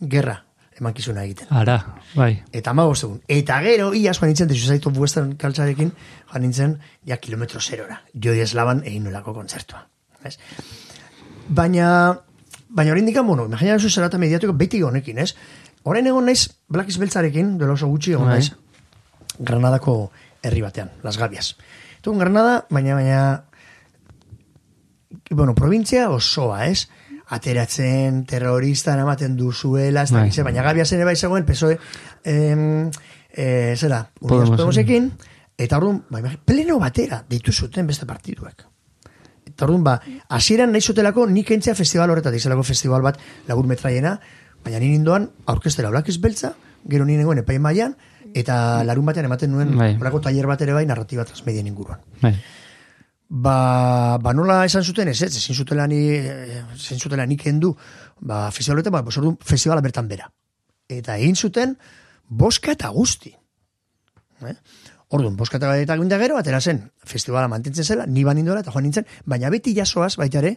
gerra 0.00 0.44
emankizuna 0.80 1.24
egiten. 1.24 1.48
Ara, 1.52 1.76
bai. 2.14 2.42
Eta 2.52 2.72
ama 2.72 2.86
egun. 2.88 3.20
Eta 3.28 3.60
gero, 3.64 3.92
iaz, 3.94 4.16
joan 4.18 4.30
nintzen, 4.32 4.48
desu 4.48 4.66
zaitu 4.66 4.92
western 4.96 5.36
kaltzarekin, 5.36 5.92
joan 6.32 6.42
nintzen, 6.42 6.78
ja 7.06 7.16
kilometro 7.16 7.60
zerora. 7.60 8.00
Jodi 8.14 8.40
eslaban 8.40 8.82
egin 8.84 9.04
nolako 9.04 9.34
kontzertua. 9.34 9.84
Ez? 10.24 10.36
Baina, 11.48 11.90
baina 12.68 12.92
orain 12.92 13.06
dikan, 13.06 13.26
bueno, 13.26 13.46
imagina 13.46 13.78
zu 13.78 13.90
zerata 13.90 14.18
mediatiko 14.18 14.52
beti 14.52 14.82
honekin, 14.82 15.18
ez? 15.18 15.34
Orain 15.84 16.06
egon 16.06 16.26
naiz, 16.28 16.50
Black 16.68 16.92
Beltzarekin, 16.98 17.56
dela 17.58 17.72
oso 17.72 17.88
gutxi 17.88 18.12
egon 18.12 18.28
Bai. 18.28 18.38
naiz, 18.38 18.52
Granadako 19.38 20.10
herri 20.42 20.60
batean, 20.60 20.90
Las 21.02 21.16
Gabias. 21.16 21.56
Egun 22.00 22.18
Granada, 22.18 22.66
baina, 22.70 22.94
baina, 22.96 23.44
bueno, 25.30 25.54
provintzia 25.54 26.08
osoa, 26.10 26.66
ez? 26.66 26.88
Ateratzen, 27.30 28.24
terrorista 28.26 28.96
ematen 28.98 29.36
duzuela, 29.36 30.02
ez 30.02 30.10
Bai. 30.10 30.24
dakize, 30.24 30.42
baina 30.42 30.64
Gabias 30.66 30.90
ere 30.96 31.04
bai 31.04 31.14
zegoen, 31.16 31.44
PSOE, 31.46 31.78
em, 32.24 32.90
eh, 33.30 33.74
zera, 33.76 34.10
Unidas 34.20 34.50
Podemosekin. 34.50 34.56
Podemosekin, 34.56 35.12
eta 35.58 35.76
orduan, 35.76 36.02
ba, 36.08 36.18
imagina, 36.18 36.42
pleno 36.44 36.78
batera 36.80 37.24
deitu 37.28 37.52
zuten 37.52 37.86
beste 37.86 38.06
partiduek. 38.06 38.64
Eta 39.46 39.68
orduan, 39.68 39.84
ba, 39.84 40.00
hasieran 40.28 40.72
nahi 40.72 40.80
zutelako 40.80 41.26
nik 41.28 41.50
entzea 41.50 41.76
festival 41.76 42.10
horretatik, 42.10 42.40
zelako 42.40 42.64
festival 42.64 43.02
bat 43.02 43.20
lagur 43.46 43.68
metraiena, 43.68 44.18
baina 44.64 44.80
ni 44.80 44.88
nindoan 44.88 45.30
aurkestera 45.46 45.90
Black 45.90 46.10
Beltza, 46.18 46.54
gero 46.88 47.04
ni 47.04 47.16
nengoen 47.18 47.42
epai 47.42 47.58
mailan, 47.58 47.96
eta 48.34 48.84
larun 48.86 49.06
batean 49.06 49.28
ematen 49.28 49.52
nuen 49.52 49.76
Bai. 49.76 49.92
horako 49.98 50.20
taller 50.24 50.46
bat 50.46 50.62
ere 50.62 50.72
bai 50.76 50.86
narratiba 50.86 51.24
transmedien 51.24 51.66
inguruan. 51.66 52.00
Bai. 52.22 52.34
Ba, 53.30 54.18
ba 54.18 54.32
nola 54.34 54.64
esan 54.66 54.82
zuten 54.82 55.08
ez, 55.08 55.20
ez, 55.22 55.36
ezin 55.36 55.54
zutela 55.54 55.86
ni, 55.86 56.00
eh, 56.18 56.64
ezin 56.74 56.98
zutela 56.98 57.26
nik 57.26 57.42
kendu, 57.44 57.76
ba, 58.20 58.50
festival 58.50 58.82
ba, 58.90 59.04
orduan, 59.06 59.36
festivala 59.38 59.80
bertan 59.80 60.08
bera. 60.08 60.30
Eta 60.88 61.16
egin 61.16 61.36
zuten, 61.36 61.76
boska 62.28 62.72
eta 62.72 62.88
guzti. 62.88 63.30
Eh? 64.42 64.56
Orduan, 65.14 65.36
boska 65.36 65.58
eta 65.58 65.96
gunda 65.96 66.18
gero, 66.18 66.38
atera 66.38 66.60
zen, 66.60 66.90
festivala 67.06 67.46
mantentzen 67.48 67.84
zela, 67.84 68.06
ni 68.06 68.24
banindola 68.24 68.60
eta 68.60 68.72
joan 68.74 68.84
nintzen, 68.88 69.06
baina 69.24 69.50
beti 69.50 69.74
jasoaz 69.74 70.16
baita 70.16 70.38
ere, 70.38 70.56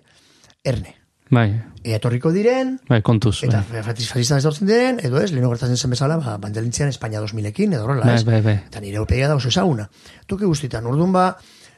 erne. 0.63 1.02
Bai. 1.33 1.49
E, 1.83 1.95
etorriko 1.97 2.31
diren, 2.31 2.77
Bai, 2.87 3.01
kontuz. 3.01 3.41
eta 3.43 3.63
Bai. 3.71 3.81
fascista 3.83 4.37
etortzen 4.39 4.67
diren, 4.69 4.99
edo 5.03 5.19
ez, 5.19 5.31
leheno 5.33 5.49
gertatzen 5.51 5.75
zen 5.77 5.91
bezala, 5.91 6.15
ba, 6.17 6.37
bandelintzian 6.37 6.89
Espainia 6.93 7.19
2000ekin, 7.21 7.73
edo 7.75 7.83
horrela, 7.83 8.05
Bai, 8.05 8.15
ez? 8.15 8.23
bai, 8.23 8.41
bai. 8.41 8.55
Eta 8.69 8.79
nire 8.79 8.99
opea 9.03 9.27
da 9.27 9.35
oso 9.35 9.49
ezaguna. 9.51 9.89
Toki 10.27 10.45
guztitan, 10.45 10.85
orduan 10.87 11.11
ba, 11.11 11.25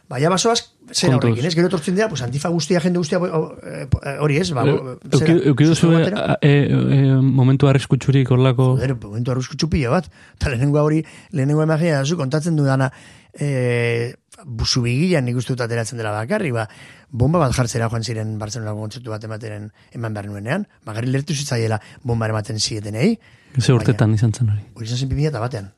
baina 0.07 0.29
basoaz, 0.29 0.59
zer 0.91 1.09
Kontuz. 1.09 1.31
horrekin, 1.31 1.47
ez? 1.49 1.55
Gero 1.57 1.67
etortzen 1.71 1.95
dira, 1.97 2.07
pues, 2.07 2.21
antifa 2.21 2.49
guztia, 2.53 2.79
jende 2.79 2.99
guztia, 3.01 3.17
o, 3.17 3.55
eh, 3.65 3.87
hori 4.21 4.37
ez, 4.37 4.51
ba, 4.53 4.61
Eu- 4.69 4.99
zera, 5.17 5.31
Euki 5.33 5.47
euki 5.49 5.63
duzu 5.71 5.87
zuzena 5.89 6.37
e, 6.39 6.51
e, 6.51 7.07
e, 7.07 7.15
momentu 7.15 7.67
arriskutsurik 7.67 8.29
horlako... 8.29 8.75
Joder, 8.77 8.93
momentu 9.01 9.31
arruzku 9.33 9.57
txupila 9.57 9.89
bat. 9.89 10.11
Eta 10.37 10.51
lehenengoa 10.53 10.83
hori, 10.85 11.01
lehenengoa 11.33 11.65
imagina 11.65 12.05
zu, 12.05 12.15
kontatzen 12.21 12.55
dudana, 12.55 12.91
e, 13.33 14.13
busu 14.45 14.83
bigilan 14.83 15.25
nik 15.25 15.37
uste 15.41 15.53
dut 15.55 15.61
ateratzen 15.65 15.97
dela 15.97 16.11
bakarri, 16.11 16.51
ba, 16.53 16.67
bomba 17.11 17.39
bat 17.39 17.53
jartzera 17.55 17.89
joan 17.89 18.03
ziren 18.03 18.37
Barcelonako 18.39 18.79
kontzertu 18.85 19.09
bat 19.11 19.23
emateren 19.23 19.71
eman 19.93 20.13
behar 20.13 20.27
nuenean, 20.27 20.67
bagarri 20.85 21.11
lertu 21.11 21.33
zitzaiela 21.33 21.79
bomba 22.03 22.27
ematen 22.29 22.59
zietenei, 22.59 23.17
Ze 23.59 23.71
urtetan 23.73 24.13
izan 24.13 24.33
zen 24.33 24.49
hori. 24.49 24.61
hori 24.75 24.85
izan 24.85 24.97
zen 24.97 25.09
2000 25.09 25.27
eta 25.29 25.39
batean. 25.39 25.71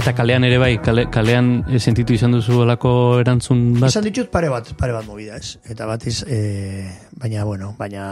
Eta 0.00 0.14
kalean 0.16 0.46
ere 0.48 0.56
bai, 0.56 0.78
kale, 0.80 1.04
kalean 1.12 1.50
eh, 1.68 1.78
sentitu 1.78 2.14
izan 2.16 2.32
duzu 2.32 2.62
olako 2.64 2.92
erantzun 3.20 3.74
bat. 3.76 3.90
Izan 3.92 4.06
ditut 4.06 4.30
pare 4.32 4.48
bat, 4.48 4.70
pare 4.80 4.94
bat 4.96 5.04
movida, 5.04 5.36
ez? 5.36 5.58
Eta 5.68 5.84
bat 5.90 6.06
iz, 6.08 6.22
e, 6.24 6.86
baina, 7.20 7.44
bueno, 7.44 7.74
baina 7.78 8.06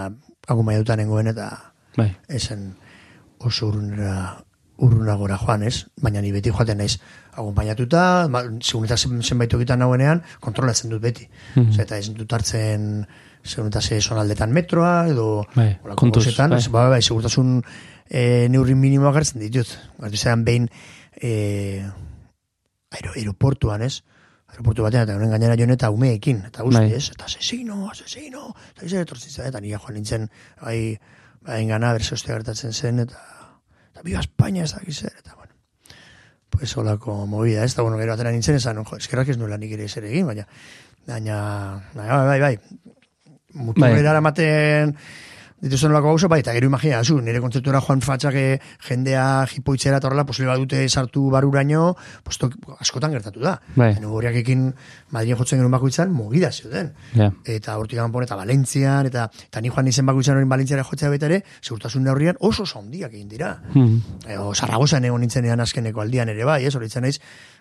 hagu 0.48 0.64
maiotan 0.66 1.00
nengoen 1.00 1.32
eta 1.32 1.48
Bai. 1.96 2.10
esen 2.28 2.74
oso 3.40 3.70
urrunera 3.70 4.42
urruna 4.84 5.14
gora 5.18 5.38
joan, 5.40 5.64
ez? 5.64 5.86
Baina 6.02 6.20
ni 6.20 6.30
beti 6.34 6.52
joaten 6.52 6.78
naiz 6.78 6.98
akompainatuta, 7.32 8.02
ba, 8.28 8.44
segun 8.60 8.84
eta 8.84 8.98
zenbait 9.00 9.50
tokitan 9.50 9.80
nagoenean, 9.80 10.22
kontrolatzen 10.44 10.92
dut 10.92 11.02
beti. 11.02 11.24
Mhm. 11.54 11.72
Osea, 11.72 11.88
eta 11.88 11.98
ez 11.98 12.12
dut 12.12 12.36
hartzen 12.36 13.06
segun 13.42 13.72
eta 13.72 13.80
ze 13.80 14.02
zonaldetan 14.02 14.52
metroa, 14.52 15.08
edo 15.08 15.46
Bai, 15.54 15.78
kontuz, 15.96 16.26
bai. 16.36 16.60
ba, 16.70 16.88
bai, 16.90 17.02
segurtasun 17.02 17.62
e, 18.10 18.46
neurri 18.52 18.74
minimoak 18.76 19.16
hartzen 19.16 19.40
ditut. 19.40 19.72
Gartu 19.98 20.16
zean 20.20 20.44
behin 20.44 20.68
e, 21.20 21.84
aero, 22.90 23.12
aeroportuan, 23.16 23.82
ez? 23.82 24.02
Aeroportu 24.48 24.86
batean, 24.86 25.04
eta 25.04 25.16
honen 25.18 25.34
gainera 25.34 25.56
joan 25.60 25.74
eta 25.74 25.90
umeekin, 25.92 26.44
eta 26.48 26.64
guzti, 26.64 26.80
Bai. 26.80 26.96
ez? 26.96 27.10
Eta 27.12 27.28
asesino, 27.28 27.82
asesino, 27.90 28.54
eta 28.72 28.86
izan 28.86 29.04
etortzen 29.04 29.34
zen, 29.34 29.50
eta 29.50 29.60
nire 29.60 29.80
joan 29.82 29.98
nintzen, 29.98 30.28
bai, 30.62 30.78
bai 31.44 31.60
gana, 31.68 31.92
berse 31.96 32.16
ostia 32.16 32.36
gertatzen 32.38 32.72
zen, 32.72 33.04
eta, 33.04 33.22
eta 33.92 34.04
biba 34.06 34.24
España 34.24 34.64
ez 34.64 34.72
dakiz 34.72 34.98
zer, 35.02 35.14
eta 35.18 35.34
bueno, 35.36 35.52
pues 36.48 36.76
holako 36.76 37.26
movida, 37.26 37.64
ez? 37.64 37.74
Eta 37.74 37.82
bueno, 37.82 37.98
gero 38.00 38.14
atera 38.14 38.32
nintzen, 38.32 38.56
esan, 38.56 38.84
jo, 38.84 38.96
eskerrak 38.96 39.28
ez 39.28 39.38
nuela 39.38 39.60
nik 39.60 39.76
ere 39.76 39.88
zer 39.88 40.08
egin, 40.08 40.26
baina, 40.26 40.48
baina, 41.06 41.40
baina, 41.94 42.22
bai, 42.24 42.26
bai, 42.28 42.40
bai, 42.40 42.94
muturrera 43.58 44.16
eramaten 44.16 44.96
dituzten 45.60 45.90
olako 45.90 46.12
gauza, 46.12 46.28
bai, 46.30 46.38
eta 46.40 46.52
gero 46.54 46.68
imagina, 46.70 47.00
zu, 47.04 47.18
nire 47.24 47.40
kontzertura 47.42 47.80
joan 47.82 48.00
fatxak 48.04 48.36
eh, 48.38 48.58
jendea 48.86 49.46
jipoitzera 49.50 49.98
eta 49.98 50.08
horrela, 50.08 50.24
posible 50.26 50.52
badute 50.52 50.84
sartu 50.88 51.24
baruraino, 51.32 51.96
pues, 52.22 52.38
to, 52.38 52.50
askotan 52.78 53.12
gertatu 53.16 53.42
da. 53.42 53.56
Bai. 53.76 53.90
Horiak 54.04 54.38
ekin 54.42 54.68
Madrien 55.14 55.38
jotzen 55.38 55.58
genuen 55.58 55.74
bakoitzan, 55.74 56.12
mugida 56.14 56.52
zeuden. 56.52 56.92
Ja. 57.14 57.30
Eta 57.44 57.76
hortik 57.80 57.98
ganpon 57.98 58.26
eta 58.26 58.38
Valentzian, 58.38 59.10
eta, 59.10 59.26
eta 59.48 59.62
ni 59.64 59.72
joan 59.74 59.90
izen 59.90 60.06
bakoitzan 60.06 60.38
hori 60.38 60.48
Valentziara 60.48 60.86
jotzea 60.86 61.10
beta 61.10 61.26
ere, 61.26 61.42
segurtasun 61.60 62.06
neurrian 62.06 62.38
oso 62.40 62.66
handiak 62.78 63.12
egin 63.12 63.28
dira. 63.28 63.56
Mhm. 63.74 64.28
Ego, 64.30 64.54
Zarragozan 64.54 65.04
egon 65.04 65.20
nintzenean 65.26 65.60
azkeneko 65.60 66.04
aldian 66.04 66.28
ere 66.28 66.46
bai, 66.46 66.64
ez, 66.66 66.74
horitzen 66.76 67.02
naiz, 67.02 67.18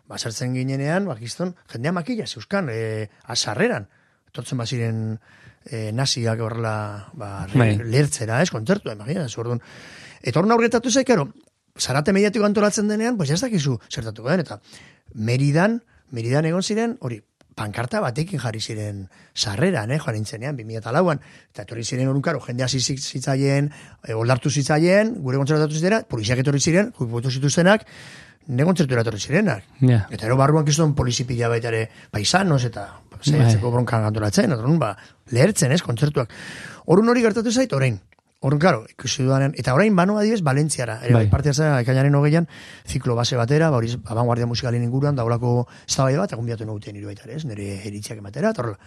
basartzen 0.07 0.53
ginenean, 0.55 1.07
bakizton, 1.09 1.55
jendea 1.71 1.91
makila 1.91 2.27
zeuskan, 2.27 2.69
e, 2.69 3.09
azarreran, 3.25 3.87
etortzen 4.31 4.61
baziren 4.61 5.03
e, 5.69 5.91
naziak 5.91 6.39
horrela, 6.41 7.09
ba, 7.13 7.47
Bai. 7.53 7.75
lertzera, 7.83 8.41
ez, 8.41 8.49
kontzertua, 8.53 8.95
imagina, 8.97 9.27
orduan. 9.37 9.61
Eta 10.21 10.39
hor 10.39 10.51
aurretatu 10.51 10.91
zaik, 10.91 11.07
karo, 11.07 11.29
zarate 11.77 12.13
mediatiko 12.13 12.45
antolatzen 12.45 12.87
denean, 12.87 13.17
pues 13.17 13.29
ez 13.29 13.41
dakizu 13.41 13.77
zertatuko 13.89 14.29
den, 14.29 14.41
eta 14.45 14.59
Meridan, 15.13 15.81
Meridan 16.11 16.45
egon 16.49 16.63
ziren, 16.63 16.97
hori, 17.01 17.21
pankarta 17.57 18.01
batekin 18.03 18.39
jarri 18.39 18.61
ziren 18.61 19.07
sarreran, 19.33 19.91
eh, 19.91 19.97
joan 19.99 20.15
nintzenean, 20.19 20.55
2008an, 20.59 21.19
eta 21.53 21.65
etorri 21.65 21.83
ziren 21.83 22.11
orun 22.11 22.21
karo, 22.21 22.39
jendea 22.45 22.67
zitzaien, 22.69 23.71
e, 24.03 24.13
oldartu 24.13 24.51
zitzaien, 24.53 25.15
gure 25.25 25.41
kontzertatu 25.41 25.73
zitera, 25.73 26.03
poliziak 26.07 26.43
etorri 26.43 26.61
ziren, 26.61 26.93
jubipotu 26.99 27.33
zituztenak, 27.33 27.87
ne 28.47 28.63
kontzertura 28.67 29.01
etorri 29.03 29.19
zirenak. 29.19 29.65
Ja. 29.81 30.05
Eta 30.13 30.27
ero 30.29 30.37
barruan 30.39 30.65
kiston 30.67 30.93
polizipila 30.95 31.49
baita 31.51 31.71
ere 31.73 31.87
paisanos 32.11 32.63
eta 32.69 32.87
Bai. 33.17 33.23
zeitzeko 33.25 33.71
bronkan 33.73 34.05
antolatzen, 34.07 34.53
orduan 34.53 34.77
ba, 34.79 34.93
lehertzen 35.33 35.73
ez, 35.73 35.81
kontzertuak. 35.81 36.31
Orun 36.85 37.09
hori 37.09 37.25
gertatu 37.25 37.51
zait, 37.51 37.73
orain. 37.73 37.97
Orduan, 38.39 38.59
karo, 38.61 38.83
ikusi 38.91 39.23
dudanean, 39.25 39.55
eta 39.57 39.73
orain 39.73 39.95
banoa 39.97 40.21
adibes 40.21 40.43
Valentziara, 40.45 40.99
ere 41.01 41.15
Bai. 41.15 41.25
parte 41.29 41.49
hartzea, 41.49 41.79
ekainaren 41.81 42.13
hogeian, 42.15 42.45
ziklo 42.85 43.15
base 43.17 43.35
batera, 43.35 43.71
ba, 43.73 43.77
hori 43.81 43.89
abanguardia 44.05 44.45
musikalin 44.45 44.83
inguruan, 44.85 45.15
daulako 45.17 45.67
eztabaida 45.87 46.19
bat, 46.21 46.35
egun 46.37 46.45
biatu 46.45 46.67
noguten 46.69 46.95
hiru 46.95 47.09
baita 47.09 47.25
ez, 47.33 47.45
nire 47.49 47.79
eritziak 47.89 48.21
ematera, 48.21 48.51
eta 48.53 48.61
horrela. 48.61 48.77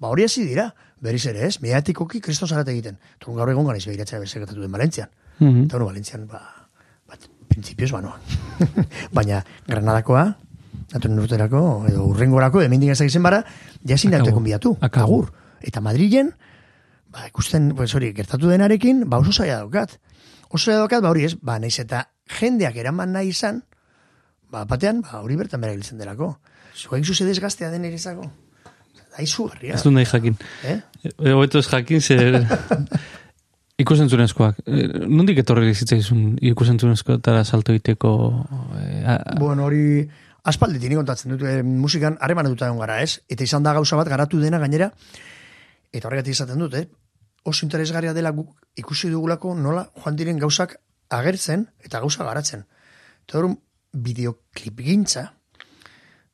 Ba, 0.00 0.08
hori 0.08 0.24
hasi 0.24 0.46
dira, 0.48 0.70
berriz 1.00 1.26
ere, 1.28 1.44
ez, 1.44 1.58
mediatikoki 1.60 2.22
kriston 2.24 2.48
zarate 2.48 2.72
egiten. 2.72 2.96
Torun 3.20 3.36
gaur 3.36 3.52
egon 3.52 3.68
ganaiz 3.68 3.84
behiratzea 3.84 4.20
bezekatatu 4.22 4.64
den 4.64 4.72
Valentzian. 4.72 5.12
Mhm. 5.40 5.66
Eta 5.66 5.76
bueno, 5.76 5.90
Valentzian, 5.92 6.26
ba, 6.26 6.40
bat, 7.08 7.28
prinsipioz 7.48 7.92
banoa. 7.92 8.16
Baina, 9.16 9.42
Granadakoa, 9.68 10.24
datoren 10.92 11.20
urterako, 11.20 11.62
edo 11.92 12.08
urrengorako, 12.14 12.64
hemen 12.64 12.80
digazak 12.80 13.12
izen 13.12 13.24
bara, 13.24 13.44
jasin 13.84 14.16
daute 14.16 14.32
konbiatu. 14.32 14.76
Agur. 14.80 15.32
Eta 15.60 15.80
Madrilen, 15.84 16.32
ba, 17.16 17.24
ikusten, 17.30 17.70
pues 17.76 17.94
hori, 17.96 18.12
gertatu 18.12 18.50
denarekin, 18.52 19.06
ba, 19.08 19.18
oso 19.22 19.32
zaila 19.32 19.62
daukat. 19.64 19.96
Oso 20.50 20.68
zaila 20.68 20.82
daukat, 20.84 21.02
ba, 21.02 21.12
hori 21.14 21.24
ez, 21.24 21.34
ba, 21.40 21.56
naiz 21.62 21.78
eta 21.80 22.04
jendeak 22.38 22.76
eraman 22.82 23.14
nahi 23.16 23.32
izan, 23.32 23.62
ba, 24.52 24.66
batean, 24.68 25.00
ba, 25.06 25.22
hori 25.24 25.38
bertan 25.40 25.62
bera 25.64 25.72
giltzen 25.72 26.02
delako. 26.02 26.34
Zuek 26.76 27.06
zuze 27.08 27.24
desgaztea 27.24 27.70
den 27.72 27.86
erizako. 27.88 28.28
Da, 28.98 29.22
izugarria. 29.24 29.78
Ez 29.78 29.84
du 29.86 29.94
nahi 29.94 30.04
jakin. 30.10 30.36
Eh? 30.68 30.80
E, 31.08 31.32
Hobeto 31.32 31.62
ez 31.62 31.70
jakin, 31.70 32.04
zer... 32.04 32.42
Ikusentzunezkoak. 33.82 34.60
E, 34.64 34.84
Nondik 35.08 35.40
etorri 35.42 35.74
zitzaizun 35.74 36.36
ikusentzunezkoetara 36.52 37.42
salto 37.44 37.72
egiteko... 37.74 38.12
E, 38.76 38.84
a, 39.04 39.16
a, 39.16 39.38
Bueno, 39.40 39.66
hori 39.68 40.04
aspalditik 40.46 40.92
nik 40.92 41.00
kontatzen 41.00 41.34
dut, 41.34 41.42
eh, 41.48 41.62
musikan 41.64 42.20
harreman 42.20 42.48
dut 42.52 42.62
egon 42.62 42.78
gara, 42.80 43.00
ez? 43.04 43.18
Eta 43.28 43.44
izan 43.44 43.64
da 43.66 43.74
gauza 43.76 43.98
bat 43.98 44.08
garatu 44.08 44.40
dena 44.40 44.60
gainera, 44.62 44.92
eta 45.92 46.08
horregatik 46.08 46.36
izaten 46.36 46.62
dut, 46.62 46.76
eh? 46.78 46.86
Oso 47.46 47.62
interesgarria 47.62 48.12
dela 48.14 48.32
guk 48.34 48.56
ikusi 48.74 49.08
dugulako 49.12 49.54
nola 49.54 49.86
joan 50.02 50.16
diren 50.18 50.40
gauzak 50.42 50.80
agertzen 51.14 51.68
eta 51.86 52.00
gauza 52.02 52.26
garatzen. 52.26 52.64
Eta 53.26 53.38
hori 53.38 53.54
bideoklip 53.96 54.82
gintza, 54.82 55.28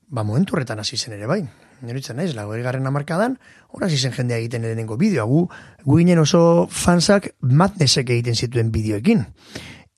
ba 0.08 0.24
momentu 0.24 0.56
horretan 0.56 0.80
hasi 0.80 0.96
zen 0.96 1.14
ere 1.18 1.28
bai. 1.28 1.42
Neritzen 1.82 2.16
naiz, 2.16 2.32
lago 2.36 2.54
garren 2.62 2.86
amarkadan, 2.86 3.38
hor 3.74 3.84
hasi 3.84 3.98
zen 3.98 4.12
jendea 4.14 4.38
egiten 4.38 4.62
lehenengo 4.62 4.96
bideoa. 4.96 5.26
Gu, 5.26 5.40
gu 5.84 5.96
ginen 5.98 6.20
oso 6.22 6.66
fansak 6.70 7.32
madnesek 7.40 8.10
egiten 8.10 8.38
zituen 8.38 8.70
bideoekin. 8.72 9.24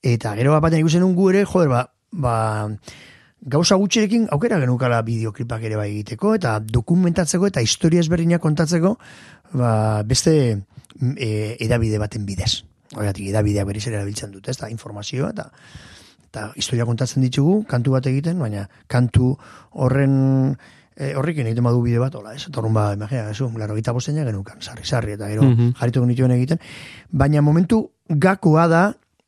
Eta 0.01 0.33
gero 0.37 0.55
bat 0.55 0.65
batean 0.65 0.81
ikusen 0.81 1.05
gu 1.15 1.29
ere, 1.29 1.43
joder, 1.45 1.69
ba, 1.69 1.83
ba, 2.11 2.35
gauza 3.41 3.77
gutxirekin 3.77 4.27
aukera 4.33 4.59
genukala 4.59 5.01
bideoklipak 5.05 5.67
ere 5.69 5.77
bai 5.77 5.89
egiteko, 5.91 6.33
eta 6.39 6.57
dokumentatzeko 6.59 7.51
eta 7.51 7.61
historia 7.61 8.01
ezberdinak 8.01 8.41
kontatzeko, 8.41 8.95
ba, 9.53 10.01
beste 10.03 10.35
e, 11.17 11.57
edabide 11.59 11.97
baten 11.99 12.25
bidez. 12.25 12.63
Horregatik, 12.95 13.27
edabideak 13.31 13.65
berriz 13.67 13.87
ere 13.87 13.97
erabiltzen 13.97 14.31
dute, 14.31 14.51
ez 14.51 14.57
da, 14.57 14.69
informazioa, 14.69 15.31
eta 15.33 15.49
eta 16.29 16.49
historia 16.59 16.83
kontatzen 16.85 17.23
ditugu, 17.23 17.61
kantu 17.63 17.93
bat 17.95 18.05
egiten, 18.11 18.39
baina 18.39 18.65
kantu 18.91 19.37
horren 19.71 20.57
e, 20.97 21.13
horrekin 21.15 21.47
egiten 21.47 21.63
badu 21.63 21.79
bide 21.83 21.99
bat, 22.01 22.13
hola, 22.15 22.33
ez? 22.35 22.45
Eta 22.49 22.59
horren 22.59 22.73
ba, 22.75 22.89
imagina, 22.93 23.29
ez, 23.31 23.39
laro 23.57 23.75
gita 23.75 23.93
bosteina 23.95 24.25
genukan, 24.27 24.59
sarri, 24.61 24.83
sarri, 24.83 25.13
eta 25.15 25.29
gero 25.31 25.43
Mhm. 25.43 25.73
jarritu 25.79 26.01
genituen 26.03 26.31
egiten. 26.31 26.59
Baina 27.11 27.41
momentu 27.41 27.91
gakoa 28.09 28.67
da, 28.67 28.83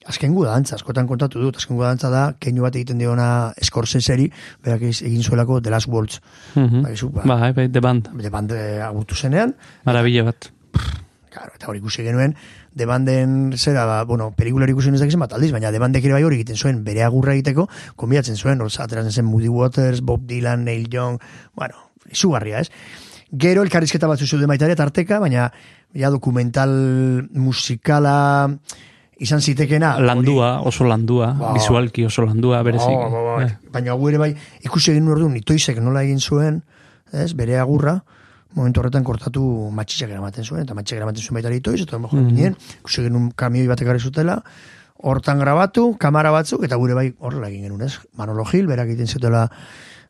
azken 0.08 0.34
gu 0.36 0.44
dantza, 0.46 0.76
askotan 0.76 1.08
kontatu 1.08 1.40
dut, 1.40 1.56
azken 1.58 1.76
gu 1.78 1.84
dantza 1.84 2.10
da, 2.10 2.34
keinu 2.40 2.62
bat 2.64 2.76
egiten 2.76 2.98
diona 2.98 3.54
Scorseseri, 3.62 4.30
berak 4.64 4.82
egin 4.82 5.24
zuelako 5.24 5.62
The 5.62 5.70
Last 5.72 5.88
Waltz. 5.88 6.20
Mhm. 6.56 6.84
Ba, 6.84 6.92
izu, 6.92 7.10
ba, 7.10 7.24
Bai, 7.24 7.54
bai, 7.54 7.70
The 7.70 7.80
Band. 7.82 8.12
The 8.22 8.30
Band 8.30 8.52
eh, 8.52 8.82
agurtu 8.84 9.16
zenean, 9.16 9.56
Marabila 9.86 10.24
bat. 10.24 10.52
Claro, 11.38 11.54
eta 11.54 11.68
hori 11.70 11.78
ikusi 11.78 12.02
genuen, 12.02 12.34
de 12.74 12.86
banden 12.90 13.54
zera, 13.58 13.86
ba, 13.86 13.98
bueno, 14.10 14.32
pelikulari 14.34 14.74
ikusi 14.74 14.90
ez 14.90 15.02
dakizen 15.04 15.22
bat 15.22 15.36
aldiz, 15.38 15.52
baina 15.54 15.70
de 15.72 15.78
bandek 15.78 16.06
ere 16.08 16.16
bai 16.16 16.24
hori 16.26 16.40
egiten 16.40 16.58
zuen, 16.58 16.80
bere 16.84 17.04
agurra 17.06 17.36
egiteko, 17.36 17.68
konbiatzen 17.96 18.40
zuen, 18.40 18.62
hor 18.62 18.72
ateratzen 18.74 19.14
zen 19.14 19.28
Moody 19.30 19.52
Waters, 19.54 20.02
Bob 20.02 20.26
Dylan, 20.26 20.64
Neil 20.66 20.88
Young, 20.90 21.20
bueno, 21.54 21.92
izugarria, 22.10 22.64
ez? 22.66 22.72
Gero 23.30 23.62
elkarrizketa 23.62 24.10
batzu 24.10 24.26
zuen 24.26 24.50
baita 24.50 24.66
ere 24.66 24.78
tarteka, 24.80 25.20
baina 25.20 25.52
ja 25.94 26.10
dokumental 26.10 26.74
musikala 27.34 28.18
izan 29.20 29.42
zitekena. 29.42 29.98
Landua, 30.00 30.62
oso 30.66 30.86
landua, 30.90 31.34
Ba. 31.38 31.54
visualki 31.54 32.06
oso 32.06 32.26
landua, 32.26 32.64
berezik. 32.66 32.98
Ba, 32.98 33.10
ba, 33.14 33.24
ba, 33.30 33.36
Bai. 33.44 33.72
Baina 33.78 33.94
hau 33.94 34.10
ere 34.10 34.18
bai, 34.22 34.32
ikusi 34.66 34.96
egin 34.96 35.10
orduan, 35.10 35.38
itoizek 35.38 35.82
nola 35.86 36.06
egin 36.08 36.22
zuen, 36.22 36.64
ez, 37.14 37.34
bere 37.38 37.60
agurra, 37.62 38.00
momentu 38.56 38.80
horretan 38.82 39.04
kortatu 39.04 39.44
matxitxak 39.76 40.10
eramaten 40.10 40.46
zuen, 40.46 40.64
eta 40.64 40.74
matxitxak 40.74 41.02
eramaten 41.02 41.24
zuen 41.24 41.36
baita 41.40 41.50
ere 41.52 41.58
itoiz, 41.58 41.82
eta 41.82 41.98
mm 42.00 42.10
Mhm. 42.12 42.36
ginen, 42.36 42.56
ikusi 42.80 43.04
genuen 43.04 43.32
kamioi 43.36 43.68
batek 43.68 43.88
gare 43.88 44.00
zutela, 44.00 44.42
hortan 45.04 45.40
grabatu, 45.40 45.96
kamara 45.98 46.32
batzuk, 46.32 46.64
eta 46.64 46.76
gure 46.76 46.94
bai 46.94 47.14
horrela 47.20 47.50
egin 47.50 47.64
genuen, 47.64 47.82
ez? 47.82 48.00
Manolo 48.16 48.46
Gil, 48.46 48.68
berak 48.68 48.88
egiten 48.88 49.08
zutela 49.08 49.50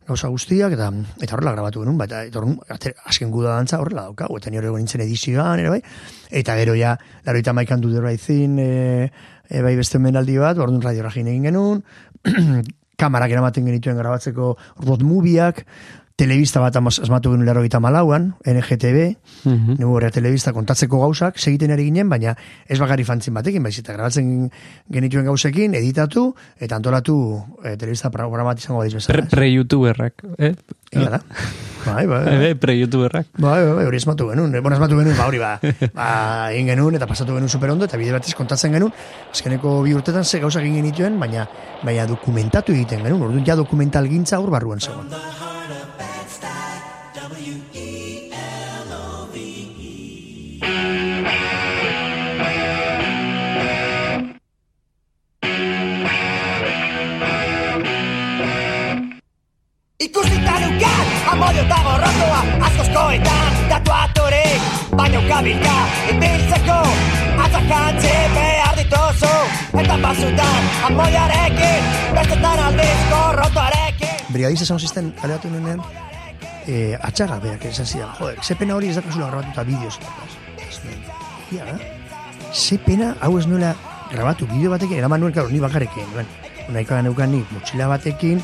gauza 0.08 0.30
guztiak, 0.30 0.72
eta, 0.72 0.92
eta 1.20 1.36
horrela 1.36 1.52
grabatu 1.52 1.82
genuen, 1.82 1.98
baita, 1.98 2.24
eta 2.24 2.40
horren, 2.40 2.58
azken 3.06 3.32
guda 3.32 3.58
dantza 3.58 3.82
horrela 3.82 4.04
daukagu, 4.08 4.38
eta 4.38 4.50
nire 4.50 4.72
nintzen 4.72 5.02
edizioan, 5.02 5.60
ere 5.60 5.70
bai, 5.70 5.82
eta 6.32 6.56
gero 6.56 6.76
ja, 6.76 6.98
laro 7.26 7.38
eta 7.38 7.54
maikan 7.54 7.82
du 7.82 8.00
right 8.00 8.22
thing, 8.22 8.58
e, 8.60 9.12
e, 9.50 9.62
bai 9.62 9.76
beste 9.76 10.00
menaldi 10.00 10.38
bat, 10.38 10.58
orduan 10.58 10.82
radio 10.82 11.04
egin 11.10 11.44
genuen, 11.44 11.84
kamarak 12.98 13.32
eramaten 13.32 13.66
genituen 13.66 13.98
grabatzeko 13.98 14.56
road 14.86 15.04
movieak, 15.04 15.66
telebista 16.18 16.60
bat 16.60 16.76
asmatu 16.76 17.30
genuen 17.30 17.46
laro 17.46 17.62
eta 17.64 17.80
malauan, 17.80 18.32
NGTB, 18.44 19.16
Mhm. 19.46 19.76
Negu 19.78 19.94
horrea 19.94 20.10
telebista 20.12 20.52
kontatzeko 20.52 21.00
gauzak, 21.00 21.38
segiten 21.38 21.72
ari 21.72 21.84
ginen, 21.86 22.10
baina 22.10 22.34
ez 22.68 22.80
bakari 22.82 23.04
fantzin 23.06 23.34
batekin, 23.36 23.62
baiz 23.64 23.78
eta 23.80 23.94
grabatzen 23.94 24.50
genituen 24.92 25.26
gauzekin, 25.30 25.76
editatu, 25.78 26.34
eta 26.60 26.76
antolatu 26.76 27.16
e, 27.64 27.76
telebista 27.78 28.10
programa 28.10 28.50
bat 28.50 28.60
izango 28.60 28.80
badiz 28.82 28.96
bezala. 28.98 29.14
Pre- 29.22 29.30
Pre-youtuberrak, 29.38 30.24
eh? 30.40 30.56
Egia 30.92 31.10
da. 31.10 31.22
Bai, 31.86 32.06
bai, 32.08 32.24
bai. 32.26 32.46
Eh, 32.50 32.56
Pre-youtuberrak. 32.56 33.28
Bai, 33.38 33.64
bai, 33.64 33.74
bai, 33.78 33.86
hori 33.86 33.98
esmatu 33.98 34.28
genuen. 34.32 34.56
Eh, 34.56 34.60
Bueno, 34.60 34.76
esmatu 34.76 34.98
genuen, 34.98 35.16
ba, 35.18 35.28
hori, 35.28 35.38
ba, 35.38 35.60
ba, 35.94 36.52
egin 36.52 36.68
genuen, 36.74 36.96
eta 36.96 37.06
pasatu 37.08 37.34
genuen 37.38 37.48
superondo, 37.50 37.86
eta 37.86 37.96
bide 37.98 38.12
batez 38.18 38.34
kontatzen 38.36 38.74
genuen, 38.74 38.92
azkeneko 39.32 39.84
bi 39.84 39.94
urtetan 39.94 40.26
ze 40.26 40.40
gauzak 40.40 40.64
egin 40.64 40.82
genituen, 40.82 41.20
baina, 41.20 41.48
baina 41.84 42.08
dokumentatu 42.10 42.74
egiten 42.74 43.04
genuen, 43.06 43.22
orduan 43.22 43.46
ja 43.46 43.56
dokumental 43.56 44.10
gintza 44.10 44.40
hor 44.40 44.50
barruan 44.50 44.80
zegoen. 44.82 45.08
Ikusita 60.08 60.56
dukat, 60.64 61.08
amodio 61.34 61.64
eta 61.66 61.78
gorrotoa 61.84 62.42
Askoskoetan, 62.68 63.56
datu 63.68 63.92
aturik 63.92 64.68
Baina 64.96 65.20
ukabilka, 65.20 65.74
ibiltzeko 66.14 66.78
Atzakantzi 67.44 68.14
behar 68.36 68.78
dituzu 68.80 69.32
Eta 69.84 69.98
pasutan, 70.06 70.70
amodioarekin 70.90 71.90
Bestetan 72.16 72.62
aldiz 72.70 73.00
gorrotoarekin 73.12 74.22
Brigadiz 74.32 74.62
esan 74.64 74.80
zisten, 74.80 75.10
kaleatu 75.20 75.52
nuenean, 75.52 75.84
e, 76.68 76.96
atxaga 77.10 77.40
berak 77.44 77.66
esan 77.68 77.88
zidan, 77.88 78.12
joder, 78.20 78.40
ze 78.44 78.56
pena 78.56 78.76
hori 78.76 78.90
ez 78.90 78.96
dakazula 78.96 79.44
bideoz. 79.64 79.98
eta, 79.98 80.88
Ia 81.52 81.66
da. 81.66 81.78
Ze 82.54 82.78
pena, 82.78 83.16
hau 83.22 83.38
ez 83.40 83.48
nuela 83.48 83.74
grabatu 84.12 84.48
bideo 84.48 84.72
batekin, 84.72 84.98
eraman 84.98 85.20
nuen, 85.22 85.34
claro, 85.34 85.50
ni 85.50 85.60
bakarrekin, 85.60 86.08
nuen. 86.14 86.28
Unaikoa 86.70 87.02
neukan 87.02 87.32
nik, 87.32 87.52
motxila 87.52 87.88
batekin, 87.88 88.44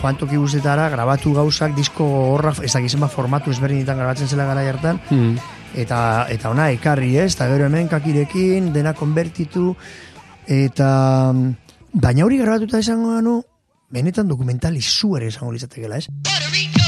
joan 0.00 0.16
toki 0.16 0.36
guztetara, 0.36 0.88
grabatu 0.92 1.32
gauzak, 1.34 1.74
disko 1.76 2.04
horra, 2.32 2.52
ez 2.62 2.72
dakizen 2.72 3.00
ba 3.00 3.08
formatu 3.08 3.50
ezberdinetan 3.50 3.98
grabatzen 3.98 4.28
zela 4.28 4.46
gara 4.46 4.64
hartan, 4.68 5.00
Mm. 5.10 5.36
eta 5.74 6.26
eta 6.30 6.50
ona 6.50 6.70
ekarri 6.70 7.16
ez, 7.18 7.34
eta 7.34 7.48
gero 7.48 7.66
hemen 7.66 7.88
kakirekin, 7.88 8.72
dena 8.72 8.94
konbertitu, 8.94 9.74
eta 10.46 11.32
baina 11.92 12.24
hori 12.24 12.38
grabatuta 12.38 12.78
esango 12.78 13.42
benetan 13.90 14.28
dokumental 14.28 14.76
izuare 14.76 15.28
esango 15.28 15.52
litzatekela, 15.52 15.96
ez? 15.98 16.85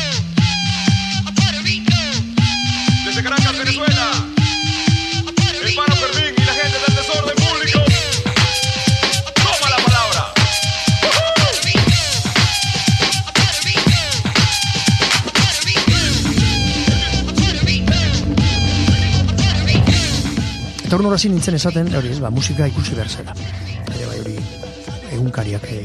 Eta 20.88 20.96
hor 20.96 21.02
norazi 21.04 21.28
nintzen 21.28 21.52
esaten, 21.52 21.90
hori 21.98 22.08
ez, 22.14 22.18
ba, 22.24 22.30
musika 22.32 22.64
ikusi 22.70 22.94
behar 22.96 23.10
zela. 23.12 23.34
Ere 23.92 24.06
bai 24.08 24.20
hori 24.22 24.36
egunkariak 25.12 25.66
eh, 25.68 25.82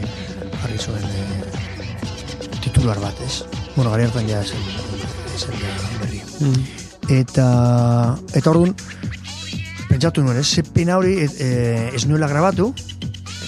jarri 0.61 0.77
zuen 0.79 1.03
eh, 1.03 2.53
titular 2.63 3.01
bat, 3.03 3.19
ez? 3.25 3.41
Bueno, 3.73 3.89
gari 3.91 4.05
hartan 4.07 4.29
ja 4.31 4.39
zen, 4.47 4.63
zen 5.35 5.59
ja 5.59 5.73
berri. 5.99 6.21
Mm. 6.39 6.63
Eta, 7.17 7.49
eta 8.31 8.53
orduan, 8.53 8.71
pentsatu 9.89 10.23
nuen, 10.23 10.39
ez, 10.39 10.47
ze 10.47 10.63
pena 10.63 10.95
hori 11.01 11.17
e, 11.25 11.27
e, 11.27 11.51
ez 11.99 12.05
nuela 12.07 12.31
grabatu, 12.31 12.69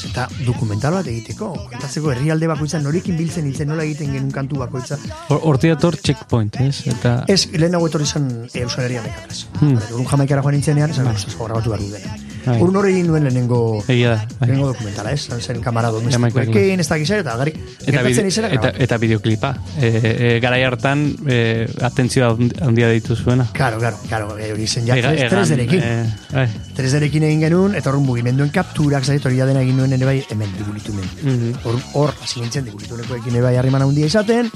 eta 0.09 0.27
dokumental 0.45 0.93
bat 0.99 1.07
egiteko, 1.11 1.51
kontatzeko 1.71 2.11
herrialde 2.13 2.49
bakoitza 2.51 2.79
norekin 2.83 3.17
biltzen 3.19 3.47
nintzen 3.47 3.67
nola 3.71 3.83
egiten 3.87 4.13
genuen 4.13 4.31
kantu 4.35 4.61
bakoitza. 4.61 4.99
Hor- 5.29 5.41
Horti 5.51 5.71
dator 5.73 5.97
checkpoint, 6.01 6.59
ez? 6.61 6.83
Eta... 6.91 7.17
Ez, 7.31 7.45
lehenago 7.55 7.89
etorri 7.91 8.05
zen 8.05 8.29
Euskal 8.53 8.85
Herrian 8.87 9.09
ekataz. 9.11 9.45
Hmm. 9.59 9.75
Orduan 9.89 10.07
jamaikara 10.13 10.45
joan 10.45 10.57
nintzenean, 10.59 10.95
esan, 10.95 11.11
ostras, 11.13 11.35
grabatu 11.41 11.75
behar 11.75 11.83
du 11.83 12.24
Bai. 12.45 12.57
Orduan 12.61 12.77
hori 12.83 12.91
egin 12.93 13.07
nuen 13.07 13.23
lehenengo, 13.25 13.83
Egia 13.87 14.09
da, 14.11 14.25
bai. 14.39 14.47
lehenengo 14.47 14.67
dokumentala, 14.73 15.11
ez? 15.11 15.21
Zan 15.29 15.41
zen 15.41 15.61
kamara 15.61 15.89
domestikoekin, 15.89 16.79
ez 16.79 16.87
dakiz 16.87 17.09
ere, 17.09 17.19
eta 17.25 17.35
gari, 17.37 17.53
Eta, 17.85 18.03
bide, 18.05 18.27
izela 18.27 18.49
eta, 18.53 18.71
eta 18.85 18.97
bideoklipa. 19.01 19.53
E, 19.79 19.89
e, 19.89 20.39
garai 20.43 20.61
hartan, 20.63 21.05
e, 21.27 21.65
atentzioa 21.81 22.29
handi- 22.35 22.61
handia 22.61 22.89
ditu 22.93 23.15
zuena. 23.15 23.47
Claro, 23.53 23.79
claro, 23.79 23.97
claro, 24.07 24.37
eh, 24.37 24.51
hori 24.53 24.67
zen 24.67 24.85
ja, 24.85 24.95
tres, 24.95 25.29
tres 25.29 25.49
derekin. 25.49 25.81
eh, 25.83 26.05
bai. 26.31 26.47
Tres 26.75 26.91
derekin 26.91 27.23
egin 27.23 27.41
genuen, 27.41 27.75
eta 27.75 27.89
horren 27.89 28.03
mugimenduen 28.05 28.49
kapturak, 28.53 29.03
zait, 29.05 29.25
hori 29.25 29.37
dena 29.41 29.61
egin 29.61 29.77
nuen 29.77 29.93
ere 29.93 30.05
bai, 30.05 30.23
hemen, 30.29 30.49
digulitumen. 30.57 31.05
Mhm. 31.23 31.53
Hor, 31.63 31.79
hor, 31.93 32.13
hasi 32.21 32.41
nintzen, 32.41 32.65
digulitunekoekin 32.65 33.33
ere 33.35 33.41
bai 33.41 33.55
harreman 33.57 33.81
handia 33.81 34.05
izaten, 34.05 34.51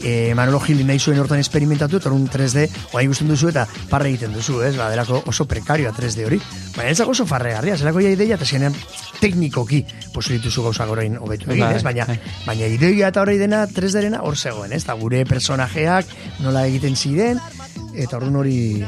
e, 0.00 0.34
Manolo 0.34 0.60
Gil 0.60 0.84
nahi 0.86 0.98
zuen 0.98 1.18
hortan 1.18 1.40
esperimentatu, 1.42 2.00
eta 2.00 2.10
horren 2.10 2.28
3D, 2.30 2.66
oa 2.92 3.02
ikusten 3.04 3.28
duzu 3.30 3.50
eta 3.52 3.66
parre 3.90 4.10
egiten 4.12 4.34
duzu, 4.36 4.60
ez? 4.66 4.74
Ba, 4.76 4.88
delako 4.92 5.22
oso 5.26 5.46
prekarioa 5.48 5.92
3D 5.96 6.26
hori. 6.26 6.40
Baina 6.76 6.90
ez 6.92 6.98
dago 6.98 7.14
oso 7.14 7.26
farregarria, 7.26 7.78
zelako 7.78 8.04
ja 8.04 8.12
ideia, 8.12 8.36
eta 8.36 8.46
zenean 8.46 8.76
teknikoki 9.20 9.82
posibilituzu 10.14 10.66
gauzak 10.68 10.92
orain 10.92 11.16
hobetu 11.18 11.50
egin, 11.50 11.64
Bai, 11.64 11.74
ez? 11.78 11.82
Baina, 11.86 12.06
bai. 12.08 12.18
baina 12.46 12.70
ideia 12.72 13.10
eta 13.12 13.24
hori 13.24 13.38
dena 13.40 13.64
3D-rena 13.66 14.22
hor 14.22 14.36
zegoen, 14.36 14.72
ez? 14.72 14.82
Eta 14.84 14.94
gure 15.00 15.24
personajeak 15.28 16.12
nola 16.44 16.66
egiten 16.68 16.96
ziren, 16.96 17.40
eta 17.96 18.18
orduan 18.20 18.42
hori 18.42 18.84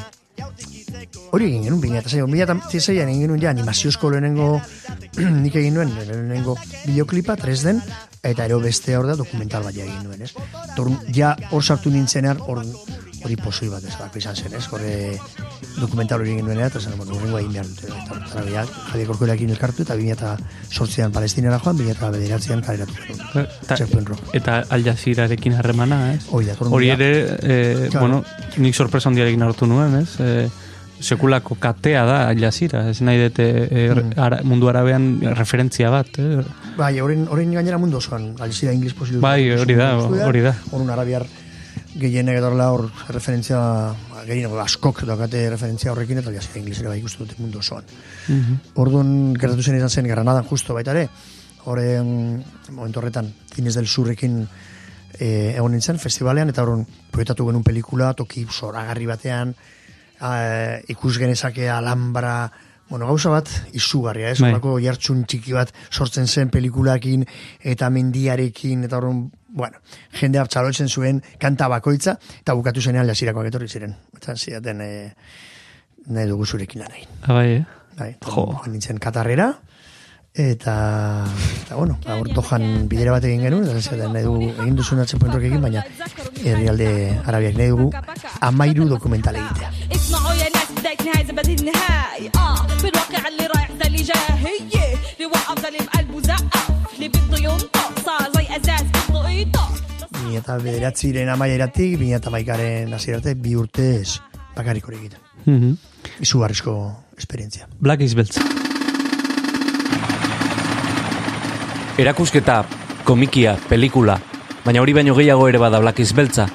hori 1.30 1.48
egin 1.50 1.64
genuen, 1.66 1.80
bina 1.80 2.02
eta 2.02 2.12
zeian, 2.12 2.30
bina 2.32 2.46
eta 2.46 2.80
zeian 2.80 3.09
egin 3.09 3.26
genuen 3.26 3.42
ja 3.42 3.50
animaziozko 3.50 4.11
lehenengo 4.12 4.61
nik 5.44 5.56
egin 5.56 5.78
nuen, 5.78 5.92
lehenengo 5.98 6.56
bideoklipa, 6.86 7.36
3D, 7.40 7.76
eta 8.22 8.46
ero 8.48 8.61
beste 8.61 8.96
hor 8.96 9.09
da 9.11 9.16
dokumental 9.18 9.66
bat 9.66 9.76
egin 9.76 10.02
nuen, 10.04 10.22
ez? 10.22 10.32
Torun, 10.76 10.98
ja 11.14 11.34
hor 11.50 11.64
sartu 11.64 11.92
nintzenean, 11.94 12.40
hor 12.46 12.64
hori 13.24 13.34
posoi 13.40 13.68
bat 13.70 13.82
ez 13.82 13.94
dako 13.98 14.20
izan 14.20 14.36
zen, 14.36 14.54
ez? 14.54 14.64
Horre 14.70 14.92
dokumental 15.78 16.22
hori 16.22 16.36
egin 16.36 16.46
nuen, 16.46 16.61
eta 16.62 16.80
zen, 16.80 16.94
bueno, 16.98 17.16
horrengo 17.16 17.40
egin 17.40 17.56
behar 17.56 17.68
dute, 17.70 17.90
eta 17.90 18.18
eta 18.18 18.44
bia, 18.46 18.64
Javier 18.92 19.11
Korkorekin 19.11 19.52
elkartu, 19.54 19.84
eta 19.86 19.96
bina 19.98 20.14
eta 20.14 20.34
sortzean 20.70 21.14
palestinera 21.14 21.59
joan, 21.62 21.78
bina 21.80 21.94
eta 21.96 22.12
bederatzean 22.14 22.62
kaleratu 22.66 22.94
zen. 23.06 23.24
Eta, 23.42 23.78
Rock. 24.12 24.30
eta 24.38 24.61
Al 24.70 24.86
Jazeerarekin 24.86 25.59
harremana, 25.59 26.00
ez? 26.14 26.22
Hori 26.30 26.94
ere, 26.94 27.11
e, 27.42 27.59
bueno, 27.98 28.22
nik 28.56 28.74
sorpresa 28.74 29.11
handiarekin 29.11 29.42
hartu 29.46 29.66
nuen, 29.70 30.00
ez? 30.02 30.09
E, 30.22 30.48
sekulako 31.01 31.57
katea 31.61 32.05
da 32.05 32.28
Al 32.28 32.38
Jazeera, 32.40 32.88
ez 32.90 33.01
nahi 33.03 33.18
dute 33.22 33.46
e, 33.70 33.88
Mm. 33.94 34.12
ara, 34.16 34.40
mundu 34.42 34.68
arabean 34.68 35.20
referentzia 35.36 35.90
bat, 35.90 36.09
eh? 36.18 36.42
Bai, 36.76 36.99
horren, 37.01 37.26
horren 37.28 37.53
gainera 37.55 37.78
mundu 37.78 37.99
osoan, 37.99 38.34
alizira 38.40 38.72
inglis 38.72 38.94
posibil. 38.94 39.20
Bai, 39.20 39.51
hori 39.53 39.74
da, 39.74 39.96
hori 39.99 40.40
da. 40.40 40.55
Horren 40.70 40.90
arabiar 40.90 41.26
gehienek 41.99 42.36
edo 42.38 42.51
hor 42.51 42.90
referentzia, 43.09 43.94
gehienek 44.26 44.53
askok 44.62 45.05
dakate 45.07 45.49
referentzia 45.51 45.92
horrekin, 45.92 46.18
eta 46.18 46.30
alizira 46.30 46.59
inglis 46.61 46.80
ere 46.80 46.88
bai 46.88 46.99
ikustu 46.99 47.24
dute 47.24 47.36
mundu 47.38 47.59
osoan. 47.59 47.84
Mhm. 48.28 48.59
Orduan 48.74 49.34
gertatu 49.34 49.62
zen 49.62 49.76
izan 49.76 49.90
zen 49.90 50.07
Granadan 50.07 50.44
justo 50.44 50.74
baita 50.74 50.92
ere, 50.92 51.09
horren 51.64 52.44
momentu 52.70 53.01
horretan 53.01 53.32
Cines 53.55 53.74
del 53.74 53.86
Surrekin 53.86 54.46
e, 55.18 55.55
egon 55.57 55.72
nintzen 55.72 55.99
festivalean, 55.99 56.49
eta 56.49 56.62
horren 56.62 56.86
proiektatu 57.11 57.46
genuen 57.46 57.64
pelikula, 57.64 58.12
toki 58.14 58.46
zoragarri 58.51 59.07
batean, 59.07 59.55
a, 60.20 60.78
ikus 60.88 61.16
genezake 61.18 61.68
Alhambra, 61.70 62.50
bueno, 62.88 63.06
gauza 63.06 63.30
bat 63.30 63.50
izugarria, 63.76 64.30
ez? 64.32 64.40
Bai. 64.40 64.50
Horako 64.52 64.78
jartxun 64.80 65.24
txiki 65.28 65.52
bat 65.56 65.72
sortzen 65.90 66.26
zen 66.26 66.50
pelikulakin 66.52 67.26
eta 67.60 67.90
mendiarekin, 67.92 68.86
eta 68.88 68.98
horren, 68.98 69.26
bueno, 69.48 69.82
jendea 70.16 70.46
txalotzen 70.48 70.88
zuen 70.88 71.20
kanta 71.40 71.68
bakoitza, 71.68 72.16
eta 72.40 72.56
bukatu 72.56 72.80
zenean 72.80 73.08
jasirakoak 73.10 73.50
etorri 73.50 73.68
ziren. 73.68 73.94
Eta 74.16 74.36
zidaten, 74.36 74.80
e, 74.80 75.12
nahi 76.08 76.30
dugu 76.30 76.46
zurekin 76.46 76.84
lan 76.84 76.94
egin. 76.96 77.18
Ah, 77.22 77.34
bai, 77.34 77.48
eh? 77.58 77.64
Bai, 77.98 78.12
jo. 78.24 78.46
nintzen 78.70 79.00
Katarrera, 79.02 79.52
Eta, 80.39 81.26
eta 81.66 81.74
bueno, 81.74 81.99
ba, 82.05 82.14
aur 82.14 82.28
dojan 82.30 82.86
bat 82.86 83.24
egin 83.26 83.41
genuen, 83.43 83.64
eta 83.66 83.80
zetan 83.80 84.12
nahi 84.14 84.22
dugu, 84.22 84.53
egin 84.62 84.76
duzun 84.78 85.01
atzepoen 85.03 85.34
egin, 85.34 85.61
baina 85.61 85.82
herrialde 86.45 86.86
arabiak 87.26 87.57
nahi 87.59 87.72
dugu 87.72 87.91
amairu 88.47 88.86
dokumental 88.86 89.34
egitea. 89.34 89.72
Bina 100.22 100.39
eta 100.39 100.57
bederatziren 100.62 101.34
amaieratik, 101.34 101.99
bina 101.99 102.22
eta 102.22 102.30
maikaren 102.30 102.95
azirarte, 102.95 103.34
bi 103.34 103.59
urtez 103.59 104.20
bakarrik 104.55 104.86
hori 104.86 105.03
egiten. 105.03 105.18
Mm 105.47 105.59
-hmm. 105.59 105.76
Izu 106.20 106.39
barrizko 106.39 106.78
esperientzia. 107.18 107.66
Black 107.80 108.03
is 108.03 108.14
beltz. 108.14 108.67
Erakusketa, 111.99 112.61
komikia, 113.03 113.57
pelikula, 113.66 114.20
baina 114.62 114.78
hori 114.78 114.92
baino 114.94 115.16
gehiago 115.16 115.49
ere 115.51 115.59
bada 115.59 115.80
Black 115.82 115.99
is 115.99 116.12
beltza. 116.14 116.46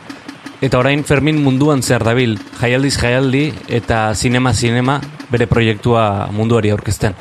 Eta 0.63 0.79
orain 0.79 1.03
Fermin 1.03 1.41
munduan 1.43 1.83
zer 1.83 2.05
dabil, 2.07 2.37
jaialdiz 2.61 2.95
jaialdi 2.95 3.43
eta 3.67 4.15
sinema 4.15 4.53
sinema 4.55 5.01
bere 5.27 5.51
proiektua 5.51 6.29
munduari 6.31 6.71
aurkezten. 6.71 7.19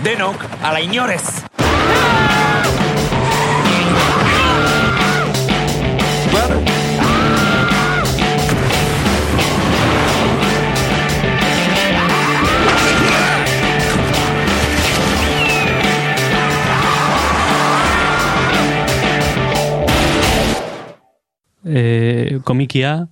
Denok, 0.00 0.48
ala 0.64 0.80
inorez! 0.80 1.51
E, 21.64 22.38
komikia, 22.44 23.06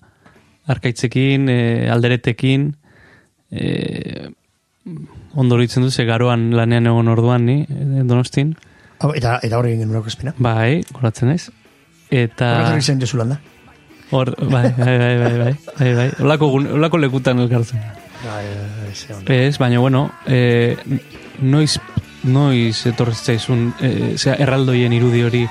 arkaitzekin, 0.70 1.48
e, 1.48 1.58
alderetekin, 1.90 2.70
e, 3.50 4.30
ondo 5.34 5.54
horitzen 5.54 5.84
du, 5.84 5.90
ze 5.90 6.04
garoan 6.08 6.50
lanean 6.56 6.86
egon 6.90 7.08
orduan 7.08 7.46
ni, 7.46 7.64
donostin. 7.68 8.56
Hau, 9.00 9.12
Eta, 9.16 9.38
eta 9.42 9.58
hori 9.58 9.70
egin 9.72 9.84
genuen 9.86 10.00
aurkezpena. 10.02 10.34
Bai, 10.38 10.82
goratzen 10.92 11.30
naiz. 11.30 11.46
Eta... 12.10 12.50
Horregatik 12.58 12.82
zen 12.90 13.00
Jesulanda. 13.00 13.38
Hor, 14.10 14.32
bai, 14.50 14.66
bai, 14.76 14.98
bai, 14.98 15.14
bai, 15.22 15.32
bai, 15.38 15.54
bai, 15.78 15.90
bai. 15.94 16.08
Olako, 16.26 16.48
gun- 16.56 16.70
olako 16.74 16.98
lekutan 16.98 17.38
elkartzen. 17.44 17.80
Bai, 18.24 18.44
bai, 18.82 18.94
ze 18.94 19.14
ondo. 19.14 19.32
Ez, 19.32 19.56
baina, 19.62 19.78
bueno, 19.78 20.10
e, 20.26 20.76
noiz, 21.40 21.78
noiz 22.26 22.74
etorri 22.90 23.14
zaizun, 23.14 23.70
e, 23.80 23.92
zera, 24.18 24.34
erraldoien 24.42 24.92
irudi 24.92 25.22
hori 25.24 25.44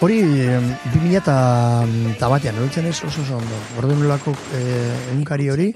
Hori, 0.00 0.18
em, 0.20 0.64
2000 0.92 1.16
eta, 1.16 2.28
batean, 2.28 2.58
horitzen 2.60 2.86
ez 2.90 2.98
oso 3.06 3.22
oso 3.22 3.36
ondo. 3.38 3.56
Gordon 3.76 4.02
nolako 4.02 4.34
eh, 4.52 5.12
egunkari 5.12 5.48
hori, 5.48 5.68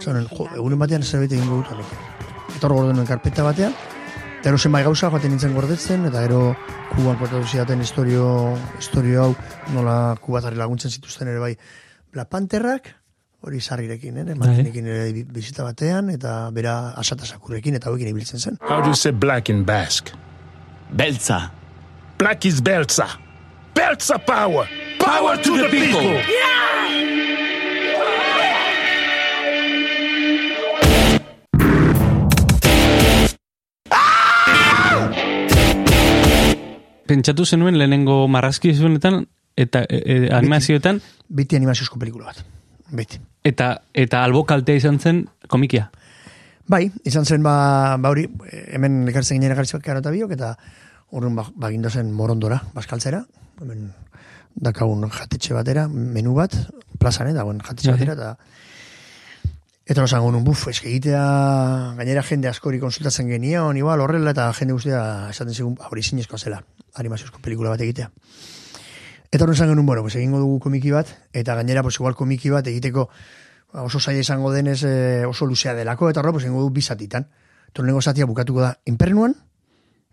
zonen, 0.00 0.26
jo, 0.30 0.46
egunen 0.54 0.78
batean 0.80 1.02
zerbait 1.04 1.32
egingo 1.36 1.58
dut 1.60 1.72
honek. 1.74 1.90
Eta 2.54 2.66
hor 2.68 2.76
gordonen 2.78 3.04
karpeta 3.08 3.44
batean, 3.44 3.74
eta 4.38 4.46
gero 4.46 4.58
zenbait 4.58 4.86
gauza 4.86 5.10
joaten 5.12 5.34
nintzen 5.34 5.52
gordetzen, 5.56 6.06
eta 6.08 6.22
gero 6.24 6.54
kuban 6.94 7.18
kontatu 7.20 7.42
zidaten 7.50 7.82
historio, 7.84 8.28
historio 8.78 9.24
hau, 9.24 9.32
nola 9.74 10.14
kubatari 10.22 10.56
laguntzen 10.56 10.90
zituzten 10.94 11.28
ere 11.34 11.42
bai, 11.42 11.52
Black 12.14 12.30
Pantherrak, 12.30 12.88
hori 13.44 13.60
sarrirekin, 13.60 14.16
ere, 14.22 14.34
Martinekin 14.38 14.86
ere 14.86 15.10
bi- 15.12 15.26
bizita 15.28 15.66
batean, 15.66 16.08
eta 16.14 16.48
bera 16.56 16.94
asata 16.96 17.26
sakurrekin, 17.26 17.74
eta 17.76 17.90
hauekin 17.90 18.08
ibiltzen 18.14 18.40
zen. 18.40 18.56
How 18.62 18.80
do 18.80 18.88
you 18.88 18.94
say 18.96 19.12
black 19.12 19.50
in 19.50 19.64
Basque? 19.66 20.14
Belza. 20.94 21.50
Black 22.16 22.46
is 22.46 22.62
Belza. 22.62 23.10
Belza 23.74 24.18
power. 24.18 24.68
Power 24.98 25.36
to 25.42 25.56
the 25.58 25.68
people. 25.68 26.22
Pentsatu 37.04 37.44
zenuen 37.44 37.76
lehenengo 37.78 38.28
marrazki 38.28 38.72
zuenetan 38.74 39.26
eta 39.56 39.82
e, 39.88 39.98
e, 39.98 40.16
animazioetan 40.30 41.02
Biti 41.28 41.56
animaziozko 41.56 41.98
pelikula 41.98 42.30
bat. 42.30 42.44
Beti. 42.94 43.18
eta 43.42 43.82
eta 43.92 44.22
albo 44.24 44.44
kaltea 44.46 44.78
izan 44.78 45.00
zen 45.00 45.24
komikia. 45.48 45.90
Bai, 46.68 46.92
izan 47.04 47.26
zen 47.26 47.42
ba, 47.42 47.96
ba 47.98 48.10
hori, 48.14 48.28
hemen 48.72 49.08
ekartzen 49.08 49.40
ginen 49.40 49.52
egartzak 49.52 49.88
eta 49.88 50.10
biok, 50.10 50.30
eta 50.32 50.54
horren 51.10 51.34
ba, 51.34 51.44
bagindu 51.56 51.90
zen 51.90 52.12
morondora, 52.12 52.62
baskaltzera, 52.72 53.24
hemen 53.60 53.92
dakagun 54.54 55.08
jatetxe 55.10 55.54
batera, 55.54 55.88
menu 55.88 56.34
bat, 56.34 56.54
plazan, 56.98 57.28
eh, 57.28 57.34
dagoen 57.36 57.60
jatetxe 57.60 57.90
Bai. 57.90 57.98
batera, 57.98 58.14
eta 58.14 58.36
Eta 59.84 60.00
no 60.00 60.08
zango 60.08 60.30
nun, 60.32 60.44
buf, 60.44 60.62
eske 60.70 60.88
egitea, 60.88 61.22
gainera 61.98 62.22
jende 62.24 62.48
askori 62.48 62.78
konsultatzen 62.80 63.28
genion, 63.28 63.76
igual 63.76 64.00
horrela, 64.00 64.32
eta 64.32 64.46
jende 64.56 64.72
guztia 64.72 65.28
esaten 65.28 65.52
zigun, 65.52 65.74
hori 65.90 66.00
zinezkoa 66.02 66.38
zela, 66.40 66.62
animaziozko 66.96 67.42
pelikula 67.44 67.74
bat 67.74 67.82
egitea. 67.84 68.08
Eta 69.30 69.44
horren 69.44 69.74
nun, 69.74 69.84
bueno, 69.84 70.00
pues 70.00 70.14
egingo 70.16 70.40
dugu 70.40 70.58
komiki 70.60 70.90
bat, 70.90 71.12
eta 71.34 71.54
gainera, 71.58 71.82
pues 71.82 71.96
igual 72.00 72.14
komiki 72.16 72.48
bat 72.48 72.66
egiteko 72.66 73.10
ba, 73.74 73.82
oso 73.82 74.00
zaila 74.00 74.20
izango 74.24 74.52
denez 74.54 74.84
eh, 74.84 75.26
oso 75.28 75.44
luzea 75.44 75.74
delako, 75.74 76.08
eta 76.08 76.20
horre, 76.20 76.32
pues 76.32 76.44
egingo 76.44 76.62
dugu 76.62 76.78
bizatitan. 76.80 77.28
Eta 77.68 77.82
lehenengo 77.82 78.00
zatia 78.00 78.24
bukatuko 78.24 78.62
da 78.62 78.78
inpernuan, 78.86 79.36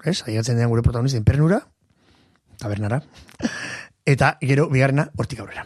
ez, 0.03 0.23
aigatzen 0.27 0.57
den 0.57 0.67
gure 0.67 0.83
protagonista 0.83 1.21
inpernura, 1.21 1.61
tabernara, 2.62 3.01
eta 4.05 4.36
gero 4.41 4.70
bigarrena 4.70 5.09
hortik 5.18 5.41
aurrera. 5.41 5.66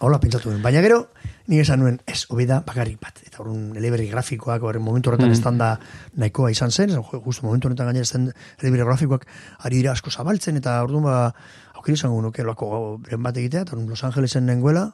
Hola, 0.00 0.18
pentsatu 0.18 0.48
nuen. 0.50 0.62
Baina 0.64 0.80
gero, 0.82 1.10
ni 1.46 1.58
esan 1.60 1.82
nuen, 1.82 1.98
ez, 2.08 2.24
hobi 2.32 2.46
da 2.48 2.60
bakarrik 2.66 2.96
bat. 3.02 3.20
Eta 3.26 3.42
horren 3.42 3.74
eleberri 3.76 4.08
grafikoak, 4.10 4.64
horren 4.64 4.82
momentu 4.82 5.10
horretan 5.10 5.28
mm. 5.28 5.36
estanda 5.36 5.68
nahikoa 6.18 6.50
izan 6.54 6.72
zen, 6.72 6.94
justu 6.96 7.44
momentu 7.46 7.68
honetan 7.68 7.90
gainera 7.90 8.08
zen 8.08 8.30
eleberri 8.62 8.86
grafikoak 8.88 9.26
ari 9.60 9.82
dira 9.82 9.92
asko 9.92 10.10
zabaltzen, 10.10 10.56
eta 10.62 10.78
orduan 10.82 11.04
ba, 11.06 11.16
aukera 11.76 11.98
izango 11.98 12.22
nuke 12.24 12.42
loako 12.46 12.98
bat 13.04 13.36
egitea, 13.36 13.66
eta 13.66 13.76
Los 13.76 14.02
Angelesen 14.08 14.48
nengoela, 14.48 14.88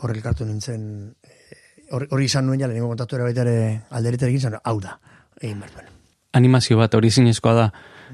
horre 0.00 0.16
elkartu 0.16 0.46
nintzen, 0.46 0.86
eh, 1.24 1.58
hor- 1.90 2.06
hori 2.10 2.30
izan 2.30 2.46
nuen 2.46 2.60
ja, 2.62 2.70
lehenengo 2.70 2.92
kontatu 2.94 3.18
era 3.18 3.26
baita 3.26 3.42
ere 3.42 3.82
aldereterekin 3.90 4.60
hau 4.62 4.78
da, 4.80 4.98
egin 5.40 5.60
behar. 5.60 5.90
Animazio 6.34 6.78
bat 6.78 6.94
hori 6.94 7.10
zinezkoa 7.10 7.54
da. 7.54 7.68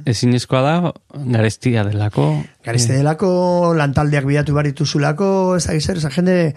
Ezinezkoa 0.07 0.61
da 0.62 0.92
garestia 1.32 1.84
delako. 1.84 2.42
Garezte 2.64 2.94
delako, 2.96 3.74
lantaldeak 3.76 4.24
bidatu 4.24 4.55
behar 4.55 4.66
dituzulako, 4.70 5.57
ez 5.57 5.66
da 5.66 5.74
gizar, 5.74 5.96
esa 6.01 6.11
jende 6.11 6.55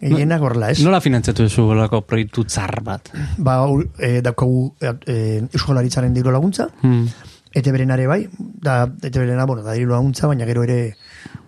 gehienak 0.00 0.42
horrela, 0.44 0.70
ez? 0.74 0.82
Nola 0.84 1.00
finantzatu 1.00 1.46
duzu 1.46 1.64
golako 1.70 2.02
proiektu 2.04 2.44
tzar 2.44 2.80
bat? 2.84 3.08
ba, 3.38 3.62
eh, 3.98 4.20
daukagu 4.22 4.74
eh, 5.06 5.40
euskolaritzaren 5.52 6.12
diru 6.14 6.30
laguntza, 6.34 6.68
Hmm. 6.82 7.06
ete 7.56 7.72
berenare 7.72 8.06
bai, 8.06 8.26
da, 8.38 8.84
ete 9.02 9.18
berena, 9.18 9.46
bueno, 9.46 9.62
da 9.62 9.72
diru 9.72 9.90
laguntza, 9.94 10.26
baina 10.26 10.44
gero 10.44 10.62
ere 10.64 10.94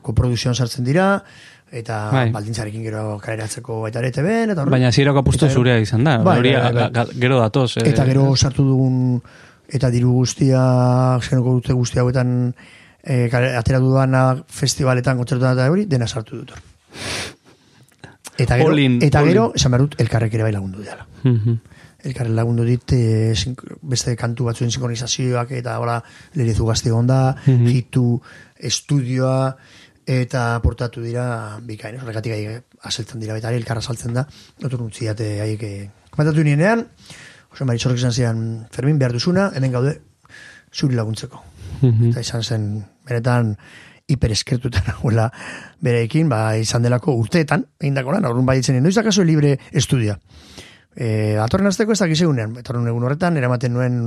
koprodukzioan 0.03 0.55
sartzen 0.55 0.85
dira, 0.85 1.22
eta 1.70 2.09
Bai. 2.11 2.31
baldintzarekin 2.33 2.83
gero 2.83 3.18
kaleratzeko 3.20 3.83
baita 3.83 3.99
ere 4.01 4.09
ETV-n, 4.09 4.51
eta 4.55 4.62
horrela. 4.62 4.70
Baina 4.79 4.93
zirako 4.93 5.18
apustu 5.20 5.51
zurea 5.53 5.76
izan 5.79 6.05
da. 6.05 6.16
Bai, 6.24 6.39
hori 6.39 6.55
bai, 6.57 6.72
bai, 6.72 6.89
bai. 6.95 7.05
gero 7.20 7.39
datoz. 7.43 7.76
eh, 7.76 7.91
Eta 7.91 8.07
gero 8.09 8.35
sartu 8.37 8.64
dugun, 8.64 9.20
eta 9.69 9.91
diru 9.93 10.12
guztia, 10.16 10.61
zenoko 11.21 11.53
dute 11.59 11.73
guztia 11.77 12.03
hauetan, 12.03 12.55
e, 13.03 13.29
atera 13.33 13.81
dudana 13.81 14.45
festivaletan, 14.49 15.16
kontzertuetan 15.21 15.59
eta 15.59 15.71
hori, 15.71 15.85
dena 15.87 16.07
sartu 16.09 16.41
dut. 16.43 16.55
Eta 18.39 18.57
gero, 18.57 18.71
All 18.71 18.79
in, 18.79 19.01
eta 19.03 19.23
gero, 19.27 19.51
esan 19.59 19.73
behar 19.75 19.83
dut, 19.85 19.97
elkarrek 20.01 20.35
ere 20.39 20.47
bai 20.47 20.53
lagundu 20.55 20.85
dela. 20.85 21.07
Mhm. 21.25 21.59
elkarren 22.09 22.37
lagundu 22.37 22.62
dit 22.62 22.93
e, 22.95 23.35
beste 23.83 24.12
kantu 24.16 24.45
batzuen 24.47 24.71
sinkronizazioak 24.71 25.51
eta 25.59 25.73
hola 25.83 25.97
lerizu 26.39 26.64
gazte 26.64 26.93
onda, 26.95 27.35
Mhm. 27.45 27.66
hitu 27.66 28.23
estudioa 28.57 29.57
eta 30.07 30.61
portatu 30.62 31.03
dira 31.03 31.59
bikain, 31.61 31.99
horregatik 32.01 32.33
gai 32.33 32.61
aseltzen 32.83 33.21
dira 33.21 33.37
ere, 33.37 33.57
elkarra 33.57 33.83
saltzen 33.83 34.14
da, 34.14 34.27
otur 34.64 34.81
nutziate 34.81 35.41
haiek 35.43 35.62
eh, 35.62 35.91
komentatu 36.11 36.45
nienean, 36.45 36.87
oso 37.53 37.66
maritxorrek 37.68 37.99
izan 37.99 38.12
zian, 38.12 38.40
Fermin 38.72 38.99
behar 38.99 39.14
duzuna, 39.16 39.51
hemen 39.57 39.72
gaude 39.72 39.99
zuri 40.72 40.96
laguntzeko. 40.99 41.42
Mhm. 41.82 42.11
Eta 42.11 42.24
izan 42.24 42.42
zen, 42.42 42.66
benetan, 43.09 43.57
hipereskertuta 44.09 44.82
nagoela 44.88 45.28
bereekin, 45.84 46.28
ba, 46.28 46.57
izan 46.57 46.84
delako 46.86 47.14
urteetan, 47.20 47.66
egindako 47.80 48.16
lan, 48.16 48.28
aurrun 48.28 48.46
bai 48.49 48.59
itzen, 48.62 48.80
noiz 48.82 48.96
dakazu 48.96 49.24
libre 49.24 49.59
estudia. 49.72 50.18
E, 50.99 51.36
atorren 51.38 51.68
azteko 51.70 51.94
ez 51.94 52.01
dakizeunean, 52.01 52.57
etorren 52.59 52.88
egun 52.90 53.05
horretan, 53.07 53.36
eramaten 53.38 53.76
nuen 53.76 53.99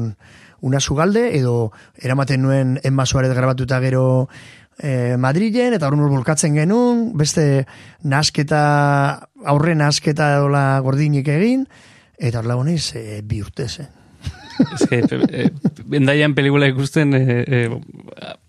una 0.62 0.82
sugalde, 0.82 1.30
edo 1.38 1.72
eramaten 1.96 2.42
nuen 2.44 2.74
Emma 2.84 3.06
Suarez 3.06 3.32
grabatuta 3.32 3.80
gero 3.80 4.28
e, 4.78 5.16
Madrilen, 5.18 5.78
eta 5.78 5.88
horren 5.88 6.04
volkatzen 6.12 6.58
genuen, 6.58 7.12
beste 7.18 7.66
nasketa, 8.04 8.64
aurre 9.46 9.78
nasketa 9.78 10.34
dola 10.42 10.66
gordinik 10.84 11.32
egin, 11.32 11.66
eta 12.22 12.40
horrela 12.40 12.56
honez, 12.62 12.94
e, 12.96 13.22
bi 13.26 13.42
urtez, 13.42 13.80
eh? 13.82 13.90
Ez 14.76 14.86
que, 14.88 15.00
eh, 15.10 15.50
bendaian 15.90 16.36
pelikula 16.38 16.68
ikusten, 16.70 17.16
eh, 17.18 17.44
eh, 17.48 17.70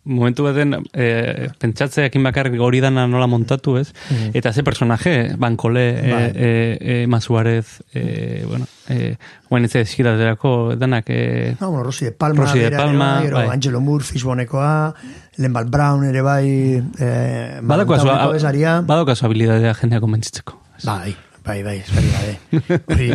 momentu 0.05 0.43
baten 0.45 0.75
eh, 0.93 1.47
pentsatzeakin 1.62 2.25
bakarrik 2.27 2.61
hori 2.61 2.81
dana 2.83 3.07
nola 3.09 3.29
montatu, 3.31 3.77
ez? 3.81 3.95
Mhm. 4.11 4.33
Eta 4.37 4.53
ze 4.53 4.62
personaje, 4.66 5.14
bankole, 5.39 5.85
eh, 5.89 6.12
Bai. 6.12 6.27
eh, 6.35 6.79
eh, 6.81 7.07
Masuarez, 7.07 7.81
eh, 7.95 8.45
bueno, 8.47 8.66
eh, 8.91 9.16
guen 9.49 9.64
ez 9.64 9.75
eskiraterako, 9.77 10.75
danak, 10.77 11.07
eh, 11.09 11.55
No, 11.61 11.70
bueno, 11.70 11.85
Rosy 11.85 12.05
de 12.07 12.12
Palma, 12.12 12.45
Rosy 12.45 12.59
de 12.59 12.66
ere 12.66 12.77
Palma, 12.77 13.20
bai, 13.20 13.31
bai. 13.31 13.49
Angelo 13.49 13.81
Moore, 13.81 14.05
Fishbonekoa, 14.05 14.95
Lembal 15.38 15.64
Brown 15.71 16.05
ere 16.05 16.21
bai, 16.21 16.83
eh, 16.99 17.61
badaukazu, 17.63 18.05
Mountaineko 18.07 18.33
besaria. 18.33 18.80
badaukazu 18.83 19.25
habilidadea 19.25 19.72
jendea 19.80 20.01
konbentzitzeko. 20.01 20.61
Bai, 20.84 21.17
bai, 21.45 21.63
bai, 21.63 21.77
esperi 21.83 22.11
gabe. 22.13 22.81
Hori, 22.95 23.09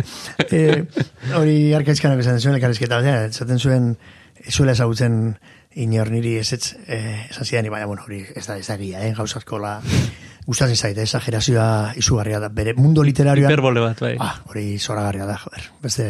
eh, 0.50 0.84
hori 1.36 1.58
arkaizkanak 1.74 2.20
esan 2.24 2.40
zuen, 2.40 2.54
elkarrizketa 2.58 2.98
batean, 3.00 3.30
esaten 3.30 3.58
zuen, 3.58 3.88
zuela 4.50 4.72
ezagutzen 4.72 5.36
inor 5.78 6.10
niri 6.10 6.36
ez 6.40 6.52
ez, 6.56 6.76
eh, 6.86 7.26
esan 7.30 7.44
zidan, 7.46 7.68
baina, 7.70 7.86
bueno, 7.86 8.02
hori 8.06 8.24
ez 8.34 8.46
da, 8.46 8.56
ez 8.58 8.66
da 8.66 8.74
egia, 8.74 9.04
eh, 9.06 9.12
gauzazko 9.14 9.58
la, 9.62 9.76
gustatzen 10.48 10.76
zaite, 10.76 11.02
exagerazioa 11.04 11.92
izugarria 12.00 12.40
da, 12.40 12.48
bere 12.48 12.74
mundo 12.74 13.02
literarioan. 13.04 13.50
Hiperbole 13.50 13.80
bat, 13.84 14.00
bai. 14.00 14.14
Ah, 14.18 14.34
hori 14.48 14.78
zoragarria 14.78 15.26
da, 15.28 15.36
joder. 15.38 15.68
Beste, 15.84 16.08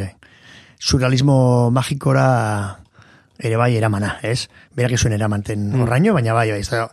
surrealismo 0.78 1.70
magikora 1.74 2.78
ere 3.38 3.56
bai 3.58 3.72
eramana, 3.76 4.16
ez? 4.22 4.48
Berak 4.74 4.98
zuen 4.98 5.12
eramanten 5.14 5.68
Mm. 5.72 5.82
horraino, 5.82 6.14
baina 6.14 6.34
bai, 6.34 6.50
bai, 6.50 6.60
ez 6.60 6.70
da, 6.70 6.88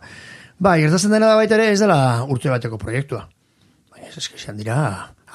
bai, 0.58 0.80
gertatzen 0.82 1.10
dena 1.14 1.26
da 1.32 1.36
baita 1.36 1.54
ere 1.54 1.70
ez 1.72 1.80
dela 1.80 2.24
urte 2.28 2.50
bateko 2.50 2.78
proiektua. 2.78 3.28
Baina 3.92 4.08
ez 4.08 4.16
eski 4.18 4.36
izan 4.36 4.56
dira 4.56 4.76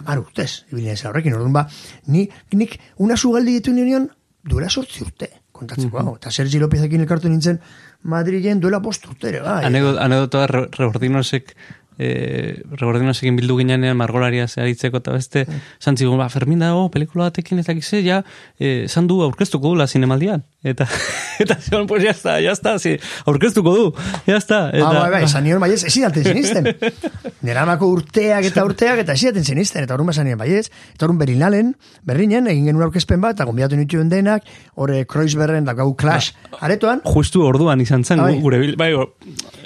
amar 0.01 0.19
urtez, 0.19 0.65
ibilien 0.71 0.93
ez 0.97 1.05
horrekin, 1.05 1.33
orduan 1.37 1.53
ba, 1.53 1.67
ni, 2.07 2.27
nik 2.53 2.79
una 2.97 3.15
sugaldi 3.17 3.53
ditu 3.59 3.71
nion 3.73 4.09
duela 4.43 4.69
sortzi 4.69 5.03
urte, 5.05 5.29
kontatzeko, 5.51 5.97
Mhm. 5.99 6.07
hau. 6.07 6.15
eta 6.17 6.31
Sergi 6.31 6.59
Lopezekin 6.59 7.01
elkartu 7.01 7.29
nintzen 7.29 7.59
Madrilen 8.03 8.59
duela 8.59 8.79
bost 8.79 9.05
urte 9.05 9.27
ere, 9.29 9.41
bai. 9.45 9.63
Anekdot- 9.65 9.99
Anekdota 10.01 10.47
re- 10.47 10.67
Rebordinosek 10.71 11.55
eh, 12.01 12.61
Rebordinosek 12.79 13.29
bildu 13.37 13.57
ginean 13.59 13.85
margolaria 13.97 14.47
zeharitzeko 14.47 15.01
eta 15.01 15.13
beste 15.15 15.45
esan 15.47 15.97
zigun, 15.97 16.17
ba, 16.17 16.29
Fermin 16.33 16.59
dago 16.63 16.87
pelikula 16.93 17.29
batekin 17.29 17.61
ez 17.61 17.67
dakize, 17.67 18.01
ja, 18.05 18.23
eh, 18.59 18.85
esan 18.87 19.07
du 19.07 19.21
aurkeztuko 19.25 19.75
dula 19.75 19.87
zinemaldian. 19.87 20.43
Eta, 20.63 20.85
eta 21.43 21.55
zion, 21.61 21.87
pues 21.87 22.03
ya 22.03 22.11
está, 22.11 22.39
ya 22.41 22.51
está, 22.51 22.77
si, 22.79 22.97
aurkeztuko 23.25 23.75
du, 23.75 23.85
ya 24.27 24.37
está. 24.37 24.69
Eta, 24.69 24.89
Ah, 24.91 24.99
bai, 25.05 25.11
bai, 25.11 25.23
esan 25.25 25.43
nion 25.45 25.61
baiez, 25.61 25.83
ezin 25.87 26.03
daten 26.05 26.23
zenizten. 26.23 26.67
Neramako 27.47 27.87
urteak 27.95 28.45
eta 28.49 28.65
urteak 28.67 29.01
eta 29.05 29.15
ezin 29.17 29.31
daten 29.31 29.45
zenizten, 29.45 29.85
eta 29.87 29.95
horren 29.95 30.11
esan 30.13 30.27
nion 30.29 30.37
baiez. 30.41 30.67
Eta 30.93 31.07
horren 31.07 31.17
Berlinalen, 31.21 31.73
Berlinen, 32.05 32.49
egin 32.51 32.67
genuen 32.69 32.85
aurkezpen 32.89 33.21
bat, 33.23 33.37
eta 33.37 33.47
gombiatu 33.49 33.79
nituen 33.79 34.09
denak, 34.11 34.45
horre 34.75 35.05
Kreuzberren, 35.09 35.65
da 35.65 35.73
gau 35.77 35.89
Clash, 35.97 36.35
aretoan, 36.61 37.01
Justu 37.05 37.41
orduan 37.45 37.81
izan 37.81 38.05
zen, 38.05 38.21
Bai. 38.21 38.35
gure 38.41 38.61
bai, 38.77 38.91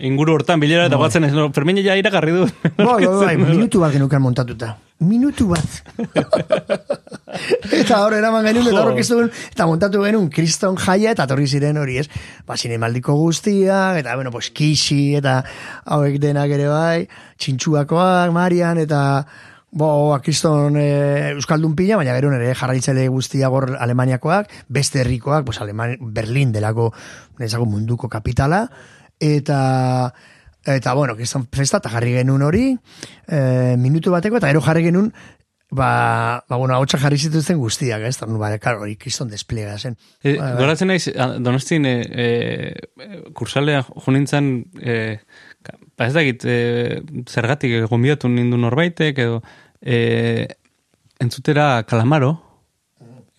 inguru 0.05 0.37
hortan 0.37 0.63
bilera 0.63 0.87
eta 0.87 0.99
batzen 1.01 1.27
ez, 1.27 1.33
no, 1.35 1.49
Fermin 1.55 1.81
ja 1.83 1.95
iragarri 2.25 2.33
du. 2.33 2.45
bai, 2.77 3.05
bai, 3.05 3.35
bai, 3.37 3.37
minutu 3.37 3.79
bat 3.79 3.93
genukan 3.93 4.21
montatuta. 4.21 4.75
Minutu 4.99 5.49
bat. 5.49 5.81
eta 7.81 7.99
hor 8.03 8.15
eraman 8.15 8.45
genuen, 8.47 8.69
eta 8.71 8.83
horrek 8.83 9.33
eta 9.51 9.67
montatu 9.67 10.03
genuen 10.05 10.29
kriston 10.31 10.77
jaia, 10.79 11.11
eta 11.11 11.27
torri 11.27 11.47
ziren 11.47 11.77
hori 11.77 11.99
ez, 11.99 12.07
ba, 12.47 12.55
zinemaldiko 12.55 13.15
guztiak, 13.19 13.99
eta, 14.01 14.15
bueno, 14.15 14.31
pues, 14.31 14.51
kisi, 14.55 15.15
eta 15.19 15.41
hauek 15.85 16.19
denak 16.23 16.53
ere 16.55 16.69
bai, 16.71 17.07
txintxuakoak, 17.37 18.31
Marian, 18.35 18.79
eta, 18.79 19.01
bo, 19.75 19.89
ba, 20.13 20.21
kriston 20.23 20.79
e, 20.79 21.33
Euskaldun 21.33 21.75
pila, 21.75 21.99
baina 21.99 22.15
gero 22.15 22.31
nere 22.31 22.53
jarraitzaile 22.55 23.09
guztiak 23.11 23.51
hor 23.51 23.73
Alemaniakoak, 23.75 24.53
beste 24.71 25.03
herrikoak, 25.03 25.43
pues, 25.49 25.59
Aleman, 25.59 25.97
Berlin 26.15 26.55
delako, 26.55 26.93
nezako 27.43 27.67
munduko 27.67 28.07
kapitala, 28.07 28.63
eta, 29.19 29.59
eta, 30.65 30.93
bueno, 30.93 31.15
kriston 31.15 31.47
festa, 31.53 31.77
eta 31.77 31.89
jarri 31.93 32.13
genuen 32.17 32.41
hori, 32.41 32.67
e, 33.27 33.39
minutu 33.77 34.11
bateko, 34.11 34.37
eta 34.37 34.47
gero 34.51 34.61
jarri 34.65 34.83
genuen, 34.87 35.11
ba, 35.75 36.43
ba 36.47 36.55
bueno, 36.57 36.75
hautsak 36.75 37.01
jarri 37.01 37.17
zituzten 37.17 37.57
guztiak, 37.59 38.01
ez? 38.07 38.15
Eta, 38.17 38.25
ba, 38.39 38.51
karo, 38.61 38.81
hori 38.85 38.95
kriston 39.01 39.29
despliega 39.29 39.77
zen. 39.77 39.97
E, 40.23 40.35
Bai, 40.35 40.39
bai. 40.39 40.51
goratzen 40.61 40.87
naiz, 40.87 41.07
a- 41.15 41.37
donostin, 41.39 41.85
e, 41.85 41.95
e, 42.11 43.21
kursalea 43.33 43.83
junintzen, 44.05 44.51
e, 44.81 45.19
ba 45.97 46.07
ez 46.07 46.13
dakit, 46.13 46.45
e, 46.45 47.01
zergatik 47.29 47.87
gombiatu 47.89 48.29
nindu 48.29 48.57
norbaitek, 48.61 49.17
edo, 49.25 49.41
e, 49.81 50.47
entzutera 51.19 51.83
kalamaro, 51.87 52.33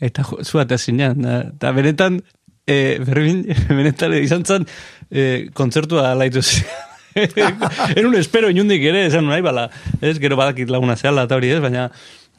eta 0.01 0.23
jo- 0.29 0.43
zu 0.45 0.61
eta 0.61 0.77
zinean, 0.79 1.25
eta 1.55 1.71
benetan, 1.73 2.21
e, 2.67 2.99
berbin, 3.01 3.45
benetan 3.79 4.13
izan 4.19 4.45
zen, 4.45 4.67
e, 5.11 5.49
kontzertua 5.55 6.15
laitu 6.19 6.43
en 7.97 8.07
un 8.07 8.15
espero 8.19 8.51
inundik 8.53 8.85
ere, 8.93 9.07
esan 9.09 9.27
nahi 9.29 9.45
bala, 9.45 9.69
ez, 10.01 10.19
gero 10.23 10.37
badakit 10.39 10.71
laguna 10.73 10.97
zehala 10.97 11.27
eta 11.27 11.39
hori 11.39 11.51
ez, 11.57 11.61
baina, 11.65 11.89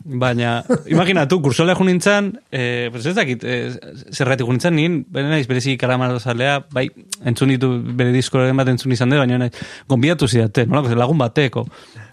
baina, 0.06 0.52
imaginatu, 0.94 1.42
kursola 1.44 1.76
jo 1.76 1.84
nintzen, 1.88 2.32
eh, 2.52 2.88
pues 2.94 3.06
ez 3.10 3.16
dakit, 3.18 3.44
eh, 3.44 3.72
zerratik 4.14 4.46
jo 4.48 4.54
nintzen, 4.54 4.76
nien, 4.78 5.02
bere 5.10 5.30
naiz, 5.32 5.48
berezi 5.50 5.78
kalamaro 5.82 6.20
zalea, 6.20 6.60
bai, 6.72 6.88
entzun 7.26 7.50
ditu 7.56 7.72
bere 7.98 8.14
diskoren 8.16 8.58
bat 8.58 8.70
entzun 8.72 8.94
izan 8.96 9.10
dut, 9.14 9.20
baina 9.24 9.42
naiz, 9.46 9.54
gonbidatu 9.90 10.30
zidate, 10.30 10.68
nolako, 10.70 10.96
lagun 10.96 11.18
bateko. 11.26 11.68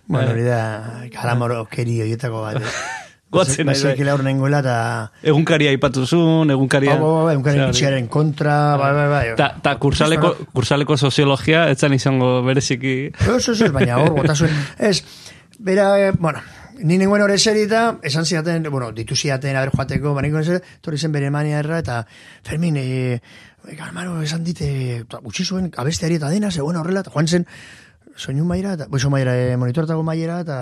Bueno, 0.06 0.28
Eh, 0.28 0.32
hori 0.32 0.42
da, 0.48 0.60
kalamoro 1.14 1.64
keri 1.70 2.00
horietako 2.04 2.42
bat. 2.48 2.62
eh. 3.35 3.39
Goatzen 3.40 3.69
naiz, 3.69 3.78
bai. 3.82 3.90
Basekila 3.93 4.15
hor 4.16 4.24
nengoela, 4.24 4.62
eta... 4.65 4.77
Egunkaria 5.35 5.74
aipatuzun, 5.74 6.55
egunkaria... 6.55 6.97
Ba, 6.97 7.12
ba, 7.12 7.23
ba, 7.27 7.36
egunkaren 7.36 7.61
Zer, 7.61 7.74
pitxiaren 7.74 8.11
kontra, 8.12 8.56
bai, 8.81 8.90
bai, 8.97 9.06
bai. 9.12 9.23
Ta, 9.40 9.51
ta 9.65 9.77
kursaleko, 9.82 10.35
kursaleko 10.56 10.97
soziologia, 10.97 11.69
etzan 11.74 11.94
izango 11.98 12.36
bereziki... 12.47 12.97
Eso, 13.27 13.52
eso, 13.52 13.73
baina 13.74 14.01
hor, 14.02 14.15
bota 14.16 14.36
zuen. 14.39 14.55
Ez, 14.90 15.01
bera, 15.59 15.89
eh, 16.01 16.12
bueno, 16.16 16.43
ni 16.78 16.98
nengoen 16.98 17.23
hori 17.23 17.36
eserita, 17.39 17.98
esan 18.02 18.27
ziaten, 18.27 18.66
bueno, 18.70 18.90
ditu 18.93 19.16
ziaten, 19.16 19.56
haber 19.56 19.73
joateko, 19.74 20.15
baina 20.15 20.28
nengoen 20.28 20.47
eser, 20.47 20.62
torri 20.82 20.98
zen 20.98 21.12
bere 21.15 21.31
mania 21.31 21.61
erra, 21.62 21.78
eta 21.82 22.02
Fermin, 22.44 22.78
e, 22.81 23.20
Galmaro, 23.78 24.20
esan 24.23 24.44
dite, 24.44 25.05
ta, 25.09 25.20
utzi 25.24 25.44
zuen, 25.44 25.70
abesteari 25.81 26.19
eta 26.20 26.31
dena, 26.32 26.51
zegoen 26.51 26.77
horrela, 26.77 27.05
eta 27.05 27.15
joan 27.15 27.28
zen, 27.28 27.47
soinu 28.16 28.44
maira, 28.48 28.74
eta, 28.78 28.89
boizo 28.90 29.11
maira, 29.11 29.36
e, 29.39 29.56
monitoretako 29.61 30.05
maira, 30.06 30.40
eta, 30.44 30.59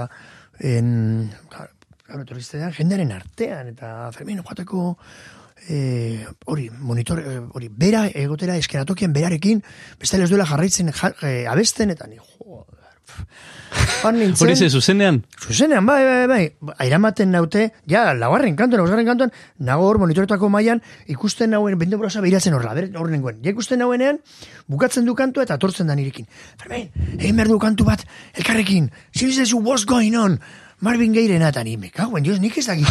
en, 0.60 1.30
etorri 2.20 2.42
zitean, 2.42 2.72
jendearen 2.76 3.12
artean, 3.12 3.68
eta 3.72 4.10
Fermin, 4.12 4.42
joateko, 4.44 4.96
eh, 5.68 6.26
hori, 6.46 6.68
monitor, 6.78 7.18
eh, 7.18 7.40
hori, 7.54 7.68
bera 7.68 8.06
egotera 8.08 8.56
eskenatokian 8.56 9.12
berarekin, 9.12 9.62
bestela 9.98 10.24
ez 10.24 10.30
duela 10.30 10.46
jarraitzen 10.46 10.92
ja, 10.92 11.12
eh, 11.22 11.46
abesten, 11.48 11.90
eta 11.90 12.06
ni. 12.06 12.18
Han 14.02 14.18
nintzen, 14.18 14.46
Hori 14.46 14.56
ze, 14.56 14.68
zuzenean? 14.70 15.20
Zuzenean, 15.38 15.86
bai, 15.86 16.02
bai, 16.04 16.26
bai, 16.26 16.72
airamaten 16.82 17.30
naute, 17.30 17.68
ja, 17.86 18.14
laugarren 18.14 18.56
kantuan, 18.56 18.82
ausgarren 18.82 19.06
kantuan, 19.06 19.32
nago 19.58 19.86
hor 19.86 20.00
monitoretako 20.02 20.48
mailan 20.50 20.82
ikusten 21.12 21.52
nauen, 21.54 21.76
bende 21.78 21.98
brosa 22.00 22.22
behiratzen 22.24 22.56
horla, 22.56 22.74
hor 22.98 23.10
nengoen. 23.10 23.38
Ja 23.44 23.52
ikusten 23.54 23.82
nauenean, 23.82 24.18
bukatzen 24.70 25.06
du 25.06 25.14
kantua 25.18 25.46
eta 25.46 25.54
atortzen 25.58 25.90
da 25.90 25.96
nirekin. 25.98 26.26
Fermin, 26.62 26.90
egin 27.18 27.38
behar 27.38 27.52
du 27.52 27.60
kantu 27.62 27.86
bat, 27.86 28.04
elkarrekin, 28.34 28.90
zibiztezu, 29.14 29.62
what's 29.62 29.86
going 29.86 30.18
on? 30.18 30.40
Marvin 30.82 31.14
Gayrena, 31.14 31.52
eta 31.54 31.62
ni, 31.62 31.76
me 31.78 31.92
cago 31.94 32.18
en 32.18 32.24
Dios, 32.26 32.40
nik 32.42 32.56
ez 32.58 32.66
dakit. 32.66 32.88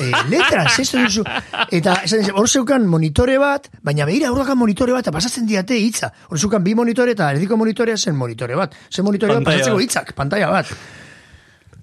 E, 0.00 0.08
letras, 0.28 0.78
ez 0.80 0.88
duzu. 0.90 1.22
Eta 1.70 1.94
hor 2.34 2.48
zeukan 2.48 2.86
monitore 2.90 3.36
bat, 3.38 3.68
baina 3.86 4.06
behira 4.08 4.30
aurrakan 4.32 4.58
monitore 4.58 4.94
bat, 4.96 5.04
eta 5.04 5.14
pasatzen 5.14 5.46
diate 5.46 5.78
hitza. 5.78 6.10
Hor 6.28 6.40
zeukan 6.40 6.64
bi 6.64 6.74
monitore 6.74 7.14
eta 7.14 7.30
erdiko 7.30 7.58
monitorea 7.60 7.96
zen 7.96 8.16
monitore 8.18 8.58
bat. 8.58 8.74
Zen 8.90 9.06
monitore 9.06 9.36
bat 9.38 9.46
pasatzeko 9.46 9.78
hitzak, 9.84 10.10
pantalla 10.18 10.50
bat. 10.50 10.74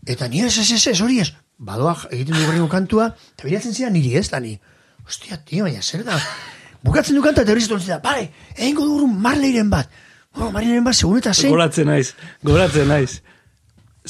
Eta 0.10 0.28
ni 0.28 0.44
ez, 0.44 0.58
ez, 0.60 0.88
ez, 0.92 0.98
hori 1.00 1.22
ez. 1.24 1.30
Badoa 1.56 1.96
egiten 2.12 2.36
du 2.36 2.44
berrengo 2.44 2.68
kantua, 2.72 3.08
eta 3.38 3.48
biratzen 3.48 3.76
zidan 3.76 3.96
niri 3.96 4.18
ez 4.20 4.28
da 4.34 4.44
ni. 4.44 4.58
Ostia, 5.08 5.40
tio, 5.40 5.70
baina 5.70 5.80
zer 5.80 6.04
da. 6.04 6.20
Bukatzen 6.84 7.16
du 7.16 7.24
kanta, 7.24 7.48
eta 7.48 7.56
hori 7.56 7.64
zidan, 7.64 8.04
pare, 8.04 8.28
egingo 8.58 8.92
dugu 8.92 9.08
marleiren 9.08 9.72
bat. 9.72 9.88
Oh, 10.36 10.52
marleiren 10.52 10.84
bat, 10.84 11.00
segun 11.00 11.24
eta 11.24 11.32
zein. 11.34 11.56
Goratzen 11.56 11.88
naiz, 11.88 12.14
goratzen 12.44 12.92
naiz. 12.92 13.22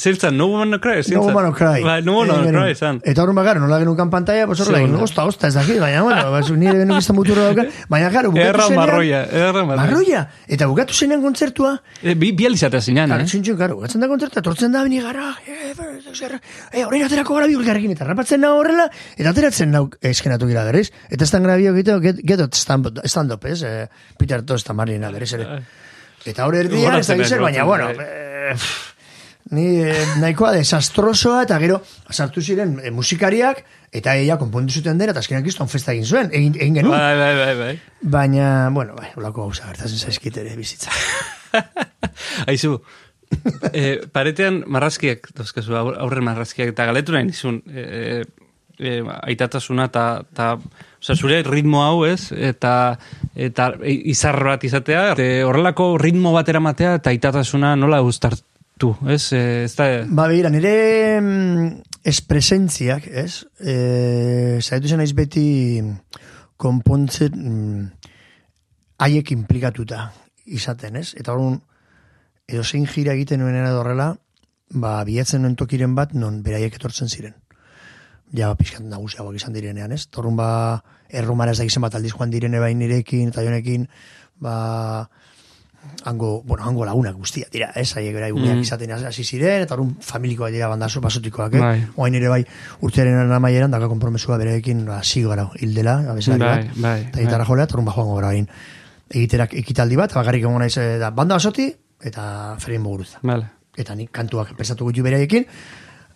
Zertzan, 0.00 0.36
no 0.36 0.46
woman 0.48 0.70
no 0.70 0.80
cry? 0.80 1.02
No 1.12 1.20
woman 1.20 1.44
no 1.44 1.52
cry. 1.52 1.82
Bai, 1.84 2.00
no 2.02 2.14
woman 2.14 2.46
no 2.46 2.60
cry, 2.60 2.74
zan. 2.74 3.00
Eta 3.04 3.22
horren 3.22 3.36
bakar, 3.36 3.58
nola 3.60 3.78
genukan 3.82 4.08
pantalla, 4.10 4.46
pues 4.48 4.60
horrela, 4.64 4.80
egin, 4.80 4.94
osta, 4.96 5.26
osta, 5.28 5.50
ez 5.50 5.54
dakit, 5.58 5.76
baina, 5.82 6.00
bueno, 6.06 6.30
baina, 6.32 6.56
nire 6.62 6.78
genuen 6.78 7.02
izan 7.02 7.18
muturra 7.18 7.50
dauka, 7.50 7.66
baina, 7.92 8.08
garo, 8.14 8.30
bukatu 8.32 8.48
Erra 8.48 8.68
zenean, 8.70 8.80
marroia, 8.80 9.20
erra 9.42 9.64
marroia. 9.68 9.82
marroia, 9.82 10.22
eta 10.48 10.68
bukatu 10.70 10.96
zenean 10.96 11.20
kontzertua, 11.22 11.74
E, 12.00 12.14
bi, 12.14 12.32
bi 12.32 12.46
alizatea 12.48 12.80
Karo, 12.80 13.20
eh? 13.20 13.26
txintxun, 13.28 13.58
karo, 13.58 13.76
gatzen 13.82 14.00
da 14.00 14.08
kontzertua, 14.08 14.42
tortzen 14.42 14.72
da 14.72 14.82
bini 14.86 15.02
gara, 15.04 15.34
eh, 15.46 15.74
eh, 15.74 16.84
orain 16.86 17.04
aterako 17.04 17.36
gara 17.36 17.46
biurkarekin, 17.50 17.92
eta 17.92 18.08
rapatzen 18.08 18.40
nago 18.40 18.62
horrela, 18.62 18.88
eta 19.16 19.34
ateratzen 19.34 19.70
nau 19.70 19.90
eskenatu 20.00 20.48
gira 20.48 20.64
berez, 20.64 20.88
eta 21.10 21.24
estan 21.28 21.44
gara 21.44 21.58
bio 21.60 21.74
gitu, 21.76 22.00
get, 22.00 22.24
get 22.24 22.40
out 22.40 22.56
stand, 22.56 22.88
stand 23.04 23.36
up, 23.36 23.44
ez, 23.44 23.62
eh, 23.62 23.86
Peter 24.16 24.40
Tost 24.42 24.66
eta 24.66 24.74
Marlena 24.74 25.10
berez 25.12 25.32
ere. 25.36 25.60
Eta 26.24 26.46
hor 26.46 26.54
erdia, 26.54 26.98
ez 26.98 27.06
da 27.08 27.16
naiz, 27.16 27.32
baina, 27.40 27.64
bueno, 27.64 27.90
eh, 27.90 28.56
ni 29.50 29.66
eh, 29.82 30.06
nahikoa 30.20 30.52
desastrosoa, 30.54 31.42
eta 31.46 31.58
gero, 31.62 31.80
sartu 32.10 32.42
ziren 32.42 32.76
eh, 32.82 32.92
musikariak, 32.94 33.64
eta 33.92 34.14
ella 34.16 34.38
konpondu 34.38 34.72
zuten 34.78 34.98
dena, 35.00 35.14
eta 35.14 35.22
azkenak 35.24 35.46
izton 35.50 35.70
festa 35.70 35.94
egin 35.94 36.06
zuen, 36.06 36.30
egin, 36.32 36.54
egin 36.54 36.80
genuen. 36.80 36.96
Bai, 36.96 37.16
bai, 37.18 37.32
bai, 37.40 37.54
bai. 37.58 37.72
Baina, 38.16 38.50
bueno, 38.74 38.94
bai, 38.98 39.10
olako 39.18 39.48
gauza 39.48 39.66
gertatzen 39.72 39.98
zaizkit 40.06 40.38
ere 40.42 40.54
bizitza. 40.58 40.94
Aizu, 42.50 42.76
e, 43.72 43.86
paretean 44.14 44.62
marrazkiak, 44.70 45.32
dauzkazu, 45.34 45.74
aur- 45.80 45.98
aurren 45.98 46.26
marrazkiak, 46.30 46.70
eta 46.74 46.86
galetu 46.90 47.16
nahi 47.16 47.26
nizun, 47.32 47.58
e, 47.66 48.22
e, 48.78 49.00
aitatasuna, 49.02 49.90
eta, 49.90 50.06
eta 50.30 50.54
Osa, 51.00 51.14
zure 51.16 51.38
ritmo 51.46 51.80
hau 51.80 52.02
ez, 52.04 52.28
eta, 52.36 52.98
eta 53.32 53.70
izar 53.88 54.36
bat 54.44 54.64
izatea, 54.68 55.14
horrelako 55.48 55.94
ritmo 55.96 56.34
bat 56.34 56.50
eramatea, 56.52 56.98
eta 56.98 57.08
aitatasuna 57.14 57.72
nola 57.80 58.02
gustartu, 58.80 58.96
ez? 59.08 59.32
E, 59.32 59.64
ez 59.64 59.74
da, 59.76 60.06
Ba, 60.08 60.28
begira, 60.28 60.50
nire 60.50 61.20
mm, 61.20 61.82
espresentziak, 62.04 63.06
ez? 63.06 63.44
E, 63.60 64.60
Zaitu 64.60 64.88
zen 64.88 64.98
naiz 64.98 65.12
beti 65.12 65.82
konpontzen 66.56 67.32
mm, 67.34 67.84
haiek 68.98 69.32
implikatuta 69.32 70.10
izaten, 70.46 70.96
ez? 70.96 71.14
Eta 71.16 71.32
horren, 71.32 71.60
edo 72.48 72.64
zein 72.64 72.86
jira 72.86 73.14
egiten 73.14 73.40
nuen 73.40 73.56
horrela, 73.66 74.14
ba, 74.72 75.04
bilatzen 75.04 75.42
nuen 75.42 75.56
tokiren 75.56 75.94
bat, 75.94 76.14
non 76.14 76.42
beraiek 76.42 76.74
etortzen 76.74 77.08
ziren. 77.08 77.36
Ja, 78.32 78.54
pixkat 78.54 78.84
nagusiagoak 78.86 79.36
izan 79.36 79.54
direnean, 79.54 79.92
ez? 79.92 80.06
Torrun 80.06 80.36
ba, 80.38 80.80
errumara 81.10 81.52
ez 81.52 81.58
da 81.58 81.66
gizien 81.66 81.82
bat 81.82 81.94
aldiz 81.94 82.12
joan 82.14 82.30
direne 82.30 82.60
bain 82.62 82.78
nirekin, 82.78 83.32
eta 83.32 83.42
jonekin, 83.42 83.88
ba, 84.40 85.08
hango, 86.04 86.42
bueno, 86.42 86.64
hango 86.64 86.84
lagunak 86.84 87.14
guztia, 87.16 87.46
dira, 87.52 87.70
ez, 87.74 87.94
haiek 87.96 88.14
berai 88.14 88.30
umeak 88.32 88.56
Mm. 88.56 88.60
izaten 88.62 88.92
hasi 88.92 89.24
ziren, 89.24 89.62
eta 89.62 89.74
orun 89.74 89.96
familikoa 90.00 90.48
dira 90.50 90.68
bandazo, 90.68 91.00
basotikoak, 91.00 91.54
eh? 91.54 91.58
Bai. 91.60 91.86
Oain 91.96 92.14
ere 92.14 92.28
bai, 92.28 92.44
urtearen 92.80 93.32
amaieran, 93.32 93.70
daka 93.70 93.88
kompromesua 93.88 94.38
berekin, 94.38 94.86
ba, 94.86 95.02
zigo 95.04 95.28
gara, 95.30 95.48
hildela, 95.60 95.98
abeslari 96.10 96.40
Bai, 96.40 96.48
bat, 96.68 96.76
bai, 96.76 97.00
eta 97.08 97.20
gitarra 97.20 97.44
bai. 97.44 97.46
jolea, 97.48 97.64
eta 97.64 97.74
orun 97.74 97.84
ba 97.84 97.92
joango 97.92 98.14
gara 98.16 98.26
bain. 98.28 98.48
Egiterak 99.10 99.54
ekitaldi 99.54 99.96
bat, 99.96 100.12
bakarrik 100.14 100.42
egon 100.42 100.58
naiz, 100.58 100.76
eh, 100.78 100.98
da, 100.98 101.10
banda 101.10 101.34
basoti, 101.34 101.72
eta 102.02 102.56
ferin 102.58 102.82
boguruza. 102.82 103.18
Vale. 103.22 103.46
Eta 103.76 103.94
nik 103.94 104.10
kantuak 104.10 104.54
pesatu 104.56 104.84
gutu 104.84 105.02
bereekin, 105.02 105.44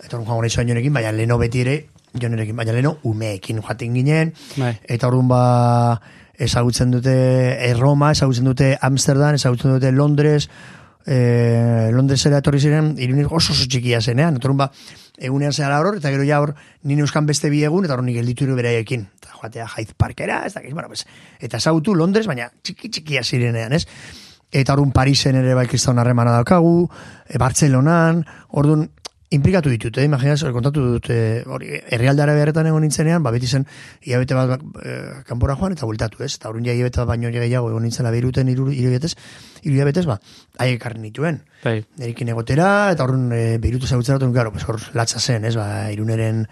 eta 0.02 0.16
orun 0.16 0.26
joango 0.26 0.42
naiz 0.42 0.54
joan 0.54 0.68
jonekin, 0.68 0.92
baina 0.92 1.12
leno 1.12 1.36
beti 1.38 1.60
ere, 1.60 1.76
jonerekin, 2.14 2.56
baina 2.56 2.72
leno 2.72 2.98
umeekin 3.02 3.60
joaten 3.60 3.94
ginen, 3.94 4.32
Bai. 4.56 4.78
eta 4.84 5.08
orduan 5.08 5.28
ba 5.28 6.00
ezagutzen 6.38 6.90
dute 6.90 7.14
eh, 7.14 7.74
Roma, 7.74 8.12
ezagutzen 8.12 8.44
dute 8.44 8.76
Amsterdam, 8.80 9.34
ezagutzen 9.34 9.74
dute 9.76 9.92
Londres, 9.92 10.48
eh, 11.06 11.90
Londresera 11.92 12.40
etorri 12.40 12.60
ziren, 12.60 12.94
irunik 12.98 13.32
oso 13.32 13.52
oso 13.52 13.68
txikia 13.68 14.00
zenean, 14.00 14.38
etorun 14.40 14.58
ba, 14.58 14.70
egunean 15.18 15.52
zehara 15.52 15.78
hor, 15.80 15.98
eta 16.00 16.10
gero 16.10 16.26
ja 16.26 16.40
hor, 16.42 16.54
nire 16.82 17.04
euskan 17.04 17.26
beste 17.26 17.50
bi 17.52 17.62
egun, 17.64 17.86
eta 17.86 17.94
hor 17.96 18.04
nik 18.06 18.18
gelditu 18.18 18.48
iru 18.48 18.56
beraiekin. 18.58 19.06
Eta 19.20 19.38
joatea 19.40 19.68
Hyde 19.76 19.96
Parkera, 19.96 20.42
ez 20.46 20.54
dakiz, 20.54 20.72
bueno, 20.72 20.88
pues, 20.88 21.06
eta 21.40 21.60
ezagutu 21.62 21.94
Londres, 21.94 22.26
baina 22.26 22.50
txiki 22.62 22.90
txikia 22.90 23.22
zirenean, 23.22 23.76
ez? 23.76 23.84
Eta 24.54 24.74
horun 24.74 24.92
Parisen 24.94 25.36
ere 25.36 25.54
bai 25.54 25.66
kriston 25.66 25.98
harremana 25.98 26.34
daukagu, 26.38 26.88
e, 27.26 27.38
Bartzelonan, 27.38 28.22
orduan, 28.54 28.88
implikatu 29.34 29.70
ditut, 29.72 29.98
eh? 29.98 30.04
imaginaz, 30.06 30.44
kontatu 30.54 30.84
dut, 30.94 31.08
eh, 31.10 31.42
hori, 31.46 31.70
herrialdara 31.92 32.34
beharretan 32.36 32.68
egon 32.70 32.84
nintzenean, 32.86 33.22
ba, 33.24 33.32
beti 33.34 33.48
zen, 33.50 33.66
hilabete 34.02 34.36
bat 34.38 34.62
eh, 34.84 35.22
kanpora 35.26 35.56
joan, 35.58 35.74
eta 35.76 35.88
bueltatu, 35.88 36.22
ez? 36.24 36.34
Eta 36.38 36.50
horren 36.50 36.66
ja 36.66 36.74
hilabete 36.76 37.02
bat 37.02 37.10
baino 37.14 37.32
gehiago 37.34 37.70
egon 37.72 37.84
nintzela 37.86 38.12
behiruten 38.14 38.52
iru, 38.52 38.68
hilabetez, 38.72 39.14
iru 39.62 39.74
hilabetez, 39.74 40.06
ba, 40.10 40.20
haiek 40.58 40.78
ekarri 40.78 41.02
nituen. 41.02 41.42
Bai. 41.64 41.80
Nerekin 42.00 42.30
egotera, 42.34 42.68
eta 42.94 43.06
horren 43.06 43.26
e, 43.34 43.42
behirutu 43.58 43.90
zautzen 43.90 44.20
dut, 44.22 44.30
claro, 44.36 44.54
pues, 44.54 44.68
hor 44.68 44.80
latza 44.94 45.20
zen, 45.20 45.48
ez? 45.50 45.56
Ba, 45.58 45.90
iruneren, 45.92 46.44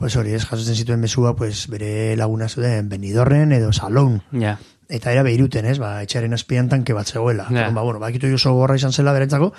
pues 0.00 0.16
hori, 0.16 0.34
ez, 0.34 0.44
jasotzen 0.48 0.74
zituen 0.74 1.00
mesua, 1.00 1.36
pues, 1.36 1.66
bere 1.70 2.16
laguna 2.16 2.48
zuten 2.48 2.88
Benidorren 2.88 3.52
edo 3.52 3.72
Salon. 3.72 4.22
Ja. 4.32 4.58
Eta 4.90 5.12
era 5.12 5.22
behiruten, 5.22 5.68
ez? 5.70 5.78
Ba, 5.78 5.98
etxaren 6.02 6.34
azpian 6.34 6.70
tanke 6.72 6.96
bat 6.96 7.06
zegoela. 7.06 7.46
Ja. 7.52 7.68
Ba, 7.70 7.82
bueno, 7.84 8.00
bakitu 8.02 8.30
jo 8.32 8.40
oso 8.40 8.56
gorra 8.56 8.78
izan 8.80 8.96
zela 8.96 9.12
berentzako, 9.14 9.52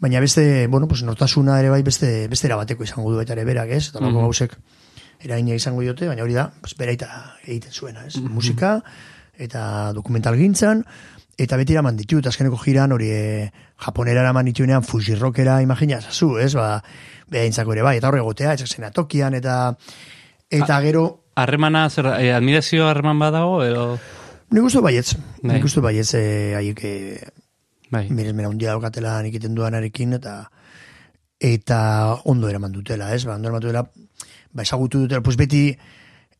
baina 0.00 0.20
beste, 0.20 0.66
bueno, 0.66 0.88
pues, 0.88 1.02
nortasuna 1.02 1.58
ere 1.60 1.70
bai 1.70 1.82
beste, 1.82 2.26
beste 2.28 2.48
erabateko 2.48 2.84
izango 2.84 3.10
du 3.12 3.20
baita 3.20 3.36
ere 3.36 3.44
berak, 3.44 3.70
ez? 3.76 3.90
Eta 3.92 4.00
mm 4.00 4.20
gauzek 4.20 4.56
eragina 5.20 5.54
izango 5.54 5.82
diote, 5.84 6.08
baina 6.08 6.24
hori 6.24 6.34
da, 6.34 6.48
pues, 6.60 6.74
beraita 6.78 7.08
egiten 7.44 7.72
zuena, 7.72 8.06
ez? 8.08 8.16
Musika, 8.24 8.78
eta 9.36 9.92
dokumental 9.92 10.38
gintzan, 10.40 10.82
eta 11.36 11.56
beti 11.60 11.76
eraman 11.76 11.96
ditut, 11.96 12.26
azkeneko 12.26 12.56
jiran, 12.56 12.92
hori 12.96 13.10
e, 13.12 13.50
japonera 13.84 14.24
eraman 14.24 14.48
dituenean, 14.48 14.82
Fuji 14.82 15.14
Rockera, 15.14 15.60
imagina, 15.62 16.00
zazu, 16.00 16.38
ez? 16.40 16.54
Ba, 16.56 16.78
behaintzako 17.28 17.76
ere 17.76 17.84
bai, 17.84 17.98
eta 18.00 18.08
horre 18.08 18.24
gotea, 18.24 18.56
etxak 18.56 18.88
tokian, 18.96 19.36
eta 19.36 19.76
eta 20.50 20.80
gero, 20.80 21.04
Harremana, 21.40 21.88
zer, 21.88 22.06
eh, 22.18 22.32
admirazio 22.34 22.88
harreman 22.88 23.18
badago, 23.18 23.62
edo... 23.64 23.84
nik 24.50 24.64
uste 24.66 24.80
baietz, 24.84 25.14
Bai. 25.42 25.54
nik 25.54 25.64
uste 25.64 25.80
baietz, 25.80 26.12
eh, 26.18 26.56
haiek, 26.58 26.82
Bai. 27.90 28.06
miresmena 28.10 28.48
handia 28.48 28.74
daukatela 28.74 29.18
nik 29.22 29.34
egiten 29.34 29.54
duanarekin, 29.58 30.14
eta 30.18 30.34
eta 31.40 32.20
ondo 32.24 32.48
eraman 32.48 32.72
dutela, 32.72 33.14
ez? 33.14 33.24
Ba, 33.24 33.34
ondo 33.34 33.48
eraman 33.48 33.64
dutela, 33.64 33.82
ba, 34.52 34.62
ezagutu 34.62 35.06
dutela, 35.06 35.22
pues 35.24 35.36
beti 35.40 35.64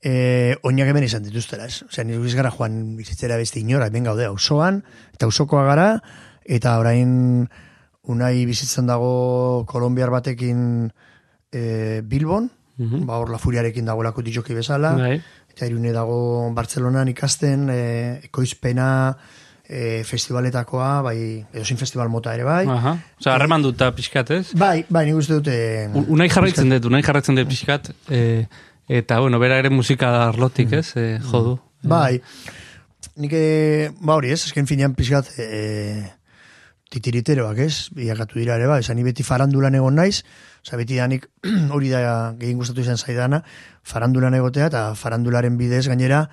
eh, 0.03 0.55
oinak 0.63 0.93
hemen 0.93 1.07
izan 1.09 1.25
dituztela, 1.25 1.67
ez? 1.67 1.83
Osea, 1.89 2.05
nire 2.05 2.21
ez 2.27 2.37
gara 2.37 2.53
joan 2.53 2.97
bizitzera 2.99 3.41
beste 3.41 3.61
inora, 3.61 3.89
hemen 3.89 4.09
gaude, 4.11 4.29
auzoan, 4.29 4.83
eta 5.15 5.29
auzokoa 5.29 5.65
gara, 5.69 5.89
eta 6.45 6.79
orain 6.81 7.49
unai 8.11 8.45
bizitzen 8.49 8.89
dago 8.89 9.65
kolombiar 9.69 10.13
batekin 10.13 10.91
eh, 11.53 12.01
Bilbon, 12.05 12.51
ba, 12.81 13.19
hor 13.21 13.29
la 13.29 13.39
furiarekin 13.41 13.85
dagoelako 13.85 14.23
ditzoki 14.25 14.55
bezala, 14.57 14.95
Bai. 14.97 15.19
eta 15.53 15.69
irune 15.69 15.93
dago 15.93 16.49
Bartzelonan 16.57 17.09
ikasten, 17.13 17.69
eh, 17.73 18.21
ekoizpena, 18.31 19.17
eh, 19.71 20.03
festivaletakoa, 20.05 20.89
bai, 21.07 21.17
edozin 21.55 21.79
festival 21.79 22.11
mota 22.11 22.35
ere 22.35 22.45
bai. 22.45 22.65
Aha. 22.67 22.97
Osa, 23.21 23.35
harreman 23.37 23.63
duta 23.63 23.93
pixkat, 23.95 24.33
ez? 24.35 24.43
Bai, 24.59 24.83
bai, 24.91 25.05
nik 25.07 25.21
uste 25.23 25.39
dute... 25.39 25.55
Un- 25.95 26.09
Unai 26.19 26.27
jarraitzen 26.33 26.73
dut, 26.75 26.91
unai 26.91 27.03
jarraitzen 27.07 27.39
dut 27.39 27.49
pixkat, 27.49 27.93
eh, 28.11 28.47
eta, 28.91 29.21
bueno, 29.23 29.39
bera 29.39 29.61
ere 29.63 29.71
musika 29.71 30.11
arlotik, 30.27 30.73
ez? 30.81 30.89
Eh, 30.99 31.19
jodu. 31.31 31.55
Bai, 31.87 32.19
nik, 33.23 33.33
eh, 33.33 33.91
ba 34.03 34.19
hori 34.19 34.35
ez, 34.35 34.43
esken 34.51 34.67
finean 34.67 34.93
pixkat 34.99 35.31
e, 35.39 35.49
titiriteroak 36.91 37.59
ez, 37.63 37.75
bilakatu 37.95 38.41
dira 38.41 38.57
ere, 38.59 38.67
ba, 38.67 38.81
esan 38.83 38.99
ni 38.99 39.05
beti 39.07 39.23
farandulan 39.23 39.77
egon 39.79 39.95
naiz, 39.95 40.25
oza, 40.65 40.77
beti 40.81 40.99
da 40.99 41.07
nik 41.11 41.29
hori 41.75 41.93
da 41.93 42.01
gehien 42.41 42.59
gustatu 42.59 42.83
izan 42.83 42.99
zaidana, 42.99 43.45
farandulan 43.87 44.35
egotea 44.35 44.67
eta 44.73 44.83
farandularen 44.99 45.57
bidez 45.61 45.85
gainera 45.89 46.25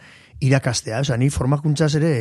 irakastea, 0.41 1.03
oza, 1.05 1.17
ni 1.17 1.29
formakuntzaz 1.33 1.93
ere 2.01 2.11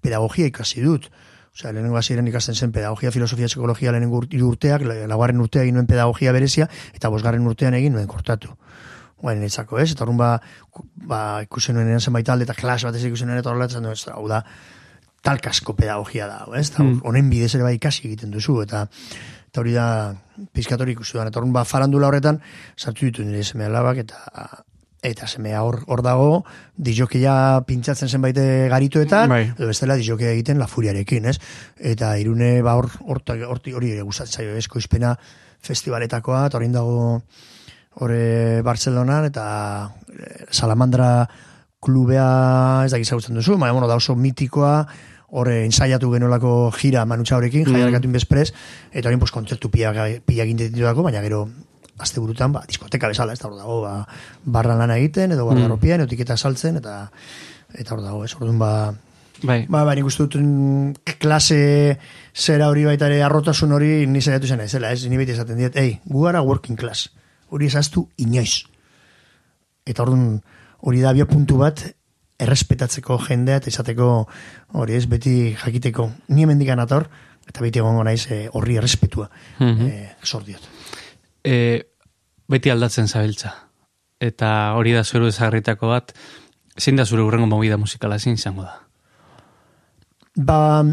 pedagogia 0.00 0.46
ikasi 0.46 0.82
dut. 0.82 1.10
Osea, 1.54 1.72
lehenengo 1.72 1.96
hasieran 1.98 2.26
ikasten 2.28 2.54
zen 2.54 2.70
pedagogia, 2.72 3.10
filosofia, 3.10 3.46
psikologia 3.50 3.90
lehenengo 3.92 4.20
urteak, 4.46 4.82
la- 4.86 5.06
laugarren 5.10 5.40
urtea 5.40 5.62
egin 5.62 5.74
nuen 5.74 5.86
pedagogia 5.86 6.32
berezia, 6.32 6.68
eta 6.94 7.08
bosgarren 7.10 7.46
urtean 7.46 7.74
egin 7.74 7.92
nuen 7.92 8.06
kortatu. 8.06 8.52
Guain 9.18 9.42
etzako, 9.42 9.80
ez? 9.82 9.90
Eta 9.92 10.04
orrun 10.04 10.16
ba, 10.16 10.40
ba 10.94 11.42
ikusen 11.42 11.74
nuen 11.74 11.98
zenbait 12.00 12.26
talde, 12.26 12.44
eta 12.46 12.54
klas 12.54 12.84
batez 12.84 13.02
ikusen 13.08 13.26
nuen, 13.26 13.40
eta 13.40 13.50
horrela, 13.50 13.66
duen, 13.66 13.88
hau 14.14 14.28
da, 14.30 14.44
talkasko 15.22 15.74
pedagogia 15.74 16.28
da, 16.30 16.44
ez? 16.54 16.70
Eta 16.70 16.82
Mm. 16.84 17.00
honen 17.04 17.30
bidez 17.30 17.54
ere 17.56 17.64
bai 17.64 17.74
ikasi 17.74 18.06
egiten 18.06 18.30
duzu, 18.30 18.60
eta 18.62 18.86
eta 19.48 19.60
hori 19.60 19.72
da 19.72 20.14
pizkatori 20.52 20.92
ikusi 20.92 21.14
duan. 21.16 21.26
Eta 21.26 21.40
orrun 21.40 21.52
ba, 21.52 21.64
farandula 21.64 22.06
horretan, 22.06 22.40
sartu 22.76 23.06
ditu 23.06 23.24
nire 23.24 23.42
seme 23.42 23.64
alabak, 23.64 23.96
eta 23.96 24.64
eta 25.02 25.26
semea 25.30 25.62
hor, 25.62 25.84
hor 25.86 26.02
dago, 26.02 26.44
dijokia 26.76 27.62
pintzatzen 27.66 28.08
zenbait 28.08 28.36
garituetan, 28.70 29.28
Bai. 29.30 29.42
edo 29.56 29.68
bestela 29.70 29.94
dijokia 29.96 30.32
egiten 30.34 30.58
la 30.58 30.66
furiarekin, 30.66 31.24
ez? 31.30 31.38
Eta 31.78 32.16
irune 32.18 32.62
ba 32.62 32.74
hor, 32.74 32.90
horti 33.06 33.72
hori 33.72 33.92
ere 33.92 34.02
gustatzen 34.02 34.40
zaio, 34.42 34.56
esko 34.58 34.78
izpena 34.82 35.14
festivaletakoa, 35.62 36.46
eta 36.48 36.58
horrein 36.58 36.72
dago 36.74 37.22
hore 38.00 38.62
Bartzelonan, 38.62 39.24
eta 39.30 39.44
eh, 40.14 40.44
Salamandra 40.50 41.28
klubea 41.82 42.82
ez 42.86 42.90
dakit 42.92 43.06
zagutzen 43.06 43.34
duzu, 43.38 43.56
baina 43.58 43.72
bueno, 43.72 43.86
da 43.90 43.96
oso 43.98 44.14
mitikoa, 44.18 44.86
hor 45.30 45.50
ensaiatu 45.52 46.10
genolako 46.10 46.70
jira 46.78 47.04
manutxa 47.06 47.36
horrekin, 47.36 47.66
Mm. 47.68 47.74
jaiarkatu 47.76 48.10
bezprez, 48.10 48.52
eta 48.92 49.08
horrein 49.08 49.18
pues, 49.20 49.30
kontzertu 49.30 49.70
pila, 49.70 49.92
pila 50.24 50.42
egin 50.46 50.56
ditutako, 50.56 51.02
baina 51.02 51.20
gero 51.22 51.48
azte 51.98 52.20
burutan, 52.20 52.52
ba, 52.52 52.62
diskoteka 52.66 53.08
bezala, 53.08 53.32
ez 53.32 53.40
da 53.40 53.48
hor 53.48 53.56
dago, 53.58 53.80
ba, 53.82 54.06
barran 54.44 54.78
lana 54.78 54.96
egiten, 54.98 55.32
edo 55.32 55.44
guardarropian, 55.48 56.00
mm. 56.00 56.08
etiketa 56.08 56.36
saltzen, 56.36 56.76
eta 56.76 57.10
eta 57.74 57.94
hor 57.94 58.02
dago, 58.02 58.24
ez, 58.24 58.34
orduan 58.38 58.58
ba, 58.58 58.72
Bai. 59.42 59.66
Ba, 59.70 59.84
ba, 59.86 59.94
nik 59.94 60.06
uste 60.08 60.24
dut 60.26 60.34
mm, 60.40 61.14
klase 61.22 61.58
zera 62.34 62.66
hori 62.72 62.82
baita 62.88 63.06
ere 63.06 63.20
arrotasun 63.22 63.70
hori 63.72 64.06
ni 64.10 64.18
saiatu 64.18 64.48
zen 64.50 64.64
ezela, 64.64 64.90
ez? 64.90 65.04
Ni 65.06 65.16
beti 65.20 65.30
esaten 65.36 65.60
diet, 65.60 65.76
ei, 65.78 66.00
gu 66.04 66.24
gara 66.24 66.42
working 66.42 66.78
class. 66.78 67.08
Hori 67.54 67.68
esaztu 67.70 68.08
inoiz. 68.18 68.64
Eta 69.86 70.02
orduan 70.02 70.40
hori 70.82 71.00
da 71.00 71.14
puntu 71.26 71.58
bat 71.58 71.84
errespetatzeko 72.38 73.18
jendea 73.26 73.58
eta 73.58 73.70
izateko 73.70 74.28
hori 74.78 74.94
ez 74.94 75.06
beti 75.10 75.54
jakiteko 75.58 76.10
ni 76.28 76.44
hemendikan 76.44 76.80
ator 76.80 77.08
eta 77.48 77.64
beti 77.64 77.80
egongo 77.80 78.04
naiz 78.04 78.26
eh, 78.30 78.48
horri 78.52 78.76
errespetua 78.76 79.30
Mhm. 79.58 79.86
eh, 79.86 80.10
zor 80.22 80.44
diot. 80.44 80.62
E, 81.44 81.82
beti 82.48 82.70
aldatzen 82.70 83.08
zabiltza. 83.08 83.54
Eta 84.20 84.74
hori 84.74 84.92
da 84.96 85.04
zure 85.04 85.28
ezagritako 85.28 85.92
bat, 85.92 86.12
zein 86.78 86.96
da 86.96 87.04
zure 87.06 87.22
urrengo 87.22 87.46
movida 87.46 87.76
musikala 87.76 88.18
zein 88.18 88.34
izango 88.34 88.64
da? 88.66 88.74
Ba, 90.38 90.84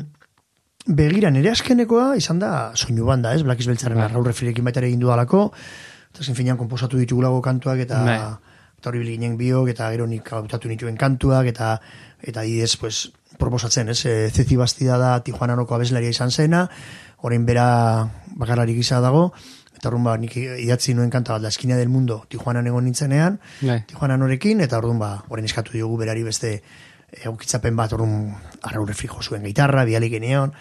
begira, 0.85 1.31
nire 1.33 1.51
askenekoa 1.51 2.15
izan 2.17 2.39
da 2.41 2.71
soinu 2.75 3.05
banda, 3.05 3.33
ez? 3.33 3.43
Black 3.43 3.65
Beltzaren 3.65 3.97
Bai. 3.97 4.09
Raul 4.13 4.25
Refirekin 4.25 4.65
baita 4.65 4.81
egin 4.85 5.01
dudalako, 5.01 5.51
eta 6.13 6.23
zen 6.23 6.37
finean 6.37 6.57
komposatu 6.57 6.97
ditugulago 6.97 7.41
kantuak, 7.41 7.81
eta 7.85 8.01
Bai. 8.05 8.19
eta 8.79 8.89
hori 8.89 9.01
bilginen 9.03 9.37
biok, 9.37 9.69
eta 9.73 9.89
gero 9.93 10.07
nik 10.07 10.31
hautatu 10.33 10.69
nituen 10.69 10.97
kantuak, 10.97 11.49
eta 11.53 11.79
eta 12.25 12.45
idez, 12.45 12.75
pues, 12.81 13.11
proposatzen, 13.37 13.89
ez? 13.89 14.05
E, 14.05 14.31
Ceci 14.33 14.55
Bastida 14.55 14.97
da 14.97 15.19
Tijuananoko 15.21 15.75
abeslaria 15.75 16.09
izan 16.09 16.31
zena, 16.31 16.65
orain 17.21 17.45
bera 17.45 17.67
bakarlari 18.37 18.73
gisa 18.73 19.01
dago, 19.01 19.31
eta 19.85 19.91
orduan 19.93 20.03
ba, 20.09 20.17
nik 20.17 20.33
idatzi 20.35 20.95
nuen 20.97 21.11
kanta 21.13 21.33
bat, 21.37 21.41
La 21.45 21.49
Esquina 21.53 21.77
del 21.77 21.89
Mundo, 21.93 22.23
Tijuanan 22.27 22.65
egon 22.65 22.83
nintzenean, 22.89 23.37
Bai. 23.61 23.83
Tijuanan 23.85 24.21
horekin, 24.25 24.61
eta 24.65 24.79
orduan 24.81 24.97
ba, 24.99 25.23
orain 25.29 25.45
eskatu 25.45 25.71
diogu 25.77 25.97
berari 26.01 26.23
beste 26.25 26.55
egokitzapen 27.21 27.75
bat, 27.77 27.93
orduan 27.93 28.33
arraure 28.65 28.93
frijo 28.97 29.21
zuen 29.21 29.43
gitarra, 29.45 29.85
bialik 29.85 30.11
geneon, 30.17 30.53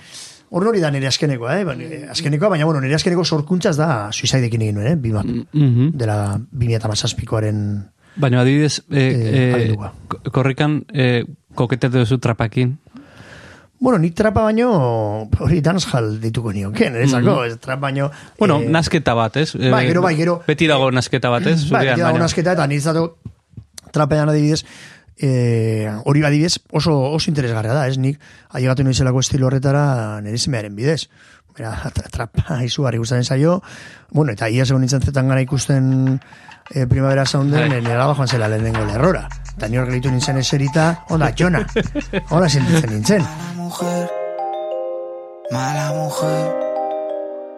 Orduan 0.54 0.74
hori 0.74 0.80
da 0.84 0.90
nire 0.92 1.08
askenekoa, 1.08 1.54
eh? 1.58 1.64
Ba, 1.66 1.72
nire 1.74 1.96
askenekoa, 2.12 2.50
baina 2.52 2.66
bueno, 2.68 2.78
nire 2.84 2.94
askeneko 2.94 3.24
sorkuntzaz 3.24 3.72
da 3.78 3.86
suizaidekin 4.12 4.62
egin 4.62 4.76
nuen, 4.76 4.86
eh? 4.92 4.94
Bima, 4.94 5.22
Mhm. 5.24 5.88
dela 5.98 6.38
2008koaren 6.52 7.90
Baina 8.16 8.42
adibidez, 8.42 8.82
e, 8.90 9.00
Eh, 9.00 9.72
e, 9.72 9.76
ko- 10.06 10.20
korrikan 10.30 10.84
e, 10.94 11.24
koketatu 11.56 11.98
duzu 12.04 12.18
trapakin. 12.18 12.78
Bueno, 13.84 13.98
nik 14.00 14.14
trapa 14.16 14.40
baino, 14.46 14.68
hori 15.44 15.58
dancehall 15.60 16.14
dituko 16.22 16.54
nioke, 16.56 16.86
niretzako, 16.88 17.34
Mhm. 17.42 17.50
ez 17.50 17.58
trap 17.60 17.80
baino... 17.82 18.06
Bueno, 18.38 18.56
eh, 18.62 18.68
nasketa 18.72 19.12
bat, 19.18 19.36
ez? 19.36 19.50
E, 19.58 19.68
bai, 19.70 19.82
gero, 19.90 20.00
bai, 20.00 20.14
gero. 20.16 20.38
Beti 20.46 20.66
dago 20.70 20.86
nasketa 20.90 21.28
bat, 21.28 21.46
ez? 21.52 21.68
Bai, 21.74 21.82
beti 21.90 22.00
dago 22.00 22.16
nasketa 22.22 22.54
eta 22.56 22.66
niretzako 22.66 23.18
trapean 23.92 24.32
adibidez, 24.32 24.64
eh, 25.20 25.92
hori 26.08 26.24
adibidez 26.24 26.56
oso, 26.72 26.96
oso 27.12 27.30
interesgarria 27.30 27.74
da, 27.76 27.84
ez 27.86 27.98
nik 28.00 28.18
ailegatu 28.56 28.82
noizelako 28.88 29.20
estilo 29.20 29.46
horretara 29.46 30.20
nire 30.24 30.38
semearen 30.40 30.74
bidez. 30.74 31.10
Bera, 31.54 31.76
tra- 31.94 32.08
trapa 32.10 32.62
izugarri 32.64 32.98
gustatzen 32.98 33.28
zaio, 33.36 33.60
bueno, 34.10 34.32
eta 34.32 34.48
ia 34.48 34.64
segun 34.66 34.80
nintzen 34.82 35.04
zetan 35.04 35.28
gara 35.28 35.44
ikusten 35.44 36.18
eh, 36.74 36.86
primavera 36.88 37.26
sounden, 37.26 37.68
Bai. 37.68 37.82
nire 37.82 37.92
alaba 37.94 38.16
joan 38.16 38.28
zela 38.32 38.48
lehenengo 38.48 38.82
lerrora. 38.88 39.28
Eta 39.56 39.68
ni 39.70 39.78
hor 39.78 39.86
gelitu 39.86 40.10
nintzen 40.10 40.38
eserita, 40.40 41.04
onda, 41.14 41.30
Jona, 41.38 41.62
hola 42.30 42.48
sentitzen 42.48 42.90
nintzen. 42.90 43.22
mujer, 43.56 44.10
mala 45.50 45.92
mujer. 45.92 46.52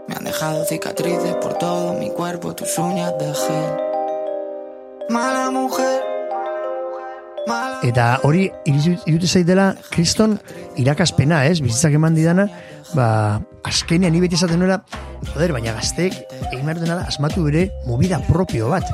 Me 0.08 0.14
han 0.14 0.24
dejado 0.24 0.64
cicatrices 0.64 1.34
por 1.36 1.54
todo 1.54 1.94
mi 1.94 2.10
cuerpo, 2.10 2.54
tus 2.54 2.78
uñas 2.78 3.12
de 3.18 3.32
gel. 3.34 3.72
Mala 5.08 5.50
mujer, 5.50 6.02
mala 7.46 7.80
Eta 7.82 8.20
hori 8.22 8.50
iruditu 8.66 9.26
zait 9.26 9.46
dela 9.46 9.74
kriston 9.90 10.38
irakaspena, 10.76 11.44
ez? 11.46 11.60
Bizitzak 11.60 11.96
eman 11.96 12.14
didana, 12.14 12.48
ba, 12.94 13.40
azkenean 13.64 14.12
ni 14.12 14.20
beti 14.20 14.36
esaten 14.36 14.60
nuela, 14.60 14.82
joder, 15.32 15.52
baina 15.56 15.72
gazteek 15.76 16.16
egin 16.52 16.64
behar 16.64 16.80
dena 16.80 17.00
da, 17.00 17.08
asmatu 17.08 17.44
bere 17.48 17.70
movida 17.86 18.20
propio 18.28 18.68
bat. 18.72 18.84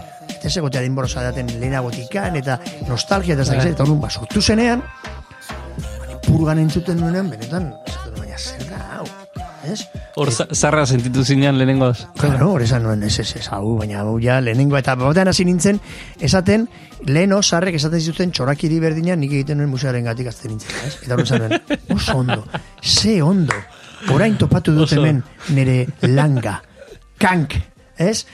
Ez 0.42 0.56
egotea 0.56 0.80
denborosa 0.82 1.22
daten 1.22 1.46
lehenagotikan, 1.60 2.36
eta 2.36 2.58
nostalgia 2.88 3.34
eta 3.38 3.44
Bai. 3.54 3.68
eta 3.70 3.82
orduan, 3.84 4.00
ba, 4.00 4.10
sortu 4.10 4.42
zenean, 4.42 4.82
purgan 6.26 6.58
entzuten 6.62 6.98
nuenean, 7.00 7.28
benetan, 7.30 7.72
esaten 7.86 8.14
baina 8.18 8.38
zer 8.38 8.64
da, 8.70 8.80
hau, 8.98 9.06
ez? 9.70 9.84
Hor 10.16 10.30
za- 10.32 10.48
zarra 10.52 10.84
sentitu 10.86 11.24
zinean 11.24 11.56
lehenengoz. 11.58 12.06
Claro, 12.18 12.50
hor 12.52 12.62
esan 12.62 12.82
nuen, 12.82 13.02
ez, 13.06 13.18
ez, 13.22 13.28
ez, 13.38 13.46
hau, 13.54 13.76
baina 13.78 14.00
hau 14.02 14.18
ja 14.20 14.40
lehenengo, 14.40 14.76
eta 14.78 14.94
batean 14.98 15.28
hasi 15.30 15.44
nintzen, 15.48 15.80
esaten, 16.20 16.68
leheno, 17.06 17.42
sarrek 17.42 17.78
esaten 17.78 18.00
zituzten 18.00 18.32
txorakiri 18.34 18.80
berdina, 18.82 19.16
nik 19.16 19.32
egiten 19.32 19.58
nuen 19.62 19.70
musearen 19.70 20.04
gatik 20.10 20.30
azten 20.32 20.54
nintzen, 20.56 20.74
ez? 20.86 20.96
Eta 21.04 21.14
hor 21.14 21.24
esan 21.26 21.46
nuen, 21.46 21.58
oso 21.96 22.18
ondo, 22.18 22.44
ze 22.82 23.20
ondo, 23.22 23.54
orain 24.12 24.36
topatu 24.38 24.74
dut 24.74 24.92
hemen 24.98 25.22
nire 25.54 25.84
langa, 26.10 26.58
kank, 27.22 27.54
ez? 27.98 28.24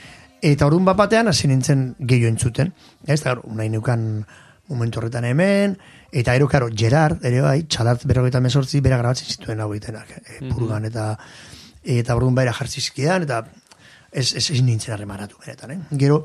Eta 0.41 0.67
orduan 0.69 0.85
bat 0.87 0.97
batean 0.97 1.27
hasi 1.27 1.49
nintzen 1.49 1.93
gehiago 1.99 2.29
entzuten, 2.31 2.71
ez? 3.07 3.19
Hor, 3.27 3.41
nahi 3.55 3.69
neukan 3.73 4.25
momentu 4.69 5.01
horretan 5.01 5.25
hemen, 5.25 5.75
eta 6.13 6.35
ero, 6.37 6.47
karo, 6.47 6.69
Gerard, 6.71 7.23
ere 7.25 7.41
bai, 7.41 7.63
txalart 7.65 8.05
berrogeita 8.07 8.39
mesortzi, 8.41 8.79
bera 8.85 8.99
grabatzen 9.01 9.33
zituen 9.33 9.59
hau 9.59 9.71
egitenak, 9.73 10.13
e, 10.21 10.51
purgan, 10.51 10.85
eta 10.85 11.15
eta 11.89 12.15
orduan 12.15 12.37
baira 12.37 12.53
jartzizkidan, 12.53 13.25
eta 13.25 13.41
ez, 14.11 14.33
ez, 14.37 14.45
ez 14.53 14.61
nintzen 14.61 14.93
harremanatu 14.93 15.41
benetan, 15.41 15.73
eh? 15.73 15.79
Gero, 15.97 16.21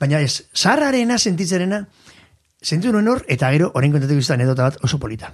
baina 0.00 0.20
ez, 0.24 0.42
zaharrarena 0.56 1.18
sentitzerena, 1.18 1.84
sentitu 2.60 2.92
nuen 2.92 3.08
hor, 3.14 3.22
eta 3.30 3.52
gero, 3.54 3.70
orain 3.78 3.94
kontatu 3.94 4.18
guztan 4.18 4.40
anedota 4.40 4.68
bat 4.68 4.82
oso 4.84 4.98
polita. 4.98 5.30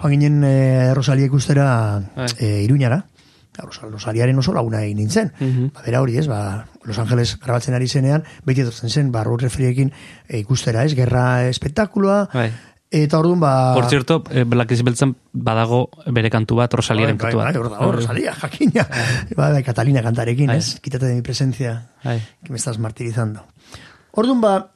Joan 0.00 0.16
ginen 0.16 0.42
e, 0.44 0.54
Rosalia 0.96 1.30
ikustera 1.30 1.70
e, 2.36 2.60
Iruñara, 2.66 3.04
Rosaliaren 3.60 4.38
oso 4.38 4.54
laguna 4.56 4.80
egin 4.86 5.02
nintzen. 5.02 5.32
Ba, 5.74 5.82
bera 5.84 6.00
hori 6.00 6.16
ez, 6.18 6.26
ba, 6.30 6.64
Los 6.84 6.98
Angeles 6.98 7.38
grabatzen 7.38 7.74
ari 7.76 7.88
zenean, 7.88 8.24
beti 8.44 8.62
etortzen 8.62 8.88
zen, 8.90 9.12
ba, 9.12 9.24
Raúl 9.24 9.40
Refriekin 9.40 9.92
e, 10.26 10.38
ikustera 10.38 10.84
ez, 10.84 10.94
gerra 10.96 11.44
espektakuloa, 11.48 12.22
Bai. 12.32 12.48
eta 12.90 13.18
orduan, 13.18 13.40
ba... 13.40 13.74
Por 13.74 13.86
cierto, 13.90 14.22
eh, 14.30 14.44
Black 14.48 14.72
is 14.72 14.82
Beltzan 14.82 15.14
badago 15.32 15.90
bere 16.06 16.30
kantu 16.30 16.56
bat, 16.56 16.72
Rosaliaren 16.72 17.18
Bai, 17.18 17.26
kantu 17.26 17.38
bat. 17.42 17.52
bai, 17.52 17.60
hor 17.60 17.70
dago, 17.70 17.92
Rosalía, 17.92 18.32
jakina. 18.32 18.86
Bai, 19.36 19.52
bai, 19.52 19.62
Catalina 19.62 20.02
kantarekin, 20.02 20.46
Bai. 20.48 20.56
ez? 20.56 20.80
Quítate 20.80 21.06
de 21.06 21.14
mi 21.14 21.22
presencia, 21.22 21.90
Bai. 22.02 22.20
que 22.42 22.50
me 22.50 22.56
estás 22.56 22.78
martirizando. 22.78 23.44
Orduan, 24.12 24.40
ba, 24.40 24.72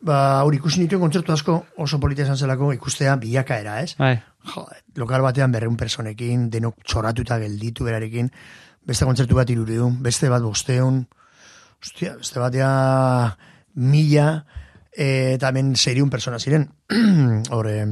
ba, 0.00 0.44
hori 0.44 0.60
ikusi 0.60 0.80
nituen 0.84 1.00
kontzertu 1.00 1.32
asko 1.32 1.64
oso 1.76 1.98
polita 1.98 2.22
esan 2.22 2.36
zelako 2.36 2.72
ikustea 2.76 3.16
bilakaera, 3.16 3.80
ez? 3.82 3.96
Bai. 3.96 4.18
Joder, 4.48 4.84
lokal 4.96 5.24
batean 5.24 5.52
berreun 5.52 5.76
personekin, 5.76 6.50
denok 6.50 6.84
txoratuta 6.84 7.40
gelditu 7.40 7.84
berarekin, 7.88 8.30
beste 8.86 9.04
kontzertu 9.08 9.34
bat 9.36 9.50
irureun, 9.50 9.98
beste 10.02 10.28
bat 10.28 10.44
bosteun, 10.44 11.06
ostia, 11.82 12.16
beste 12.16 12.40
batea 12.40 12.70
mila, 13.74 14.28
eh, 14.92 15.34
eta 15.36 15.52
hemen 15.52 15.74
seriun 15.76 16.10
persona 16.10 16.38
ziren. 16.38 16.68
Hor, 17.54 17.68
eh, 17.70 17.86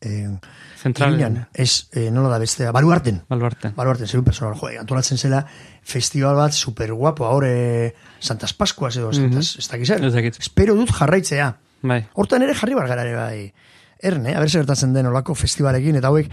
eh, 0.00 0.38
Zentralen. 0.78 1.40
Ez, 1.52 1.88
eh, 1.92 2.10
nola 2.10 2.30
da 2.30 2.38
bestea, 2.38 2.70
baluarten. 2.72 3.22
Baluarten. 3.28 3.74
Baluarten, 3.74 4.06
seriun 4.06 4.24
persona, 4.24 4.54
joder, 4.54 4.78
antolatzen 4.78 5.18
zela 5.18 5.42
festival 5.82 6.36
bat 6.38 6.54
super 6.54 6.92
guapo, 6.92 7.26
ahor, 7.26 7.44
eh, 7.48 7.94
Santas 8.20 8.52
Pascuas 8.54 8.96
edo, 8.96 9.12
Santas, 9.12 9.56
ez 9.58 9.68
dakit 9.68 9.86
zer. 9.86 10.04
Ez 10.04 10.14
dakit. 10.14 10.38
Espero 10.38 10.76
dut 10.78 10.92
jarraitzea. 10.94 11.56
Bai. 11.82 12.04
Hortan 12.14 12.42
ere 12.42 12.54
jarri 12.54 12.74
bargara 12.78 13.02
ere 13.02 13.16
bai. 13.16 13.52
Erne, 13.98 14.36
haber 14.36 14.50
zer 14.50 14.62
gertatzen 14.62 14.94
den 14.94 15.06
olako 15.10 15.34
festivalekin, 15.34 15.98
eta 15.98 16.12
hauek, 16.12 16.30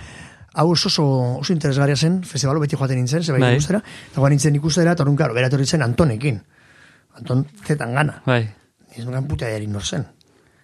hau 0.55 0.69
oso, 0.71 0.87
oso, 0.87 1.05
oso 1.41 1.53
interesgarria 1.53 1.95
zen, 1.95 2.21
festivalo 2.23 2.59
beti 2.63 2.75
joaten 2.79 2.97
nintzen, 2.97 3.23
zebai 3.23 3.41
Bai. 3.43 3.53
ikustera, 3.57 3.81
eta 4.11 4.21
guan 4.23 4.31
nintzen 4.31 4.55
ikustera, 4.55 4.93
eta 4.95 5.03
orduan, 5.03 5.17
karo, 5.19 5.33
beratorri 5.35 5.65
zen 5.67 5.83
Antonekin. 5.83 6.41
Anton 7.15 7.45
zetan 7.67 7.93
gana. 7.95 8.21
Bai. 8.25 8.41
Ez 8.95 9.05
nukan 9.05 9.27
puta 9.27 9.49
erin 9.49 9.71
nor 9.75 9.83
zen. 9.83 10.05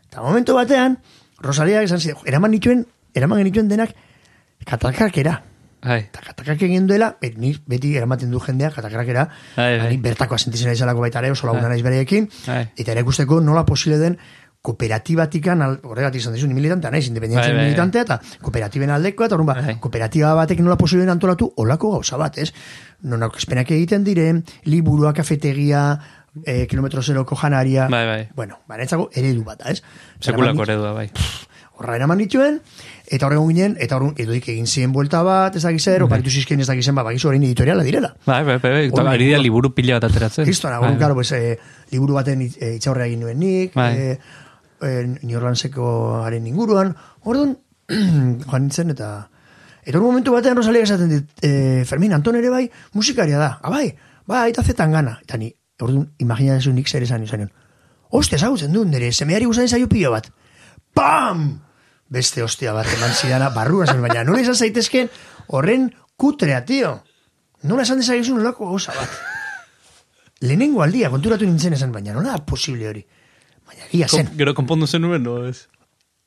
Eta 0.08 0.24
momentu 0.24 0.56
batean, 0.56 0.98
Rosalia 1.44 1.82
esan 1.84 2.00
zidan, 2.00 2.18
eraman 2.26 2.52
nituen, 2.52 2.86
eraman 3.16 3.40
genituen 3.44 3.68
denak, 3.72 3.96
katakrakera. 4.66 5.42
Bai. 5.82 6.04
Eta 6.12 6.22
katakrak 6.22 6.62
egin 6.68 6.86
duela, 6.88 7.16
bet, 7.22 7.38
ni 7.42 7.56
beti 7.68 7.96
eramaten 7.98 8.30
du 8.32 8.40
jendea 8.40 8.70
katakrakera, 8.72 9.24
Bai, 9.56 9.80
bai. 9.80 9.88
ni 9.90 9.98
bertako 9.98 10.36
asentitzen 10.38 10.70
naizalako 10.70 11.02
baita 11.02 11.20
ere, 11.24 11.32
oso 11.34 11.48
laguna 11.48 11.66
Bai. 11.68 11.78
naiz 11.78 11.84
bereekin, 11.84 12.30
Bai. 12.46 12.68
eta 12.78 12.92
ere 12.94 13.02
ikusteko 13.02 13.40
nola 13.42 13.66
posible 13.66 13.98
den 13.98 14.20
kooperatibatikan, 14.62 15.62
horregatik 15.90 16.22
izan 16.22 16.36
dizu, 16.38 16.48
ni 16.48 16.54
militantea 16.58 16.92
naiz, 16.94 17.08
independentzia 17.10 17.50
Bai, 17.50 17.58
bai, 17.58 17.66
militantea, 17.70 18.04
eta 18.06 18.20
kooperatiben 18.46 18.92
aldekoa, 18.94 19.28
eta 19.30 19.38
orduan 19.38 19.58
ba, 19.66 19.76
kooperatiba 19.82 20.34
batek 20.38 20.62
nola 20.62 20.78
posible 20.78 21.06
den 21.06 21.14
antolatu, 21.16 21.52
olako 21.58 21.96
gauza 21.98 22.18
bat, 22.22 22.38
ez? 22.38 22.52
Non 23.02 23.24
aurkezpenak 23.26 23.72
egiten 23.74 24.04
diren, 24.06 24.44
liburua, 24.70 25.14
kafetegia, 25.18 25.86
eh, 26.46 26.68
kilometro 26.70 27.02
zeroko 27.02 27.36
janaria, 27.36 27.88
Bai, 27.90 28.06
bai. 28.08 28.22
bueno, 28.36 28.60
ba, 28.68 28.78
netzako 28.78 29.10
eredu 29.14 29.44
bat, 29.44 29.66
ez? 29.66 29.82
Sekulako 30.20 30.64
eredua, 30.70 30.94
bai. 30.94 31.10
horra 31.82 31.96
eraman 31.98 32.20
dituen, 32.22 32.60
eta 33.10 33.26
horregun 33.26 33.48
ginen, 33.50 33.72
eta 33.82 33.96
horregun 33.98 34.14
edoik 34.22 34.48
egin 34.54 34.68
ziren 34.70 34.92
buelta 34.94 35.24
bat, 35.26 35.56
ez 35.58 35.64
dakiz 35.66 35.82
zer, 35.90 36.04
oparitu 36.06 36.30
zizkien 36.30 36.60
ez 36.62 36.68
dakizen, 36.70 36.94
ba, 36.94 37.02
bakizu 37.08 37.32
horrein 37.32 37.42
editoriala 37.48 37.82
direla. 37.82 38.12
Bai, 38.28 38.44
bai, 38.46 38.60
bai, 38.62 38.72
bai. 38.76 38.84
Eta 38.92 39.06
ari 39.10 39.32
da 39.32 39.40
liburu- 39.42 39.74
pila 39.74 39.98
bat 39.98 40.06
ateratzen. 40.12 40.46
Kristona, 40.46 40.78
Bai, 40.80 40.92
orduan, 40.94 41.16
bai. 41.18 41.26
eh, 41.40 41.58
liburu 41.90 42.14
baten 42.20 42.42
eh, 42.46 42.76
itxaurrea 42.76 43.08
egin 43.10 43.20
nuen 43.26 43.40
nik, 43.42 43.74
Bai. 43.74 43.90
eh, 43.98 44.20
eh, 44.82 45.04
New 45.22 45.38
Orleanseko 45.38 45.86
haren 46.26 46.48
inguruan, 46.48 46.96
orduan, 47.24 47.58
joan 48.50 48.68
nintzen, 48.68 48.94
eta 48.96 49.30
eta 49.82 49.98
hor 49.98 50.06
momentu 50.06 50.36
batean 50.36 50.58
Rosalia 50.58 50.86
esaten 50.86 51.10
dit, 51.10 51.32
eh, 51.42 51.84
Fermin, 51.90 52.14
Anton 52.14 52.38
ere 52.38 52.50
bai, 52.54 52.68
musikaria 52.94 53.40
da, 53.42 53.56
abai, 53.66 53.88
bai, 54.30 54.50
eta 54.52 54.64
zetan 54.64 54.94
gana, 54.94 55.18
eta 55.24 55.40
ni, 55.42 55.50
orduan, 55.82 56.12
imagina 56.22 56.60
desu 56.60 56.74
nik 56.74 56.90
zer 56.90 57.04
esan 57.08 57.24
izan, 57.26 57.50
Oste, 58.12 58.36
ezagutzen 58.36 58.74
du, 58.76 58.84
nire 58.84 59.12
semeari 59.16 59.48
guztain 59.48 59.70
zaio 59.72 59.88
pilo 59.88 60.12
bat. 60.12 60.28
Pam! 60.94 61.46
Beste 62.12 62.44
ostia 62.44 62.74
bat 62.76 62.90
eman 62.92 63.14
zidana, 63.16 63.48
barrura 63.56 63.88
zen, 63.88 64.02
baina 64.04 64.26
nola 64.28 64.42
izan 64.44 64.58
zaitezken 64.58 65.08
horren 65.56 65.88
kutrea, 66.20 66.60
tio. 66.68 66.98
Nola 67.64 67.86
esan 67.88 68.02
dezakezu 68.02 68.36
nolako 68.36 68.68
gauza 68.68 68.92
bat. 68.98 69.16
Lehenengo 70.44 70.84
aldia, 70.84 71.10
konturatu 71.14 71.48
nintzen 71.48 71.78
esan, 71.78 71.94
baina 71.96 72.12
nola 72.18 72.36
da 72.36 72.44
posible 72.44 72.90
hori. 72.90 73.06
Baina 73.72 73.88
egia 73.88 74.08
zen. 74.12 74.28
Kom- 74.28 74.38
Gero 74.44 74.54
konpondu 74.58 74.88
zen 74.92 75.02
nuen, 75.08 75.24
no? 75.24 75.40
Ez. 75.48 75.64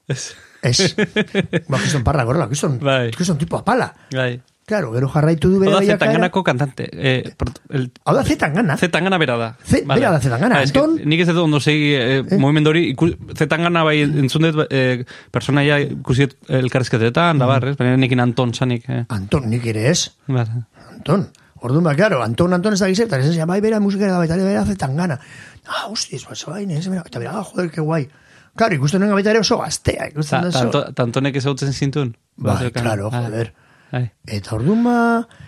Ez. 0.08 0.32
Ez. 0.64 0.94
ba, 1.70 1.78
kiston 1.78 2.02
parra 2.04 2.24
gorrela, 2.24 2.48
kiston, 2.48 2.78
Bai. 2.80 3.10
kiston 3.12 3.36
tipo 3.38 3.60
apala. 3.60 3.92
Bai. 4.12 4.40
Claro, 4.64 4.94
gero 4.94 5.10
jarraitu 5.12 5.50
du 5.52 5.58
bere 5.60 5.74
Hau 5.74 5.80
da. 5.82 5.92
Zetanganako 5.92 6.40
kantante. 6.42 6.86
Eh, 6.90 7.34
por- 7.36 7.50
el... 7.68 7.90
Hau 8.08 8.14
da 8.16 8.22
Zetangana. 8.24 8.78
Zetangana 8.80 9.18
bera 9.20 9.34
da. 9.36 9.48
Ze- 9.68 9.82
bera 9.84 10.08
da 10.14 10.20
Zetangana, 10.24 10.56
Ah, 10.56 10.64
Anton- 10.64 10.94
Nik 11.04 11.20
ez 11.20 11.26
dut 11.28 11.42
ondo 11.42 11.60
segi 11.60 11.90
eh, 11.92 12.22
mugimendu 12.40 12.72
hori, 12.72 12.86
iku- 12.94 13.10
Zetangana 13.36 13.82
bai 13.84 13.98
entzun 14.06 14.46
dut 14.48 14.62
eh, 14.72 15.04
personaia 15.30 15.76
ikusiet 15.84 16.38
elkarrizketetan, 16.48 17.38
da 17.44 17.50
bar, 17.50 17.68
ez? 17.68 17.76
Baina 17.76 17.98
nekin 18.00 18.24
Anton 18.24 18.54
zanik. 18.56 18.88
Eh. 18.88 19.02
Anton, 19.12 19.50
nik 19.52 19.66
ere 19.68 19.90
ez. 19.92 20.06
Bar. 20.32 20.48
Anton. 20.96 21.28
Orduan, 21.64 21.84
ba, 21.84 21.94
claro, 21.96 22.22
Anton, 22.24 22.52
Anton 22.56 22.72
ez 22.76 22.80
da 22.80 22.88
gizet, 22.88 23.06
eta 23.12 23.20
esan 23.20 23.32
zian, 23.36 23.48
bai, 23.48 23.60
bera 23.64 23.78
musikera 23.84 24.12
da 24.16 24.18
baita 24.24 24.36
bera 24.40 24.64
Zetangana. 24.68 25.20
Ah, 25.66 25.86
hostiz, 25.88 26.24
ba, 26.26 26.34
bai, 26.52 26.64
ez, 26.72 26.86
bera, 26.88 27.02
eta 27.06 27.18
bera, 27.18 27.38
ah, 27.38 27.44
joder, 27.44 27.70
que 27.70 27.80
guai. 27.80 28.08
Claro, 28.56 28.74
ikusten 28.74 29.00
nuen 29.00 29.14
baita 29.14 29.30
ere 29.30 29.40
oso 29.40 29.58
gaztea, 29.58 30.08
ikusten 30.12 30.42
da 30.42 30.48
oso. 30.48 30.58
tanto, 30.60 30.82
tantonek 30.94 31.36
ezagutzen 31.36 31.72
zintun? 31.72 32.16
Bai, 32.36 32.70
claro, 32.70 33.08
Ah, 33.12 33.22
joder. 33.26 33.52
Bai. 33.92 34.10
Eta 34.26 34.54
orduan 34.56 34.82
ba, 34.84 34.96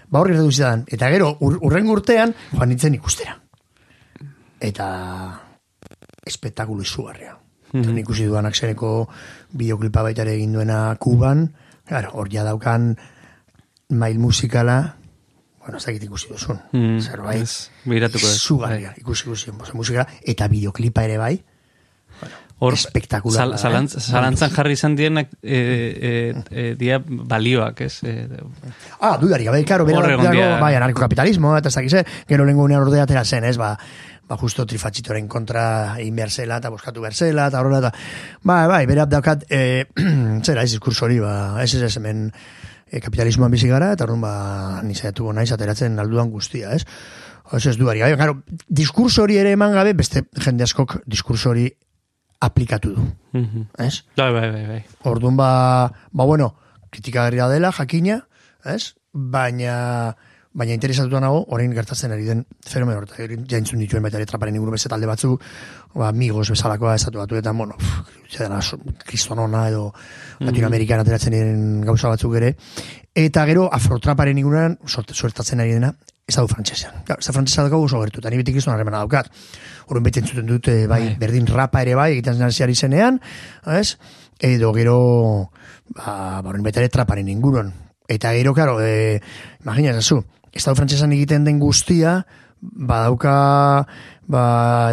ba 0.09 0.20
horri 0.20 0.32
gertatu 0.34 0.52
zidan. 0.52 0.84
Eta 0.86 1.09
gero, 1.10 1.36
ur, 1.40 1.59
urren 1.62 1.88
urtean, 1.90 2.34
joan 2.52 2.68
nintzen 2.68 2.94
ikustera. 2.94 3.36
Eta 4.60 4.86
espektakulu 6.26 6.82
izugarria. 6.82 7.36
Mm 7.72 7.80
Mhm. 7.80 7.98
ikusi 7.98 8.24
duanak 8.24 8.55
zeneko 8.55 9.09
bideoklipa 9.52 10.02
baita 10.02 10.22
ere 10.22 10.34
egin 10.36 10.52
duena 10.52 10.97
Kuban, 10.98 11.52
claro, 11.84 12.10
hor 12.14 12.28
ja 12.32 12.44
daukan 12.44 12.97
mail 13.90 14.18
musikala, 14.18 14.97
bueno, 15.66 15.78
ez 15.82 15.84
dakit 15.84 16.06
ikusi 16.06 16.30
duzun. 16.30 16.60
Mm, 16.72 17.01
Zerbait, 17.02 17.43
ez, 17.43 17.70
izugarria, 18.30 18.94
ikusi 19.02 19.28
bosa, 19.28 19.52
musikala, 19.74 20.06
eta 20.22 20.47
bideoklipa 20.48 21.05
ere 21.09 21.18
bai, 21.18 21.34
Hor, 22.56 22.72
espektakular 22.72 23.36
zal, 23.36 23.59
zalantz, 23.60 23.98
eh? 23.98 24.01
zalantzan 24.01 24.52
jarri 24.55 24.72
izan 24.78 24.94
dienak 24.97 25.34
e, 25.43 25.59
e, 25.60 26.12
e, 26.48 26.62
dia 26.80 26.97
balioak, 27.05 27.82
ez? 27.84 27.98
E, 28.01 28.14
Ah, 28.97 29.18
dudarik, 29.20 29.51
gabe, 29.51 29.60
karo, 29.68 29.84
bera, 29.84 30.01
dago, 30.16 30.47
bai, 30.62 30.72
anarkokapitalismo, 30.78 31.52
eta 31.59 31.68
ez 31.68 31.76
dakize, 31.76 32.05
gero 32.30 32.47
lengo 32.48 32.64
unean 32.64 32.80
ordea 32.80 33.05
atera 33.05 33.26
zen, 33.28 33.44
ez, 33.44 33.59
ba, 33.60 33.74
ba, 34.24 34.38
justo 34.40 34.64
trifatxitoren 34.64 35.28
kontra 35.28 35.66
egin 36.01 36.16
behar 36.16 36.32
zela, 36.32 36.56
eta 36.62 36.72
boskatu 36.72 37.05
behar 37.05 37.18
zela, 37.18 37.51
eta 37.52 37.60
horrela, 37.60 37.82
eta, 37.84 37.93
bai, 38.48 38.62
bai, 38.72 38.80
berat 38.88 39.12
daukat, 39.12 39.44
e, 39.52 39.84
zera, 40.48 40.64
ez 40.64 40.72
diskurso 40.72 41.05
hori, 41.10 41.20
ba, 41.20 41.60
ez 41.60 41.74
ez 41.76 41.93
hemen 42.01 42.30
e, 42.91 43.01
kapitalismoan 43.01 43.53
bizi 43.53 43.69
gara, 43.71 43.93
eta 43.97 44.07
horren, 44.07 44.23
ba, 44.23 44.83
nizaiatu 44.87 45.33
naiz 45.35 45.51
ateratzen 45.55 45.99
alduan 46.03 46.31
guztia, 46.31 46.75
ez? 46.77 46.85
Ez 47.55 47.67
ez 47.71 47.77
duari, 47.79 48.03
gai, 48.03 48.13
gero, 48.19 48.41
diskurso 48.67 49.23
hori 49.23 49.39
ere 49.39 49.53
eman 49.55 49.75
gabe, 49.75 49.95
beste 49.95 50.25
jende 50.43 50.67
askok 50.67 50.99
diskurso 51.07 51.53
hori 51.53 51.69
aplikatu 52.43 52.95
du, 52.97 53.05
ez? 53.83 54.03
Bai, 54.19 54.31
bai, 54.35 54.49
bai, 54.51 54.65
bai. 54.71 54.81
Orduan 55.09 55.37
ba, 55.39 55.51
ba 56.13 56.25
bueno, 56.25 56.55
kritikagarria 56.91 57.49
dela, 57.49 57.73
jakina, 57.73 58.21
ez? 58.65 58.95
Baina, 59.13 60.17
baina 60.57 60.73
interesatuta 60.73 61.20
nago, 61.20 61.43
orain 61.53 61.73
gertatzen 61.77 62.15
ari 62.15 62.24
den 62.24 62.41
fenomeno 62.65 63.03
horta, 63.03 63.19
jaintzun 63.20 63.83
dituen 63.83 64.05
baita 64.07 64.16
ere 64.16 64.28
traparen 64.28 64.57
inguru 64.57 64.73
beste 64.73 64.89
talde 64.89 65.09
batzu, 65.09 65.35
ba, 65.95 66.09
migos 66.16 66.49
bezalakoa 66.55 66.95
esatu 66.97 67.20
batu, 67.20 67.37
eta, 67.37 67.53
bueno, 67.53 67.77
so- 68.61 68.81
kristonona 69.05 69.66
edo 69.69 69.93
Latinoamerikan 70.41 71.01
ateratzen 71.01 71.37
diren 71.37 71.81
gauza 71.85 72.09
batzuk 72.09 72.39
ere, 72.41 72.55
eta 73.15 73.45
gero 73.49 73.69
afrotraparen 73.73 74.39
inguruan 74.39 74.78
suertatzen 74.87 75.61
ari 75.61 75.77
dena, 75.77 75.93
ez 76.27 76.35
da 76.35 76.43
du 76.43 76.49
frantsesean. 76.51 77.03
Claro, 77.07 77.20
ez 77.20 77.27
da 77.28 77.35
frantsesa 77.37 77.62
daukagu 77.66 77.87
oso 77.87 78.01
gertu, 78.03 78.23
eta 78.23 78.31
ni 78.33 78.41
beti 78.41 78.55
kriston 78.57 78.74
harremana 78.74 79.03
daukat. 79.05 79.28
Horren 79.87 80.03
beti 80.09 80.23
entzuten 80.23 80.49
dute, 80.49 80.87
bai, 80.91 81.15
berdin 81.20 81.47
rapa 81.47 81.85
ere 81.85 81.95
bai, 81.95 82.12
egiten 82.16 82.43
hasi 82.43 82.74
zenean, 82.74 83.20
ez? 83.66 83.99
Edo 84.41 84.73
gero, 84.74 85.51
ba, 85.95 86.41
ba, 86.41 86.49
horren 86.49 86.65
baita 86.65 86.81
ere 86.81 86.89
traparen 86.89 87.28
inguruan. 87.28 87.73
Eta 88.09 88.33
gero, 88.35 88.55
karo, 88.55 88.81
e, 88.81 89.20
imagina, 89.62 90.01
zu, 90.01 90.24
Estado 90.57 90.77
frantsesan 90.77 91.12
egiten 91.12 91.45
den 91.45 91.61
guztia, 91.61 92.23
badauka 92.61 93.87
ba, 94.27 94.43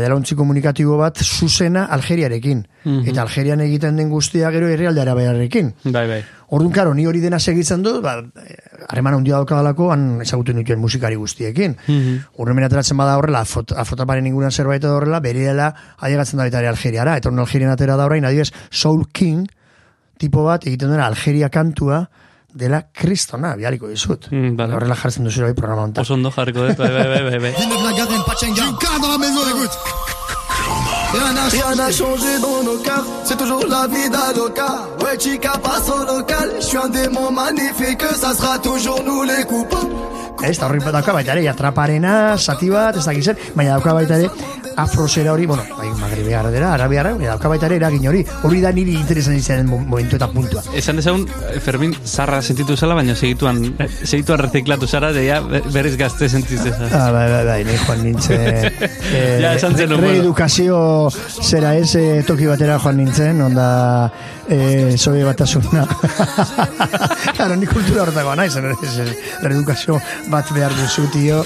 delauntzi 0.04 0.36
komunikatibo 0.38 0.98
bat 1.00 1.18
zuzena 1.24 1.86
Algeriarekin. 1.96 2.64
Mhm. 2.84 3.08
Eta 3.10 3.24
Algerian 3.24 3.62
egiten 3.66 3.98
den 3.98 4.10
guztia 4.10 4.52
gero 4.52 4.68
herrialde 4.70 5.02
arabiarekin. 5.02 5.74
Bai, 5.86 6.08
bai. 6.08 6.22
Orduan, 6.54 6.74
karo, 6.74 6.94
ni 6.94 7.08
hori 7.10 7.20
dena 7.20 7.40
segitzen 7.40 7.82
dut, 7.82 8.02
ba, 8.04 8.20
harreman 8.90 9.16
handia 9.18 9.40
daukadalako, 9.40 9.90
han 9.92 10.22
ezagutu 10.22 10.54
nituen 10.54 10.80
musikari 10.80 11.16
guztiekin. 11.18 11.78
Urremen 12.38 12.68
ateratzen 12.68 13.00
bada 13.00 13.18
horrela, 13.18 13.42
afrot, 13.42 13.74
afrotaparen 13.74 14.28
inguruan 14.30 14.52
zerbait 14.52 14.84
horrela, 14.86 15.20
bereela 15.24 15.72
ailegatzen 15.98 16.38
da 16.38 16.46
baita 16.46 16.62
ere 16.62 16.70
Algeriara. 16.70 17.18
Eta 17.18 17.30
horren 17.30 17.42
Algerian 17.42 17.74
atera 17.74 17.98
da 17.98 18.06
orain, 18.06 18.26
adibidez, 18.26 18.52
Soul 18.70 19.08
King, 19.12 19.48
tipo 20.20 20.44
bat, 20.46 20.68
egiten 20.68 20.94
duena 20.94 21.08
Algeria 21.08 21.50
kantua, 21.50 22.04
dela 22.54 22.82
kristona, 22.94 23.56
bialiko 23.58 23.90
dizut. 23.90 24.30
Mm, 24.32 24.56
vale. 24.60 24.78
Horrela 24.78 24.96
jartzen 24.96 25.28
duzu 25.28 25.46
bai 25.48 25.54
programa 25.58 25.88
honetan. 25.88 26.06
Oso 26.06 26.14
ondo 26.14 26.32
jarriko 26.32 26.68
dut, 26.68 26.78
bai, 26.78 26.92
bai, 26.94 27.22
bai, 27.30 27.40
bai. 27.40 27.54
Villeneuve 27.58 27.84
la 27.84 27.94
Garenne, 27.98 28.24
Pachenga. 28.26 28.62
Jinka 28.62 29.00
dans 29.02 29.12
la 29.12 29.18
maison, 29.18 29.42
écoute. 29.56 29.78
Rien 31.14 31.76
n'a 31.76 31.92
changé 31.92 32.40
dans 32.42 32.64
nos 32.64 32.80
cœurs, 32.80 33.06
c'est 33.24 33.38
toujours 33.38 33.64
la 33.68 33.86
vie 33.88 34.10
d'Aloca. 34.10 34.88
Ouais, 35.04 35.20
chica 35.20 35.52
passe 35.62 35.88
au 35.90 36.06
local, 36.06 36.54
je 36.60 36.66
suis 36.66 36.78
un 36.78 36.90
démon 36.90 37.32
magnifique, 37.32 38.02
ça 38.16 38.34
sera 38.34 38.58
toujours 38.58 39.04
nous 39.06 39.22
les 39.22 39.44
coupables. 39.44 39.94
Ez, 40.44 40.58
eta 40.58 40.66
horri 40.68 40.82
dauka 40.84 41.14
baita 41.16 41.38
ere, 41.38 41.46
atraparena, 41.48 42.36
zati 42.36 42.68
bat, 42.68 42.98
ez 43.00 43.06
dakizen, 43.06 43.38
baina 43.56 43.78
dauka 43.78 43.94
baita 43.96 44.18
ere, 44.20 44.32
afrosera 44.78 45.34
hori, 45.34 45.46
bueno, 45.46 45.64
bai, 45.78 45.90
magrebeara 46.00 46.50
dela, 46.52 46.74
arabiara, 46.74 47.14
baina 47.14 47.30
dauka 47.34 47.48
baita 47.52 47.68
ere 47.68 47.76
eragin 47.82 48.08
hori, 48.08 48.26
hori 48.44 48.62
da 48.62 48.72
niri 48.72 48.94
interesan 48.98 49.36
izan 49.36 49.66
mo- 49.68 49.80
momentu 49.80 50.16
eta 50.18 50.28
puntua. 50.32 50.64
Esan 50.76 50.98
dezagun, 50.98 51.28
eh, 51.54 51.60
Fermin 51.60 51.94
zarra 52.06 52.42
sentitu 52.42 52.76
zela, 52.78 52.96
baina 52.96 53.16
segituan, 53.16 53.62
segituan 54.04 54.40
reziklatu 54.40 54.88
zara, 54.88 55.12
deia 55.14 55.40
berriz 55.42 55.96
gazte 55.98 56.30
sentitzen 56.30 56.74
zara. 56.74 56.90
Ah, 57.08 57.12
bai, 57.12 57.30
bai, 57.32 57.46
bai, 57.46 57.64
nahi 57.64 57.78
joan 57.86 58.04
nintzen. 58.04 58.40
eh, 59.14 59.40
Ja, 59.42 59.54
esan 59.56 59.76
zenuen, 59.78 60.00
bueno. 60.02 60.14
Reedukazio 60.14 61.10
zera 61.42 61.76
ez, 61.78 61.96
eh, 61.96 62.24
toki 62.28 62.46
batera 62.50 62.80
joan 62.80 62.98
nintzen, 62.98 63.42
onda 63.42 64.12
eh, 64.50 64.96
sobe 64.98 65.24
batasuna. 65.24 65.86
claro, 67.36 67.56
ni 67.56 67.66
kultura 67.66 68.04
horretako 68.04 68.36
naiz, 68.36 68.56
ez, 68.56 69.00
ez, 69.04 69.08
reedukazio 69.42 70.00
bat 70.32 70.52
behar 70.56 70.74
duzu, 70.78 71.08
tio. 71.14 71.44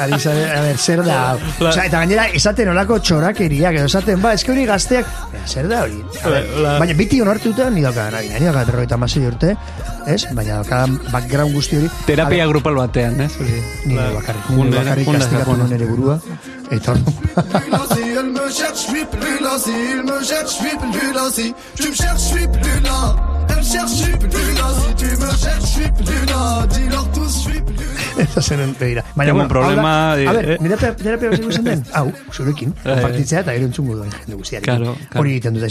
Ari 0.00 0.18
zare, 0.18 0.46
a 0.50 0.60
ber, 0.64 0.78
zer 0.78 1.04
da? 1.06 1.18
hau? 1.30 1.38
Osea, 1.68 1.86
eta 1.86 2.02
gainera, 2.02 2.26
esaten 2.40 2.70
olako 2.72 2.98
txorakeriak, 3.00 3.80
edo 3.80 3.90
esaten, 3.90 4.20
ba, 4.22 4.34
eske 4.38 4.52
hori 4.52 4.66
gazteak, 4.68 5.06
"Baina, 5.32 5.46
zer 5.46 5.68
da 5.68 5.82
hori? 5.84 6.02
Baina 6.24 6.94
biti 6.94 7.20
onartuta, 7.22 7.70
ni 7.70 7.82
dauka 7.82 8.10
nari, 8.10 8.28
ni 8.28 8.46
dauka 8.46 8.64
berrogeita 8.64 8.94
hamasei 8.98 9.26
urte, 9.26 9.56
ez? 10.06 10.24
Baina 10.32 10.60
dauka 10.62 10.86
background 11.10 11.54
guzti 11.54 11.76
hori. 11.76 11.90
Terapia 12.06 12.46
grupal 12.46 12.74
batean, 12.74 13.20
ez? 13.20 13.32
Ni 13.86 13.96
Ba, 13.96 14.10
bakarrik, 14.14 14.48
ni 14.50 14.70
bakarrik 14.70 15.08
nuen 15.08 15.72
ere 15.72 15.86
burua. 15.86 16.20
Eta 16.70 16.92
orduan, 16.92 17.14
Là, 17.70 17.80
si 17.94 18.00
elle 18.00 18.30
me 18.30 18.50
cherche, 18.50 18.82
je 18.86 18.90
suis 18.90 19.04
plus 19.06 19.38
là. 19.42 19.58
Si 19.58 19.70
il 19.70 20.02
me 20.04 20.22
cherche, 20.22 20.52
je 20.52 20.62
suis 20.62 20.76
plus 20.78 21.12
là. 21.12 21.24
Si 21.30 21.54
tu 21.76 21.88
me 21.88 21.94
cherches, 21.94 22.22
je 22.22 22.38
suis 22.38 22.46
plus 22.48 22.80
là. 22.84 23.16
Elle 23.48 23.64
cherche, 23.64 23.90
je 23.90 24.04
suis 24.04 24.16
plus 24.18 24.54
là. 24.54 24.66
Si 24.78 24.94
tu 24.94 25.06
me 25.16 25.30
cherches, 25.42 25.60
je 25.60 25.66
suis 25.66 25.90
plus 25.98 26.26
là. 26.26 26.66
Dis-leur 26.70 27.10
tous, 27.12 27.32
je 27.44 27.50
suis 27.50 27.60
plus 27.60 27.74
là. 27.76 28.00
Eta 28.20 28.42
zen 28.42 28.74
begira. 28.78 29.02
Tengo 29.16 29.40
un 29.40 29.48
problema, 29.48 30.14
da- 30.14 30.20
eh, 30.20 30.28
a 30.28 30.32
ver, 30.32 30.50
eh. 30.50 30.56
terapia, 30.58 30.94
terapia 30.96 31.28
bat 31.30 31.40
izan 31.48 31.64
den, 31.64 31.82
hau, 31.94 32.10
zurekin, 32.34 32.74
Eh, 32.84 32.90
konpartitzea 32.90 33.40
eta 33.40 33.52
gero 33.54 33.64
entzungo 33.70 33.94
duen 33.96 34.10
jende 34.12 34.34
guztiarekin. 34.36 34.66
Claro, 34.74 34.94
claro. 34.98 35.20
Hori 35.22 35.30
egiten 35.36 35.54
dut 35.54 35.64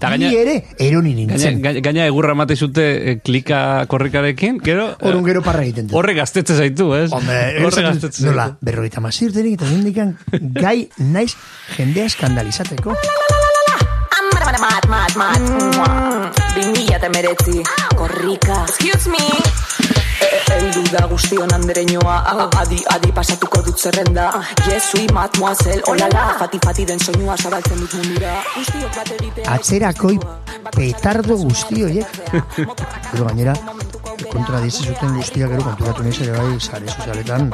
gaina- 0.00 0.16
Ni 0.18 0.36
ere, 0.36 0.54
eroni 0.78 1.14
nintzen. 1.14 1.60
gaina, 1.62 1.80
gaina 1.80 2.06
egurra 2.06 2.34
mate 2.34 2.54
zute 2.54 2.84
eh, 3.10 3.16
klika 3.24 3.86
korrikarekin, 3.88 4.60
gero... 4.62 4.90
eh, 4.92 4.96
Horun 5.08 5.24
gero 5.24 5.42
parra 5.42 5.64
egiten 5.64 5.88
dut. 5.88 5.96
Horre 5.98 6.14
gaztetze 6.14 6.54
zaitu, 6.56 6.94
ez? 6.94 7.10
Hombre, 7.10 7.40
horre 7.64 7.82
gaztetze 7.88 8.22
zaitu. 8.22 8.30
nola, 8.30 8.56
berrogeita 8.60 9.00
mazirtenik 9.00 9.54
eta 9.58 9.70
nendikan 9.72 10.14
gai 10.52 10.88
naiz 10.98 11.34
jendea 11.76 12.06
eskandalizateko. 12.10 12.94
Mat, 14.56 14.86
mat, 14.88 15.16
mat, 15.16 15.16
mat. 15.16 16.40
Bi 16.54 16.64
mila 16.72 16.96
eta 16.96 17.10
meretzi. 17.12 17.62
Korrika. 17.96 18.64
Excuse 18.68 19.10
me. 19.10 19.24
Eldu 20.56 20.82
da 20.88 21.04
guztion 21.10 21.52
andereñoa 21.52 22.16
Adi, 22.62 22.78
adi 22.94 23.12
pasatuko 23.12 23.60
dut 23.66 23.76
zerrenda 23.76 24.30
Yes, 24.64 24.90
sui, 24.90 25.06
mademoiselle, 25.12 25.82
olala 25.92 26.32
Fati, 26.38 26.58
fati 26.64 26.88
den 26.88 26.98
soinua 26.98 27.36
zabaltzen 27.36 27.84
dut 27.84 27.98
mundura 28.00 28.40
Guztiok 28.54 28.96
bat 28.96 29.14
egitea 29.18 29.52
Atzerakoi 29.58 30.18
petardo 30.74 31.36
guzti 31.36 31.82
horiek. 31.84 32.16
Gero 33.12 33.26
gainera, 33.28 33.54
kontra 34.32 34.60
dizi 34.64 34.84
zuten 34.86 35.14
guztiak 35.16 35.50
gero 35.52 35.62
konturatu 35.66 36.02
nahiz 36.06 36.20
ere 36.24 36.32
bai, 36.36 36.60
sare 36.60 36.88
sozialetan, 36.88 37.50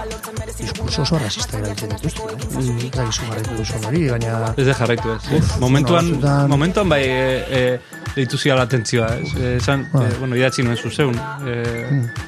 diskurso 0.59 1.03
oso 1.03 1.19
rasista 1.19 1.59
erabiltzen 1.59 1.91
dituzte. 1.97 2.23
Eh? 2.23 2.85
Ez 2.87 2.91
da 2.97 3.07
gizu 3.09 3.27
jarraitu 3.29 3.57
duzun 3.59 3.87
hori, 3.89 4.03
baina... 4.11 4.53
Ez 4.57 4.67
de 4.67 4.75
jarraitu 4.75 5.13
ez. 5.17 5.43
momentuan, 5.61 6.11
bueno, 6.11 6.21
batzutan- 6.21 6.49
momentuan 6.55 6.89
bai 6.89 7.03
e, 7.05 7.19
e, 7.59 7.81
deitu 8.17 8.39
ziala 8.39 8.63
atentzioa, 8.69 9.09
ez? 9.23 9.35
E, 9.35 9.57
esan, 9.57 9.87
Bai. 9.93 10.07
e, 10.07 10.15
bueno, 10.21 10.37
idatzi 10.37 10.63
nuen 10.63 10.77
zuzeun. 10.77 11.15
E, 11.47 11.59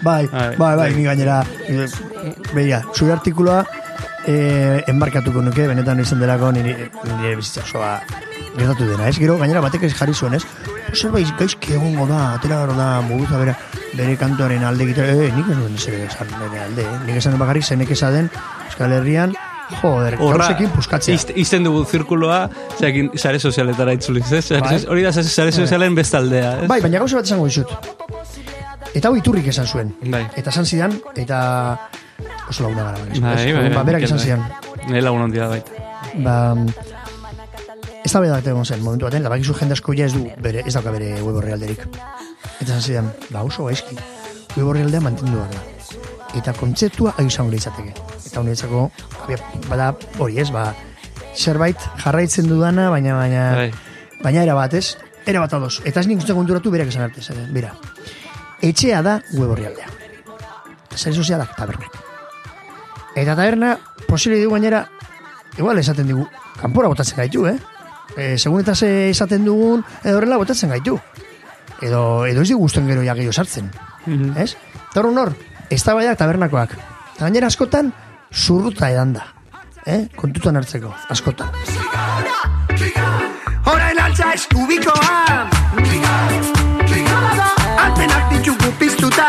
Bai, 0.02 0.26
Bai, 0.26 0.48
bai, 0.48 0.56
bai, 0.58 0.76
bai. 0.76 0.90
ni 0.94 1.04
gainera, 1.04 1.44
eh, 1.68 1.86
begira, 2.54 2.82
zure 2.94 3.12
artikuloa 3.12 3.64
eh, 4.26 4.82
enmarkatuko 4.88 5.42
nuke, 5.42 5.66
benetan 5.68 6.00
izan 6.00 6.20
delako 6.20 6.50
nire, 6.52 6.90
nire 7.04 7.36
bizitza 7.36 7.60
osoa 7.66 7.98
gertatu 8.56 8.86
dena, 8.88 9.08
ez? 9.08 9.18
Gero, 9.18 9.36
gainera 9.38 9.60
batek 9.60 9.82
ez 9.88 9.94
jarri 9.94 10.14
zuen, 10.14 10.34
ez? 10.38 10.44
Zerbait 10.94 11.28
gaizki 11.38 11.74
egongo 11.74 12.06
da, 12.06 12.34
atera 12.36 12.60
gara 12.64 12.74
da, 12.78 12.86
muguza 13.02 13.38
bera, 13.40 13.56
bere 13.96 14.16
kantuaren 14.18 14.64
alde 14.64 14.84
egite, 14.84 15.04
eh, 15.08 15.32
nik 15.34 15.48
ez 15.50 15.56
nuen 15.56 15.78
zer 15.78 15.94
esan 16.08 16.28
bere 16.40 16.60
alde, 16.64 16.82
eh? 16.82 16.98
Nik 17.06 17.16
esan 17.20 17.38
bakarrik 17.38 17.64
zenek 17.64 17.90
esaden, 17.94 18.30
Euskal 18.66 18.92
Herrian, 18.92 19.34
joder, 19.80 20.16
gauzekin 20.18 20.70
puskatzea. 20.74 21.14
izte- 21.14 21.32
izten 21.36 21.64
dugu 21.64 21.84
zirkuloa, 21.84 22.48
zeakin 22.78 23.10
sare 23.16 23.38
sozialetara 23.38 23.92
itzuliz, 23.94 24.30
ez? 24.32 24.44
Sare- 24.46 24.60
Bai. 24.60 24.84
Hori 24.88 25.02
da 25.02 25.12
sare 25.12 25.52
sozialen 25.52 25.94
bestaldea, 25.94 26.62
ez? 26.62 26.68
Bai, 26.68 26.80
baina 26.80 26.98
gauza 26.98 27.16
bat 27.16 27.24
esango 27.24 27.46
dizut. 27.46 27.68
Eta 28.94 29.08
hau 29.08 29.16
iturrik 29.16 29.46
esan 29.50 29.66
zuen. 29.66 29.94
Bai. 30.02 30.26
Eta 30.36 30.50
esan 30.50 30.66
zidan, 30.66 30.92
eta 31.16 31.38
oso 32.48 32.62
laguna 32.62 32.84
gara. 32.84 32.98
Bai, 32.98 33.20
bai, 33.20 33.52
Ba, 33.52 33.60
bai, 33.60 33.84
berak 33.84 34.02
Mikel, 34.02 34.04
esan 34.04 34.18
bai. 34.18 34.24
zidan. 34.24 34.44
Nire 34.88 35.02
lagun 35.02 35.22
handia 35.22 35.48
baita. 35.48 35.70
ba, 36.14 36.54
ez 38.04 38.12
da 38.12 38.20
bedak 38.20 38.46
egon 38.46 38.64
zen, 38.64 38.82
momentu 38.84 39.06
baten, 39.06 39.22
eta 39.24 39.30
bakizu 39.32 39.54
jende 39.58 39.72
asko 39.74 39.94
ja 39.96 40.04
ez 40.06 40.12
du, 40.12 40.26
bere, 40.38 40.62
ez 40.66 40.74
dauka 40.74 40.90
bere 40.92 41.14
web 41.22 41.36
orrialderik. 41.40 41.86
Eta 42.60 42.72
esan 42.72 42.82
zidan, 42.82 43.12
ba 43.30 43.42
oso 43.42 43.66
gaizki, 43.68 43.96
web 44.56 44.66
orrialdea 44.66 45.00
mantendu 45.00 45.38
behar 45.38 45.54
da. 45.54 45.62
Eta 46.34 46.52
kontzeptua 46.56 47.14
ahi 47.18 47.28
izango 47.30 47.54
izateke. 47.54 47.94
Eta 48.26 48.40
honetzako, 48.40 48.88
bada 49.68 49.92
hori 50.18 50.40
ez, 50.42 50.50
ba, 50.50 50.72
zerbait 51.34 51.78
jarraitzen 52.02 52.48
dudana, 52.48 52.88
baina, 52.90 53.14
baina, 53.18 53.44
Bai. 53.58 53.70
baina 54.22 54.42
era 54.42 54.54
bat 54.54 54.74
ez, 54.74 54.96
era 55.26 55.40
bat 55.40 55.54
ados. 55.54 55.80
Eta 55.84 56.00
ez 56.00 56.06
nik 56.10 56.18
uste 56.22 56.34
konturatu 56.34 56.70
berak 56.70 56.90
esan 56.90 57.06
arte, 57.06 57.22
zer, 57.22 57.38
bera. 57.54 57.74
Etxea 58.62 59.02
da 59.02 59.20
web 59.34 59.50
orrialdea. 59.50 59.90
Zer 60.96 61.14
sozialak 61.14 61.54
tabernak. 61.56 62.00
Eta 63.14 63.36
taberna, 63.36 63.76
posible 64.08 64.40
dugu 64.42 64.56
gainera, 64.56 64.88
igual 65.58 65.78
esaten 65.78 66.06
digu, 66.10 66.26
kanpora 66.60 66.90
botatzen 66.90 67.18
gaitu, 67.22 67.46
eh? 67.46 67.58
E, 68.16 68.38
segun 68.38 68.62
eta 68.62 68.74
ze 68.74 69.10
esaten 69.10 69.44
dugun, 69.44 69.84
edo 70.02 70.18
horrela 70.18 70.38
botatzen 70.38 70.70
gaitu. 70.70 70.98
Edo, 71.82 72.26
edo 72.26 72.42
ez 72.42 72.52
guztuen 72.52 72.86
gero 72.86 73.02
ja 73.02 73.14
gehiago 73.14 73.32
sartzen. 73.32 73.70
Ez? 74.36 74.56
Eta 74.90 75.00
hor 75.00 75.10
hor, 75.18 75.32
ez 75.70 75.82
da 75.82 75.94
baiak 75.94 76.18
tabernakoak. 76.18 76.76
Eta 77.14 77.24
gainera 77.26 77.46
askotan, 77.46 77.92
zurruta 78.32 78.90
edan 78.90 79.12
da. 79.14 79.26
eh? 79.86 80.08
kontutan 80.16 80.56
hartzeko, 80.56 80.94
askotan. 81.10 81.48
Orain 83.66 83.98
altza 84.00 84.32
eskubikoa 84.34 85.48
Antenak 87.84 88.32
ditugu 88.32 88.72
piztuta 88.78 89.28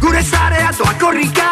Gure 0.00 0.22
zarea 0.22 0.72
doa 0.78 0.94
korrika 1.00 1.48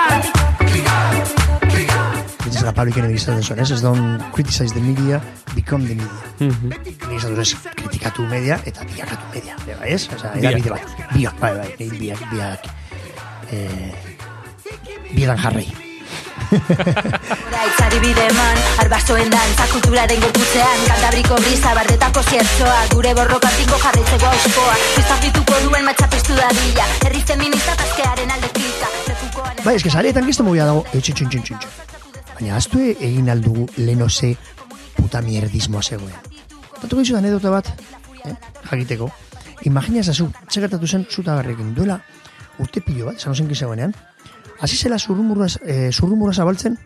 La 2.67 2.73
Pablo 2.75 2.91
Ikene 2.91 3.07
bizten 3.07 3.39
zuen, 3.47 3.61
ez? 3.63 3.71
Ez 3.71 3.79
don't 3.79 4.23
criticize 4.35 4.75
the 4.75 4.81
media, 4.83 5.21
become 5.55 5.87
the 5.87 5.95
media. 5.95 6.51
Nik 6.83 7.05
esan 7.15 7.37
dut 7.37 7.45
ez, 7.45 7.53
kritikatu 7.79 8.25
media 8.27 8.57
eta 8.67 8.83
biakatu 8.91 9.29
media. 9.31 9.55
Bai, 9.63 9.77
bai, 9.79 9.93
ez? 9.95 10.09
Osa, 10.11 10.33
Biak. 10.35 10.41
edabide 10.43 10.73
bat. 10.75 10.97
Biak, 11.13 11.39
bai, 11.39 11.53
bai, 11.61 11.69
nik 11.79 11.95
biak, 12.01 12.25
biak, 12.33 12.67
eh, 13.55 13.95
bietan 15.13 15.39
jarrei. 15.45 15.69
Itzari 17.67 18.03
bideman, 18.03 18.59
arbasoen 18.83 19.31
dantza 19.31 19.65
kulturaren 19.73 20.21
gorputzean 20.23 20.85
Kantabriko 20.87 21.39
brisa, 21.43 21.73
bardetako 21.75 22.23
ziertzoa 22.31 22.77
Gure 22.93 23.15
borrokatiko 23.19 23.81
jarraitzeko 23.83 24.31
auskoa 24.31 24.77
Piztapituko 24.95 25.59
duen 25.65 25.89
matxapistu 25.89 26.39
dadila 26.39 26.87
Herri 27.01 27.25
feminista 27.33 27.75
tazkearen 27.83 28.31
alde 28.37 28.53
klika 28.61 28.93
Lekukoan 29.09 29.59
Bai, 29.65 29.75
eske 29.81 29.91
saretan 29.91 30.31
gizto 30.31 30.47
mugia 30.47 30.71
dago, 30.71 30.87
etxe 30.93 31.17
txun 31.17 31.35
txun 31.35 31.51
txun 31.51 31.63
txun. 31.67 31.96
Baina, 32.37 32.57
aztu 32.59 32.83
egin 32.93 33.31
aldugu 33.33 33.65
leno 33.81 34.11
ze 34.11 34.35
puta 34.97 35.23
mierdismoa 35.25 35.83
zegoen. 35.83 36.13
Tatu 36.83 36.99
gizu 37.01 37.17
anedota 37.17 37.51
bat, 37.51 37.71
eh? 38.25 38.35
jakiteko. 38.71 39.09
Imagina 39.65 40.03
ezazu, 40.03 40.27
txekartatu 40.51 40.87
zen 40.87 41.07
zutagarrekin 41.09 41.73
duela 41.75 41.97
urte 42.61 42.83
pilo 42.85 43.07
bat, 43.09 43.17
esan 43.17 43.33
ozen 43.33 43.49
zegoenean. 43.55 43.95
Hasi 44.61 44.77
zela 44.77 44.99
zurrumurra, 44.99 45.49
eh, 45.65 45.91
zurrumurra 45.93 46.35
zabaltzen, 46.35 46.77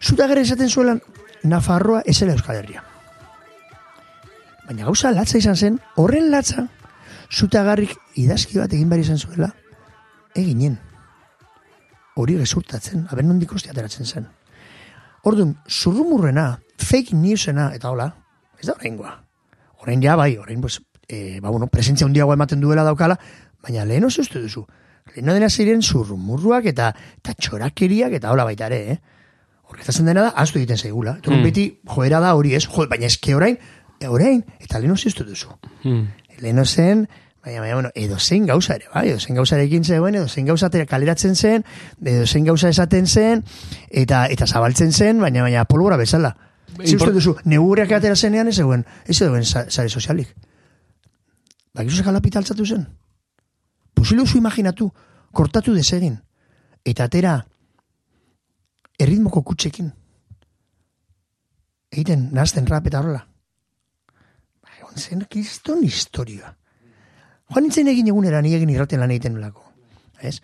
zutagarre 0.00 0.40
esaten 0.40 0.70
zuelan 0.70 1.02
Nafarroa 1.44 2.02
esela 2.06 2.32
Euskal 2.32 2.56
Herria. 2.56 2.82
Baina 4.66 4.84
gauza 4.84 5.12
latza 5.12 5.38
izan 5.38 5.56
zen, 5.56 5.78
horren 5.96 6.30
latza, 6.30 6.66
zutagarrik 7.30 7.92
idazki 8.14 8.58
bat 8.58 8.72
egin 8.72 8.88
behar 8.88 9.04
izan 9.04 9.18
zuela, 9.18 9.52
eginen 10.34 10.78
hori 12.16 12.40
gezurtatzen, 12.40 13.06
aben 13.12 13.28
nondik 13.28 13.52
uste 13.52 13.70
ateratzen 13.70 14.06
zen. 14.08 14.26
Orduan, 15.26 15.56
zurrumurrena, 15.66 16.60
fake 16.78 17.16
newsena, 17.18 17.70
eta 17.74 17.90
hola, 17.90 18.06
ez 18.60 18.68
da 18.68 18.76
oraingoa. 18.76 19.16
Orain 19.82 20.02
ja, 20.02 20.14
bai, 20.18 20.36
orain, 20.38 20.60
pues, 20.62 20.80
e, 21.08 21.40
ba, 21.40 21.50
bueno, 21.50 21.66
presentzia 21.66 22.06
handiagoa 22.06 22.36
ematen 22.38 22.60
duela 22.62 22.84
daukala, 22.86 23.18
baina 23.62 23.84
lehen 23.84 24.06
oso 24.06 24.22
uste 24.22 24.38
duzu. 24.42 24.62
Lehen 25.16 25.32
dena 25.32 25.48
ziren 25.50 25.82
zurrumurruak 25.82 26.66
eta, 26.70 26.92
eta 27.18 27.34
txorakeriak 27.34 28.14
eta 28.20 28.30
hola 28.30 28.44
baita 28.46 28.70
ere, 28.70 28.80
eh? 28.92 28.98
Horretatzen 29.66 30.06
dena 30.06 30.28
da, 30.28 30.32
astu 30.38 30.60
egiten 30.60 30.78
zaigula. 30.78 31.16
Eta 31.18 31.30
Mm. 31.30 31.42
beti, 31.42 31.66
joera 31.90 32.20
da 32.22 32.34
hori 32.38 32.54
ez, 32.54 32.66
jo, 32.66 32.86
baina 32.86 33.06
eske 33.06 33.34
orain, 33.34 33.58
orain, 34.06 34.44
eta 34.60 34.78
lehen 34.78 34.92
oso 34.92 35.08
uste 35.08 35.24
duzu. 35.24 35.48
Hmm. 35.82 36.06
Lehen 36.38 36.64
zen, 36.64 37.08
baina, 37.46 37.60
baina, 37.62 37.74
bueno, 37.74 37.90
edo 37.94 38.18
zein 38.18 38.44
gauza 38.46 38.74
ere, 38.74 38.88
bai, 38.92 39.04
edo 39.12 39.20
zein 39.22 39.36
gauzarekin 39.38 39.84
zegoen, 39.86 40.16
edo 40.18 40.26
zein 40.28 40.46
gauza 40.46 40.68
kaleratzen 40.68 41.36
zen, 41.36 41.62
edo 42.04 42.26
zein 42.26 42.44
gauza 42.44 42.68
esaten 42.68 43.06
zen, 43.06 43.44
eta 43.90 44.26
eta 44.26 44.46
zabaltzen 44.46 44.90
zen, 44.92 45.20
baina, 45.22 45.42
baina, 45.46 45.64
polbora 45.64 45.96
bezala. 45.96 46.34
Zi 46.66 46.82
uste 46.82 46.92
Import- 46.96 47.14
duzu, 47.14 47.36
neurriak 47.44 47.92
atera 47.92 48.16
zenean 48.16 48.48
ez 48.48 48.56
zegoen, 48.56 48.84
ez 49.06 49.16
zegoen 49.16 49.44
sa- 49.44 49.70
sare 49.70 49.88
sozialik. 49.88 50.34
Bakizu 51.72 52.02
zekala 52.02 52.20
pitaltzatu 52.20 52.66
zen? 52.66 52.86
Posible 53.94 54.24
duzu 54.24 54.38
imaginatu, 54.38 54.90
kortatu 55.32 55.72
desegin, 55.74 56.18
eta 56.84 57.04
atera 57.04 57.46
erritmoko 58.98 59.42
kutsekin. 59.42 59.92
Egiten, 61.92 62.28
nazten 62.32 62.66
rap 62.66 62.86
eta 62.86 62.98
horrela. 63.00 63.26
Ba, 64.62 64.68
egon 64.80 64.98
zen, 64.98 65.24
kriston 65.30 65.84
historia. 65.84 66.56
Joan 67.52 67.66
nintzen 67.66 67.88
egin 67.92 68.10
egunera 68.10 68.42
ni 68.42 68.54
egin 68.56 68.72
irraten 68.72 69.02
lan 69.02 69.12
egiten 69.14 69.36
nolako. 69.36 69.62
Ez? 70.20 70.40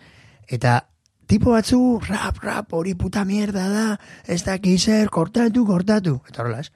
Eta 0.49 0.81
tipo 1.27 1.55
batzu, 1.55 1.81
rap, 2.07 2.39
rap, 2.45 2.73
hori 2.77 2.95
puta 2.99 3.25
mierda 3.25 3.67
da, 3.73 3.87
ez 4.27 4.43
da 4.45 4.59
zer, 4.79 5.09
kortatu, 5.11 5.67
kortatu. 5.67 6.21
Eta 6.29 6.43
horrela, 6.43 6.61
ez? 6.61 6.71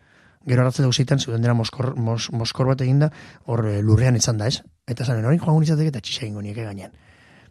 Gero 0.46 0.62
hartze 0.62 0.82
dugu 0.82 0.92
zeitan, 0.92 1.18
zuden 1.18 1.42
dena 1.42 1.54
moskor, 1.54 1.96
mos, 1.96 2.30
moskor 2.30 2.66
bat 2.66 2.80
eginda, 2.80 3.10
hor 3.46 3.66
eh, 3.66 3.82
lurrean 3.82 4.16
izan 4.16 4.38
da, 4.38 4.46
ez? 4.46 4.62
Eta 4.86 5.04
zanen, 5.04 5.24
hori 5.24 5.38
joan 5.42 5.62
izateke 5.62 5.90
eta 5.90 6.00
txisa 6.00 6.26
ingo 6.26 6.42
nieke 6.42 6.62
gainean. 6.62 6.94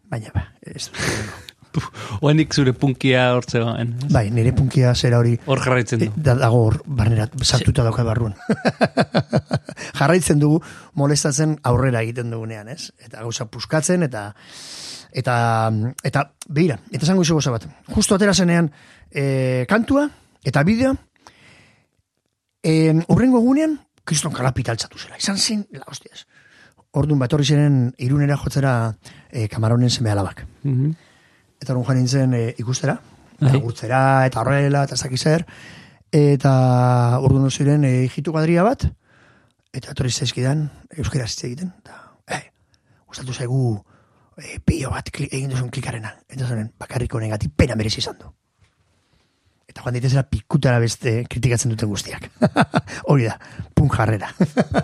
Baina, 0.08 0.32
ba, 0.32 0.48
ez 0.62 0.90
dut. 1.76 2.02
Oenik 2.26 2.54
zure 2.56 2.72
punkia 2.76 3.28
hortzegoen. 3.36 3.94
ez? 4.06 4.12
Bai, 4.12 4.26
nire 4.34 4.52
punkia 4.56 4.94
zera 4.94 5.20
hori... 5.22 5.36
Hor 5.46 5.62
jarraitzen 5.62 6.02
du. 6.02 6.08
Eh, 6.10 6.12
Da, 6.16 6.34
dago 6.40 6.64
hor, 6.66 6.80
barnera, 6.86 7.28
sartuta 7.42 7.84
dauka 7.86 8.02
barruan. 8.06 8.34
Jarraitzen 9.98 10.40
dugu, 10.40 10.60
molestatzen 10.98 11.56
aurrera 11.68 12.02
egiten 12.04 12.30
dugunean, 12.32 12.68
ez? 12.72 12.90
Eta 13.04 13.20
gauza 13.22 13.46
puskatzen, 13.52 14.02
eta 14.06 14.28
eta 15.16 15.34
eta 16.04 16.22
beira, 16.52 16.76
eta 16.92 17.06
esango 17.06 17.22
izu 17.24 17.38
goza 17.38 17.52
bat. 17.54 17.64
Justo 17.94 18.16
atera 18.18 18.34
zenean 18.34 18.68
e, 19.10 19.64
kantua 19.68 20.08
eta 20.44 20.62
bideo 20.66 20.92
e, 22.62 22.92
urrengo 23.08 23.40
egunean 23.40 23.78
kriston 24.06 24.34
kalapita 24.36 24.74
altzatu 24.74 24.98
zela. 24.98 25.16
Izan 25.18 25.38
zen, 25.38 25.64
la 25.72 25.86
hostias. 25.88 26.26
Orduan 26.96 27.18
bat 27.20 27.32
horri 27.32 27.44
ziren 27.48 27.94
irunera 28.00 28.36
jotzera 28.40 28.74
e, 29.30 29.48
kamaronen 29.52 29.90
seme 29.90 30.10
alabak. 30.12 30.44
Mhm. 30.64 30.92
Eta 31.62 31.72
orduan 31.72 31.86
joan 31.86 31.98
nintzen 32.02 32.34
e, 32.36 32.44
ikustera, 32.60 32.98
Bai. 33.40 33.48
eta 33.48 33.58
gurtzera, 33.64 34.00
eta 34.28 34.40
horrela, 34.42 34.84
eta 34.84 34.94
ez 34.94 35.02
dakit 35.02 35.20
zer, 35.20 35.44
eta 36.12 36.52
orduan 37.24 37.50
ziren 37.50 37.84
e, 37.84 37.92
hijitu 38.06 38.32
kuadria 38.32 38.64
bat, 38.66 38.86
eta 39.76 39.92
etorri 39.92 40.12
zaizkidan, 40.12 40.66
euskera 40.96 41.28
hitz 41.28 41.44
egiten, 41.48 41.72
eta, 41.82 42.00
eh, 42.32 42.42
gustatu 43.08 43.32
zaigu 43.32 43.76
e, 44.36 44.58
pilo 44.64 44.92
bat 44.92 45.10
kli, 45.12 45.28
egin 45.30 45.52
duzun 45.52 45.70
klikarena. 45.72 46.12
Eta 46.28 46.48
zaren, 46.48 46.70
bakarriko 46.80 47.20
negatik 47.22 47.54
pena 47.56 47.76
merezi 47.78 48.02
izan 48.04 48.18
du. 48.20 48.32
Eta 49.66 49.82
joan 49.82 49.96
ditezera 49.98 50.24
pikutara 50.30 50.80
beste 50.80 51.18
kritikatzen 51.28 51.72
duten 51.72 51.90
guztiak. 51.92 52.30
Hori 53.10 53.28
da, 53.28 53.36
punk 53.74 53.96
jarrera. 53.96 54.30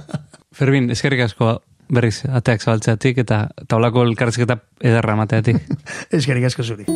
Fermin, 0.58 0.90
eskerrik 0.92 1.24
asko 1.24 1.54
berriz 1.92 2.22
ateak 2.24 2.62
zabaltzeatik 2.64 3.18
eta 3.24 3.44
taulako 3.68 4.06
elkarrizketa 4.08 4.58
ederra 4.80 5.16
emateatik. 5.18 5.60
Eskerrik 6.16 6.48
asko 6.48 6.64
zuri. 6.64 6.86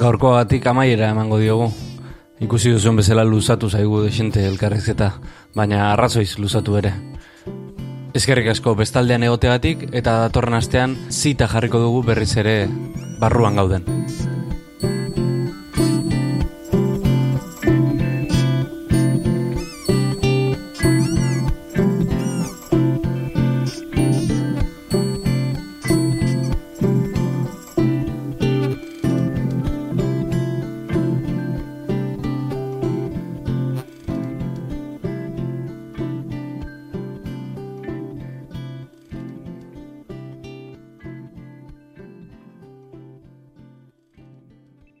Gaurkoagatik 0.00 0.66
amaiera 0.66 1.10
emango 1.12 1.38
diogu. 1.38 1.68
Ikusi 2.40 2.70
duzuen 2.72 2.96
bezala 2.96 3.20
luzatu 3.28 3.68
zaigu 3.68 4.00
desente 4.00 4.46
elkarrizketa, 4.48 5.10
baina 5.54 5.90
arrazoiz 5.90 6.38
luzatu 6.40 6.78
ere. 6.80 6.94
Eskerrik 8.16 8.48
asko 8.54 8.72
bestaldean 8.78 9.22
egoteagatik 9.28 9.84
eta 9.92 10.16
datorren 10.24 10.56
astean 10.56 10.96
zita 11.10 11.46
jarriko 11.52 11.84
dugu 11.84 12.02
berriz 12.08 12.32
ere 12.42 12.56
barruan 13.20 13.60
gauden. 13.60 13.86